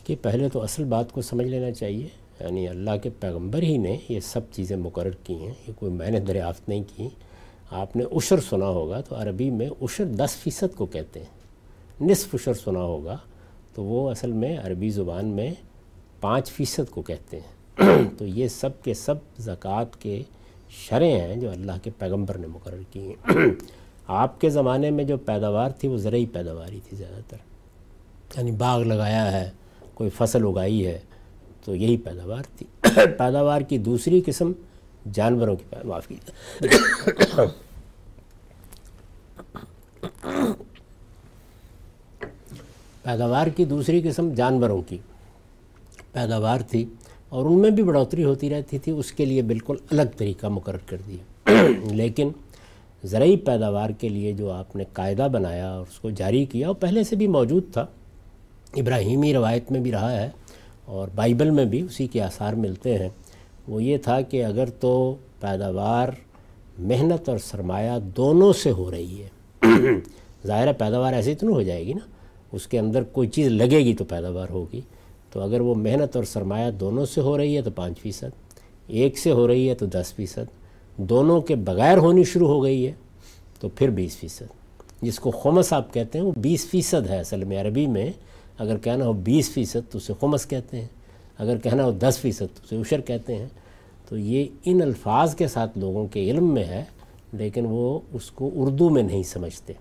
کہ 0.05 0.17
پہلے 0.23 0.49
تو 0.49 0.63
اصل 0.63 0.85
بات 0.85 1.13
کو 1.13 1.23
سمجھ 1.23 1.47
لینا 1.47 1.71
چاہیے۔ 1.71 2.09
یعنی 2.41 2.69
اللہ 2.69 2.91
کے 3.03 3.11
پیغمبر 3.21 3.63
ہی 3.63 3.79
نے 3.79 3.97
یہ 4.09 4.21
سب 4.21 4.41
چیزیں 4.53 4.77
مقرر 4.77 5.11
کی 5.11 5.35
ہیں۔ 5.35 5.55
یہ 5.69 5.73
کوئی 5.77 5.93
میں 5.93 6.11
نے 6.11 6.21
دریافت 6.21 6.69
نہیں 6.69 6.85
کی۔ 6.97 7.09
آپ 7.71 7.97
نے 7.97 8.05
عشر 8.13 8.41
سنا 8.41 8.67
ہوگا 8.67 9.01
تو 9.01 9.17
عربی 9.17 9.51
میں 9.51 9.71
عشر 9.83 10.05
دس 10.05 10.31
فیصد 10.31 10.75
کو 10.77 10.87
کہتے 10.87 11.21
ہیں۔ 11.21 11.40
نصف 12.01 12.35
عشر 12.35 12.55
سنا 12.55 12.81
ہوگا، 12.81 13.17
تو 13.75 13.85
وہ 13.85 14.11
اصل 14.11 14.33
میں 14.33 14.59
عربی 14.59 14.91
زبان 14.91 15.27
میں 15.27 15.55
پانچ 16.21 16.51
فیصد 16.51 16.91
کو 16.91 17.03
کہتے 17.03 17.41
ہیں۔ 17.41 17.81
تو 18.19 18.27
یہ 18.27 18.49
سب 18.49 18.83
کے 18.83 18.95
سب 18.95 19.15
زکوٰۃ 19.39 19.85
کے 19.99 20.23
شرح 20.69 21.05
ہیں 21.05 21.37
جو 21.37 21.51
اللہ 21.51 21.73
کے 21.83 21.91
پیغمبر 21.99 22.39
نے 22.39 22.47
مقرر 22.47 22.83
کی 22.91 23.01
ہیں۔ 23.01 23.35
آپ 24.07 24.41
کے 24.41 24.51
زمانے 24.51 24.91
میں 24.91 25.05
جو 25.05 25.17
پیداوار 25.17 25.71
تھی، 25.71 25.89
وہ 25.89 25.97
زرعی 25.97 26.27
پیداواری 26.27 26.81
تھی 26.89 26.97
زیادہ 26.97 27.21
تر۔ 27.29 27.37
یعنی 28.37 28.53
باغ 28.53 28.83
لگایا 28.83 29.33
ہے، 29.33 29.51
کوئی 29.95 30.11
فصل 30.11 30.47
اگائی 30.47 30.87
ہے، 30.87 30.99
تو 31.65 31.75
یہی 31.75 31.97
پیداوار 31.97 32.43
تھی۔ 32.57 32.67
پیداوار 33.19 33.61
کی 33.61 33.79
دوسری 33.79 34.23
قسم 34.27 34.53
جانوروں 35.13 35.57
کی 35.57 35.65
پیداوار۔ 35.71 36.01
کی 36.01 36.17
پیداوار 43.03 43.47
کی 43.47 43.65
دوسری 43.65 44.01
قسم 44.05 44.35
جانوروں 44.35 44.83
کی 44.89 44.99
پیداوار 46.13 46.59
تھی 46.61 46.85
اور 47.29 47.47
ان 47.47 47.59
میں 47.59 47.71
بھی 47.71 47.83
بڑھوتری 47.83 48.25
ہوتی 48.25 48.51
رہتی 48.51 48.79
تھی، 48.79 48.93
اس 48.93 49.13
کے 49.13 49.25
لیے 49.25 49.43
بالکل 49.43 49.77
الگ 49.91 50.03
طریقہ 50.17 50.47
مقرر 50.47 50.79
کر 50.87 50.97
دیا۔ 51.09 51.51
لیکن 51.93 52.29
زرعی 53.05 53.37
پیداوار 53.37 53.91
کے 53.91 54.09
لیے 54.09 54.33
جو 54.33 54.51
آپ 54.51 54.77
نے 54.77 54.85
قاعدہ 54.93 55.29
بنایا 55.33 55.73
اور 55.73 55.87
اس 55.91 55.99
کو 55.99 56.11
جاری 56.11 56.45
کیا، 56.45 56.69
وہ 56.69 56.75
پہلے 56.75 57.05
سے 57.05 57.17
بھی 57.17 57.27
موجود 57.27 57.63
تھا۔ 57.73 57.87
ابراہیمی 58.77 59.35
روایت 59.35 59.73
میں 59.73 59.81
بھی 59.81 59.93
رہا 59.93 60.13
ہے 60.13 60.31
اور 60.85 61.09
بائبل 61.15 61.51
میں 61.51 61.65
بھی 61.65 61.81
اسی 61.81 62.07
کے 62.07 62.23
آثار 62.23 62.53
ملتے 62.53 62.99
ہیں۔ 62.99 63.09
وہ 63.69 63.83
یہ 63.83 63.99
تھا 63.99 64.21
کہ 64.21 64.45
اگر 64.45 64.71
تو 64.71 65.17
پیداوار، 65.41 66.09
محنت 66.79 67.29
اور 67.29 67.39
سرمایہ 67.39 67.99
دونوں 68.17 68.53
سے 68.53 68.71
ہو 68.71 68.91
رہی 68.91 69.23
ہے، 69.23 69.29
ظاہر 70.47 70.73
پیداوار 70.73 71.13
ایسے 71.13 71.33
اتنی 71.33 71.53
ہو 71.53 71.63
جائے 71.63 71.87
گی 71.87 71.93
نا۔ 71.93 72.20
اس 72.53 72.67
کے 72.67 72.79
اندر 72.79 73.03
کوئی 73.03 73.29
چیز 73.29 73.47
لگے 73.47 73.79
گی 73.79 73.95
تو 73.95 74.05
پیداوار 74.05 74.49
ہوگی۔ 74.51 74.81
تو 75.33 75.41
اگر 75.41 75.61
وہ 75.61 75.75
محنت 75.75 76.17
اور 76.17 76.25
سرمایہ 76.25 76.71
دونوں 76.71 77.07
سے 77.07 77.21
ہو 77.21 77.39
رہی 77.39 77.57
ہے 77.57 77.63
تو 77.63 77.71
پانچ 77.71 77.99
فیصد، 77.99 78.59
ایک 78.87 79.19
سے 79.19 79.31
ہو 79.31 79.49
رہی 79.49 79.69
ہے 79.69 79.75
تو 79.75 79.87
دس 79.87 80.13
فیصد، 80.13 80.51
دونوں 80.97 81.41
کے 81.41 81.55
بغیر 81.55 81.99
ہونی 81.99 82.25
شروع 82.25 82.49
ہو 82.49 82.63
گئی 82.63 82.87
ہے 82.87 82.93
تو 83.61 83.69
پھر 83.69 83.91
بیس 83.91 84.17
فیصد۔ 84.17 84.43
جس 85.03 85.19
کو 85.19 85.31
خمس 85.31 85.73
آپ 85.73 85.95
کہتے 85.95 86.19
ہیں 86.19 86.27
وہ 86.27 86.33
بیس 86.37 86.67
فیصد 86.67 87.11
ہے۔ 87.11 87.21
اصل 87.21 87.45
میں 87.45 87.61
عربی 87.61 87.87
میں 87.87 88.13
اگر 88.59 88.79
کہنا 88.79 89.05
ہو 89.05 89.13
بیس 89.13 89.51
فیصد 89.51 89.91
تو 89.91 89.99
اسے 89.99 90.13
خمس 90.21 90.47
کہتے 90.47 90.81
ہیں، 90.81 90.89
اگر 91.39 91.59
کہنا 91.59 91.85
ہو 91.85 91.91
دس 91.91 92.19
فیصد 92.21 92.39
تو 92.39 92.61
اسے 92.65 92.77
عشر 92.77 93.01
کہتے 93.01 93.37
ہیں۔ 93.37 93.47
تو 94.09 94.19
یہ 94.19 94.45
ان 94.65 94.83
الفاظ 94.83 95.35
کے 95.35 95.49
ساتھ 95.49 95.79
لوگوں 95.79 96.07
کے 96.07 96.31
علم 96.31 96.55
میں 96.55 96.65
ہے، 96.65 96.85
لیکن 97.33 97.67
وہ 97.69 97.99
اس 98.13 98.31
کو 98.31 98.51
اردو 98.55 98.91
میں 98.91 99.03
نہیں 99.03 99.23
سمجھتے۔ 99.23 99.73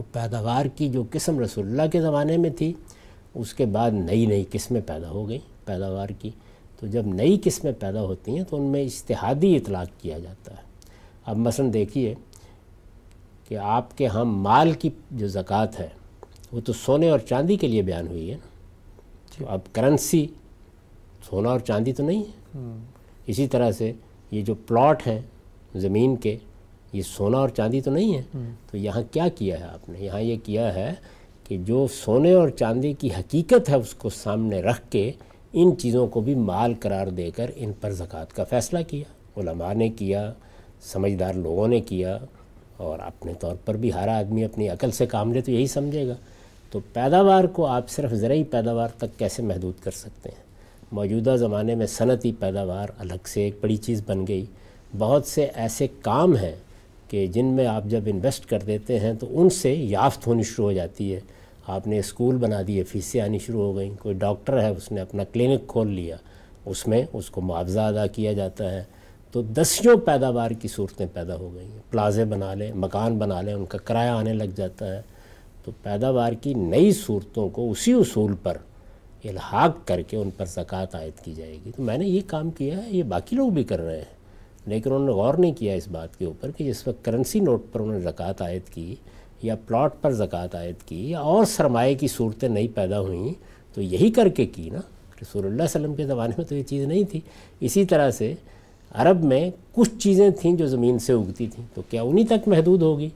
وہ 0.00 0.04
پیداوار 0.12 0.66
کی 0.66 0.88
جو 0.88 1.04
قسم 1.10 1.38
رسول 1.38 1.66
اللہ 1.66 1.90
کے 1.92 2.00
زمانے 2.00 2.36
میں 2.36 2.50
تھی 2.50 2.72
اس 3.34 3.54
کے 3.54 3.66
بعد 3.66 3.90
نئی 3.90 4.26
نئی 4.26 4.44
قسمیں 4.52 4.80
پیدا 4.86 5.10
ہو 5.10 5.28
گئیں 5.28 5.66
پیداوار 5.66 6.08
کی۔ 6.08 6.30
تو 6.80 6.86
جب 6.86 7.06
نئی 7.06 7.38
قسمیں 7.44 7.72
پیدا 7.78 8.02
ہوتی 8.02 8.36
ہیں 8.36 8.44
تو 8.50 8.56
ان 8.56 8.62
میں 8.62 8.84
اشتہادی 8.84 9.56
اطلاق 9.56 10.02
کیا 10.02 10.18
جاتا 10.18 10.52
ہے۔ 10.52 10.62
اب 11.26 11.36
مثلا 11.36 11.66
دیکھیے 11.72 12.14
کہ 13.48 13.58
آپ 13.58 13.98
کے 13.98 14.06
ہم 14.06 14.42
مال 14.42 14.72
کی 14.72 14.90
جو 15.10 15.28
زکوٰۃ 15.28 15.80
ہے 15.80 15.88
وہ 16.52 16.60
تو 16.64 16.72
سونے 16.72 17.10
اور 17.10 17.18
چاندی 17.18 17.56
کے 17.56 17.66
لیے 17.66 17.82
بیان 17.82 18.06
ہوئی 18.06 18.30
ہے 18.30 18.34
نا۔ 18.34 18.48
تو 19.38 19.44
اب 19.48 19.60
کرنسی 19.72 20.26
سونا 21.30 21.50
اور 21.50 21.60
چاندی 21.60 21.92
تو 21.92 22.02
نہیں 22.06 22.22
ہے۔ 22.22 22.60
اسی 23.26 23.48
طرح 23.48 23.72
سے 23.72 23.92
یہ 24.30 24.42
جو 24.42 24.54
پلاٹ 24.54 25.06
ہیں 25.06 25.20
زمین 25.74 26.16
کے 26.16 26.36
یہ 26.92 27.02
سونا 27.02 27.38
اور 27.38 27.48
چاندی 27.48 27.80
تو 27.80 27.90
نہیں 27.90 28.16
ہے۔ 28.16 28.22
تو 28.70 28.76
یہاں 28.76 29.02
کیا 29.10 29.28
کیا 29.28 29.60
ہے 29.60 29.64
آپ 29.64 29.88
نے؟ 29.88 29.98
یہاں 30.00 30.20
یہ 30.20 30.36
کیا 30.44 30.74
ہے 30.74 30.94
کہ 31.48 31.58
جو 31.58 31.86
سونے 32.04 32.32
اور 32.32 32.48
چاندی 32.48 32.92
کی 32.92 33.08
حقیقت 33.18 33.68
ہے 33.68 33.74
اس 33.74 33.94
کو 33.94 34.08
سامنے 34.08 34.62
رکھ 34.62 34.90
کے 34.90 35.12
ان 35.52 35.76
چیزوں 35.76 36.06
کو 36.06 36.20
بھی 36.20 36.34
مال 36.34 36.74
قرار 36.80 37.06
دے 37.06 37.30
کر 37.30 37.50
ان 37.56 37.72
پر 37.80 37.90
زکوٰۃ 37.90 38.34
کا 38.34 38.44
فیصلہ 38.44 38.78
کیا۔ 38.88 39.40
علماء 39.40 39.72
نے 39.72 39.88
کیا 39.88 40.32
سمجھدار 40.82 41.34
لوگوں 41.34 41.68
نے 41.68 41.80
کیا 41.80 42.18
اور 42.76 42.98
اپنے 42.98 43.34
طور 43.34 43.54
پر 43.64 43.76
بھی 43.76 43.92
ہر 43.92 44.08
آدمی 44.08 44.44
اپنی 44.44 44.68
عقل 44.68 44.90
سے 44.90 45.06
کام 45.06 45.32
لے 45.32 45.40
تو 45.40 45.50
یہی 45.50 45.66
سمجھے 45.66 46.08
گا۔ 46.08 46.14
تو 46.70 46.80
پیداوار 46.92 47.44
کو 47.44 47.66
آپ 47.66 47.88
صرف 47.88 48.10
زرعی 48.10 48.44
پیداوار 48.44 48.88
تک 48.96 49.18
کیسے 49.18 49.42
محدود 49.42 49.84
کر 49.84 49.90
سکتے 49.90 50.28
ہیں؟ 50.28 50.44
موجودہ 50.92 51.36
زمانے 51.38 51.74
میں 51.74 51.86
صنعتی 51.86 52.32
پیداوار 52.38 52.88
الگ 52.98 53.26
سے 53.26 53.42
ایک 53.42 53.54
بڑی 53.60 53.76
چیز 53.76 54.02
بن 54.06 54.26
گئی۔ 54.26 54.44
بہت 54.98 55.26
سے 55.26 55.48
ایسے 55.54 55.86
کام 56.02 56.36
ہیں 56.36 56.56
کہ 57.10 57.26
جن 57.26 57.44
میں 57.44 57.66
آپ 57.66 57.84
جب 57.84 58.00
انویسٹ 58.06 58.46
کر 58.46 58.58
دیتے 58.66 59.00
ہیں 59.00 59.14
تو 59.14 59.26
ان 59.30 59.50
سے 59.50 59.74
یافت 59.74 60.26
ہونی 60.26 60.42
شروع 60.42 60.66
ہو 60.66 60.72
جاتی 60.72 61.14
ہے۔ 61.14 61.20
آپ 61.66 61.86
نے 61.86 61.98
اسکول 61.98 62.36
بنا 62.36 62.62
دیے 62.66 62.82
فیسیں 62.82 63.20
آنی 63.20 63.38
شروع 63.38 63.62
ہو 63.62 63.76
گئیں، 63.76 63.94
کوئی 64.00 64.14
ڈاکٹر 64.14 64.60
ہے، 64.60 64.68
اس 64.68 64.92
نے 64.92 65.00
اپنا 65.00 65.24
کلینک 65.24 65.66
کھول 65.66 65.90
لیا، 65.90 66.16
اس 66.66 66.88
میں 66.88 67.06
اس 67.12 67.30
کو 67.30 67.40
معاوضہ 67.40 67.80
ادا 67.80 68.06
کیا 68.06 68.32
جاتا 68.32 68.72
ہے۔ 68.72 68.84
تو 69.32 69.42
دسیوں 69.42 69.96
پیداوار 69.96 70.50
کی 70.50 70.68
صورتیں 70.68 71.06
پیدا 71.12 71.36
ہو 71.36 71.54
گئی 71.54 71.64
ہیں 71.64 71.78
پلازے 71.90 72.24
بنا 72.24 72.54
لیں، 72.54 72.72
مکان 72.74 73.18
بنا 73.18 73.40
لیں، 73.40 73.54
ان 73.54 73.66
کا 73.66 73.78
کرایہ 73.78 74.10
آنے 74.10 74.32
لگ 74.32 74.56
جاتا 74.56 74.96
ہے۔ 74.96 75.02
تو 75.64 75.70
پیداوار 75.82 76.32
کی 76.32 76.54
نئی 76.54 76.92
صورتوں 76.92 77.48
کو 77.48 77.70
اسی 77.70 77.92
اصول 77.92 78.34
پر 78.42 78.56
الحاق 79.24 79.88
کر 79.88 80.02
کے 80.02 80.16
ان 80.16 80.30
پر 80.36 80.44
زکوٰۃ 80.46 80.86
عائد 80.92 81.24
کی 81.24 81.32
جائے 81.32 81.56
گی۔ 81.64 81.70
تو 81.76 81.82
میں 81.82 81.98
نے 81.98 82.06
یہ 82.06 82.20
کام 82.26 82.50
کیا 82.50 82.76
ہے، 82.76 82.90
یہ 82.90 83.02
باقی 83.02 83.36
لوگ 83.36 83.50
بھی 83.50 83.64
کر 83.64 83.80
رہے 83.80 83.96
ہیں۔ 83.96 84.19
لیکن 84.70 84.92
انہوں 84.92 85.06
نے 85.06 85.12
غور 85.12 85.34
نہیں 85.34 85.52
کیا 85.52 85.74
اس 85.74 85.88
بات 85.88 86.18
کے 86.18 86.24
اوپر 86.24 86.50
کہ 86.50 86.64
جس 86.64 86.88
وقت 86.88 87.04
کرنسی 87.04 87.40
نوٹ 87.40 87.62
پر 87.72 87.80
انہوں 87.80 87.94
نے 87.94 88.00
زکوٰۃ 88.00 88.40
عائد 88.40 88.68
کی 88.74 88.94
یا 89.42 89.54
پلاٹ 89.66 89.94
پر 90.00 90.12
زکوٰۃ 90.12 90.54
عائد 90.54 90.82
کی 90.86 91.10
یا 91.10 91.20
اور 91.20 91.44
سرمایہ 91.44 91.94
کی 91.94 92.08
صورتیں 92.08 92.48
نئی 92.48 92.68
پیدا 92.68 93.00
ہوئیں 93.00 93.32
تو 93.74 93.82
یہی 93.82 94.10
کر 94.10 94.28
کے 94.28 94.46
کی 94.46 94.70
نا۔ 94.70 94.80
رسول 95.22 95.42
اللہ 95.42 95.54
علیہ 95.54 95.64
وسلم 95.64 95.94
کے 95.94 96.06
زمانے 96.06 96.34
میں 96.38 96.44
تو 96.44 96.54
یہ 96.54 96.62
چیز 96.62 96.84
نہیں 96.84 97.04
تھی۔ 97.04 97.20
اسی 97.60 97.84
طرح 97.84 98.10
سے 98.10 98.34
عرب 98.90 99.24
میں 99.24 99.50
کچھ 99.72 99.90
چیزیں 99.98 100.30
تھیں 100.30 100.56
جو 100.56 100.66
زمین 100.66 100.98
سے 100.98 101.12
اگتی 101.12 101.46
تھیں 101.46 101.64
تو 101.74 101.82
کیا 101.90 102.02
انہی 102.02 102.24
تک 102.26 102.48
محدود 102.48 102.82
ہوگی؟ 102.82 103.08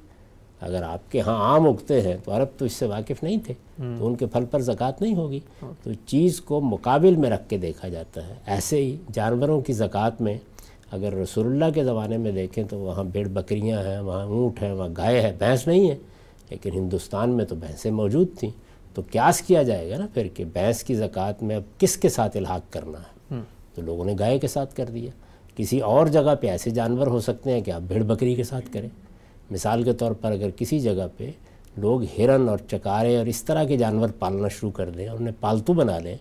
اگر 0.61 0.83
آپ 0.83 1.13
کے 1.13 1.21
ہاں 1.21 1.37
عام 1.37 1.69
اگتے 1.69 2.01
ہیں 2.01 2.17
تو 2.25 2.37
عرب 2.37 2.49
تو 2.59 2.65
اس 2.65 2.73
سے 2.73 2.87
واقف 2.87 3.23
نہیں 3.23 3.39
تھے 3.45 3.55
تو 3.99 4.07
ان 4.07 4.15
کے 4.15 4.27
پھل 4.27 4.45
پر 4.45 4.61
زکوٰۃ 4.61 4.93
نہیں 5.01 5.15
ہوگی۔ 5.15 5.41
تو 5.83 5.91
چیز 6.07 6.41
کو 6.41 6.61
مقابل 6.61 7.17
میں 7.17 7.31
رکھ 7.31 7.49
کے 7.49 7.59
دیکھا 7.59 7.89
جاتا 7.89 8.29
ہے۔ 8.29 8.35
ایسے 8.47 8.77
ہی 8.77 8.97
جانوروں 9.13 9.61
کی 9.61 9.73
زکوٰۃ 9.73 10.21
میں 10.21 10.39
اگر 10.95 11.13
رسول 11.13 11.47
اللہ 11.47 11.65
کے 11.75 11.85
زمانے 11.85 12.19
میں 12.19 12.33
دیکھیں 12.33 12.65
تو 12.65 12.79
وہاں 12.79 13.05
بیڑ 13.05 13.29
بکریاں 13.29 13.83
ہیں 13.83 14.01
وہاں 14.01 14.25
اونٹ 14.25 14.63
ہیں 14.63 14.73
وہاں 14.73 14.89
گائے 14.97 15.21
ہے 15.21 15.35
بھینس 15.39 15.67
نہیں 15.67 15.91
ہے 15.91 15.97
لیکن 16.51 16.71
ہندوستان 16.73 17.31
میں 17.31 17.45
تو 17.45 17.55
بھینسیں 17.55 17.91
موجود 17.91 18.29
تھیں۔ 18.39 18.51
تو 18.95 19.03
کیاس 19.03 19.41
کیا 19.41 19.63
جائے 19.63 19.91
گا 19.91 19.99
نا 19.99 20.07
پھر 20.15 20.29
کہ 20.35 20.45
بھینس 20.45 20.85
کی 20.85 20.95
زکوٰۃ 20.95 21.33
میں 21.43 21.57
اب 21.57 21.63
کس 21.79 21.97
کے 21.97 22.09
ساتھ 22.09 22.37
الحاق 22.37 22.73
کرنا 22.73 22.99
ہے؟ 22.99 23.35
تو 23.75 23.83
لوگوں 23.83 24.05
نے 24.05 24.15
گائے 24.19 24.39
کے 24.39 24.49
ساتھ 24.49 24.75
کر 24.75 24.85
دیا۔ 24.85 25.11
کسی 25.57 25.81
اور 25.81 26.07
جگہ 26.07 26.35
پہ 26.41 26.47
ایسے 26.47 26.71
جانور 26.71 27.07
ہو 27.07 27.21
سکتے 27.21 27.53
ہیں 27.53 27.61
کہ 27.61 27.71
آپ 27.71 27.81
بھیڑ 27.81 28.03
بکری 28.03 28.35
کے 28.35 28.45
ساتھ 28.45 28.73
کریں۔ 28.73 28.89
مثال 29.51 29.83
کے 29.83 29.93
طور 29.93 30.13
پر 30.13 30.33
اگر 30.33 30.51
کسی 30.51 30.79
جگہ 30.79 31.07
پہ 31.17 31.31
لوگ 31.77 32.03
ہرن 32.19 32.49
اور 32.49 32.59
چکارے 32.71 33.17
اور 33.17 33.27
اس 33.27 33.43
طرح 33.43 33.65
کے 33.65 33.77
جانور 33.77 34.09
پالنا 34.19 34.49
شروع 34.49 34.71
کر 34.71 34.91
دیں 34.91 35.09
اور 35.09 35.19
انہیں 35.19 35.35
پالتو 35.41 35.73
بنا 35.73 35.99
لیں 35.99 36.17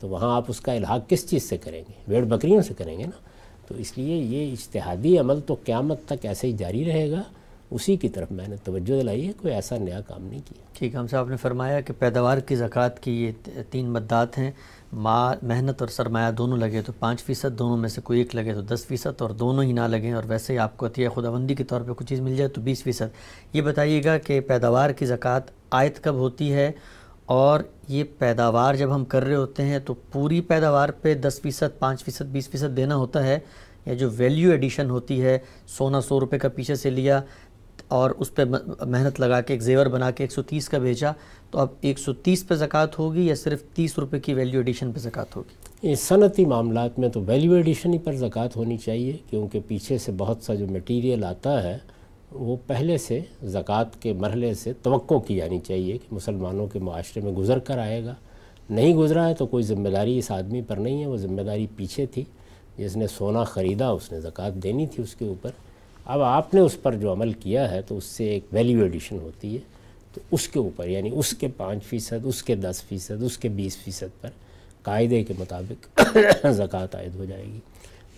تو 0.00 0.08
وہاں 0.08 0.36
آپ 0.36 0.44
اس 0.48 0.60
کا 0.60 0.72
الحاق 0.72 1.10
کس 1.10 1.30
چیز 1.30 1.48
سے 1.48 1.56
کریں 1.56 1.82
گے؟ 1.88 1.92
بھیڑ 2.08 2.24
بکریوں 2.24 2.62
سے 2.62 2.74
کریں 2.74 2.98
گے 2.98 3.04
نا۔ 3.04 3.27
تو 3.68 3.74
اس 3.74 3.98
لیے 3.98 4.16
یہ 4.16 4.52
اجتہادی 4.52 5.18
عمل 5.18 5.40
تو 5.40 5.56
قیامت 5.64 6.00
تک 6.06 6.26
ایسے 6.26 6.46
ہی 6.46 6.52
جاری 6.52 6.84
رہے 6.84 7.10
گا، 7.10 7.22
اسی 7.70 7.96
کی 7.96 8.08
طرف 8.08 8.32
میں 8.32 8.48
نے 8.48 8.56
توجہ 8.64 9.00
دلائی 9.00 9.26
ہے، 9.26 9.32
کوئی 9.32 9.54
ایسا 9.54 9.76
نیا 9.78 10.00
کام 10.00 10.22
نہیں 10.22 10.40
کیا۔ 10.44 10.64
ٹھیک، 10.72 10.94
ہم 10.94 11.06
صاحب 11.06 11.28
نے 11.28 11.36
فرمایا 11.36 11.80
کہ 11.80 11.92
پیداوار 11.98 12.38
کی 12.38 12.56
زکوٰۃ 12.56 12.98
کی 13.00 13.24
یہ 13.24 13.50
تین 13.70 13.90
مدات 13.90 14.38
ہیں۔ 14.38 14.50
ماں 14.92 15.34
محنت 15.42 15.82
اور 15.82 15.88
سرمایہ 15.88 16.32
دونوں 16.32 16.56
لگے 16.56 16.82
تو 16.82 16.92
پانچ 16.98 17.22
فیصد، 17.22 17.58
دونوں 17.58 17.76
میں 17.76 17.88
سے 17.88 18.00
کوئی 18.00 18.18
ایک 18.18 18.34
لگے 18.34 18.54
تو 18.54 18.60
دس 18.60 18.86
فیصد 18.86 19.22
اور 19.22 19.30
دونوں 19.30 19.64
ہی 19.64 19.72
نہ 19.72 19.80
لگیں۔ 19.80 20.12
اور 20.12 20.22
ویسے 20.26 20.52
ہی 20.52 20.58
آپ 20.58 20.76
کو 20.76 20.86
عطیہ 20.86 21.08
خداوندی 21.08 21.54
کے 21.54 21.64
طور 21.64 21.80
پہ 21.80 21.92
کچھ 21.92 22.06
چیز 22.06 22.20
مل 22.20 22.36
جائے 22.36 22.48
تو 22.48 22.60
بیس 22.60 22.82
فیصد۔ 22.82 23.14
یہ 23.52 23.62
بتائیے 23.62 24.04
گا 24.04 24.18
کہ 24.18 24.40
پیداوار 24.40 24.90
کی 24.90 25.06
زکوٰۃ 25.06 25.40
آیت 25.70 26.04
کب 26.04 26.14
ہوتی 26.14 26.52
ہے 26.52 26.72
اور 27.26 27.60
یہ 27.88 28.04
پیداوار 28.18 28.74
جب 28.74 28.94
ہم 28.94 29.04
کر 29.04 29.24
رہے 29.24 29.34
ہوتے 29.34 29.62
ہیں 29.62 29.78
تو 29.78 29.94
پوری 30.12 30.40
پیداوار 30.40 30.88
پہ 31.02 31.14
دس 31.14 31.40
فیصد، 31.42 31.78
پانچ 31.78 32.04
فیصد، 32.04 32.30
بیس 32.32 32.48
فیصد 32.50 32.76
دینا 32.76 32.96
ہوتا 32.96 33.24
ہے 33.24 33.38
یا 33.86 33.94
جو 33.94 34.08
ویلیو 34.16 34.50
ایڈیشن 34.50 34.90
ہوتی 34.90 35.22
ہے، 35.22 35.38
سونا 35.76 36.00
سو 36.00 36.20
روپے 36.20 36.38
کا 36.38 36.48
پیچھے 36.48 36.74
سے 36.74 36.90
لیا 36.90 37.20
اور 37.88 38.10
اس 38.10 38.34
پہ 38.34 38.44
محنت 38.44 39.20
لگا 39.20 39.40
کے 39.40 39.54
ایک 39.54 39.62
زیور 39.62 39.86
بنا 39.86 40.10
کے 40.10 40.24
ایک 40.24 40.32
سو 40.32 40.42
تیس 40.42 40.68
کا 40.68 40.78
بھیجا، 40.78 41.12
تو 41.50 41.58
اب 41.58 41.68
ایک 41.80 41.98
سو 41.98 42.12
تیس 42.14 42.46
پہ 42.48 42.54
زکوٰۃ 42.54 42.98
ہوگی 42.98 43.26
یا 43.26 43.34
صرف 43.34 43.62
تیس 43.74 43.98
روپے 43.98 44.20
کی 44.20 44.34
ویلیو 44.34 44.60
ایڈیشن 44.60 44.92
پہ 44.92 44.98
زکوٰۃ 45.00 45.36
ہوگی؟ 45.36 45.90
اس 45.92 46.00
صنعتی 46.00 46.44
معاملات 46.44 46.98
میں 46.98 47.08
تو 47.08 47.20
ویلیو 47.26 47.52
ایڈیشن 47.54 47.92
ہی 47.92 47.98
پر 47.98 48.12
زکوٰۃ 48.16 48.56
ہونی 48.56 48.76
چاہیے، 48.76 49.16
کیونکہ 49.30 49.60
پیچھے 49.68 49.98
سے 49.98 50.12
بہت 50.16 50.42
سا 50.42 50.54
جو 50.54 50.66
میٹیریل 50.70 51.24
آتا 51.24 51.62
ہے 51.62 51.78
وہ 52.32 52.56
پہلے 52.66 52.98
سے 52.98 53.20
زکوٰۃ 53.44 54.00
کے 54.00 54.12
مرحلے 54.12 54.54
سے 54.54 54.72
توقع 54.82 55.14
کی 55.14 55.36
جانی 55.36 55.58
چاہیے 55.58 55.92
کہ 55.92 56.14
مسلمانوں 56.14 56.66
کے 56.66 56.78
معاشرے 56.78 57.22
میں 57.22 57.32
گزر 57.32 57.58
کر 57.58 57.78
آئے 57.78 58.04
گا۔ 58.04 58.14
نہیں 58.70 58.94
گزرا 58.94 59.28
ہے 59.28 59.34
تو 59.34 59.46
کوئی 59.46 59.64
ذمہ 59.64 59.88
داری 59.88 60.18
اس 60.18 60.30
آدمی 60.30 60.62
پر 60.62 60.76
نہیں 60.76 61.00
ہے، 61.00 61.06
وہ 61.06 61.16
ذمہ 61.16 61.42
داری 61.42 61.66
پیچھے 61.76 62.06
تھی۔ 62.06 62.24
جس 62.78 62.96
نے 62.96 63.06
سونا 63.06 63.44
خریدا، 63.44 63.88
اس 63.88 64.12
نے 64.12 64.20
زکوٰۃ 64.20 64.62
دینی 64.62 64.86
تھی 64.86 65.02
اس 65.02 65.14
کے 65.14 65.24
اوپر۔ 65.24 65.50
اب 66.04 66.22
آپ 66.22 66.54
نے 66.54 66.60
اس 66.60 66.82
پر 66.82 66.94
جو 66.94 67.12
عمل 67.12 67.32
کیا 67.32 67.70
ہے 67.70 67.82
تو 67.82 67.96
اس 67.96 68.04
سے 68.04 68.28
ایک 68.28 68.44
ویلیو 68.52 68.82
ایڈیشن 68.82 69.18
ہوتی 69.18 69.54
ہے۔ 69.54 69.60
تو 70.14 70.20
اس 70.30 70.48
کے 70.48 70.58
اوپر 70.58 70.88
یعنی 70.88 71.10
اس 71.12 71.30
کے 71.30 71.48
پانچ 71.56 71.84
فیصد، 71.84 72.24
اس 72.24 72.42
کے 72.42 72.54
دس 72.54 72.82
فیصد، 72.82 73.22
اس 73.22 73.38
کے 73.38 73.48
بیس 73.48 73.76
فیصد 73.76 74.20
پر 74.20 74.28
قاعدے 74.82 75.24
کے 75.24 75.34
مطابق 75.38 76.00
زکوٰۃ 76.50 76.94
عائد 76.94 77.14
ہو 77.14 77.24
جائے 77.24 77.44
گی۔ 77.44 77.58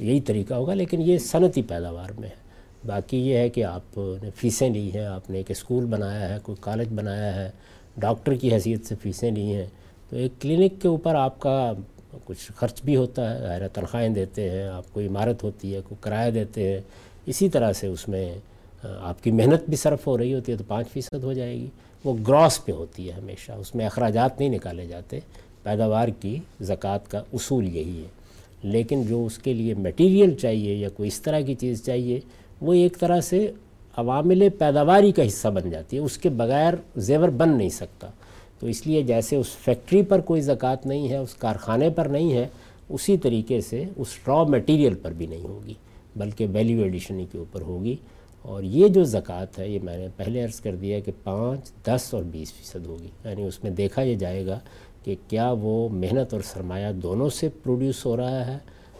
یہی 0.00 0.20
طریقہ 0.20 0.54
ہوگا، 0.54 0.74
لیکن 0.74 1.02
یہ 1.02 1.18
صنعتی 1.18 1.62
پیداوار 1.62 2.20
میں 2.20 2.28
ہے۔ 2.28 2.49
باقی 2.86 3.16
یہ 3.16 3.36
ہے 3.36 3.48
کہ 3.48 3.64
آپ 3.64 3.98
نے 4.22 4.30
فیسیں 4.36 4.70
لی 4.70 4.90
ہیں، 4.94 5.04
آپ 5.04 5.30
نے 5.30 5.36
ایک 5.36 5.50
اسکول 5.50 5.84
بنایا 5.84 6.34
ہے، 6.34 6.38
کوئی 6.42 6.56
کالج 6.60 6.88
بنایا 6.94 7.34
ہے، 7.34 7.50
ڈاکٹر 7.96 8.34
کی 8.34 8.52
حیثیت 8.52 8.86
سے 8.86 8.94
فیسیں 9.02 9.30
لی 9.30 9.54
ہیں۔ 9.54 9.66
تو 10.10 10.16
ایک 10.16 10.32
کلینک 10.40 10.72
کے 10.82 10.88
اوپر 10.88 11.14
آپ 11.14 11.40
کا 11.40 11.72
کچھ 12.24 12.52
خرچ 12.56 12.82
بھی 12.82 12.96
ہوتا 12.96 13.34
ہے 13.34 13.38
ظاہر 13.40 13.68
تنخواہیں 13.68 14.08
دیتے 14.08 14.50
ہیں، 14.50 14.68
آپ 14.68 14.84
کو 14.92 15.00
عمارت 15.00 15.42
ہوتی 15.42 15.74
ہے، 15.74 15.80
کوئی 15.80 15.96
کرایہ 16.00 16.30
دیتے 16.30 16.72
ہیں۔ 16.72 16.80
اسی 17.26 17.48
طرح 17.48 17.72
سے 17.72 17.86
اس 17.86 18.08
میں 18.08 18.34
آپ 18.84 19.24
کی 19.24 19.30
محنت 19.30 19.62
بھی 19.68 19.76
صرف 19.76 20.06
ہو 20.06 20.18
رہی 20.18 20.34
ہوتی 20.34 20.52
ہے 20.52 20.56
تو 20.56 20.64
پانچ 20.68 20.88
فیصد 20.88 21.24
ہو 21.24 21.32
جائے 21.32 21.54
گی۔ 21.54 21.66
وہ 22.04 22.14
گراس 22.28 22.64
پہ 22.64 22.72
ہوتی 22.72 23.08
ہے 23.08 23.12
ہمیشہ، 23.12 23.52
اس 23.52 23.74
میں 23.74 23.86
اخراجات 23.86 24.40
نہیں 24.40 24.48
نکالے 24.48 24.86
جاتے۔ 24.86 25.20
پیداوار 25.62 26.08
کی 26.08 26.38
زکوٰۃ 26.60 27.08
کا 27.08 27.22
اصول 27.32 27.76
یہی 27.76 28.02
ہے۔ 28.02 28.20
لیکن 28.62 29.02
جو 29.02 29.26
اس 29.26 29.38
کے 29.38 29.54
لیے 29.54 29.74
میٹیریل 29.74 30.34
چاہیے 30.34 30.74
یا 30.74 30.88
کوئی 30.88 31.06
اس 31.06 31.20
طرح 31.20 31.40
کی 31.40 31.54
چیز 31.54 31.84
چاہیے 31.84 32.20
وہ 32.60 32.72
ایک 32.72 32.98
طرح 32.98 33.20
سے 33.20 33.52
عوامل 33.96 34.48
پیداواری 34.58 35.12
کا 35.12 35.26
حصہ 35.26 35.48
بن 35.48 35.70
جاتی 35.70 35.96
ہے، 35.96 36.02
اس 36.02 36.18
کے 36.18 36.28
بغیر 36.28 36.74
زیور 36.96 37.28
بن 37.28 37.58
نہیں 37.58 37.68
سکتا۔ 37.68 38.08
تو 38.58 38.66
اس 38.66 38.86
لیے 38.86 39.02
جیسے 39.02 39.36
اس 39.36 39.46
فیکٹری 39.48 40.02
پر 40.02 40.20
کوئی 40.20 40.40
زکوٰۃ 40.40 40.76
نہیں 40.84 41.08
ہے، 41.08 41.16
اس 41.16 41.34
کارخانے 41.34 41.90
پر 41.90 42.06
نہیں 42.06 42.32
ہے، 42.32 42.48
اسی 42.88 43.18
طریقے 43.18 43.60
سے 43.60 43.84
اس 43.96 44.08
را 44.26 44.44
میٹیریل 44.44 44.94
پر 44.94 45.12
بھی 45.12 45.26
نہیں 45.26 45.44
ہوگی، 45.44 45.74
بلکہ 46.16 46.46
ویلیو 46.52 46.82
ایڈیشن 46.82 47.24
کے 47.32 47.38
اوپر 47.38 47.60
ہوگی۔ 47.60 47.96
اور 48.42 48.62
یہ 48.62 48.88
جو 48.88 49.04
زکوٰۃ 49.04 49.58
ہے، 49.58 49.68
یہ 49.68 49.78
میں 49.82 49.98
نے 49.98 50.08
پہلے 50.16 50.44
عرض 50.44 50.60
کر 50.60 50.74
دیا 50.74 51.00
کہ 51.00 51.12
پانچ، 51.24 51.70
دس 51.84 52.14
اور 52.14 52.22
بیس 52.22 52.52
فیصد 52.52 52.86
ہوگی۔ 52.86 53.08
یعنی 53.24 53.42
اس 53.42 53.62
میں 53.62 53.70
دیکھا 53.70 54.02
یہ 54.02 54.14
جائے 54.14 54.46
گا 54.46 54.58
کہ 55.04 55.14
کیا 55.28 55.54
وہ 55.60 55.88
محنت 55.88 56.34
اور 56.34 56.42
سرمایہ 56.44 56.92
دونوں 56.92 57.28
سے 57.28 57.48
پروڈیوس 57.62 58.06
ہو 58.06 58.16
رہا 58.16 58.46
ہے، 58.46 58.58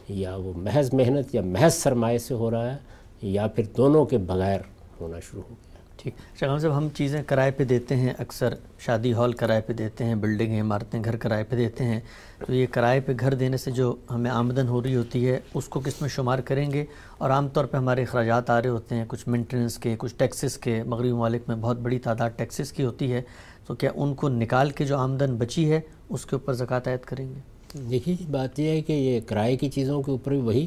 یا 0.08 0.36
وہ 0.36 0.52
محض 0.56 0.94
محنت 0.94 1.34
یا 1.34 1.40
محض 1.40 1.74
سرمایہ 1.74 2.18
سے 2.18 2.34
ہو 2.34 2.50
رہا 2.50 2.72
ہے 2.72 2.78
یا 3.22 3.46
پھر 3.46 3.64
دونوں 3.76 4.04
کے 4.04 4.18
بغیر 4.18 4.60
ہونا 5.00 5.20
شروع 5.20 5.42
ہو 5.42 5.48
گیا۔ 5.48 5.60
ٹھیک۔ 5.96 6.14
شغم 6.40 6.58
صاحب، 6.58 6.76
ہم 6.76 6.88
چیزیں 6.94 7.22
کرائے 7.22 7.50
پہ 7.50 7.64
دیتے 7.64 7.96
ہیں، 7.96 8.12
اکثر 8.18 8.54
شادی 8.78 9.12
ہال 9.12 9.32
کرائے 9.32 9.60
پہ 9.60 9.72
دیتے 9.72 10.04
ہیں، 10.04 10.14
بلڈنگیں، 10.14 10.60
عمارتیں، 10.60 11.04
گھر 11.04 11.16
کرائے 11.16 11.44
پہ 11.44 11.56
دیتے 11.56 11.84
ہیں۔ 11.84 12.00
تو 12.46 12.54
یہ 12.54 12.66
کرائے 12.70 13.00
پہ 13.00 13.12
گھر 13.20 13.34
دینے 13.34 13.56
سے 13.56 13.70
جو 13.70 13.96
ہمیں 14.10 14.30
آمدن 14.30 14.68
ہو 14.68 14.82
رہی 14.82 14.96
ہوتی 14.96 15.30
ہے، 15.30 15.40
اس 15.54 15.68
کو 15.68 15.80
کس 15.80 16.00
میں 16.00 16.08
شمار 16.08 16.38
کریں 16.38 16.70
گے؟ 16.70 16.84
اور 17.18 17.30
عام 17.30 17.48
طور 17.48 17.64
پہ 17.64 17.76
ہمارے 17.76 18.02
اخراجات 18.02 18.50
آ 18.50 18.62
رہے 18.62 18.68
ہوتے 18.68 18.94
ہیں، 18.94 19.04
کچھ 19.08 19.28
مینٹیننس 19.28 19.78
کے، 19.78 19.96
کچھ 19.98 20.14
ٹیکسز 20.16 20.58
کے۔ 20.58 20.82
مغربی 20.82 21.12
ممالک 21.12 21.42
میں 21.48 21.56
بہت 21.56 21.78
بڑی 21.78 21.98
تعداد 21.98 22.30
ٹیکسز 22.36 22.72
کی 22.72 22.84
ہوتی 22.84 23.12
ہے۔ 23.12 23.22
تو 23.66 23.74
کیا 23.74 23.90
ان 23.94 24.14
کو 24.14 24.28
نکال 24.28 24.70
کے 24.70 24.84
جو 24.84 24.96
آمدن 24.96 25.36
بچی 25.36 25.72
ہے، 25.72 25.80
اس 26.08 26.26
کے 26.26 26.36
اوپر 26.36 26.52
زکوٰۃ 26.52 26.80
عائد 26.86 27.00
کریں 27.00 27.34
گے؟ 27.34 27.40
دیکھیے 27.74 28.14
بات 28.30 28.58
یہ 28.60 28.68
ہے 28.68 28.80
کہ 28.80 28.92
یہ 28.92 29.20
کرائے 29.26 29.56
کی 29.56 29.68
چیزوں 29.70 30.02
کے 30.02 30.10
اوپر 30.10 30.30
بھی 30.30 30.40
وہی 30.40 30.66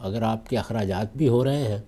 اگر 0.00 0.22
آپ 0.22 0.48
کے 0.50 0.58
اخراجات 0.58 1.16
بھی 1.16 1.28
ہو 1.28 1.42
رہے 1.44 1.62
ہیں 1.62 1.78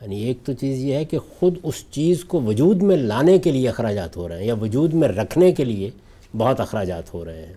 یعنی 0.00 0.16
ایک 0.22 0.38
تو 0.44 0.52
چیز 0.52 0.78
یہ 0.78 0.94
ہے 0.94 1.04
کہ 1.04 1.18
خود 1.38 1.58
اس 1.62 1.84
چیز 1.90 2.24
کو 2.24 2.40
وجود 2.40 2.82
میں 2.82 2.96
لانے 2.96 3.38
کے 3.38 3.50
لیے 3.50 3.68
اخراجات 3.68 4.16
ہو 4.16 4.28
رہے 4.28 4.38
ہیں، 4.38 4.46
یا 4.46 4.54
وجود 4.60 4.94
میں 4.94 5.08
رکھنے 5.08 5.52
کے 5.52 5.64
لیے 5.64 5.90
بہت 6.36 6.60
اخراجات 6.60 7.14
ہو 7.14 7.24
رہے 7.24 7.46
ہیں۔ 7.46 7.54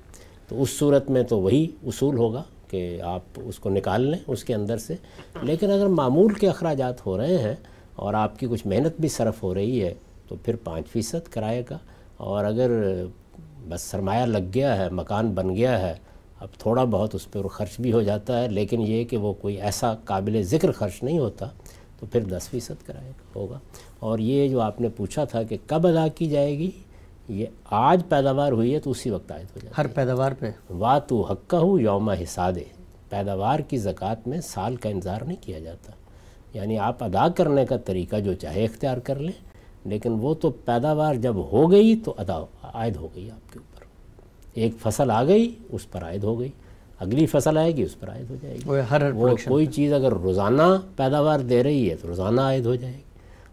تو 0.49 0.61
اس 0.61 0.77
صورت 0.79 1.09
میں 1.09 1.23
تو 1.23 1.39
وہی 1.39 1.65
اصول 1.85 2.17
ہوگا 2.17 2.43
کہ 2.69 3.01
آپ 3.01 3.39
اس 3.43 3.59
کو 3.59 3.69
نکال 3.69 4.01
لیں 4.01 4.19
اس 4.27 4.43
کے 4.43 4.55
اندر 4.55 4.77
سے۔ 4.77 4.95
لیکن 5.43 5.71
اگر 5.71 5.87
معمول 5.87 6.33
کے 6.33 6.49
اخراجات 6.49 7.05
ہو 7.05 7.17
رہے 7.17 7.37
ہیں 7.37 7.55
اور 7.95 8.13
آپ 8.13 8.39
کی 8.39 8.47
کچھ 8.49 8.67
محنت 8.67 8.99
بھی 9.01 9.09
صرف 9.09 9.43
ہو 9.43 9.53
رہی 9.53 9.83
ہے، 9.83 9.93
تو 10.27 10.35
پھر 10.43 10.55
پانچ 10.63 10.87
فیصد 10.87 11.27
کرائے 11.31 11.63
گا 11.69 11.77
اور 12.17 12.45
اگر 12.45 12.71
بس 13.69 13.81
سرمایہ 13.81 14.25
لگ 14.25 14.53
گیا 14.53 14.77
ہے، 14.77 14.89
مکان 14.91 15.31
بن 15.31 15.55
گیا 15.55 15.79
ہے 15.79 15.93
اب 16.39 16.47
تھوڑا 16.57 16.83
بہت 16.83 17.15
اس 17.15 17.31
پہ 17.31 17.41
خرچ 17.41 17.79
بھی 17.79 17.93
ہو 17.93 18.01
جاتا 18.01 18.43
ہے 18.43 18.47
لیکن 18.47 18.81
یہ 18.81 19.03
کہ 19.03 19.17
وہ 19.17 19.33
کوئی 19.33 19.61
ایسا 19.61 19.93
قابل 19.95 20.41
ذکر 20.41 20.71
خرچ 20.71 21.03
نہیں 21.03 21.19
ہوتا 21.19 21.45
تو 21.99 22.05
پھر 22.05 22.21
دس 22.21 22.49
فیصد 22.49 22.85
کرائے 22.85 23.09
گا 23.09 23.31
ہوگا۔ 23.35 23.59
اور 23.99 24.19
یہ 24.19 24.47
جو 24.47 24.61
آپ 24.61 24.81
نے 24.81 24.89
پوچھا 24.89 25.23
تھا 25.23 25.43
کہ 25.43 25.57
کب 25.67 25.87
ادا 25.87 26.07
کی 26.07 26.27
جائے 26.27 26.57
گی 26.57 26.71
یہ 27.29 27.45
آج 27.65 28.03
پیداوار 28.09 28.51
ہوئی 28.51 28.73
ہے 28.73 28.79
تو 28.79 28.91
اسی 28.91 29.09
وقت 29.09 29.31
عائد 29.31 29.45
ہو 29.45 29.59
جائے 29.63 29.73
ہر 29.77 29.87
پیداوار 29.87 30.31
پہ۔ 30.39 30.51
وا 30.69 30.99
تو 30.99 31.21
حق 31.21 31.49
کا 31.49 31.59
ہو 31.59 31.79
یوم 31.79 32.09
حساد 32.09 32.53
پیداوار 33.09 33.59
کی 33.59 33.77
زکوٰۃ 33.77 34.15
میں 34.25 34.41
سال 34.41 34.75
کا 34.75 34.89
انتظار 34.89 35.21
نہیں 35.21 35.41
کیا 35.41 35.59
جاتا۔ 35.59 35.91
یعنی 36.53 36.79
آپ 36.79 37.03
ادا 37.03 37.27
کرنے 37.29 37.65
کا 37.65 37.77
طریقہ 37.77 38.15
جو 38.15 38.33
چاہے 38.33 38.65
اختیار 38.65 38.97
کر 38.97 39.15
لیں 39.15 39.45
لیکن 39.85 40.17
وہ 40.21 40.33
تو 40.33 40.49
پیداوار 40.49 41.15
جب 41.15 41.35
ہو 41.35 41.71
گئی 41.71 41.95
تو 41.95 42.13
ادا 42.17 42.39
عائد 42.63 42.95
ہو 42.95 43.07
گئی 43.15 43.31
آپ 43.31 43.53
کے 43.53 43.59
اوپر۔ 43.59 43.76
ایک 44.61 44.73
فصل 44.81 45.11
آ 45.11 45.23
گئی 45.23 45.55
اس 45.69 45.91
پر 45.91 46.03
عائد 46.03 46.23
ہو 46.23 46.39
گئی۔ 46.39 46.49
اگلی 46.99 47.25
فصل 47.25 47.57
آئے 47.57 47.75
گی 47.75 47.83
اس 47.83 47.99
پر 47.99 48.09
عائد 48.09 48.29
ہو 48.29 48.35
جائے 48.41 48.55
گی۔ 48.55 48.69
ہر 48.89 49.11
وہ 49.11 49.29
کوئی 49.47 49.65
چیز 49.65 49.93
اگر 49.93 50.11
روزانہ 50.11 50.61
پیداوار 50.95 51.39
دے 51.39 51.63
رہی 51.63 51.89
ہے 51.89 51.95
تو 51.95 52.07
روزانہ 52.07 52.41
عائد 52.41 52.65
ہو 52.65 52.75
جائے 52.75 52.93
گی۔ 52.93 53.01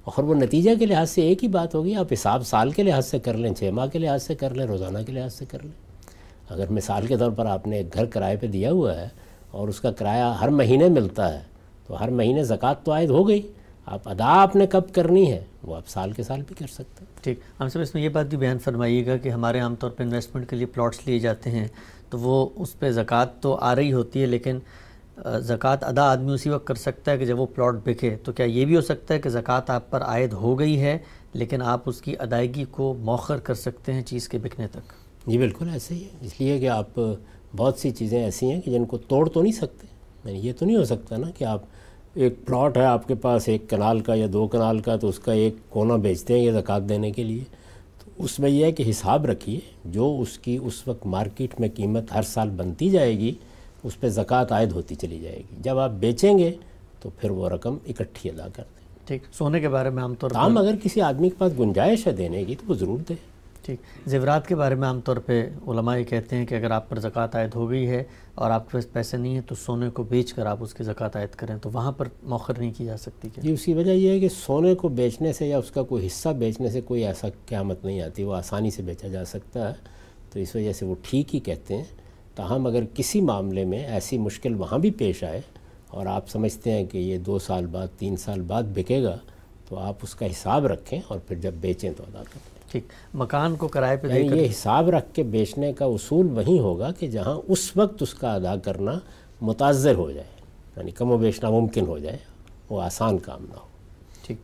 اور 0.04 0.24
وہ 0.24 0.34
نتیجہ 0.34 0.70
کے 0.78 0.86
لحاظ 0.86 1.10
سے 1.10 1.22
ایک 1.22 1.42
ہی 1.42 1.48
بات 1.48 1.74
ہوگی 1.74 1.94
آپ 1.94 2.12
حساب 2.12 2.46
سال 2.46 2.70
کے 2.70 2.82
لحاظ 2.82 3.06
سے 3.06 3.18
کر 3.18 3.34
لیں 3.34 3.54
چھ 3.54 3.70
ماہ 3.72 3.86
کے 3.86 3.98
لحاظ 3.98 4.22
سے 4.22 4.34
کر 4.34 4.54
لیں 4.54 4.66
روزانہ 4.66 4.98
کے 5.06 5.12
لحاظ 5.12 5.34
سے 5.34 5.44
کر 5.44 5.58
لیں۔ 5.62 5.84
اگر 6.48 6.70
مثال 6.70 7.06
کے 7.06 7.16
طور 7.16 7.30
پر 7.30 7.46
آپ 7.46 7.66
نے 7.66 7.76
ایک 7.76 7.94
گھر 7.94 8.04
کرائے 8.04 8.36
پہ 8.36 8.46
دیا 8.46 8.70
ہوا 8.70 8.96
ہے 8.96 9.08
اور 9.50 9.68
اس 9.68 9.80
کا 9.80 9.92
کرایہ 9.92 10.22
ہر 10.22 10.48
مہینے 10.48 10.88
ملتا 10.88 11.34
ہے 11.34 11.40
تو 11.86 12.04
ہر 12.04 12.08
مہینے 12.08 12.44
زکوٰۃ 12.44 12.74
تو 12.84 12.92
عائد 12.92 13.10
ہو 13.10 13.28
گئی۔ 13.28 13.42
آپ 13.86 14.08
ادا 14.08 14.24
آپ 14.24 14.56
نے 14.56 14.66
کب 14.66 14.82
کرنی 14.94 15.32
ہے 15.32 15.44
وہ 15.62 15.76
آپ 15.76 15.88
سال 15.88 16.12
کے 16.12 16.22
سال 16.22 16.42
بھی 16.46 16.54
کر 16.54 16.66
سکتے 16.66 17.04
ہیں۔ 17.04 17.22
ٹھیک۔ 17.22 17.40
ہم 17.60 17.68
سب 17.68 17.80
اس 17.80 17.94
میں 17.94 18.02
یہ 18.02 18.08
بات 18.08 18.26
بھی 18.26 18.36
بیان 18.38 18.58
فرمائیے 18.58 19.06
گا 19.06 19.16
کہ 19.16 19.28
ہمارے 19.28 19.60
عام 19.60 19.74
طور 19.74 19.90
پہ 19.90 20.02
انویسٹمنٹ 20.02 20.50
کے 20.50 20.56
لیے 20.56 20.66
پلاٹس 20.66 21.06
لیے 21.06 21.18
جاتے 21.18 21.50
ہیں 21.50 21.68
تو 22.10 22.18
وہ 22.18 22.48
اس 22.56 22.78
پہ 22.78 22.90
زکوٰۃ 22.90 23.26
تو 23.40 23.56
آ 23.60 23.74
رہی 23.74 23.92
ہوتی 23.92 24.20
ہے 24.20 24.26
لیکن 24.26 24.58
زکوٰۃ 25.40 25.76
ادا 25.80 26.02
آدمی 26.10 26.32
اسی 26.32 26.50
وقت 26.50 26.66
کر 26.66 26.74
سکتا 26.74 27.12
ہے 27.12 27.18
کہ 27.18 27.26
جب 27.26 27.40
وہ 27.40 27.46
پلاٹ 27.46 27.74
بکے 27.84 28.16
تو 28.16 28.32
کیا 28.32 28.46
یہ 28.46 28.64
بھی 28.64 28.76
ہو 28.76 28.80
سکتا 28.80 29.14
ہے 29.14 29.18
کہ 29.18 29.30
زکوٰۃ 29.30 29.60
آپ 29.66 29.90
پر 29.90 30.02
عائد 30.02 30.32
ہو 30.32 30.58
گئی 30.58 30.80
ہے 30.80 30.98
لیکن 31.32 31.62
آپ 31.62 31.80
اس 31.86 32.00
کی 32.00 32.14
ادائیگی 32.18 32.64
کو 32.70 32.94
موخر 32.98 33.38
کر 33.38 33.54
سکتے 33.54 33.92
ہیں 33.92 34.02
چیز 34.02 34.28
کے 34.28 34.38
بکنے 34.38 34.66
تک؟ 34.66 34.92
جی 35.26 35.38
بالکل 35.38 35.68
ایسے 35.72 35.94
ہی 35.94 36.04
ہے۔ 36.04 36.08
اس 36.20 36.40
لیے 36.40 36.58
کہ 36.58 36.68
آپ 36.68 37.00
بہت 37.56 37.78
سی 37.78 37.90
چیزیں 37.90 38.24
ایسی 38.24 38.52
ہیں 38.52 38.60
کہ 38.60 38.70
جن 38.70 38.84
کو 38.84 38.98
توڑ 38.98 39.28
تو 39.28 39.42
نہیں 39.42 39.52
سکتے۔ 39.52 39.86
یعنی 40.24 40.38
یہ 40.38 40.52
تو 40.58 40.66
نہیں 40.66 40.76
ہو 40.76 40.84
سکتا 40.84 41.16
نا 41.16 41.30
کہ 41.30 41.44
آپ 41.44 41.62
ایک 42.14 42.34
پلاٹ 42.46 42.76
ہے 42.76 42.84
آپ 42.84 43.08
کے 43.08 43.14
پاس 43.14 43.48
ایک 43.48 43.70
کنال 43.70 44.00
کا 44.00 44.14
یا 44.14 44.26
دو 44.32 44.46
کنال 44.46 44.78
کا 44.78 44.96
تو 44.96 45.08
اس 45.08 45.18
کا 45.18 45.32
ایک 45.32 45.54
کونا 45.68 45.96
بیچتے 45.96 46.34
ہیں 46.34 46.40
یہ 46.40 46.52
زکوٰۃ 46.52 46.88
دینے 46.88 47.10
کے 47.10 47.22
لیے۔ 47.22 47.44
تو 48.04 48.24
اس 48.24 48.38
میں 48.38 48.50
یہ 48.50 48.64
ہے 48.64 48.72
کہ 48.72 48.84
حساب 48.90 49.26
رکھیے 49.26 49.60
جو 49.84 50.16
اس 50.20 50.38
کی 50.38 50.58
اس 50.62 50.88
وقت 50.88 51.06
مارکیٹ 51.06 51.60
میں 51.60 51.68
قیمت 51.74 52.12
ہر 52.14 52.22
سال 52.22 52.50
بنتی 52.50 52.90
جائے 52.90 53.18
گی 53.18 53.32
اس 53.84 54.00
پہ 54.00 54.08
زکوٰۃ 54.08 54.44
عائد 54.50 54.72
ہوتی 54.72 54.94
چلی 54.94 55.18
جائے 55.18 55.36
گی۔ 55.36 55.56
جب 55.60 55.78
آپ 55.78 55.90
بیچیں 55.90 56.38
گے 56.38 56.52
تو 57.00 57.10
پھر 57.20 57.30
وہ 57.30 57.48
رقم 57.48 57.76
اکٹھی 57.88 58.30
ادا 58.30 58.48
کر 58.52 58.62
دیں۔ 58.62 59.06
ٹھیک 59.06 59.22
سونے 59.32 59.60
کے 59.60 59.68
بارے 59.68 59.90
میں 59.90 60.02
عام 60.02 60.14
طور 60.14 60.30
پر 60.30 60.56
اگر 60.56 60.74
کسی 60.82 61.00
آدمی 61.00 61.28
کے 61.28 61.34
پاس 61.38 61.52
گنجائش 61.58 62.06
ہے 62.06 62.12
دینے 62.12 62.44
کی 62.44 62.54
تو 62.54 62.66
وہ 62.68 62.74
ضرور 62.74 62.98
دے۔ 63.08 63.14
ٹھیک۔ 63.64 64.08
زیورات 64.08 64.46
کے 64.46 64.54
بارے 64.54 64.74
میں 64.74 64.88
عام 64.88 65.00
طور 65.00 65.16
پہ 65.16 65.48
علماء 65.66 65.96
یہ 65.96 66.04
کہتے 66.04 66.36
ہیں 66.36 66.46
کہ 66.46 66.54
اگر 66.54 66.70
آپ 66.70 66.88
پر 66.88 66.98
زکوٰۃ 66.98 67.28
عائد 67.34 67.54
ہو 67.54 67.70
گئی 67.70 67.88
ہے 67.88 68.04
اور 68.34 68.50
آپ 68.50 68.64
کے 68.64 68.72
پاس 68.72 68.92
پیسے 68.92 69.16
نہیں 69.16 69.34
ہیں 69.34 69.40
تو 69.40 69.54
سونے 69.54 69.90
کو 69.90 70.02
بیچ 70.02 70.32
کر 70.32 70.46
آپ 70.46 70.58
اس 70.60 70.74
کی 70.74 70.84
زکوٰۃ 70.84 71.08
عائد 71.14 71.34
کریں، 71.34 71.56
تو 71.62 71.70
وہاں 71.72 71.92
پر 71.92 72.08
موخر 72.22 72.58
نہیں 72.58 72.72
کی 72.76 72.84
جا 72.84 72.96
سکتی 72.96 73.28
جی 73.36 73.52
اس 73.52 73.64
کی 73.64 73.74
وجہ 73.74 73.90
یہ 73.90 74.10
ہے 74.10 74.20
کہ 74.20 74.28
سونے 74.28 74.74
کو 74.74 74.88
بیچنے 74.88 75.32
سے 75.32 75.48
یا 75.48 75.58
اس 75.58 75.70
کا 75.70 75.82
کوئی 75.82 76.06
حصہ 76.06 76.28
بیچنے 76.28 76.70
سے 76.70 76.80
کوئی 76.80 77.04
ایسا 77.04 77.28
قیامت 77.46 77.84
نہیں 77.84 78.00
آتی، 78.00 78.24
وہ 78.24 78.34
آسانی 78.34 78.70
سے 78.70 78.82
بیچا 78.82 79.08
جا 79.08 79.24
سکتا 79.24 79.68
ہے۔ 79.68 79.74
تو 80.32 80.40
اس 80.40 80.56
وجہ 80.56 80.72
سے 80.72 80.86
وہ 80.86 80.94
ٹھیک 81.02 81.34
ہی 81.34 81.40
کہتے 81.40 81.76
ہیں۔ 81.76 81.84
تاہم، 82.34 82.66
اگر 82.66 82.82
کسی 82.94 83.20
معاملے 83.20 83.64
میں 83.64 83.78
ایسی 83.78 84.18
مشکل 84.18 84.54
وہاں 84.54 84.78
بھی 84.78 84.90
پیش 84.90 85.24
آئے 85.24 85.40
اور 85.88 86.06
آپ 86.06 86.28
سمجھتے 86.28 86.72
ہیں 86.72 86.84
کہ 86.84 86.98
یہ 86.98 87.18
دو 87.18 87.38
سال 87.38 87.66
بعد، 87.66 87.86
تین 87.98 88.16
سال 88.16 88.40
بعد 88.40 88.62
بکے 88.62 89.02
گا، 89.02 89.18
تو 89.68 89.78
آپ 89.78 89.94
اس 90.02 90.14
کا 90.14 90.26
حساب 90.26 90.66
رکھیں 90.66 91.00
اور 91.08 91.18
پھر 91.18 91.36
جب 91.36 91.52
بیچیں 91.52 91.90
تو 91.96 92.02
ادا 92.02 92.22
کریں۔ 92.22 92.53
ٹھیک 92.74 92.86
مکان 93.14 93.56
کو 93.56 93.68
کرائے 93.68 93.96
پہ 93.96 94.08
یعنی 94.08 94.42
یہ 94.42 94.50
حساب 94.50 94.90
رکھ 94.90 95.14
کے 95.14 95.22
بیچنے 95.22 95.72
کا 95.72 95.84
اصول 95.84 96.26
وہیں 96.26 96.58
ہوگا 96.58 96.90
کہ 96.90 97.06
جہاں 97.06 97.40
اس 97.48 97.76
وقت 97.76 98.02
اس 98.02 98.14
کا 98.14 98.34
ادا 98.34 98.56
کرنا 98.56 98.92
متاثر 99.40 99.94
ہو 99.94 100.10
جائے 100.10 100.26
یعنی 100.76 100.90
کم 100.90 101.10
و 101.10 101.16
بیچنا 101.18 101.50
ممکن 101.50 101.86
ہو 101.86 101.98
جائے 101.98 102.18
وہ 102.70 102.82
آسان 102.82 103.18
کام 103.18 103.42
نہ 103.42 103.54
ہو۔ 103.54 103.66
ٹھیک۔ 104.22 104.36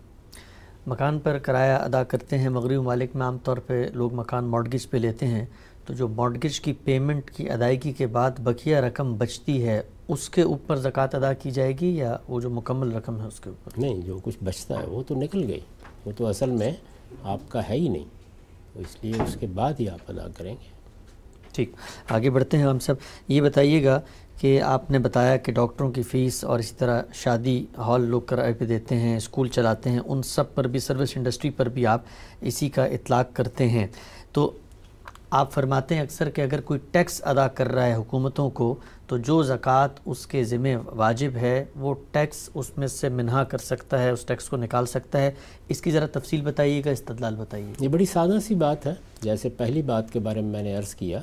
مکان 0.87 1.19
پر 1.19 1.39
کرایہ 1.39 1.73
ادا 1.73 2.05
کرتے 2.05 2.39
ہیں 2.39 2.49
مغربی 2.49 2.77
ممالک 2.77 3.17
میں 3.17 3.27
عام 3.27 3.39
طور 3.45 3.57
پہ 3.57 3.89
لوگ 3.95 4.15
مکان 4.15 4.45
مارڈگیج 4.45 4.91
پہ 4.91 4.97
لیتے 4.97 5.27
ہیں۔ 5.27 5.45
تو 5.87 5.95
جو 5.95 6.09
مارڈگیج 6.09 6.61
کی 6.61 6.73
پیمنٹ 6.73 7.31
کی 7.31 7.51
ادائیگی 7.51 7.93
کے 7.93 8.07
بعد 8.07 8.31
بقیہ 8.39 8.77
رقم 8.77 9.15
بچتی 9.15 9.67
ہے 9.69 9.83
اس 10.09 10.29
کے 10.29 10.43
اوپر 10.43 10.77
زکوٰۃ 10.77 11.09
ادا 11.13 11.33
کی 11.33 11.51
جائے 11.51 11.73
گی 11.81 11.97
یا 11.97 12.17
وہ 12.29 12.41
جو 12.41 12.51
مکمل 12.51 12.93
رقم 12.93 13.21
ہے 13.21 13.27
اس 13.27 13.41
کے 13.41 13.51
اوپر؟ 13.51 13.81
نہیں 13.81 14.01
جو 14.01 14.19
کچھ 14.23 14.37
بچتا 14.45 14.81
ہے 14.81 14.87
وہ 14.87 15.03
تو 15.07 15.15
نکل 15.15 15.45
گئی۔ 15.49 15.61
وہ 16.07 16.13
تو 16.17 16.27
اصل 16.27 16.51
میں 16.51 16.73
آپ 17.23 17.39
کا 17.49 17.69
ہے 17.69 17.75
ہی 17.75 17.89
نہیں۔ 17.89 18.20
تو 18.73 18.81
اس 18.81 18.97
لیے 19.03 19.23
اس 19.23 19.37
کے 19.41 19.47
بعد 19.47 19.73
ہی 19.81 19.89
آپ 19.89 19.99
ادا 20.09 20.27
کریں 20.39 20.53
گے۔ 20.53 20.81
ٹھیک، 21.53 21.73
آگے 22.09 22.31
بڑھتے 22.31 22.57
ہیں 22.57 22.65
ہم 22.65 22.79
سب۔ 22.79 22.95
یہ 23.29 23.41
بتائیے 23.41 23.85
گا 23.85 24.01
کہ 24.41 24.63
آپ 24.63 24.91
نے 24.91 24.99
بتایا 24.99 25.37
کہ 25.37 25.53
ڈاکٹروں 25.53 25.91
کی 25.91 26.03
فیس 26.03 26.45
اور 26.45 26.59
اسی 26.59 26.75
طرح 26.79 27.03
شادی 27.15 27.67
ہال 27.79 28.01
لوگ 28.01 28.21
کرائے 28.21 28.53
پہ 28.53 28.65
دیتے 28.65 28.97
ہیں، 28.97 29.17
اسکول 29.17 29.49
چلاتے 29.49 29.91
ہیں، 29.91 30.01
ان 30.05 30.23
سب 30.23 30.55
پر 30.55 30.67
بھی، 30.67 30.79
سروس 30.79 31.17
انڈسٹری 31.17 31.51
پر 31.51 31.69
بھی 31.69 31.87
آپ 31.87 32.03
اسی 32.41 32.69
کا 32.69 32.85
اطلاق 32.85 33.27
کرتے 33.33 33.69
ہیں۔ 33.69 33.87
تو 34.33 34.51
آپ 35.31 35.53
فرماتے 35.53 35.95
ہیں 35.95 36.03
اکثر 36.03 36.31
کہ 36.31 36.41
اگر 36.41 36.61
کوئی 36.61 36.81
ٹیکس 36.91 37.23
ادا 37.25 37.49
کر 37.49 37.69
رہا 37.73 37.87
ہے 37.87 37.95
حکومتوں 37.95 38.51
کو 38.51 38.75
تو 39.11 39.19
جو 39.19 39.43
زکوٰۃ 39.43 39.89
اس 40.07 40.27
کے 40.27 40.45
ذمہ 40.45 40.69
واجب 40.87 41.31
ہے، 41.35 41.65
وہ 41.77 41.95
ٹیکس 42.11 42.51
اس 42.55 42.79
میں 42.79 42.87
سے 42.87 43.09
منہا 43.09 43.45
کر 43.45 43.59
سکتا 43.59 44.03
ہے، 44.03 44.11
اس 44.11 44.25
ٹیکس 44.25 44.49
کو 44.49 44.57
نکال 44.57 44.87
سکتا 44.87 45.21
ہے۔ 45.21 45.31
اس 45.69 45.81
کی 45.81 45.91
ذرا 45.91 46.07
تفصیل 46.13 46.41
بتائیے 46.41 46.83
گا، 46.85 46.91
استدلال 46.91 47.37
بتائیے۔ 47.37 47.73
یہ 47.81 47.89
بڑی 47.89 48.07
سادہ 48.07 48.39
سی 48.45 48.55
بات 48.55 48.87
ہے۔ 48.87 48.95
جیسے 49.21 49.49
پہلی 49.49 49.83
بات 49.83 50.13
کے 50.13 50.19
بارے 50.19 50.41
میں 50.41 50.51
میں 50.51 50.63
نے 50.63 50.77
عرض 50.77 50.95
کیا 50.95 51.21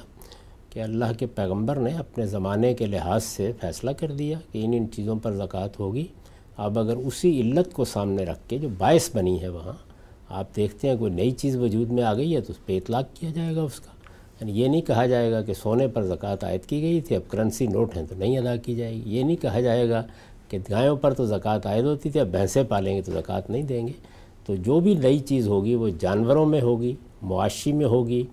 کہ 0.70 0.80
اللہ 0.80 1.06
کے 1.20 1.26
پیغمبر 1.26 1.76
نے 1.76 1.92
اپنے 1.94 2.26
زمانے 2.26 2.74
کے 2.74 2.86
لحاظ 2.86 3.24
سے 3.24 3.52
فیصلہ 3.62 3.92
کر 3.92 4.12
دیا 4.12 4.40
کہ 4.52 4.66
ان 4.66 4.74
ان 4.74 4.92
چیزوں 4.92 5.16
پر 5.16 5.32
زکوٰۃ 5.34 5.80
ہوگی۔ 5.80 6.08
اب 6.58 6.80
اگر 6.80 6.96
اسی 6.96 7.42
علت 7.42 7.74
کو 7.74 7.86
سامنے 7.86 8.24
رکھ 8.24 8.50
کے 8.50 8.58
جو 8.58 8.70
باعث 8.78 9.16
بنی 9.16 9.42
ہے 9.42 9.48
وہاں، 9.48 9.74
آپ 10.30 10.56
دیکھتے 10.56 10.90
ہیں 10.90 10.96
کوئی 10.96 11.12
نئی 11.12 11.32
چیز 11.32 11.56
وجود 11.56 11.92
میں 11.92 12.04
آ 12.04 12.14
گئی 12.14 12.36
ہے 12.36 12.42
تو 12.42 12.54
اس 12.54 12.66
پہ 12.66 12.78
اطلاق 12.78 13.06
کیا 13.14 13.30
جائے 13.36 13.56
گا 13.56 13.62
اس 13.62 13.80
کا۔ 13.80 13.97
یعنی 14.40 14.60
یہ 14.62 14.68
نہیں 14.68 14.82
کہا 14.82 15.06
جائے 15.06 15.32
گا 15.32 15.42
کہ 15.42 15.54
سونے 15.54 15.88
پر 15.88 16.04
زکوٰۃ 16.04 16.44
عائد 16.44 16.66
کی 16.66 16.82
گئی 16.82 17.02
تھی، 17.02 17.16
اب 17.16 17.30
کرنسی 17.32 17.68
نوٹ 17.68 17.98
ہیں 17.98 18.06
تو 18.10 18.16
نہیں 18.18 18.38
ادا 18.38 18.56
کی 18.56 18.76
جائے 18.76 18.94
گی۔ 18.94 19.02
یہ 19.06 19.24
نہیں 19.24 19.36
کہا 19.36 19.60
جائے 19.60 19.90
گا 19.90 20.04
کہ 20.50 20.58
گایوں 20.70 20.96
پر 20.96 21.14
تو 21.14 21.26
زکوٰۃ 21.26 21.66
عائد 21.66 21.86
ہوتی 21.86 22.10
تھی، 22.10 22.20
اب 22.20 22.28
بھینسیں 22.28 22.64
پالیں 22.64 22.96
گے 22.96 23.02
تو 23.02 23.12
زکوٰۃ 23.12 23.50
نہیں 23.50 23.64
دیں 23.64 23.88
گے۔ 23.88 23.94
تو 24.46 24.56
جو 24.56 24.80
بھی 24.80 24.94
نئی 24.94 25.20
چیز 25.20 25.48
ہوگی 25.48 25.76
وہ 25.76 25.90
جانوروں 26.00 26.46
میں 26.46 26.62
ہوگی، 26.62 26.96
معاشی 27.22 27.72
میں 27.72 27.86
ہوگی، 27.86 28.24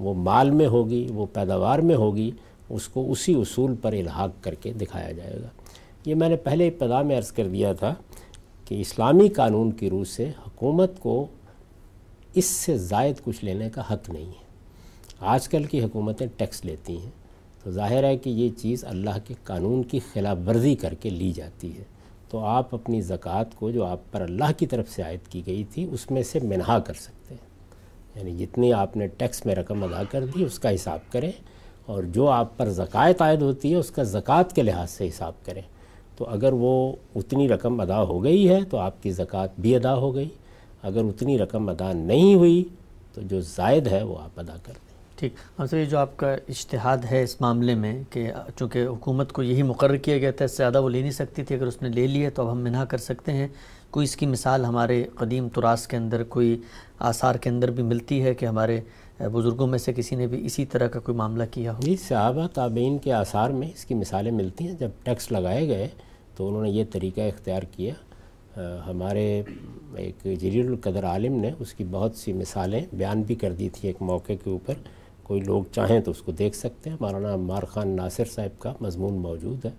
وہ 0.00 0.14
مال 0.14 0.50
میں 0.50 0.66
ہوگی، 0.66 1.06
وہ 1.14 1.26
پیداوار 1.32 1.78
میں 1.78 1.94
ہوگی، 1.94 2.30
اس 2.70 2.88
کو 2.88 3.10
اسی 3.10 3.34
اصول 3.34 3.74
پر 3.82 3.92
الحاق 3.92 4.30
کر 4.40 4.54
کے 4.54 4.72
دکھایا 4.72 5.12
جائے 5.12 5.36
گا۔ 5.42 5.48
یہ 6.06 6.14
میں 6.14 6.28
نے 6.28 6.36
پہلے 6.36 6.68
ابتدا 6.68 7.02
میں 7.02 7.18
عرض 7.18 7.32
کر 7.32 7.48
دیا 7.48 7.72
تھا 7.72 7.94
کہ 8.64 8.80
اسلامی 8.80 9.28
قانون 9.28 9.70
کی 9.70 9.90
روح 9.90 10.04
سے 10.04 10.30
حکومت 10.46 10.98
کو 11.00 11.26
اس 12.34 12.44
سے 12.44 12.78
زائد 12.78 13.14
کچھ 13.24 13.44
لینے 13.44 13.70
کا 13.70 13.82
حق 13.90 14.10
نہیں 14.10 14.26
ہے۔ 14.26 14.43
آج 15.24 15.48
کل 15.48 15.64
کی 15.64 15.84
حکومتیں 15.84 16.26
ٹیکس 16.36 16.64
لیتی 16.64 16.98
ہیں، 16.98 17.10
تو 17.64 17.70
ظاہر 17.70 18.04
ہے 18.04 18.16
کہ 18.16 18.30
یہ 18.30 18.48
چیز 18.58 18.84
اللہ 18.84 19.18
کے 19.24 19.34
قانون 19.44 19.82
کی 19.82 20.00
خلاف 20.12 20.36
ورزی 20.46 20.74
کر 20.74 20.94
کے 20.94 21.10
لی 21.10 21.32
جاتی 21.32 21.78
ہے۔ 21.78 21.84
تو 22.30 22.38
آپ 22.38 22.74
اپنی 22.74 23.00
زکوٰۃ 23.00 23.44
کو 23.54 23.70
جو 23.70 23.84
آپ 23.84 24.00
پر 24.12 24.20
اللہ 24.20 24.52
کی 24.56 24.66
طرف 24.66 24.90
سے 24.90 25.02
عائد 25.02 25.28
کی 25.28 25.42
گئی 25.46 25.64
تھی، 25.64 25.86
اس 25.92 26.10
میں 26.10 26.22
سے 26.22 26.38
منہا 26.42 26.78
کر 26.78 26.94
سکتے 26.94 27.34
ہیں۔ 27.34 27.48
یعنی 28.14 28.46
جتنی 28.46 28.72
آپ 28.72 28.96
نے 28.96 29.06
ٹیکس 29.06 29.46
میں 29.46 29.54
رقم 29.54 29.84
ادا 29.84 30.02
کر 30.10 30.26
دی، 30.26 30.44
اس 30.44 30.58
کا 30.58 30.74
حساب 30.74 31.12
کریں۔ 31.12 31.32
اور 31.86 32.02
جو 32.02 32.28
آپ 32.28 32.56
پر 32.56 32.68
زکوٰۃ 32.68 33.12
عائد 33.20 33.42
ہوتی 33.42 33.70
ہے، 33.70 33.76
اس 33.76 33.90
کا 33.90 34.02
زکوٰۃ 34.02 34.54
کے 34.54 34.62
لحاظ 34.62 34.90
سے 34.90 35.08
حساب 35.08 35.32
کریں۔ 35.44 35.62
تو 36.16 36.24
اگر 36.24 36.52
وہ 36.52 36.96
اتنی 37.14 37.48
رقم 37.48 37.80
ادا 37.80 38.02
ہو 38.02 38.24
گئی 38.24 38.48
ہے، 38.48 38.58
تو 38.70 38.76
آپ 38.76 39.02
کی 39.02 39.10
زکوٰۃ 39.10 39.46
بھی 39.58 39.76
ادا 39.76 39.94
ہو 39.94 40.14
گئی۔ 40.14 40.28
اگر 40.82 41.04
اتنی 41.04 41.38
رقم 41.38 41.68
ادا 41.68 41.92
نہیں 41.92 42.34
ہوئی، 42.34 42.64
تو 43.14 43.20
جو 43.20 43.40
زائد 43.40 43.86
ہے، 43.86 44.02
وہ 44.02 44.18
آپ 44.18 44.40
ادا 44.40 44.56
کر 44.62 44.72
دیں۔ 44.72 44.93
ٹھیک۔ 45.16 45.34
ہاں 45.58 45.66
سر 45.66 45.78
یہ 45.78 45.84
جو 45.84 45.98
آپ 45.98 46.16
کا 46.16 46.32
اجتہاد 46.32 47.04
ہے 47.10 47.22
اس 47.22 47.40
معاملے 47.40 47.74
میں 47.74 47.92
کہ 48.10 48.30
چونکہ 48.56 48.86
حکومت 48.86 49.32
کو 49.32 49.42
یہی 49.42 49.62
مقرر 49.62 49.96
کیا 49.96 50.18
گیا 50.18 50.30
تھا، 50.30 50.44
اس 50.44 50.50
سے 50.50 50.56
زیادہ 50.56 50.82
وہ 50.82 50.88
لے 50.90 51.00
نہیں 51.00 51.10
سکتی 51.10 51.44
تھی، 51.44 51.54
اگر 51.56 51.66
اس 51.66 51.80
نے 51.82 51.88
لے 51.88 52.06
لی 52.06 52.24
ہے 52.24 52.30
تو 52.30 52.42
اب 52.42 52.52
ہم 52.52 52.58
منع 52.58 52.84
کر 52.84 52.98
سکتے 52.98 53.32
ہیں۔ 53.32 53.48
کوئی 53.90 54.04
اس 54.04 54.16
کی 54.16 54.26
مثال 54.26 54.64
ہمارے 54.64 55.02
قدیم 55.14 55.48
تراس 55.48 55.86
کے 55.88 55.96
اندر، 55.96 56.22
کوئی 56.24 56.56
آثار 57.10 57.34
کے 57.34 57.50
اندر 57.50 57.70
بھی 57.70 57.82
ملتی 57.82 58.22
ہے 58.22 58.34
کہ 58.34 58.46
ہمارے 58.46 58.80
بزرگوں 59.32 59.66
میں 59.66 59.78
سے 59.78 59.92
کسی 59.92 60.16
نے 60.16 60.26
بھی 60.26 60.44
اسی 60.46 60.64
طرح 60.66 60.88
کا 60.88 61.00
کوئی 61.00 61.16
معاملہ 61.16 61.44
کیا 61.50 61.72
ہو؟ 61.72 61.80
جی 61.82 61.94
صحابہ 62.08 62.46
تابعین 62.54 62.96
کے 62.98 63.12
آثار 63.12 63.50
میں 63.50 63.68
اس 63.74 63.84
کی 63.84 63.94
مثالیں 63.94 64.30
ملتی 64.32 64.66
ہیں۔ 64.66 64.74
جب 64.78 64.90
ٹیکس 65.04 65.30
لگائے 65.32 65.68
گئے 65.68 65.86
تو 66.36 66.48
انہوں 66.48 66.62
نے 66.62 66.70
یہ 66.70 66.84
طریقہ 66.92 67.20
اختیار 67.20 67.62
کیا۔ 67.72 67.94
ہمارے 68.86 69.42
ایک 69.96 70.24
جلیل 70.40 70.66
القدر 70.66 71.04
عالم 71.04 71.38
نے 71.40 71.50
اس 71.58 71.72
کی 71.74 71.84
بہت 71.90 72.16
سی 72.16 72.32
مثالیں 72.32 72.80
بیان 72.92 73.22
بھی 73.22 73.34
کر 73.34 73.52
دی 73.52 73.68
تھی 73.68 73.86
ایک 73.88 74.02
موقع 74.02 74.32
کے 74.44 74.50
اوپر۔ 74.50 74.74
کوئی 75.24 75.40
لوگ 75.40 75.64
چاہیں 75.72 76.00
تو 76.00 76.10
اس 76.10 76.22
کو 76.22 76.32
دیکھ 76.32 76.56
سکتے 76.56 76.90
ہیں۔ 76.90 76.96
مولانا 77.00 77.34
عمار 77.34 77.62
خان 77.62 77.96
ناصر 77.96 78.24
صاحب 78.24 78.60
کا 78.60 78.72
مضمون 78.80 79.14
موجود 79.22 79.64
ہے 79.64 79.70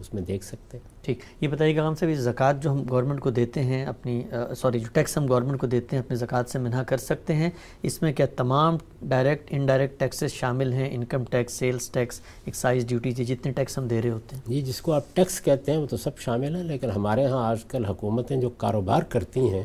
اس 0.00 0.12
میں 0.14 0.22
دیکھ 0.22 0.44
سکتے 0.44 0.78
ہیں۔ 0.78 1.04
ٹھیک 1.04 1.20
یہ 1.40 1.48
بتائیے 1.48 1.76
گا 1.76 1.86
ہم 1.88 1.94
صاحب 1.94 2.10
یہ 2.10 2.16
زکوٰۃ 2.16 2.60
جو 2.62 2.70
ہم 2.72 2.82
گورنمنٹ 2.90 3.20
کو 3.20 3.30
دیتے 3.30 3.62
ہیں 3.64 3.84
اپنی 3.86 4.22
سوری 4.56 4.80
جو 4.80 4.88
ٹیکس 4.92 5.16
ہم 5.16 5.28
گورنمنٹ 5.28 5.60
کو 5.60 5.66
دیتے 5.66 5.96
ہیں 5.96 6.02
اپنی 6.02 6.16
زکوٰۃ 6.16 6.48
سے 6.48 6.58
منع 6.58 6.82
کر 6.82 6.96
سکتے 6.96 7.34
ہیں۔ 7.34 7.50
اس 7.82 8.00
میں 8.02 8.12
کیا 8.12 8.26
تمام 8.36 8.76
ڈائریکٹ 9.08 9.48
انڈائریکٹ 9.50 9.98
ٹیکسز 10.00 10.32
شامل 10.32 10.72
ہیں؟ 10.72 10.88
Income 10.94 11.24
tax 11.30 11.52
sales 11.52 11.88
tax 11.90 12.20
excise 12.44 12.86
duty 12.88 13.12
جتنے 13.12 13.52
ٹیکس 13.52 13.78
ہم 13.78 13.86
دے 13.88 14.02
رہے 14.02 14.10
ہوتے 14.10 14.36
ہیں۔ 14.36 14.42
جی 14.46 14.60
جس 14.62 14.80
کو 14.80 14.92
آپ 14.92 15.14
ٹیکس 15.14 15.40
کہتے 15.40 15.72
ہیں 15.72 15.78
وہ 15.78 15.86
تو 15.86 15.96
سب 15.96 16.18
شامل 16.18 16.56
ہیں 16.56 16.64
لیکن 16.64 16.90
ہمارے 16.90 17.26
ہاں 17.26 17.44
آج 17.48 17.64
کل 17.64 17.84
حکومتیں 17.84 18.36
جو 18.36 18.50
کاروبار 18.64 19.02
کرتی 19.08 19.48
ہیں 19.48 19.64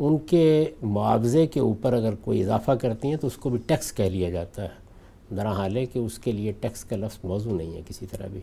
ان 0.00 0.18
کے 0.18 0.64
معاوضے 0.82 1.46
کے 1.46 1.60
اوپر 1.60 1.92
اگر 1.92 2.14
کوئی 2.14 2.42
اضافہ 2.42 2.72
کرتی 2.72 3.08
ہیں 3.08 3.16
تو 3.16 3.26
اس 3.26 3.36
کو 3.36 3.48
بھی 3.48 3.58
ٹیکس 3.66 3.92
کہہ 3.92 4.04
لیا 4.04 4.30
جاتا 4.30 4.62
ہے۔ 4.62 4.88
درا 5.36 5.52
حال 5.52 5.76
ہے 5.76 5.86
کہ 5.86 5.98
اس 5.98 6.18
کے 6.18 6.32
لیے 6.32 6.52
ٹیکس 6.60 6.84
کا 6.84 6.96
لفظ 6.96 7.18
موضوع 7.24 7.52
نہیں 7.52 7.74
ہے 7.74 7.82
کسی 7.88 8.06
طرح 8.06 8.26
بھی۔ 8.26 8.40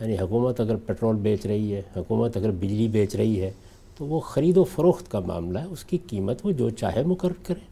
یعنی 0.00 0.18
حکومت 0.18 0.60
اگر 0.60 0.76
پیٹرول 0.76 1.16
بیچ 1.16 1.46
رہی 1.46 1.74
ہے، 1.74 1.82
حکومت 1.96 2.36
اگر 2.36 2.50
بجلی 2.50 2.88
بیچ 2.88 3.16
رہی 3.16 3.40
ہے، 3.40 3.50
تو 3.96 4.04
وہ 4.04 4.20
خرید 4.20 4.56
و 4.56 4.64
فروخت 4.64 5.10
کا 5.10 5.20
معاملہ 5.20 5.58
ہے، 5.58 5.64
اس 5.64 5.84
کی 5.84 5.98
قیمت 6.06 6.46
وہ 6.46 6.50
جو 6.50 6.70
چاہے 6.70 7.02
مقرر 7.02 7.32
کرے۔ 7.42 7.66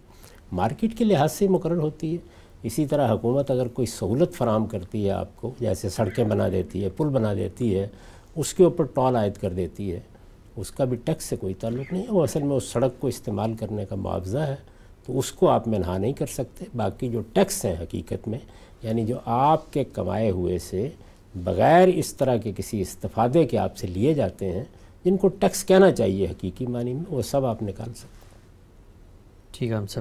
مارکیٹ 0.53 0.99
کے 0.99 1.05
لحاظ 1.05 1.33
سے 1.33 1.49
مقرر 1.49 1.77
ہوتی 1.77 2.13
ہے۔ 2.13 2.19
اسی 2.63 2.87
طرح 2.87 3.15
حکومت 3.15 3.51
اگر 3.51 3.69
کوئی 3.69 3.87
سہولت 3.87 4.33
فراہم 4.33 4.67
کرتی 4.67 5.07
ہے 5.07 5.11
آپ 5.11 5.37
کو، 5.37 5.51
جیسے 5.61 5.89
سڑکیں 5.89 6.25
بنا 6.25 6.49
دیتی 6.49 6.85
ہے، 6.85 6.89
پل 6.89 7.09
بنا 7.09 7.35
دیتی 7.35 7.79
ہے، 7.79 7.89
اس 8.37 8.55
کے 8.55 8.65
اوپر 8.65 8.85
ٹول 8.85 9.17
عائد 9.17 9.35
کر 9.35 9.53
دیتی 9.53 9.93
ہے۔ 9.93 10.01
اس 10.57 10.71
کا 10.71 10.85
بھی 10.85 10.97
ٹیکس 10.97 11.25
سے 11.25 11.37
کوئی 11.37 11.55
تعلق 11.55 11.93
نہیں 11.93 12.03
ہے۔ 12.03 12.13
وہ 12.13 12.23
اصل 12.23 12.43
میں 12.43 12.57
اس 12.57 12.65
سڑک 12.65 13.01
کو 13.01 13.07
استعمال 13.07 13.55
کرنے 13.55 13.85
کا 13.85 13.97
معاوضہ 13.97 14.39
ہے۔ 14.39 14.57
تو 15.07 15.19
اس 15.19 15.33
کو 15.33 15.49
آپ 15.49 15.69
منہا 15.69 15.99
نہیں 15.99 16.13
کر 16.13 16.27
سکتے۔ 16.27 16.65
باقی 16.77 17.09
جو 17.09 17.21
ٹیکس 17.33 17.65
ہیں 17.65 17.75
حقیقت 17.81 18.29
میں 18.29 18.39
یعنی 18.83 19.05
جو 19.05 19.17
آپ 19.25 19.73
کے 19.73 19.85
کمائے 19.85 20.31
ہوئے 20.31 20.59
سے 20.59 20.91
بغیر 21.35 21.89
اس 21.89 22.15
طرح 22.15 22.37
کے 22.37 22.53
کسی 22.57 22.81
استفادے 22.81 23.45
کے 23.45 23.59
آپ 23.59 23.77
سے 23.77 23.87
لیے 23.87 24.15
جاتے 24.15 24.53
ہیں، 24.53 24.65
جن 25.05 25.17
کو 25.17 25.29
ٹیکس 25.29 25.65
کہنا 25.65 25.93
چاہیے 25.93 26.27
حقیقی 26.27 26.67
معنی 26.67 26.95
میں، 26.95 27.03
وہ 27.09 27.23
سب 27.23 27.45
آپ 27.45 27.63
نکال 27.63 27.95
سکتے 27.95 28.09
ہیں۔ 28.09 28.17
ٹھیک 29.53 29.71
ہے 29.71 29.77
ہم 29.77 29.87
سب۔ 29.87 30.01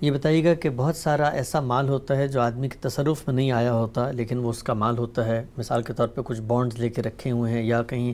یہ 0.00 0.10
بتائیے 0.10 0.44
گا 0.44 0.54
کہ 0.54 0.70
بہت 0.70 0.96
سارا 0.96 1.28
ایسا 1.28 1.60
مال 1.60 1.88
ہوتا 1.88 2.16
ہے 2.16 2.28
جو 2.28 2.40
آدمی 2.40 2.68
کے 2.68 2.76
تصرف 2.80 3.22
میں 3.26 3.34
نہیں 3.34 3.50
آیا 3.50 3.74
ہوتا، 3.74 4.10
لیکن 4.10 4.38
وہ 4.38 4.50
اس 4.50 4.62
کا 4.62 4.74
مال 4.74 4.98
ہوتا 4.98 5.26
ہے۔ 5.26 5.44
مثال 5.58 5.82
کے 5.82 5.92
طور 5.92 6.08
پہ 6.08 6.20
کچھ 6.24 6.40
بانڈز 6.40 6.78
لے 6.78 6.88
کے 6.88 7.02
رکھے 7.02 7.30
ہوئے 7.30 7.52
ہیں 7.52 7.62
یا 7.62 7.82
کہیں 7.82 8.12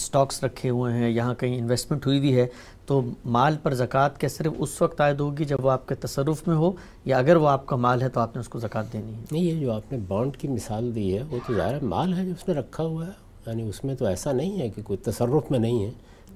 اسٹاکس 0.00 0.42
رکھے 0.44 0.70
ہوئے 0.70 0.92
ہیں، 0.92 1.08
یہاں 1.10 1.34
کہیں 1.34 1.58
انویسٹمنٹ 1.58 2.06
ہوئی 2.06 2.20
بھی 2.20 2.34
ہے، 2.36 2.46
تو 2.86 3.00
مال 3.24 3.56
پر 3.62 3.74
زکوٰۃ 3.74 4.18
کے 4.18 4.28
صرف 4.28 4.52
اس 4.58 4.80
وقت 4.82 5.00
عائد 5.00 5.20
ہوگی 5.20 5.44
جب 5.44 5.64
وہ 5.64 5.70
آپ 5.70 5.86
کے 5.88 5.94
تصرف 5.94 6.46
میں 6.48 6.56
ہو، 6.56 6.70
یا 7.04 7.18
اگر 7.18 7.36
وہ 7.36 7.48
آپ 7.48 7.66
کا 7.66 7.76
مال 7.76 8.02
ہے 8.02 8.08
تو 8.08 8.20
آپ 8.20 8.36
نے 8.36 8.40
اس 8.40 8.48
کو 8.48 8.58
زکوٰۃ 8.58 8.92
دینی 8.92 9.14
ہے؟ 9.14 9.24
نہیں، 9.32 9.42
یہ 9.42 9.60
جو 9.60 9.72
آپ 9.72 9.92
نے 9.92 9.98
بانڈ 10.08 10.36
کی 10.36 10.48
مثال 10.48 10.94
دی 10.94 11.12
ہے، 11.16 11.22
وہ 11.30 11.38
تو 11.46 11.54
ظاہر 11.54 11.84
مال 11.84 12.14
ہے 12.14 12.24
جو 12.24 12.32
اس 12.32 12.48
نے 12.48 12.54
رکھا 12.54 12.84
ہوا 12.84 13.06
ہے 13.06 13.12
یعنی 13.46 13.68
اس 13.68 13.84
میں 13.84 13.94
تو 13.94 14.06
ایسا 14.06 14.32
نہیں 14.32 14.60
ہے 14.60 14.68
کہ 14.68 14.82
کوئی 14.82 14.96
تصرف 15.02 15.50
میں 15.50 15.58
نہیں 15.58 15.84
ہے۔ 15.84 15.90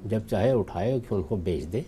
جب 0.04 0.20
چاہے 0.30 0.50
اٹھائے 0.50 0.98
کہ 1.00 1.14
ان 1.14 1.22
کو 1.22 1.36
بیچ 1.36 1.72
دے، 1.72 1.80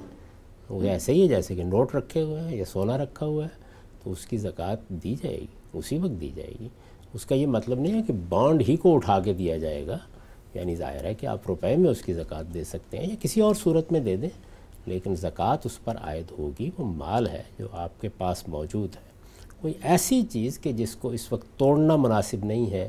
وہ 0.69 0.83
ایسے 0.83 1.13
ہی 1.13 1.23
ہے 1.23 1.29
جیسے 1.29 1.55
کہ 1.55 1.65
نوٹ 1.65 1.95
رکھے 1.95 2.23
ہوئے 2.23 2.41
ہیں 2.41 2.57
یا 2.57 2.65
سونا 2.65 2.97
رکھا 2.99 3.27
ہوا 3.27 3.45
ہے، 3.45 3.65
تو 4.03 4.13
اس 4.13 4.27
کی 4.27 4.37
زکوٰۃ 4.37 4.91
دی 5.03 5.15
جائے 5.23 5.39
گی، 5.41 5.47
اسی 5.73 5.99
وقت 5.99 6.21
دی 6.21 6.31
جائے 6.37 6.55
گی۔ 6.61 6.69
اس 7.15 7.25
کا 7.27 7.35
یہ 7.35 7.47
مطلب 7.47 7.81
نہیں 7.81 7.95
ہے 7.95 8.03
کہ 8.07 8.13
بانڈ 8.29 8.63
ہی 8.69 8.77
کو 8.77 8.95
اٹھا 8.95 9.19
کے 9.21 9.33
دیا 9.33 9.57
جائے 9.59 9.87
گا 9.87 9.99
یعنی 10.57 10.75
ظاہر 10.77 11.05
ہے 11.05 11.15
کہ 11.15 11.27
آپ 11.27 11.47
روپے 11.49 11.75
میں 11.77 11.91
اس 11.91 12.03
کی 12.03 12.13
زکوٰۃ 12.13 12.53
دے 12.55 12.65
سکتے 12.65 12.99
ہیں 12.99 13.07
یا 13.07 13.15
کسی 13.21 13.41
اور 13.41 13.55
صورت 13.55 13.93
میں 13.93 14.01
دے 14.01 14.17
دیں، 14.17 14.29
لیکن 14.87 15.15
زکوٰۃ 15.17 15.57
اس 15.65 15.85
پر 15.85 15.97
عائد 15.97 16.31
ہوگی، 16.39 16.71
وہ 16.79 16.85
مال 16.85 17.27
ہے 17.27 17.43
جو 17.59 17.67
آپ 17.73 18.01
کے 18.01 18.09
پاس 18.19 18.47
موجود 18.49 18.97
ہے۔ 18.97 19.05
کوئی 19.61 19.75
ایسی 19.83 20.21
چیز 20.23 20.59
کہ 20.59 20.73
جس 20.73 20.95
کو 20.97 21.09
اس 21.09 21.31
وقت 21.33 21.59
توڑنا 21.59 21.97
مناسب 21.97 22.45
نہیں 22.45 22.71
ہے 22.71 22.89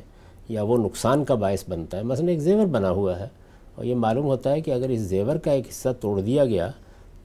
یا 0.50 0.64
وہ 0.64 0.78
نقصان 0.78 1.24
کا 1.26 1.36
باعث 1.36 1.64
بنتا 1.70 1.98
ہے۔ 1.98 2.04
مثلا 2.04 2.32
ایک 2.32 2.40
زیور 2.40 2.66
بنا 2.66 2.90
ہوا 2.90 3.20
ہے 3.20 3.28
اور 3.76 3.86
یہ 3.86 3.96
معلوم 3.96 4.26
ہوتا 4.26 4.52
ہے 4.52 4.62
کہ 4.62 4.72
اگر 4.72 4.90
اس 4.90 5.00
زیور 5.00 5.36
کا 5.36 5.52
ایک 5.52 5.68
حصہ 5.70 5.90
توڑ 6.00 6.20
دیا 6.22 6.46
گیا 6.46 6.70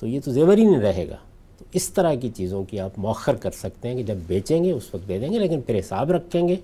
تو 0.00 0.06
یہ 0.06 0.20
تو 0.24 0.32
زیور 0.32 0.58
ہی 0.58 0.64
نہیں 0.64 0.80
رہے 0.80 1.08
گا۔ 1.08 1.16
تو 1.58 1.64
اس 1.72 1.88
طرح 1.88 2.14
کی 2.14 2.30
چیزوں 2.36 2.62
کی 2.64 2.80
آپ 2.80 2.98
مؤخر 2.98 3.34
کر 3.34 3.50
سکتے 3.50 3.88
ہیں 3.88 3.96
کہ 3.96 4.02
جب 4.02 4.16
بیچیں 4.26 4.62
گے 4.64 4.72
اس 4.72 4.94
وقت 4.94 5.08
دے 5.08 5.18
دیں 5.18 5.32
گے، 5.32 5.38
لیکن 5.38 5.60
پھر 5.60 5.78
حساب 5.78 6.10
رکھیں 6.12 6.48
گے 6.48 6.56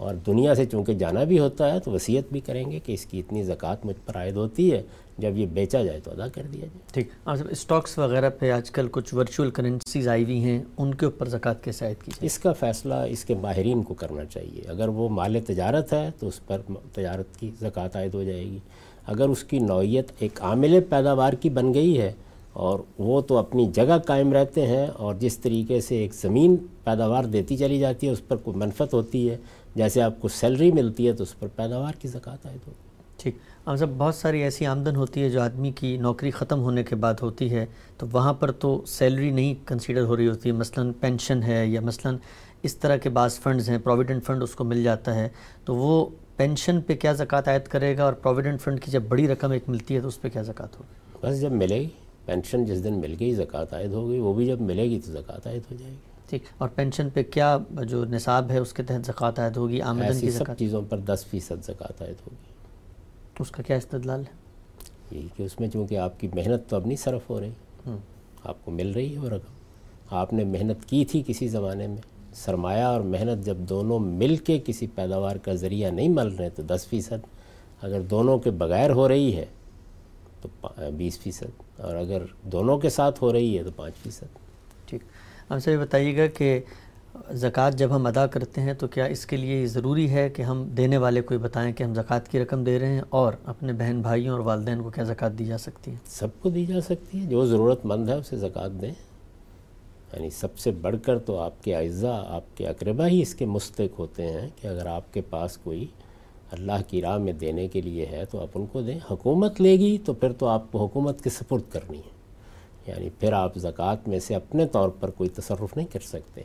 اور 0.00 0.14
دنیا 0.26 0.54
سے 0.54 0.64
چونکہ 0.64 0.94
جانا 0.94 1.24
بھی 1.24 1.38
ہوتا 1.38 1.74
ہے 1.74 1.80
تو 1.80 1.90
وصیت 1.90 2.24
بھی 2.32 2.40
کریں 2.40 2.70
گے 2.70 2.78
کہ 2.84 2.92
اس 2.92 3.04
کی 3.06 3.18
اتنی 3.18 3.42
زکوٰۃ 3.42 3.76
مجھ 3.84 3.96
پر 4.06 4.16
عائد 4.16 4.36
ہوتی 4.36 4.72
ہے 4.72 4.82
جب 5.18 5.38
یہ 5.38 5.46
بیچا 5.46 5.82
جائے 5.82 6.00
تو 6.04 6.10
ادا 6.10 6.28
کر 6.28 6.42
دیا 6.42 6.60
جائے۔ 6.60 6.78
ٹھیک۔ 6.92 7.08
اور 7.24 7.36
اسٹاکس 7.50 7.98
وغیرہ 7.98 8.30
پہ 8.30 8.50
آج 8.50 8.70
کل 8.70 8.88
کچھ 8.90 9.14
ورچوئل 9.14 9.50
کرنسیز 9.50 10.08
آئی 10.08 10.24
ہوئی 10.24 10.44
ہیں 10.44 10.62
ان 10.78 10.94
کے 10.94 11.04
اوپر 11.06 11.28
زکوٰۃ 11.28 11.62
کیسے 11.62 11.84
عائد 11.84 12.02
کی 12.02 12.12
اس 12.20 12.38
کا 12.38 12.52
فیصلہ 12.52 12.94
اس 12.94 13.24
کے 13.24 13.34
ماہرین 13.34 13.82
کو 13.82 13.94
کرنا 13.94 14.24
چاہیے۔ 14.24 14.62
اگر 14.68 14.88
وہ 14.88 15.08
مال 15.08 15.36
تجارت 15.46 15.92
ہے 15.92 16.10
تو 16.18 16.28
اس 16.28 16.46
پر 16.46 16.60
تجارت 16.92 17.40
کی 17.40 17.50
زکوٰۃ 17.60 17.88
عائد 17.94 18.14
ہو 18.14 18.22
جائے 18.22 18.44
گی۔ 18.44 18.58
اگر 19.06 19.28
اس 19.28 19.44
کی 19.44 19.58
نوعیت 19.58 20.12
ایک 20.18 20.42
عامل 20.42 20.80
پیداوار 20.88 21.32
کی 21.32 21.50
بن 21.50 21.74
گئی 21.74 22.00
ہے 22.00 22.12
اور 22.52 22.78
وہ 22.98 23.20
تو 23.20 23.36
اپنی 23.36 23.66
جگہ 23.74 23.98
قائم 24.06 24.32
رہتے 24.32 24.66
ہیں 24.66 24.86
اور 24.86 25.14
جس 25.14 25.38
طریقے 25.38 25.80
سے 25.80 25.96
ایک 25.96 26.14
زمین 26.14 26.56
پیداوار 26.84 27.24
دیتی 27.24 27.56
چلی 27.56 27.78
جاتی 27.78 28.06
ہے 28.06 28.12
اس 28.12 28.28
پر 28.28 28.36
کوئی 28.36 28.56
منفت 28.56 28.94
ہوتی 28.94 29.30
ہے 29.30 29.36
جیسے 29.74 30.02
آپ 30.02 30.20
کو 30.20 30.28
سیلری 30.28 30.70
ملتی 30.72 31.06
ہے 31.08 31.12
تو 31.12 31.22
اس 31.22 31.38
پر 31.38 31.48
پیداوار 31.56 32.00
کی 32.00 32.08
زکوٰۃ 32.08 32.46
آئے 32.46 32.56
تو 32.64 32.70
ٹھیک۔ 33.18 33.36
ہم 33.66 33.76
سب 33.76 33.88
بہت 33.98 34.14
ساری 34.14 34.42
ایسی 34.42 34.66
آمدن 34.66 34.96
ہوتی 34.96 35.22
ہے 35.22 35.28
جو 35.30 35.40
آدمی 35.40 35.70
کی 35.76 35.96
نوکری 35.96 36.30
ختم 36.30 36.60
ہونے 36.62 36.82
کے 36.84 36.96
بعد 36.96 37.14
ہوتی 37.22 37.50
ہے 37.50 37.64
تو 37.98 38.06
وہاں 38.12 38.32
پر 38.32 38.52
تو 38.52 38.80
سیلری 38.88 39.30
نہیں 39.30 39.54
کنسیڈر 39.66 40.04
ہو 40.04 40.16
رہی 40.16 40.28
ہوتی۔ 40.28 40.48
ہے 40.48 40.54
مثلا 40.54 40.84
پینشن 41.00 41.42
ہے 41.42 41.66
یا 41.66 41.80
مثلا 41.80 42.12
اس 42.62 42.76
طرح 42.76 42.96
کے 42.96 43.08
بعض 43.08 43.38
فنڈز 43.40 43.68
ہیں 43.70 43.78
پروویڈنٹ 43.84 44.24
فنڈ 44.24 44.42
اس 44.42 44.54
کو 44.54 44.64
مل 44.64 44.82
جاتا 44.82 45.14
ہے۔ 45.14 45.28
تو 45.64 45.74
وہ 45.76 46.04
پینشن 46.36 46.80
پہ 46.86 46.96
کیا 46.96 47.12
زکوٰۃ 47.12 47.48
عائد 47.48 47.68
کرے 47.68 47.96
گا 47.96 48.04
اور 48.04 48.12
پروویڈنٹ 48.22 48.60
فنڈ 48.60 48.80
کی 48.82 48.90
جب 48.90 49.02
بڑی 49.08 49.28
رقم 49.28 49.50
ایک 49.50 49.68
ملتی 49.68 49.94
ہے 49.94 50.00
تو 50.00 50.08
اس 50.08 50.20
پہ 50.20 50.28
کیا 50.28 50.42
زکوٰۃ 50.42 50.78
ہوگی 50.78 51.18
بس 51.22 51.40
جب 51.40 51.52
ملے 51.52 51.80
گی 51.80 51.88
پینشن 52.26 52.64
جس 52.64 52.84
دن 52.84 53.00
مل 53.00 53.14
گئی 53.20 53.34
زکوٰۃ 53.34 53.72
عائد 53.72 53.92
ہوگی 53.92 54.18
وہ 54.18 54.32
بھی 54.34 54.46
جب 54.46 54.60
ملے 54.60 54.90
گی 54.90 55.00
تو 55.00 55.12
زکوٰۃ 55.12 55.46
عائد 55.46 55.70
ہو 55.70 55.76
جائے 55.78 55.92
گی۔ 55.92 56.09
ٹھیک 56.30 56.42
اور 56.58 56.68
پینشن 56.68 57.08
پہ 57.14 57.22
کیا 57.22 57.58
جو 57.88 58.04
نصاب 58.04 58.50
ہے 58.50 58.58
اس 58.58 58.72
کے 58.72 58.82
تحت 58.82 59.06
زکوٰۃ 59.06 59.38
عائد 59.38 59.56
ہوگی؟ 59.56 59.80
آمدن 59.80 60.20
کی 60.20 60.30
سب 60.30 60.44
چیزوں 60.58 60.82
پر 60.88 60.98
دس 60.98 61.24
فیصد 61.30 61.64
زکوٰۃ 61.64 62.02
عائد 62.02 62.14
ہوگی۔ 62.20 62.50
اس 63.38 63.50
کا 63.50 63.62
کیا 63.62 63.76
استدلال 63.76 64.20
ہے؟ 64.20 64.38
یہی 65.10 65.26
کہ 65.36 65.42
اس 65.42 65.60
میں 65.60 65.68
چونکہ 65.68 65.98
آپ 65.98 66.20
کی 66.20 66.28
محنت 66.34 66.70
تو 66.70 66.76
اب 66.76 66.86
نہیں 66.86 66.96
صرف 66.96 67.30
ہو 67.30 67.40
رہی 67.40 67.50
آپ 68.44 68.64
کو 68.64 68.70
مل 68.70 68.92
رہی 68.92 69.14
ہے 69.14 69.18
وہ 69.18 69.28
رقم 69.28 69.52
آپ 70.10 70.32
نے 70.32 70.44
محنت 70.44 70.88
کی 70.88 71.04
تھی 71.04 71.22
کسی 71.26 71.48
زمانے 71.48 71.86
میں 71.86 71.96
سرمایہ 72.34 72.82
اور 72.82 73.00
محنت 73.00 73.44
جب 73.44 73.56
دونوں 73.56 73.98
مل 73.98 74.36
کے 74.36 74.58
کسی 74.66 74.86
پیداوار 74.86 75.36
کا 75.36 75.54
ذریعہ 75.54 75.90
نہیں 75.90 76.08
مل 76.08 76.26
رہے 76.26 76.50
تو 76.50 76.62
دس 76.62 76.86
فیصد 76.86 77.26
اگر 77.82 78.00
دونوں 78.00 78.38
کے 78.38 78.50
بغیر 78.50 78.90
ہو 78.90 79.08
رہی 79.08 79.36
ہے 79.36 79.44
تو 80.42 80.48
بیس 80.96 81.18
فیصد 81.18 81.80
اور 81.80 81.96
اگر 81.96 82.22
دونوں 82.42 82.78
کے 82.78 82.90
ساتھ 82.90 83.22
ہو 83.22 83.32
رہی 83.32 83.58
ہے 83.58 83.64
تو 83.64 83.70
پانچ 83.76 83.94
فیصد۔ 83.94 84.39
ہم 85.50 85.58
سے 85.58 85.78
بتائیے 85.78 86.16
گا 86.16 86.26
کہ 86.26 86.60
زکوٰۃ 87.32 87.70
جب 87.72 87.96
ہم 87.96 88.06
ادا 88.06 88.26
کرتے 88.26 88.60
ہیں 88.60 88.74
تو 88.74 88.88
کیا 88.88 89.04
اس 89.04 89.26
کے 89.26 89.36
لیے 89.36 89.66
ضروری 89.66 90.10
ہے 90.10 90.28
کہ 90.28 90.42
ہم 90.42 90.64
دینے 90.76 90.96
والے 90.96 91.20
کو 91.20 91.38
بتائیں 91.38 91.72
کہ 91.72 91.82
ہم 91.82 91.94
زکوٰۃ 91.94 92.30
کی 92.30 92.40
رقم 92.40 92.64
دے 92.64 92.78
رہے 92.78 92.94
ہیں 92.94 93.02
اور 93.08 93.32
اپنے 93.44 93.72
بہن 93.72 94.00
بھائیوں 94.02 94.32
اور 94.32 94.40
والدین 94.40 94.82
کو 94.82 94.90
کیا 94.90 95.04
زکوٰۃ 95.04 95.38
دی 95.38 95.44
جا 95.44 95.58
سکتی 95.58 95.90
ہے؟ 95.90 95.96
سب 96.06 96.28
کو 96.40 96.50
دی 96.50 96.66
جا 96.66 96.80
سکتی 96.80 97.20
ہے، 97.20 97.26
جو 97.26 97.46
ضرورت 97.46 97.86
مند 97.86 98.08
ہے 98.08 98.14
اسے 98.14 98.36
زکوٰۃ 98.36 98.80
دیں۔ 98.80 98.92
یعنی 100.12 100.30
سب 100.30 100.58
سے 100.58 100.70
بڑھ 100.70 100.96
کر 101.02 101.18
تو 101.18 101.38
آپ 101.38 101.64
کے 101.64 101.76
اعضاء 101.76 102.22
آپ 102.26 102.56
کے 102.56 102.66
اقربا 102.66 103.06
ہی 103.06 103.22
اس 103.22 103.34
کے 103.34 103.46
مستق 103.46 103.98
ہوتے 103.98 104.26
ہیں 104.26 104.48
کہ 104.56 104.66
اگر 104.66 104.86
آپ 104.86 105.14
کے 105.14 105.20
پاس 105.20 105.56
کوئی 105.56 105.86
اللہ 106.52 106.82
کی 106.88 107.02
راہ 107.02 107.18
میں 107.18 107.32
دینے 107.32 107.68
کے 107.68 107.80
لیے 107.80 108.06
ہے 108.06 108.24
تو 108.30 108.40
آپ 108.40 108.48
ان 108.54 108.66
کو 108.66 108.82
دیں۔ 108.82 108.98
حکومت 109.10 109.60
لے 109.60 109.72
گی 109.72 109.98
تو 110.04 110.12
پھر 110.12 110.32
تو 110.32 110.46
آپ 110.46 110.72
کو 110.72 110.86
حکومت 110.86 111.24
کے 111.24 111.30
سپرد 111.30 111.72
کرنی 111.72 111.98
ہے۔ 111.98 112.19
یعنی 112.86 113.08
پھر 113.10 113.32
آپ 113.32 113.56
زکوٰۃ 113.56 113.96
میں 114.06 114.18
سے 114.18 114.34
اپنے 114.34 114.66
طور 114.66 114.88
پر 114.88 115.10
کوئی 115.10 115.30
تصرف 115.30 115.76
نہیں 115.76 115.86
کر 115.92 116.00
سکتے۔ 116.00 116.42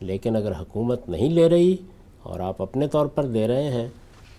لیکن 0.00 0.36
اگر 0.36 0.52
حکومت 0.52 1.08
نہیں 1.08 1.28
لے 1.28 1.48
رہی 1.48 1.76
اور 2.22 2.40
آپ 2.40 2.62
اپنے 2.62 2.88
طور 2.88 3.06
پر 3.06 3.26
دے 3.26 3.48
رہے 3.48 3.70
ہیں 3.70 3.88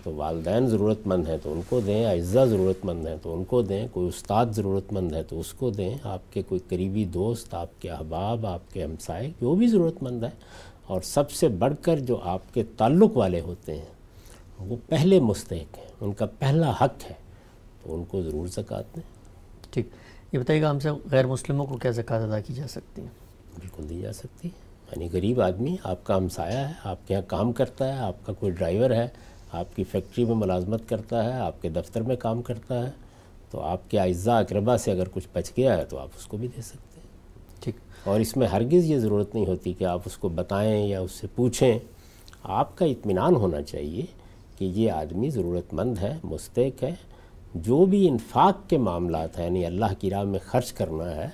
تو 0.02 0.14
والدین 0.14 0.66
ضرورت 0.66 1.06
مند 1.06 1.28
ہیں 1.28 1.36
تو 1.42 1.52
ان 1.52 1.60
کو 1.68 1.80
دیں 1.80 2.04
اعزا 2.04 2.44
ضرورت 2.44 2.84
مند 2.84 3.06
ہیں 3.06 3.16
تو 3.22 3.34
ان 3.34 3.44
کو 3.44 3.62
دیں، 3.62 3.88
کوئی 3.92 4.08
استاد 4.08 4.46
ضرورت 4.46 4.92
مند 4.92 5.12
ہے 5.12 5.22
تو 5.22 5.40
اس 5.40 5.52
کو 5.52 5.70
دیں۔ 5.70 5.94
آپ 6.02 6.32
کے 6.32 6.42
کوئی 6.42 6.60
قریبی 6.68 7.04
دوست، 7.04 7.54
آپ 7.54 7.82
کے 7.82 7.90
احباب، 7.90 8.46
آپ 8.46 8.72
کے 8.72 8.84
ہمسائے، 8.84 9.30
جو 9.40 9.54
بھی 9.54 9.66
ضرورت 9.66 10.02
مند 10.02 10.24
ہے۔ 10.24 10.28
اور 10.86 11.00
سب 11.00 11.30
سے 11.30 11.48
بڑھ 11.48 11.74
کر 11.82 11.98
جو 11.98 12.20
آپ 12.22 12.54
کے 12.54 12.64
تعلق 12.76 13.16
والے 13.16 13.40
ہوتے 13.40 13.76
ہیں، 13.76 13.94
وہ 14.58 14.76
پہلے 14.88 15.20
مستحق 15.20 15.78
ہیں، 15.78 15.86
ان 16.00 16.12
کا 16.12 16.26
پہلا 16.38 16.70
حق 16.70 17.10
ہے، 17.10 17.14
تو 17.82 17.94
ان 17.94 18.04
کو 18.04 18.22
ضرور 18.22 18.46
زکوٰۃ 18.46 18.96
دیں۔ 18.96 19.02
ٹھیک۔ 19.70 19.88
یہ 20.34 20.38
بتائیے 20.38 20.62
گا 20.62 20.70
ہم 20.70 20.78
سے 20.78 20.88
غیر 21.10 21.26
مسلموں 21.26 21.66
کو 21.66 21.76
کیا 21.76 21.90
زکوٰۃ 21.90 22.20
ادا 22.20 22.40
کی 22.40 22.54
جا 22.54 22.68
سکتی 22.68 23.02
ہے؟ 23.02 23.06
بالکل 23.60 23.88
دی 23.88 24.00
جا 24.00 24.12
سکتی 24.12 24.48
ہے۔ 24.48 24.58
یعنی 24.92 25.08
غریب 25.12 25.40
آدمی 25.40 25.76
آپ 25.84 26.04
کا 26.04 26.16
ہمسایہ 26.16 26.56
ہے 26.56 26.72
آپ 26.84 27.08
کے 27.08 27.14
یہاں 27.14 27.22
کام 27.28 27.52
کرتا 27.52 27.94
ہے 27.94 27.98
آپ 27.98 28.26
کا 28.26 28.32
کوئی 28.32 28.52
ڈرائیور 28.52 28.90
ہے 28.90 29.08
آپ 29.52 29.76
کی 29.76 29.84
فیکٹری 29.84 30.24
میں 30.24 30.34
ملازمت 30.34 30.88
کرتا 30.88 31.24
ہے 31.24 31.32
آپ 31.32 31.62
کے 31.62 31.68
دفتر 31.68 32.00
میں 32.00 32.16
کام 32.16 32.42
کرتا 32.42 32.86
ہے 32.86 32.90
تو 33.50 33.60
آپ 33.60 33.90
کے 33.90 34.00
اعزاء 34.00 34.40
اقربا 34.40 34.78
سے 34.78 34.92
اگر 34.92 35.08
کچھ 35.14 35.28
بچ 35.32 35.50
گیا 35.56 35.76
ہے 35.76 35.84
تو 35.84 35.98
آپ 35.98 36.08
اس 36.16 36.26
کو 36.26 36.36
بھی 36.36 36.48
دے 36.56 36.62
سکتے 36.62 37.00
ہیں۔ 37.00 37.08
ٹھیک۔ 37.60 37.76
اور 38.04 38.20
اس 38.20 38.36
میں 38.36 38.46
ہرگز 38.46 38.84
یہ 38.84 38.98
ضرورت 38.98 39.34
نہیں 39.34 39.46
ہوتی 39.46 39.72
کہ 39.72 39.84
آپ 39.84 40.00
اس 40.04 40.16
کو 40.16 40.28
بتائیں 40.28 40.86
یا 40.86 41.00
اس 41.00 41.12
سے 41.12 41.26
پوچھیں۔ 41.34 41.78
آپ 42.42 42.78
کا 42.78 42.84
اطمینان 42.84 43.36
ہونا 43.36 43.62
چاہیے 43.62 44.02
کہ 44.58 44.64
یہ 44.64 44.90
آدمی 44.90 45.30
ضرورت 45.30 45.74
مند 45.74 45.98
ہے 45.98 46.18
مستق 46.24 46.82
ہے 46.84 46.94
جو 47.54 47.84
بھی 47.84 48.08
انفاق 48.08 48.70
کے 48.70 48.78
معاملات 48.78 49.38
ہیں 49.38 49.46
یعنی 49.46 49.66
اللہ 49.66 49.84
کی 49.98 50.10
راہ 50.10 50.22
میں 50.22 50.38
خرچ 50.46 50.72
کرنا 50.72 51.16
ہے، 51.16 51.28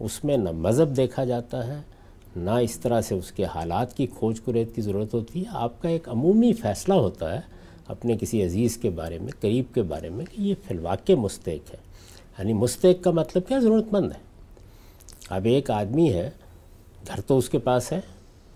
اس 0.00 0.24
میں 0.24 0.36
نہ 0.36 0.50
مذہب 0.50 0.96
دیکھا 0.96 1.24
جاتا 1.24 1.66
ہے، 1.66 1.80
نہ 2.36 2.50
اس 2.50 2.80
طرح 2.80 3.00
سے 3.00 3.14
اس 3.14 3.32
کے 3.32 3.44
حالات 3.44 3.96
کی 3.96 4.06
کھوج 4.06 4.40
کریت 4.40 4.74
کی 4.74 4.82
ضرورت 4.82 5.14
ہوتی 5.14 5.40
ہے۔ 5.40 5.44
آپ 5.48 5.82
کا 5.82 5.88
ایک 5.88 6.08
عمومی 6.08 6.52
فیصلہ 6.52 6.94
ہوتا 6.94 7.34
ہے 7.34 7.40
اپنے 7.86 8.16
کسی 8.20 8.44
عزیز 8.44 8.76
کے 8.76 8.90
بارے 8.90 9.18
میں، 9.18 9.32
قریب 9.40 9.64
کے 9.74 9.82
بارے 9.82 10.08
میں، 10.08 10.24
کہ 10.24 10.42
یہ 10.42 10.54
فی 10.68 10.74
الواقع 10.74 11.12
مستق 11.12 11.48
ہے۔ 11.48 11.76
یعنی 12.38 12.52
مستق 12.52 13.04
کا 13.04 13.10
مطلب 13.10 13.42
کیا؟ 13.48 13.58
ضرورت 13.58 13.92
مند 13.92 14.12
ہے۔ 14.12 14.22
اب 15.28 15.44
ایک 15.44 15.70
آدمی 15.70 16.12
ہے، 16.12 16.30
گھر 17.06 17.20
تو 17.20 17.38
اس 17.38 17.48
کے 17.48 17.58
پاس 17.58 17.92
ہے، 17.92 18.00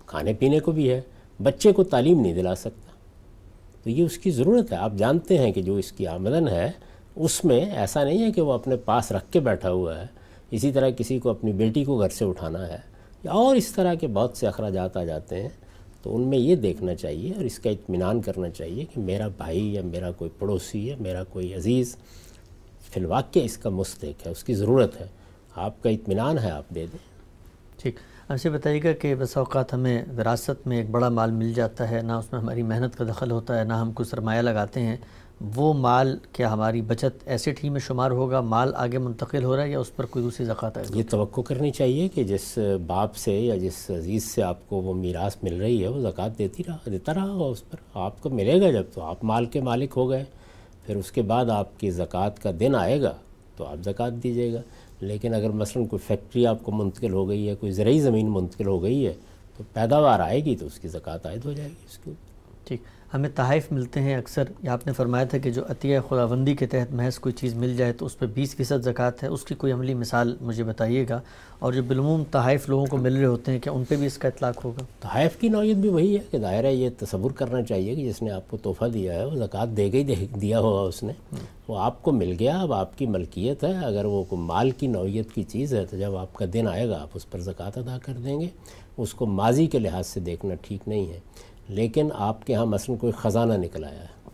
کھانے 0.05 0.33
پینے 0.33 0.59
کو 0.59 0.71
بھی 0.71 0.91
ہے، 0.91 1.01
بچے 1.43 1.71
کو 1.71 1.83
تعلیم 1.83 2.19
نہیں 2.19 2.33
دلا 2.33 2.55
سکتا۔ 2.55 2.91
تو 3.83 3.89
یہ 3.89 4.03
اس 4.03 4.17
کی 4.17 4.31
ضرورت 4.31 4.71
ہے۔ 4.71 4.77
آپ 4.77 4.93
جانتے 4.97 5.37
ہیں 5.37 5.51
کہ 5.51 5.61
جو 5.61 5.75
اس 5.75 5.91
کی 5.91 6.07
آمدن 6.07 6.47
ہے 6.47 6.71
اس 7.19 7.45
میں 7.45 7.65
ایسا 7.65 8.03
نہیں 8.03 8.23
ہے 8.23 8.31
کہ 8.31 8.41
وہ 8.41 8.53
اپنے 8.53 8.75
پاس 8.75 9.11
رکھ 9.11 9.31
کے 9.31 9.39
بیٹھا 9.39 9.71
ہوا 9.71 10.01
ہے، 10.01 10.05
اسی 10.51 10.71
طرح 10.71 10.89
کسی 10.89 11.19
کو 11.19 11.29
اپنی 11.29 11.51
بیٹی 11.51 11.83
کو 11.83 11.99
گھر 11.99 12.09
سے 12.09 12.25
اٹھانا 12.25 12.67
ہے 12.67 12.77
یا 13.23 13.31
اور 13.31 13.55
اس 13.55 13.71
طرح 13.71 13.93
کے 13.93 14.07
بہت 14.07 14.37
سے 14.37 14.47
اخراجات 14.47 14.97
آ 14.97 15.03
جاتے 15.03 15.41
ہیں، 15.41 15.49
تو 16.01 16.15
ان 16.15 16.21
میں 16.21 16.37
یہ 16.37 16.55
دیکھنا 16.55 16.95
چاہیے 16.95 17.31
اور 17.35 17.43
اس 17.43 17.59
کا 17.59 17.69
اطمینان 17.69 18.21
کرنا 18.21 18.49
چاہیے 18.49 18.85
کہ 18.85 19.01
میرا 19.01 19.27
بھائی 19.27 19.73
یا 19.73 19.81
میرا 19.81 20.11
کوئی 20.11 20.31
پڑوسی 20.39 20.87
یا 20.87 20.95
میرا 20.99 21.23
کوئی 21.23 21.53
عزیز 21.53 21.97
فی 22.81 22.99
الواقع 22.99 23.39
اس 23.43 23.57
کا 23.57 23.69
مستق 23.69 24.25
ہے، 24.25 24.31
اس 24.31 24.43
کی 24.43 24.53
ضرورت 24.53 25.01
ہے۔ 25.01 25.07
آپ 25.55 25.83
کا 25.83 25.89
اطمینان 25.89 26.39
ہے، 26.39 26.49
آپ 26.49 26.63
دے 26.75 26.85
دیں۔ 26.85 26.99
ٹھیک۔ 27.77 27.95
ایسے 28.29 28.49
بتائیے 28.49 28.83
گا 28.83 28.91
کہ 28.91 29.15
بس 29.15 29.37
اوقات 29.37 29.73
ہمیں 29.73 30.05
وراثت 30.17 30.67
میں 30.67 30.77
ایک 30.77 30.89
بڑا 30.89 31.09
مال 31.09 31.31
مل 31.31 31.53
جاتا 31.53 31.91
ہے، 31.91 32.01
نہ 32.01 32.11
اس 32.11 32.31
میں 32.31 32.41
ہماری 32.41 32.63
محنت 32.63 32.97
کا 32.97 33.03
دخل 33.09 33.31
ہوتا 33.31 33.59
ہے، 33.59 33.63
نہ 33.63 33.73
ہم 33.73 33.91
کوئی 33.91 34.09
سرمایہ 34.09 34.41
لگاتے 34.41 34.79
ہیں۔ 34.79 34.97
وہ 35.41 35.73
مال 35.73 36.15
کیا 36.33 36.51
ہماری 36.53 36.81
بچت 36.81 37.23
ایسے 37.25 37.51
ہی 37.63 37.69
میں 37.69 37.79
شمار 37.79 38.11
ہوگا 38.11 38.39
مال 38.41 38.71
آگے 38.75 38.97
منتقل 38.97 39.43
ہو 39.43 39.55
رہا 39.55 39.63
ہے 39.63 39.69
یا 39.69 39.79
اس 39.79 39.95
پر 39.95 40.05
کوئی 40.05 40.23
دوسری 40.23 40.45
زکوٰۃ 40.45 40.77
ہے 40.77 40.83
یہ 40.93 41.03
توقع 41.09 41.41
کرنی 41.41 41.71
چاہیے 41.71 42.07
کہ 42.07 42.23
جس 42.23 42.57
باپ 42.87 43.15
سے 43.15 43.31
یا 43.31 43.55
جس 43.55 43.89
عزیز 43.89 44.23
سے 44.23 44.43
آپ 44.43 44.67
کو 44.69 44.81
وہ 44.81 44.93
میراث 44.93 45.37
مل 45.43 45.61
رہی 45.61 45.83
ہے 45.83 45.87
وہ 45.87 45.99
زکوٰۃ 46.01 46.37
دیتی 46.37 46.63
رہا 46.67 46.77
دیتا 46.85 47.13
رہا 47.13 47.29
ہوگا 47.29 47.45
اس 47.45 47.69
پر۔ 47.69 47.77
آپ 47.93 48.21
کو 48.21 48.29
ملے 48.29 48.59
گا 48.61 48.71
جب 48.71 48.83
تو 48.93 49.01
آپ 49.01 49.23
مال 49.23 49.45
کے 49.45 49.61
مالک 49.61 49.93
ہو 49.97 50.09
گئے 50.09 50.23
پھر 50.85 50.95
اس 50.95 51.11
کے 51.11 51.21
بعد 51.21 51.49
آپ 51.49 51.79
کی 51.79 51.91
زکوٰۃ 51.91 52.41
کا 52.41 52.51
دن 52.59 52.75
آئے 52.75 53.01
گا 53.01 53.13
تو 53.57 53.65
آپ 53.65 53.77
زکوٰۃ 53.83 54.23
دیجیے 54.23 54.53
گا۔ 54.53 54.61
لیکن 55.01 55.33
اگر 55.33 55.49
مثلا 55.49 55.83
کوئی 55.89 55.99
فیکٹری 56.07 56.45
آپ 56.47 56.63
کو 56.63 56.71
منتقل 56.71 57.13
ہو 57.13 57.27
گئی 57.29 57.47
ہے 57.49 57.55
کوئی 57.55 57.71
زرعی 57.71 57.99
زمین 57.99 58.29
منتقل 58.31 58.67
ہو 58.67 58.81
گئی 58.83 59.05
ہے 59.07 59.13
تو 59.57 59.63
پیداوار 59.73 60.19
آئے 60.19 60.43
گی 60.45 60.55
تو 60.55 60.65
اس 60.65 60.79
کی 60.79 60.87
زکوٰۃ 60.87 61.25
عائد 61.25 61.45
ہو 61.45 61.51
جائے 61.53 61.69
گی 61.69 61.85
اس 61.89 61.97
کے 61.97 62.11
ٹھیک۔ 62.65 62.81
ہمیں 63.13 63.29
تحائف 63.35 63.71
ملتے 63.71 64.01
ہیں 64.01 64.15
اکثر۔ 64.15 64.43
یا 64.63 64.73
آپ 64.73 64.87
نے 64.87 64.93
فرمایا 64.93 65.25
تھا 65.25 65.37
کہ 65.37 65.51
جو 65.51 65.61
عطیہ 65.69 65.99
خداوندی 66.09 66.55
کے 66.55 66.67
تحت 66.67 66.93
محض 66.93 67.19
کوئی 67.19 67.33
چیز 67.33 67.53
مل 67.53 67.77
جائے 67.77 67.93
تو 67.93 68.05
اس 68.05 68.19
پہ 68.19 68.25
بیس 68.25 68.55
فیصد 68.55 68.83
زکوٰۃ 68.83 69.11
ہے 69.23 69.27
اس 69.27 69.43
کی 69.43 69.55
کوئی 69.55 69.73
عملی 69.73 69.93
مثال 69.93 70.35
مجھے 70.41 70.63
بتائیے 70.63 71.05
گا۔ 71.09 71.21
اور 71.59 71.73
جو 71.73 71.83
بالعموم 71.83 72.23
تحائف 72.31 72.69
لوگوں 72.69 72.85
کو 72.85 72.97
مل 72.97 73.15
رہے 73.15 73.25
ہوتے 73.25 73.51
ہیں 73.51 73.59
کہ 73.59 73.69
ان 73.69 73.83
پہ 73.83 73.95
بھی 73.95 74.05
اس 74.05 74.17
کا 74.17 74.27
اطلاق 74.27 74.65
ہوگا؟ 74.65 74.83
تحائف 74.99 75.37
کی 75.37 75.49
نوعیت 75.49 75.77
بھی 75.77 75.89
وہی 75.89 76.13
ہے 76.13 76.21
کہ 76.31 76.37
دائرہ 76.37 76.67
یہ 76.67 76.89
تصور 76.99 77.31
کرنا 77.31 77.61
چاہیے 77.61 77.95
کہ 77.95 78.09
جس 78.09 78.21
نے 78.21 78.31
آپ 78.31 78.51
کو 78.51 78.57
تحفہ 78.57 78.85
دیا 78.85 79.13
ہے 79.13 79.25
وہ 79.25 79.35
زکوٰۃ 79.35 79.77
دے 79.77 79.91
گئی 79.91 80.03
دیا 80.41 80.59
ہوگا 80.59 80.81
اس 80.81 81.03
نے۔ 81.03 81.13
وہ 81.67 81.79
آپ 81.79 82.03
کو 82.03 82.11
مل 82.11 82.35
گیا 82.39 82.59
اب 82.61 82.73
آپ 82.73 82.97
کی 82.97 83.05
ملکیت 83.05 83.63
ہے۔ 83.63 83.85
اگر 83.85 84.05
وہ 84.05 84.23
مال 84.31 84.71
کی 84.71 84.87
نوعیت 84.87 85.31
کی 85.33 85.43
چیز 85.43 85.73
ہے 85.73 85.85
تو 85.85 85.97
جب 85.97 86.15
آپ 86.15 86.33
کا 86.33 86.45
دن 86.53 86.67
آئے 86.67 86.89
گا 86.89 87.01
آپ 87.01 87.09
اس 87.13 87.29
پر 87.29 87.39
زکوٰۃ 87.39 87.71
ادا 87.75 87.97
کر 88.05 88.13
دیں 88.13 88.39
گے۔ 88.41 88.47
اس 88.97 89.13
کو 89.13 89.25
ماضی 89.25 89.67
کے 89.67 89.79
لحاظ 89.79 90.07
سے 90.07 90.19
دیکھنا 90.19 90.53
ٹھیک 90.61 90.87
نہیں 90.87 91.07
ہے۔ 91.07 91.19
لیکن 91.67 92.09
آپ 92.13 92.45
کے 92.45 92.55
ہاں 92.55 92.65
مثلا 92.65 92.95
کوئی 92.95 93.13
خزانہ 93.17 93.53
نکل 93.53 93.83
آیا 93.83 94.01
ہے۔ 94.01 94.29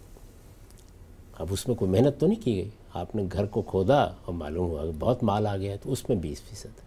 اب 1.39 1.47
اس 1.49 1.67
میں 1.67 1.75
کوئی 1.75 1.91
محنت 1.91 2.19
تو 2.19 2.27
نہیں 2.27 2.45
کی 2.45 2.55
گئی۔ 2.55 2.69
آپ 2.93 3.15
نے 3.15 3.23
گھر 3.31 3.45
کو 3.45 3.61
کھودا 3.61 4.01
اور 4.03 4.33
معلوم 4.33 4.67
ہوا 4.67 4.85
کہ 4.85 4.91
بہت 4.99 5.23
مال 5.23 5.47
آ 5.47 5.57
گیا 5.57 5.75
تو 5.83 5.91
اس 5.91 6.09
میں 6.09 6.17
بیس 6.17 6.41
فیصد۔ 6.41 6.65
ہے 6.65 6.83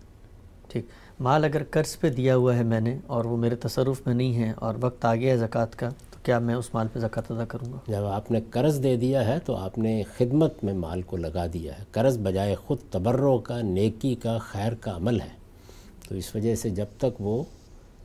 ٹھیک۔ 0.69 0.87
مال 1.21 1.45
اگر 1.45 1.63
قرض 1.71 1.99
پہ 1.99 2.11
دیا 2.11 2.37
ہوا 2.37 2.57
ہے 2.57 2.63
میں 2.63 2.81
نے 2.81 2.99
اور 3.07 3.25
وہ 3.25 3.37
میرے 3.37 3.57
تصرف 3.57 4.07
میں 4.07 4.15
نہیں 4.15 4.37
ہے 4.37 4.53
اور 4.57 4.75
وقت 4.81 5.05
آ 5.05 5.15
گیا 5.15 5.33
ہے 5.33 5.39
زکوٰۃ 5.39 5.77
کا 5.77 5.89
تو 5.89 6.19
کیا 6.23 6.39
میں 6.39 6.55
اس 6.55 6.75
مال 6.75 6.87
پہ 6.93 6.99
زکوٰۃ 6.99 7.37
ادا 7.37 7.45
کروں 7.45 7.73
گا؟ 7.73 7.79
جب 7.89 8.05
آپ 8.05 8.31
نے 8.31 8.41
قرض 8.51 8.83
دے 8.83 8.97
دیا 8.97 9.27
ہے 9.27 9.39
تو 9.39 9.57
آپ 9.57 9.79
نے 9.79 10.03
خدمت 10.17 10.65
میں 10.65 10.75
مال 10.75 11.03
کو 11.03 11.17
لگا 11.17 11.47
دیا 11.53 11.79
ہے۔ 11.79 11.85
قرض 11.91 12.19
بجائے 12.19 12.55
خود 12.55 12.79
تبروں 12.91 13.39
کا 13.39 13.61
نیکی 13.61 14.15
کا 14.15 14.39
خیر 14.39 14.75
کا 14.75 14.97
عمل 14.97 15.21
ہے۔ 15.21 15.37
تو 16.09 16.15
اس 16.15 16.35
وجہ 16.35 16.55
سے 16.55 16.71
جب 16.71 16.87
تک 16.99 17.21
وہ 17.21 17.43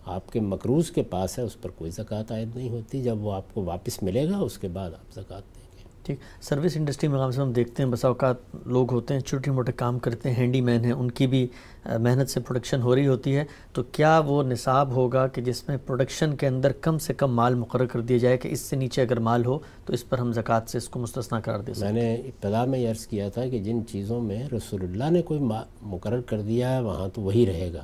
آپ 0.05 0.31
کے 0.31 0.39
مقروض 0.39 0.91
کے 0.91 1.03
پاس 1.03 1.37
ہے 1.39 1.43
اس 1.43 1.61
پر 1.61 1.69
کوئی 1.69 1.91
زکوٰۃ 1.91 2.31
عائد 2.31 2.55
نہیں 2.55 2.69
ہوتی۔ 2.69 3.03
جب 3.03 3.23
وہ 3.23 3.33
آپ 3.33 3.53
کو 3.53 3.63
واپس 3.63 4.03
ملے 4.03 4.29
گا 4.29 4.37
اس 4.37 4.57
کے 4.57 4.67
بعد 4.67 4.91
آپ 4.91 5.13
زکوٰۃ 5.13 5.41
دیں 5.55 5.61
گے۔ 5.77 5.83
ٹھیک۔ 6.03 6.19
سروس 6.41 6.77
انڈسٹری 6.77 7.07
میں 7.07 7.31
سے 7.31 7.41
ہم 7.41 7.51
دیکھتے 7.51 7.83
ہیں 7.83 7.89
بسا 7.89 8.07
اوقات 8.07 8.35
لوگ 8.65 8.91
ہوتے 8.91 9.13
ہیں 9.13 9.21
چھوٹے 9.21 9.51
موٹے 9.51 9.71
کام 9.71 9.99
کرتے 9.99 10.29
ہیں 10.29 10.35
ہینڈی 10.35 10.61
مین 10.61 10.85
ہیں 10.85 10.91
ان 10.91 11.11
کی 11.11 11.27
بھی 11.27 11.47
محنت 11.85 12.29
سے 12.29 12.39
پروڈکشن 12.39 12.81
ہو 12.81 12.95
رہی 12.95 13.07
ہوتی 13.07 13.35
ہے۔ 13.37 13.43
تو 13.73 13.83
کیا 13.83 14.21
وہ 14.25 14.43
نصاب 14.43 14.91
ہوگا 14.91 15.27
کہ 15.27 15.41
جس 15.41 15.67
میں 15.67 15.77
پروڈکشن 15.85 16.35
کے 16.35 16.47
اندر 16.47 16.71
کم 16.71 16.97
سے 16.97 17.13
کم 17.13 17.35
مال 17.35 17.55
مقرر 17.55 17.85
کر 17.85 18.01
دیا 18.01 18.17
جائے 18.17 18.37
کہ 18.37 18.47
اس 18.47 18.59
سے 18.59 18.75
نیچے 18.75 19.01
اگر 19.01 19.19
مال 19.19 19.45
ہو 19.45 19.59
تو 19.85 19.93
اس 19.93 20.09
پر 20.09 20.17
ہم 20.17 20.31
زکوٰۃ 20.33 20.67
سے 20.67 20.77
اس 20.77 20.89
کو 20.89 20.99
مستثنا 20.99 21.39
قرار 21.39 21.59
دے 21.59 21.71
میں 21.79 21.91
نے 21.91 22.15
ابتدا 22.15 22.65
میں 22.65 22.91
عرض 22.91 23.07
کیا 23.07 23.29
تھا 23.29 23.47
کہ 23.47 23.59
جن 23.59 23.87
چیزوں 23.87 24.21
میں 24.21 24.43
رسول 24.49 24.81
اللہ 24.81 25.09
نے 25.11 25.21
کوئی 25.21 25.39
مقرر 25.81 26.21
کر 26.21 26.41
دیا 26.41 26.75
ہے 26.75 26.81
وہاں 26.81 27.07
تو 27.13 27.21
وہی 27.21 27.45
رہے 27.45 27.73
گا۔ 27.73 27.83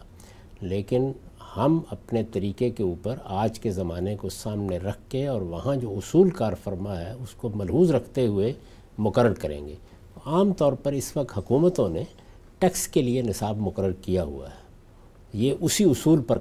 لیکن 0.62 1.12
ہم 1.58 1.82
اپنے 1.90 2.24
طریقے 2.24 2.70
کے 2.70 2.84
اوپر 2.84 3.16
آج 3.24 3.60
کے 3.60 3.72
زمانے 3.72 4.16
کو 4.16 4.30
سامنے 4.30 4.78
رکھ 4.78 5.00
کے 5.10 5.28
اور 5.28 5.42
وہاں 5.42 5.76
جو 5.76 5.92
اصول 5.92 6.30
کار 6.30 6.54
فرما 6.64 7.02
ہے، 7.02 7.12
اس 7.12 7.32
کو 7.32 7.50
ملحوظ 7.56 7.92
رکھتے 7.92 8.28
ہوئے 8.28 8.54
مقرر 8.98 9.34
کریں 9.34 9.68
گے۔ 9.68 9.76
عام 10.26 10.54
طور 10.54 10.74
پر 10.74 10.92
اس 10.92 11.18
وقت 11.18 11.38
حکومتوں 11.38 11.90
نے 11.90 12.04
ٹیکس 12.60 12.88
کے 12.88 13.02
لیے 13.02 13.22
نصاب 13.22 13.58
مقرر 13.58 13.92
کیا 13.92 14.24
ہوا 14.24 14.50
ہے۔ 14.50 14.56
یہ 15.34 15.54
اسی 15.62 15.84
اصول 15.84 16.22
پر 16.22 16.38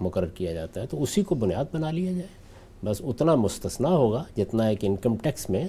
مقرر 0.00 0.26
کیا 0.26 0.52
جاتا 0.52 0.80
ہے، 0.80 0.86
تو 0.86 1.02
اسی 1.02 1.22
کو 1.22 1.34
بنیاد 1.34 1.64
بنا 1.72 1.90
لیا 1.90 2.10
جائے۔ 2.10 2.26
بس 2.84 3.02
اتنا 3.06 3.34
مستثنا 3.34 3.88
ہوگا 3.88 4.24
جتنا 4.36 4.66
ایک 4.66 4.78
انکم 4.82 5.16
ٹیکس 5.16 5.50
میں 5.50 5.64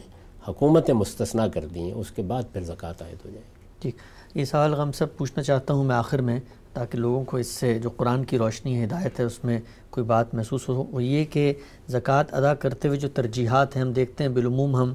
حکومتیں 0.48 0.94
مستثنا 0.94 1.48
کر 1.48 1.66
دی 1.66 1.80
ہیں 1.80 1.92
اس 1.92 2.12
کے 2.12 2.22
بعد 2.22 2.44
پھر 2.54 2.62
زکوٰۃ 2.62 3.02
عائد 3.02 3.26
ہو 3.26 3.30
جائے۔ 3.30 3.44
ٹھیک۔ 3.80 3.96
یہ 4.36 4.46
سوال 4.46 4.74
غم 4.74 4.92
سب 4.92 5.18
پوچھنا 5.18 5.44
چاہتا 5.44 5.74
ہوں 5.74 5.84
میں 5.84 5.96
آخر 5.96 6.22
میں۔ 6.22 6.40
تاکہ 6.78 6.98
لوگوں 6.98 7.24
کو 7.24 7.38
اس 7.38 7.48
سے 7.48 7.78
جو 7.80 7.90
قرآن 7.90 8.24
کی 8.26 8.38
روشنی 8.38 8.78
ہے 8.78 8.84
ہدایت 8.84 9.20
ہے، 9.20 9.26
اس 9.26 9.44
میں 9.44 9.60
کوئی 9.90 10.06
بات 10.06 10.34
محسوس 10.34 10.68
ہو۔ 10.70 10.84
وہ 10.92 11.04
یہ 11.04 11.24
کہ 11.32 11.54
زکوٰۃ 11.90 12.24
ادا 12.32 12.54
کرتے 12.54 12.88
ہوئے 12.88 13.00
جو 13.00 13.08
ترجیحات 13.14 13.76
ہیں، 13.76 13.84
ہم 13.84 13.92
دیکھتے 13.92 14.24
ہیں 14.24 14.32
بالعموم 14.32 14.76
ہم 14.76 14.94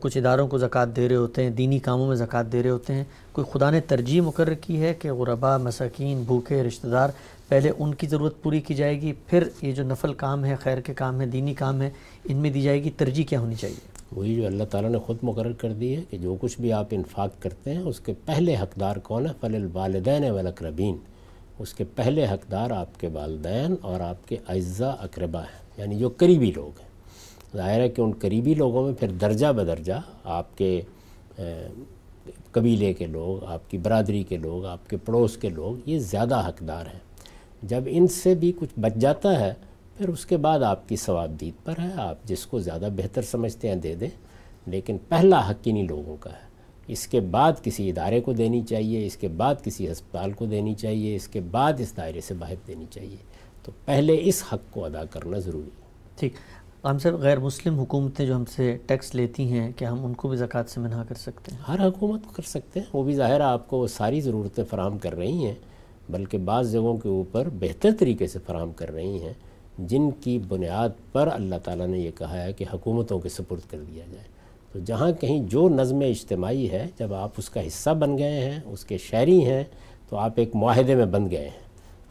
کچھ 0.00 0.18
اداروں 0.18 0.46
کو 0.48 0.58
زکوٰۃ 0.58 0.96
دے 0.96 1.08
رہے 1.08 1.16
ہوتے 1.16 1.42
ہیں، 1.42 1.50
دینی 1.50 1.78
کاموں 1.78 2.06
میں 2.08 2.16
زکوٰۃ 2.16 2.52
دے 2.52 2.62
رہے 2.62 2.70
ہوتے 2.70 2.94
ہیں۔ 2.94 3.04
کوئی 3.32 3.44
خدا 3.52 3.70
نے 3.70 3.80
ترجیح 3.80 4.20
مقرر 4.20 4.54
کی 4.54 4.80
ہے 4.82 4.92
کہ 4.94 5.12
غربا، 5.12 5.56
مساکین، 5.56 6.22
بھوکے، 6.26 6.62
رشتہ 6.62 6.86
دار، 6.86 7.10
پہلے 7.48 7.70
ان 7.78 7.94
کی 7.94 8.06
ضرورت 8.06 8.42
پوری 8.42 8.60
کی 8.60 8.74
جائے 8.74 9.00
گی، 9.00 9.12
پھر 9.26 9.48
یہ 9.62 9.72
جو 9.72 9.84
نفل 9.84 10.12
کام 10.14 10.44
ہے، 10.44 10.54
خیر 10.60 10.80
کے 10.80 10.94
کام 10.94 11.20
ہے، 11.20 11.26
دینی 11.26 11.54
کام 11.54 11.82
ہے، 11.82 11.90
ان 12.24 12.36
میں 12.36 12.50
دی 12.50 12.62
جائے 12.62 12.84
گی 12.84 12.90
ترجیح 12.90 13.24
کیا 13.24 13.40
ہونی 13.40 13.54
چاہیے؟ 13.54 13.90
وہی 14.12 14.34
جو 14.34 14.46
اللہ 14.46 14.64
تعالیٰ 14.70 14.90
نے 14.90 14.98
خود 14.98 15.16
مقرر 15.22 15.52
کر 15.52 15.72
دی 15.72 15.94
ہے 15.96 16.02
کہ 16.10 16.18
جو 16.18 16.34
کچھ 16.40 16.60
بھی 16.60 16.72
آپ 16.72 16.88
انفاق 16.90 17.42
کرتے 17.42 17.74
ہیں، 17.74 17.80
اس 17.80 18.00
کے 18.00 18.12
پہلے 18.24 18.56
حقدار 18.56 18.96
کون 18.96 19.26
ہے؟ 19.26 19.32
فل 19.40 19.54
الوالدین 19.54 20.30
والاقربین۔ 20.30 20.96
اس 21.62 21.74
کے 21.74 21.84
پہلے 21.84 22.26
حقدار 22.26 22.70
آپ 22.70 23.00
کے 23.00 23.08
والدین 23.12 23.74
اور 23.80 24.00
آپ 24.00 24.28
کے 24.28 24.36
اعزاء 24.48 24.94
اقربا 24.98 25.40
ہیں 25.40 25.70
یعنی 25.76 25.98
جو 25.98 26.08
قریبی 26.16 26.52
لوگ 26.56 26.80
ہیں۔ 26.80 26.88
ظاہر 27.56 27.80
ہے 27.80 27.88
کہ 27.88 28.00
ان 28.00 28.12
قریبی 28.20 28.54
لوگوں 28.54 28.86
میں 28.86 28.94
پھر 28.94 29.08
درجہ 29.08 29.46
بدرجہ 29.46 30.00
آپ 30.24 30.58
کے 30.58 30.80
قبیلے 32.50 32.92
کے 32.92 33.06
لوگ، 33.06 33.44
آپ 33.44 33.70
کی 33.70 33.78
برادری 33.78 34.22
کے 34.22 34.36
لوگ، 34.36 34.66
آپ 34.66 34.90
کے 34.90 34.96
پڑوس 34.96 35.36
کے 35.36 35.48
لوگ 35.48 35.88
یہ 35.88 35.98
زیادہ 35.98 36.48
حقدار 36.48 36.86
ہیں۔ 36.86 37.00
جب 37.62 37.82
ان 37.86 38.06
سے 38.06 38.34
بھی 38.34 38.52
کچھ 38.58 38.80
بچ 38.80 38.94
جاتا 38.94 39.40
ہے، 39.40 39.54
پھر 39.98 40.08
اس 40.08 40.26
کے 40.26 40.36
بعد 40.36 40.60
آپ 40.60 40.88
کی 40.88 40.96
ثواب 40.96 41.40
دید 41.40 41.64
پر 41.64 41.74
ہے، 41.82 41.90
آپ 41.96 42.24
جس 42.24 42.46
کو 42.46 42.58
زیادہ 42.58 42.88
بہتر 42.96 43.22
سمجھتے 43.22 43.68
ہیں 43.68 43.76
دے 43.76 43.94
دیں۔ 43.94 44.08
لیکن 44.66 44.96
پہلا 45.08 45.50
حق 45.50 45.60
انہی 45.64 45.82
لوگوں 45.82 46.16
کا 46.20 46.30
ہے۔ 46.30 46.51
اس 46.86 47.06
کے 47.06 47.20
بعد 47.20 47.52
کسی 47.62 47.90
ادارے 47.90 48.20
کو 48.20 48.32
دینی 48.32 48.62
چاہیے 48.62 49.06
اس 49.06 49.16
کے 49.16 49.28
بعد 49.28 49.54
کسی 49.64 49.92
ہسپتال 49.92 50.32
کو 50.32 50.46
دینی 50.46 50.74
چاہیے 50.74 51.16
اس 51.16 51.28
کے 51.28 51.40
بعد 51.40 51.72
اس 51.78 51.96
دائرے 51.96 52.20
سے 52.20 52.34
باہر 52.34 52.54
دینی 52.66 52.84
چاہیے۔ 52.90 53.16
تو 53.62 53.72
پہلے 53.84 54.16
اس 54.20 54.44
حق 54.52 54.60
کو 54.70 54.84
ادا 54.84 55.04
کرنا 55.04 55.38
ضروری 55.38 55.66
ہے۔ 55.66 55.82
ٹھیک۔ 56.16 56.32
ہم 56.84 56.98
صاحب 56.98 57.14
غیر 57.14 57.38
مسلم 57.38 57.78
حکومتیں 57.78 58.26
جو 58.26 58.36
ہم 58.36 58.44
سے 58.44 58.78
ٹیکس 58.86 59.14
لیتی 59.14 59.52
ہیں 59.52 59.72
کہ 59.76 59.84
ہم 59.84 60.04
ان 60.04 60.14
کو 60.14 60.28
بھی 60.28 60.36
زکوٰۃ 60.36 60.64
سے 60.68 60.80
منع 60.80 61.02
کر 61.08 61.14
سکتے 61.14 61.54
ہیں؟ 61.54 61.58
ہر 61.68 61.88
حکومت 61.88 62.26
کو 62.26 62.32
کر 62.32 62.42
سکتے 62.42 62.80
ہیں۔ 62.80 62.86
وہ 62.92 63.02
بھی 63.02 63.14
ظاہر 63.14 63.40
آپ 63.40 63.68
کو 63.68 63.86
ساری 63.86 64.20
ضرورتیں 64.20 64.64
فراہم 64.70 64.98
کر 64.98 65.14
رہی 65.14 65.46
ہیں 65.46 65.54
بلکہ 66.10 66.38
بعض 66.38 66.72
جگہوں 66.72 66.96
کے 66.96 67.08
اوپر 67.08 67.48
بہتر 67.48 67.90
طریقے 67.98 68.26
سے 68.26 68.38
فراہم 68.46 68.72
کر 68.72 68.92
رہی 68.92 69.22
ہیں 69.22 69.32
جن 69.78 70.10
کی 70.10 70.38
بنیاد 70.38 70.88
پر 71.12 71.28
اللہ 71.32 71.54
تعالیٰ 71.64 71.86
نے 71.86 71.98
یہ 71.98 72.10
کہا 72.18 72.42
ہے 72.42 72.52
کہ 72.52 72.64
حکومتوں 72.74 73.18
کے 73.18 73.28
سپرد 73.28 73.70
کر 73.70 73.82
دیا 73.82 74.04
جائے۔ 74.12 74.31
تو 74.72 74.78
جہاں 74.78 75.12
کہیں 75.12 75.38
جو 75.38 75.68
نظم 75.68 76.00
اجتماعی 76.00 76.70
ہے، 76.70 76.86
جب 76.98 77.14
آپ 77.14 77.30
اس 77.36 77.50
کا 77.50 77.66
حصہ 77.66 77.90
بن 77.90 78.18
گئے 78.18 78.50
ہیں، 78.50 78.60
اس 78.64 78.84
کے 78.84 78.98
شہری 78.98 79.44
ہیں، 79.44 79.64
تو 80.08 80.16
آپ 80.16 80.32
ایک 80.36 80.56
معاہدے 80.56 80.94
میں 80.94 81.06
بن 81.06 81.30
گئے 81.30 81.44
ہیں۔ 81.44 81.62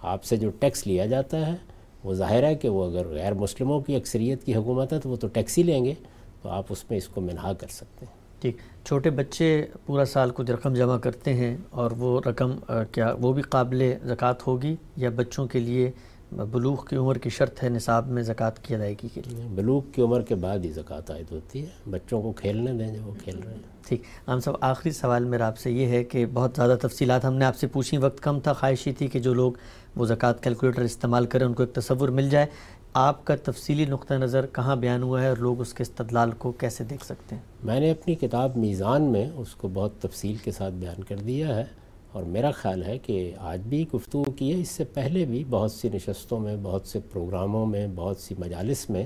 آپ 0.02 0.24
سے 0.24 0.38
جو 0.38 0.50
ٹیکس 0.50 0.88
لیا 0.88 1.06
جاتا 1.06 1.48
ہے، 1.48 1.56
وہ 2.04 2.14
ظاہر 2.14 2.44
ہے 2.44 2.56
کہ 2.56 2.70
وہ 2.70 2.86
اگر 2.86 3.08
غیر 3.08 3.34
مسلموں 3.34 3.82
کی 3.82 3.96
اکثریت 3.96 4.44
کی 4.44 4.56
حکومت 4.56 4.94
ہے، 4.94 5.00
تو 5.00 5.10
وہ 5.10 5.16
تو 5.16 5.28
ٹیکس 5.28 5.58
ہی 5.58 5.64
لیں 5.64 5.86
گے، 5.86 5.94
تو 6.42 6.50
آپ 6.50 6.66
اس 6.70 6.84
میں 6.90 6.98
اس 6.98 7.08
کو 7.08 7.22
منہا 7.22 7.54
کر 7.54 7.68
سکتے 7.68 8.06
ہیں۔ 8.06 8.42
ٹھیک۔ 8.42 8.58
چھوٹے 8.86 9.10
بچے 9.10 9.66
پورا 9.86 10.06
سال 10.06 10.32
کچھ 10.34 10.52
رقم 10.52 10.74
جمع 10.74 10.98
کرتے 10.98 11.34
ہیں 11.34 11.58
اور 11.70 11.92
وہ 11.92 12.22
رقم 12.26 12.52
کیا 12.92 13.14
وہ 13.20 13.34
بھی 13.34 13.42
قابل 13.42 13.94
زکوٰۃ 14.06 14.42
ہوگی 14.48 14.76
یا 14.96 15.10
بچوں 15.16 15.48
کے 15.48 15.60
لیے 15.60 15.92
بلوغ 16.32 16.86
کی 16.86 16.96
عمر 16.96 17.18
کی 17.18 17.30
شرط 17.30 17.64
ہے 17.64 17.70
نصاب 17.70 18.08
میں 18.08 18.24
زکوٰۃ 18.24 18.62
کی 18.62 18.76
ادائیگی 18.76 19.08
کے 19.14 19.22
لیے؟ 19.28 19.44
بلوغ 19.56 19.82
کی 19.92 20.02
عمر 20.02 20.22
کے 20.22 20.36
بعد 20.36 20.60
ہی 20.60 20.72
زکوٰۃ 20.72 21.12
عائد 21.12 21.32
ہوتی 21.32 21.62
ہے۔ 21.62 21.90
بچوں 21.90 22.22
کو 22.22 22.32
کھیلنے 22.32 22.74
دیں 22.74 22.88
جو 22.88 23.02
وہ 23.06 23.14
کھیل 23.24 23.40
رہے 23.46 23.54
ہیں۔ 23.54 23.62
ٹھیک۔ 23.88 24.02
ہم 24.28 24.40
سب 24.40 24.52
آخری 24.62 24.92
سوال 24.92 25.24
میرا 25.24 25.48
آپ 25.48 25.58
سے 25.58 25.72
یہ 25.72 25.86
ہے 25.86 26.04
کہ 26.04 26.26
بہت 26.34 26.52
زیادہ 26.56 26.76
تفصیلات 26.82 27.26
ہم 27.26 27.34
نے 27.34 27.46
آپ 27.46 27.56
سے 27.56 27.68
پوچھی 27.68 27.98
وقت 27.98 28.20
کم 28.20 28.40
تھا 28.40 28.54
خواہشی 28.54 28.92
تھی 28.92 29.08
کہ 29.08 29.20
جو 29.20 29.34
لوگ 29.34 29.52
وہ 29.96 30.06
زکوٰۃ 30.06 30.34
کیلکولیٹر 30.42 30.82
استعمال 30.82 31.26
کریں 31.26 31.46
ان 31.46 31.54
کو 31.54 31.64
ایک 31.64 31.74
تصور 31.74 32.10
مل 32.10 32.30
جائے۔ 32.30 32.46
آپ 32.94 33.26
کا 33.26 33.36
تفصیلی 33.36 33.86
نقطہ 33.86 34.14
نظر 34.14 34.46
کہاں 34.46 34.76
بیان 34.76 35.04
ہوا 35.04 35.22
ہے 35.22 35.30
اور 35.30 35.38
لوگ 35.38 35.62
اس 35.62 35.74
کے 35.74 35.84
استدلال 35.84 36.32
کو 36.32 36.52
کیسے 36.52 36.84
دیکھ 36.84 37.06
سکتے 37.06 37.36
ہیں؟ 37.36 37.42
میں 37.64 37.80
نے 37.80 37.92
اپنی 37.92 38.16
کتاب 38.16 38.58
میزان 38.58 39.02
میں 39.02 39.30
اس 39.36 39.56
کو 39.56 39.68
بہت 39.68 40.02
تفصیل 40.02 40.36
کے 40.36 40.52
ساتھ 40.52 40.74
بیان 40.74 41.04
کر 41.04 41.16
دیا 41.16 41.56
ہے۔ 41.56 41.81
اور 42.12 42.24
میرا 42.24 42.52
خیال 42.52 42.84
ہے 42.84 42.98
کہ 42.98 43.34
آج 43.38 43.62
بھی 43.62 43.86
گفتگو 43.96 44.24
کی 44.24 44.56
ہے۔ 44.56 44.60
اس 44.60 44.70
سے 44.70 44.84
پہلے 44.84 45.26
بھی 45.26 45.44
بہت 45.50 45.72
سی 45.72 45.90
نشستوں 45.94 46.40
میں 46.40 46.56
بہت 46.64 46.88
سے 46.88 47.00
پروگراموں 47.12 47.66
میں 47.66 47.88
بہت 47.96 48.18
سی 48.18 48.36
مجالس 48.40 48.90
میں 48.90 49.06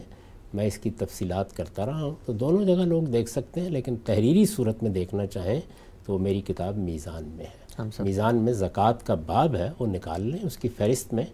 میں 0.54 0.66
اس 0.66 0.78
کی 0.78 0.90
تفصیلات 0.90 1.54
کرتا 1.54 1.86
رہا 1.86 2.04
ہوں۔ 2.04 2.16
تو 2.26 2.34
دونوں 2.34 2.66
جگہ 2.66 2.86
لوگ 2.86 3.04
دیکھ 3.04 3.30
سکتے 3.30 3.62
ہیں 3.62 3.70
لیکن 3.70 3.96
تحریری 3.96 4.46
صورت 4.46 4.84
میں 4.84 4.92
دیکھنا 4.92 5.26
چاہیں 5.26 5.62
تو 6.06 6.14
وہ 6.14 6.20
میری 6.20 6.42
کتاب 6.42 6.78
میزان 6.78 7.24
میں 7.26 7.46
ہے۔ 7.46 7.66
میزان 8.00 8.38
میں 8.38 8.54
زکوٰۃ 8.54 9.06
کا 9.06 9.16
باب 9.16 9.56
ہے 9.56 9.70
وہ 9.80 9.88
نکال 9.88 10.22
لیں۔ 10.22 10.40
اس 10.44 10.58
کی 10.58 10.70
فہرست 10.70 11.14
میں 11.14 11.26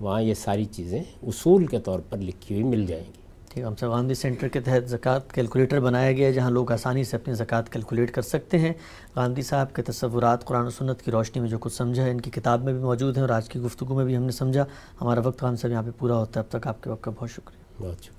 وہاں 0.00 0.22
یہ 0.22 0.34
ساری 0.34 0.64
چیزیں 0.64 1.02
اصول 1.22 1.66
کے 1.66 1.78
طور 1.78 2.00
پر 2.08 2.18
لکھی 2.18 2.54
ہوئی 2.54 2.64
مل 2.64 2.86
جائیں 2.86 3.04
گی۔ 3.04 3.17
ہم 3.62 3.76
سب 3.76 3.90
گاندھی 3.90 4.14
سینٹر 4.14 4.48
کے 4.48 4.60
تحت 4.60 4.88
زکوٰۃ 4.88 5.32
کیلکولیٹر 5.34 5.80
بنایا 5.80 6.12
گیا 6.12 6.28
ہے، 6.28 6.32
جہاں 6.32 6.50
لوگ 6.50 6.72
آسانی 6.72 7.04
سے 7.04 7.16
اپنی 7.16 7.34
زکوٰۃ 7.34 7.62
کیلکولیٹ 7.70 8.10
کر 8.10 8.22
سکتے 8.22 8.58
ہیں۔ 8.58 8.72
گاندھی 9.16 9.42
صاحب 9.42 9.74
کے 9.74 9.82
تصورات 9.82 10.44
قرآن 10.44 10.66
و 10.66 10.70
سنت 10.70 11.02
کی 11.02 11.10
روشنی 11.10 11.40
میں 11.40 11.48
جو 11.48 11.58
کچھ 11.58 11.72
سمجھا 11.72 12.04
ہے، 12.04 12.10
ان 12.10 12.20
کی 12.20 12.30
کتاب 12.30 12.64
میں 12.64 12.72
بھی 12.72 12.82
موجود 12.82 13.16
ہیں 13.16 13.22
اور 13.22 13.30
آج 13.30 13.48
کی 13.48 13.60
گفتگو 13.60 13.94
میں 13.94 14.04
بھی 14.04 14.16
ہم 14.16 14.22
نے 14.22 14.32
سمجھا۔ 14.32 14.64
ہمارا 15.00 15.20
وقت 15.24 15.42
ہم 15.42 15.56
صاحب 15.56 15.72
یہاں 15.72 15.82
پہ 15.82 15.90
پورا 15.98 16.14
ہوتا 16.14 16.40
ہے۔ 16.40 16.44
اب 16.44 16.60
تک 16.60 16.66
آپ 16.66 16.82
کے 16.82 16.90
وقت 16.90 17.02
کا 17.02 17.10
بہت 17.16 17.30
شکریہ۔ 17.30 17.82
بہت 17.82 17.96
شکریہ۔ 17.96 18.17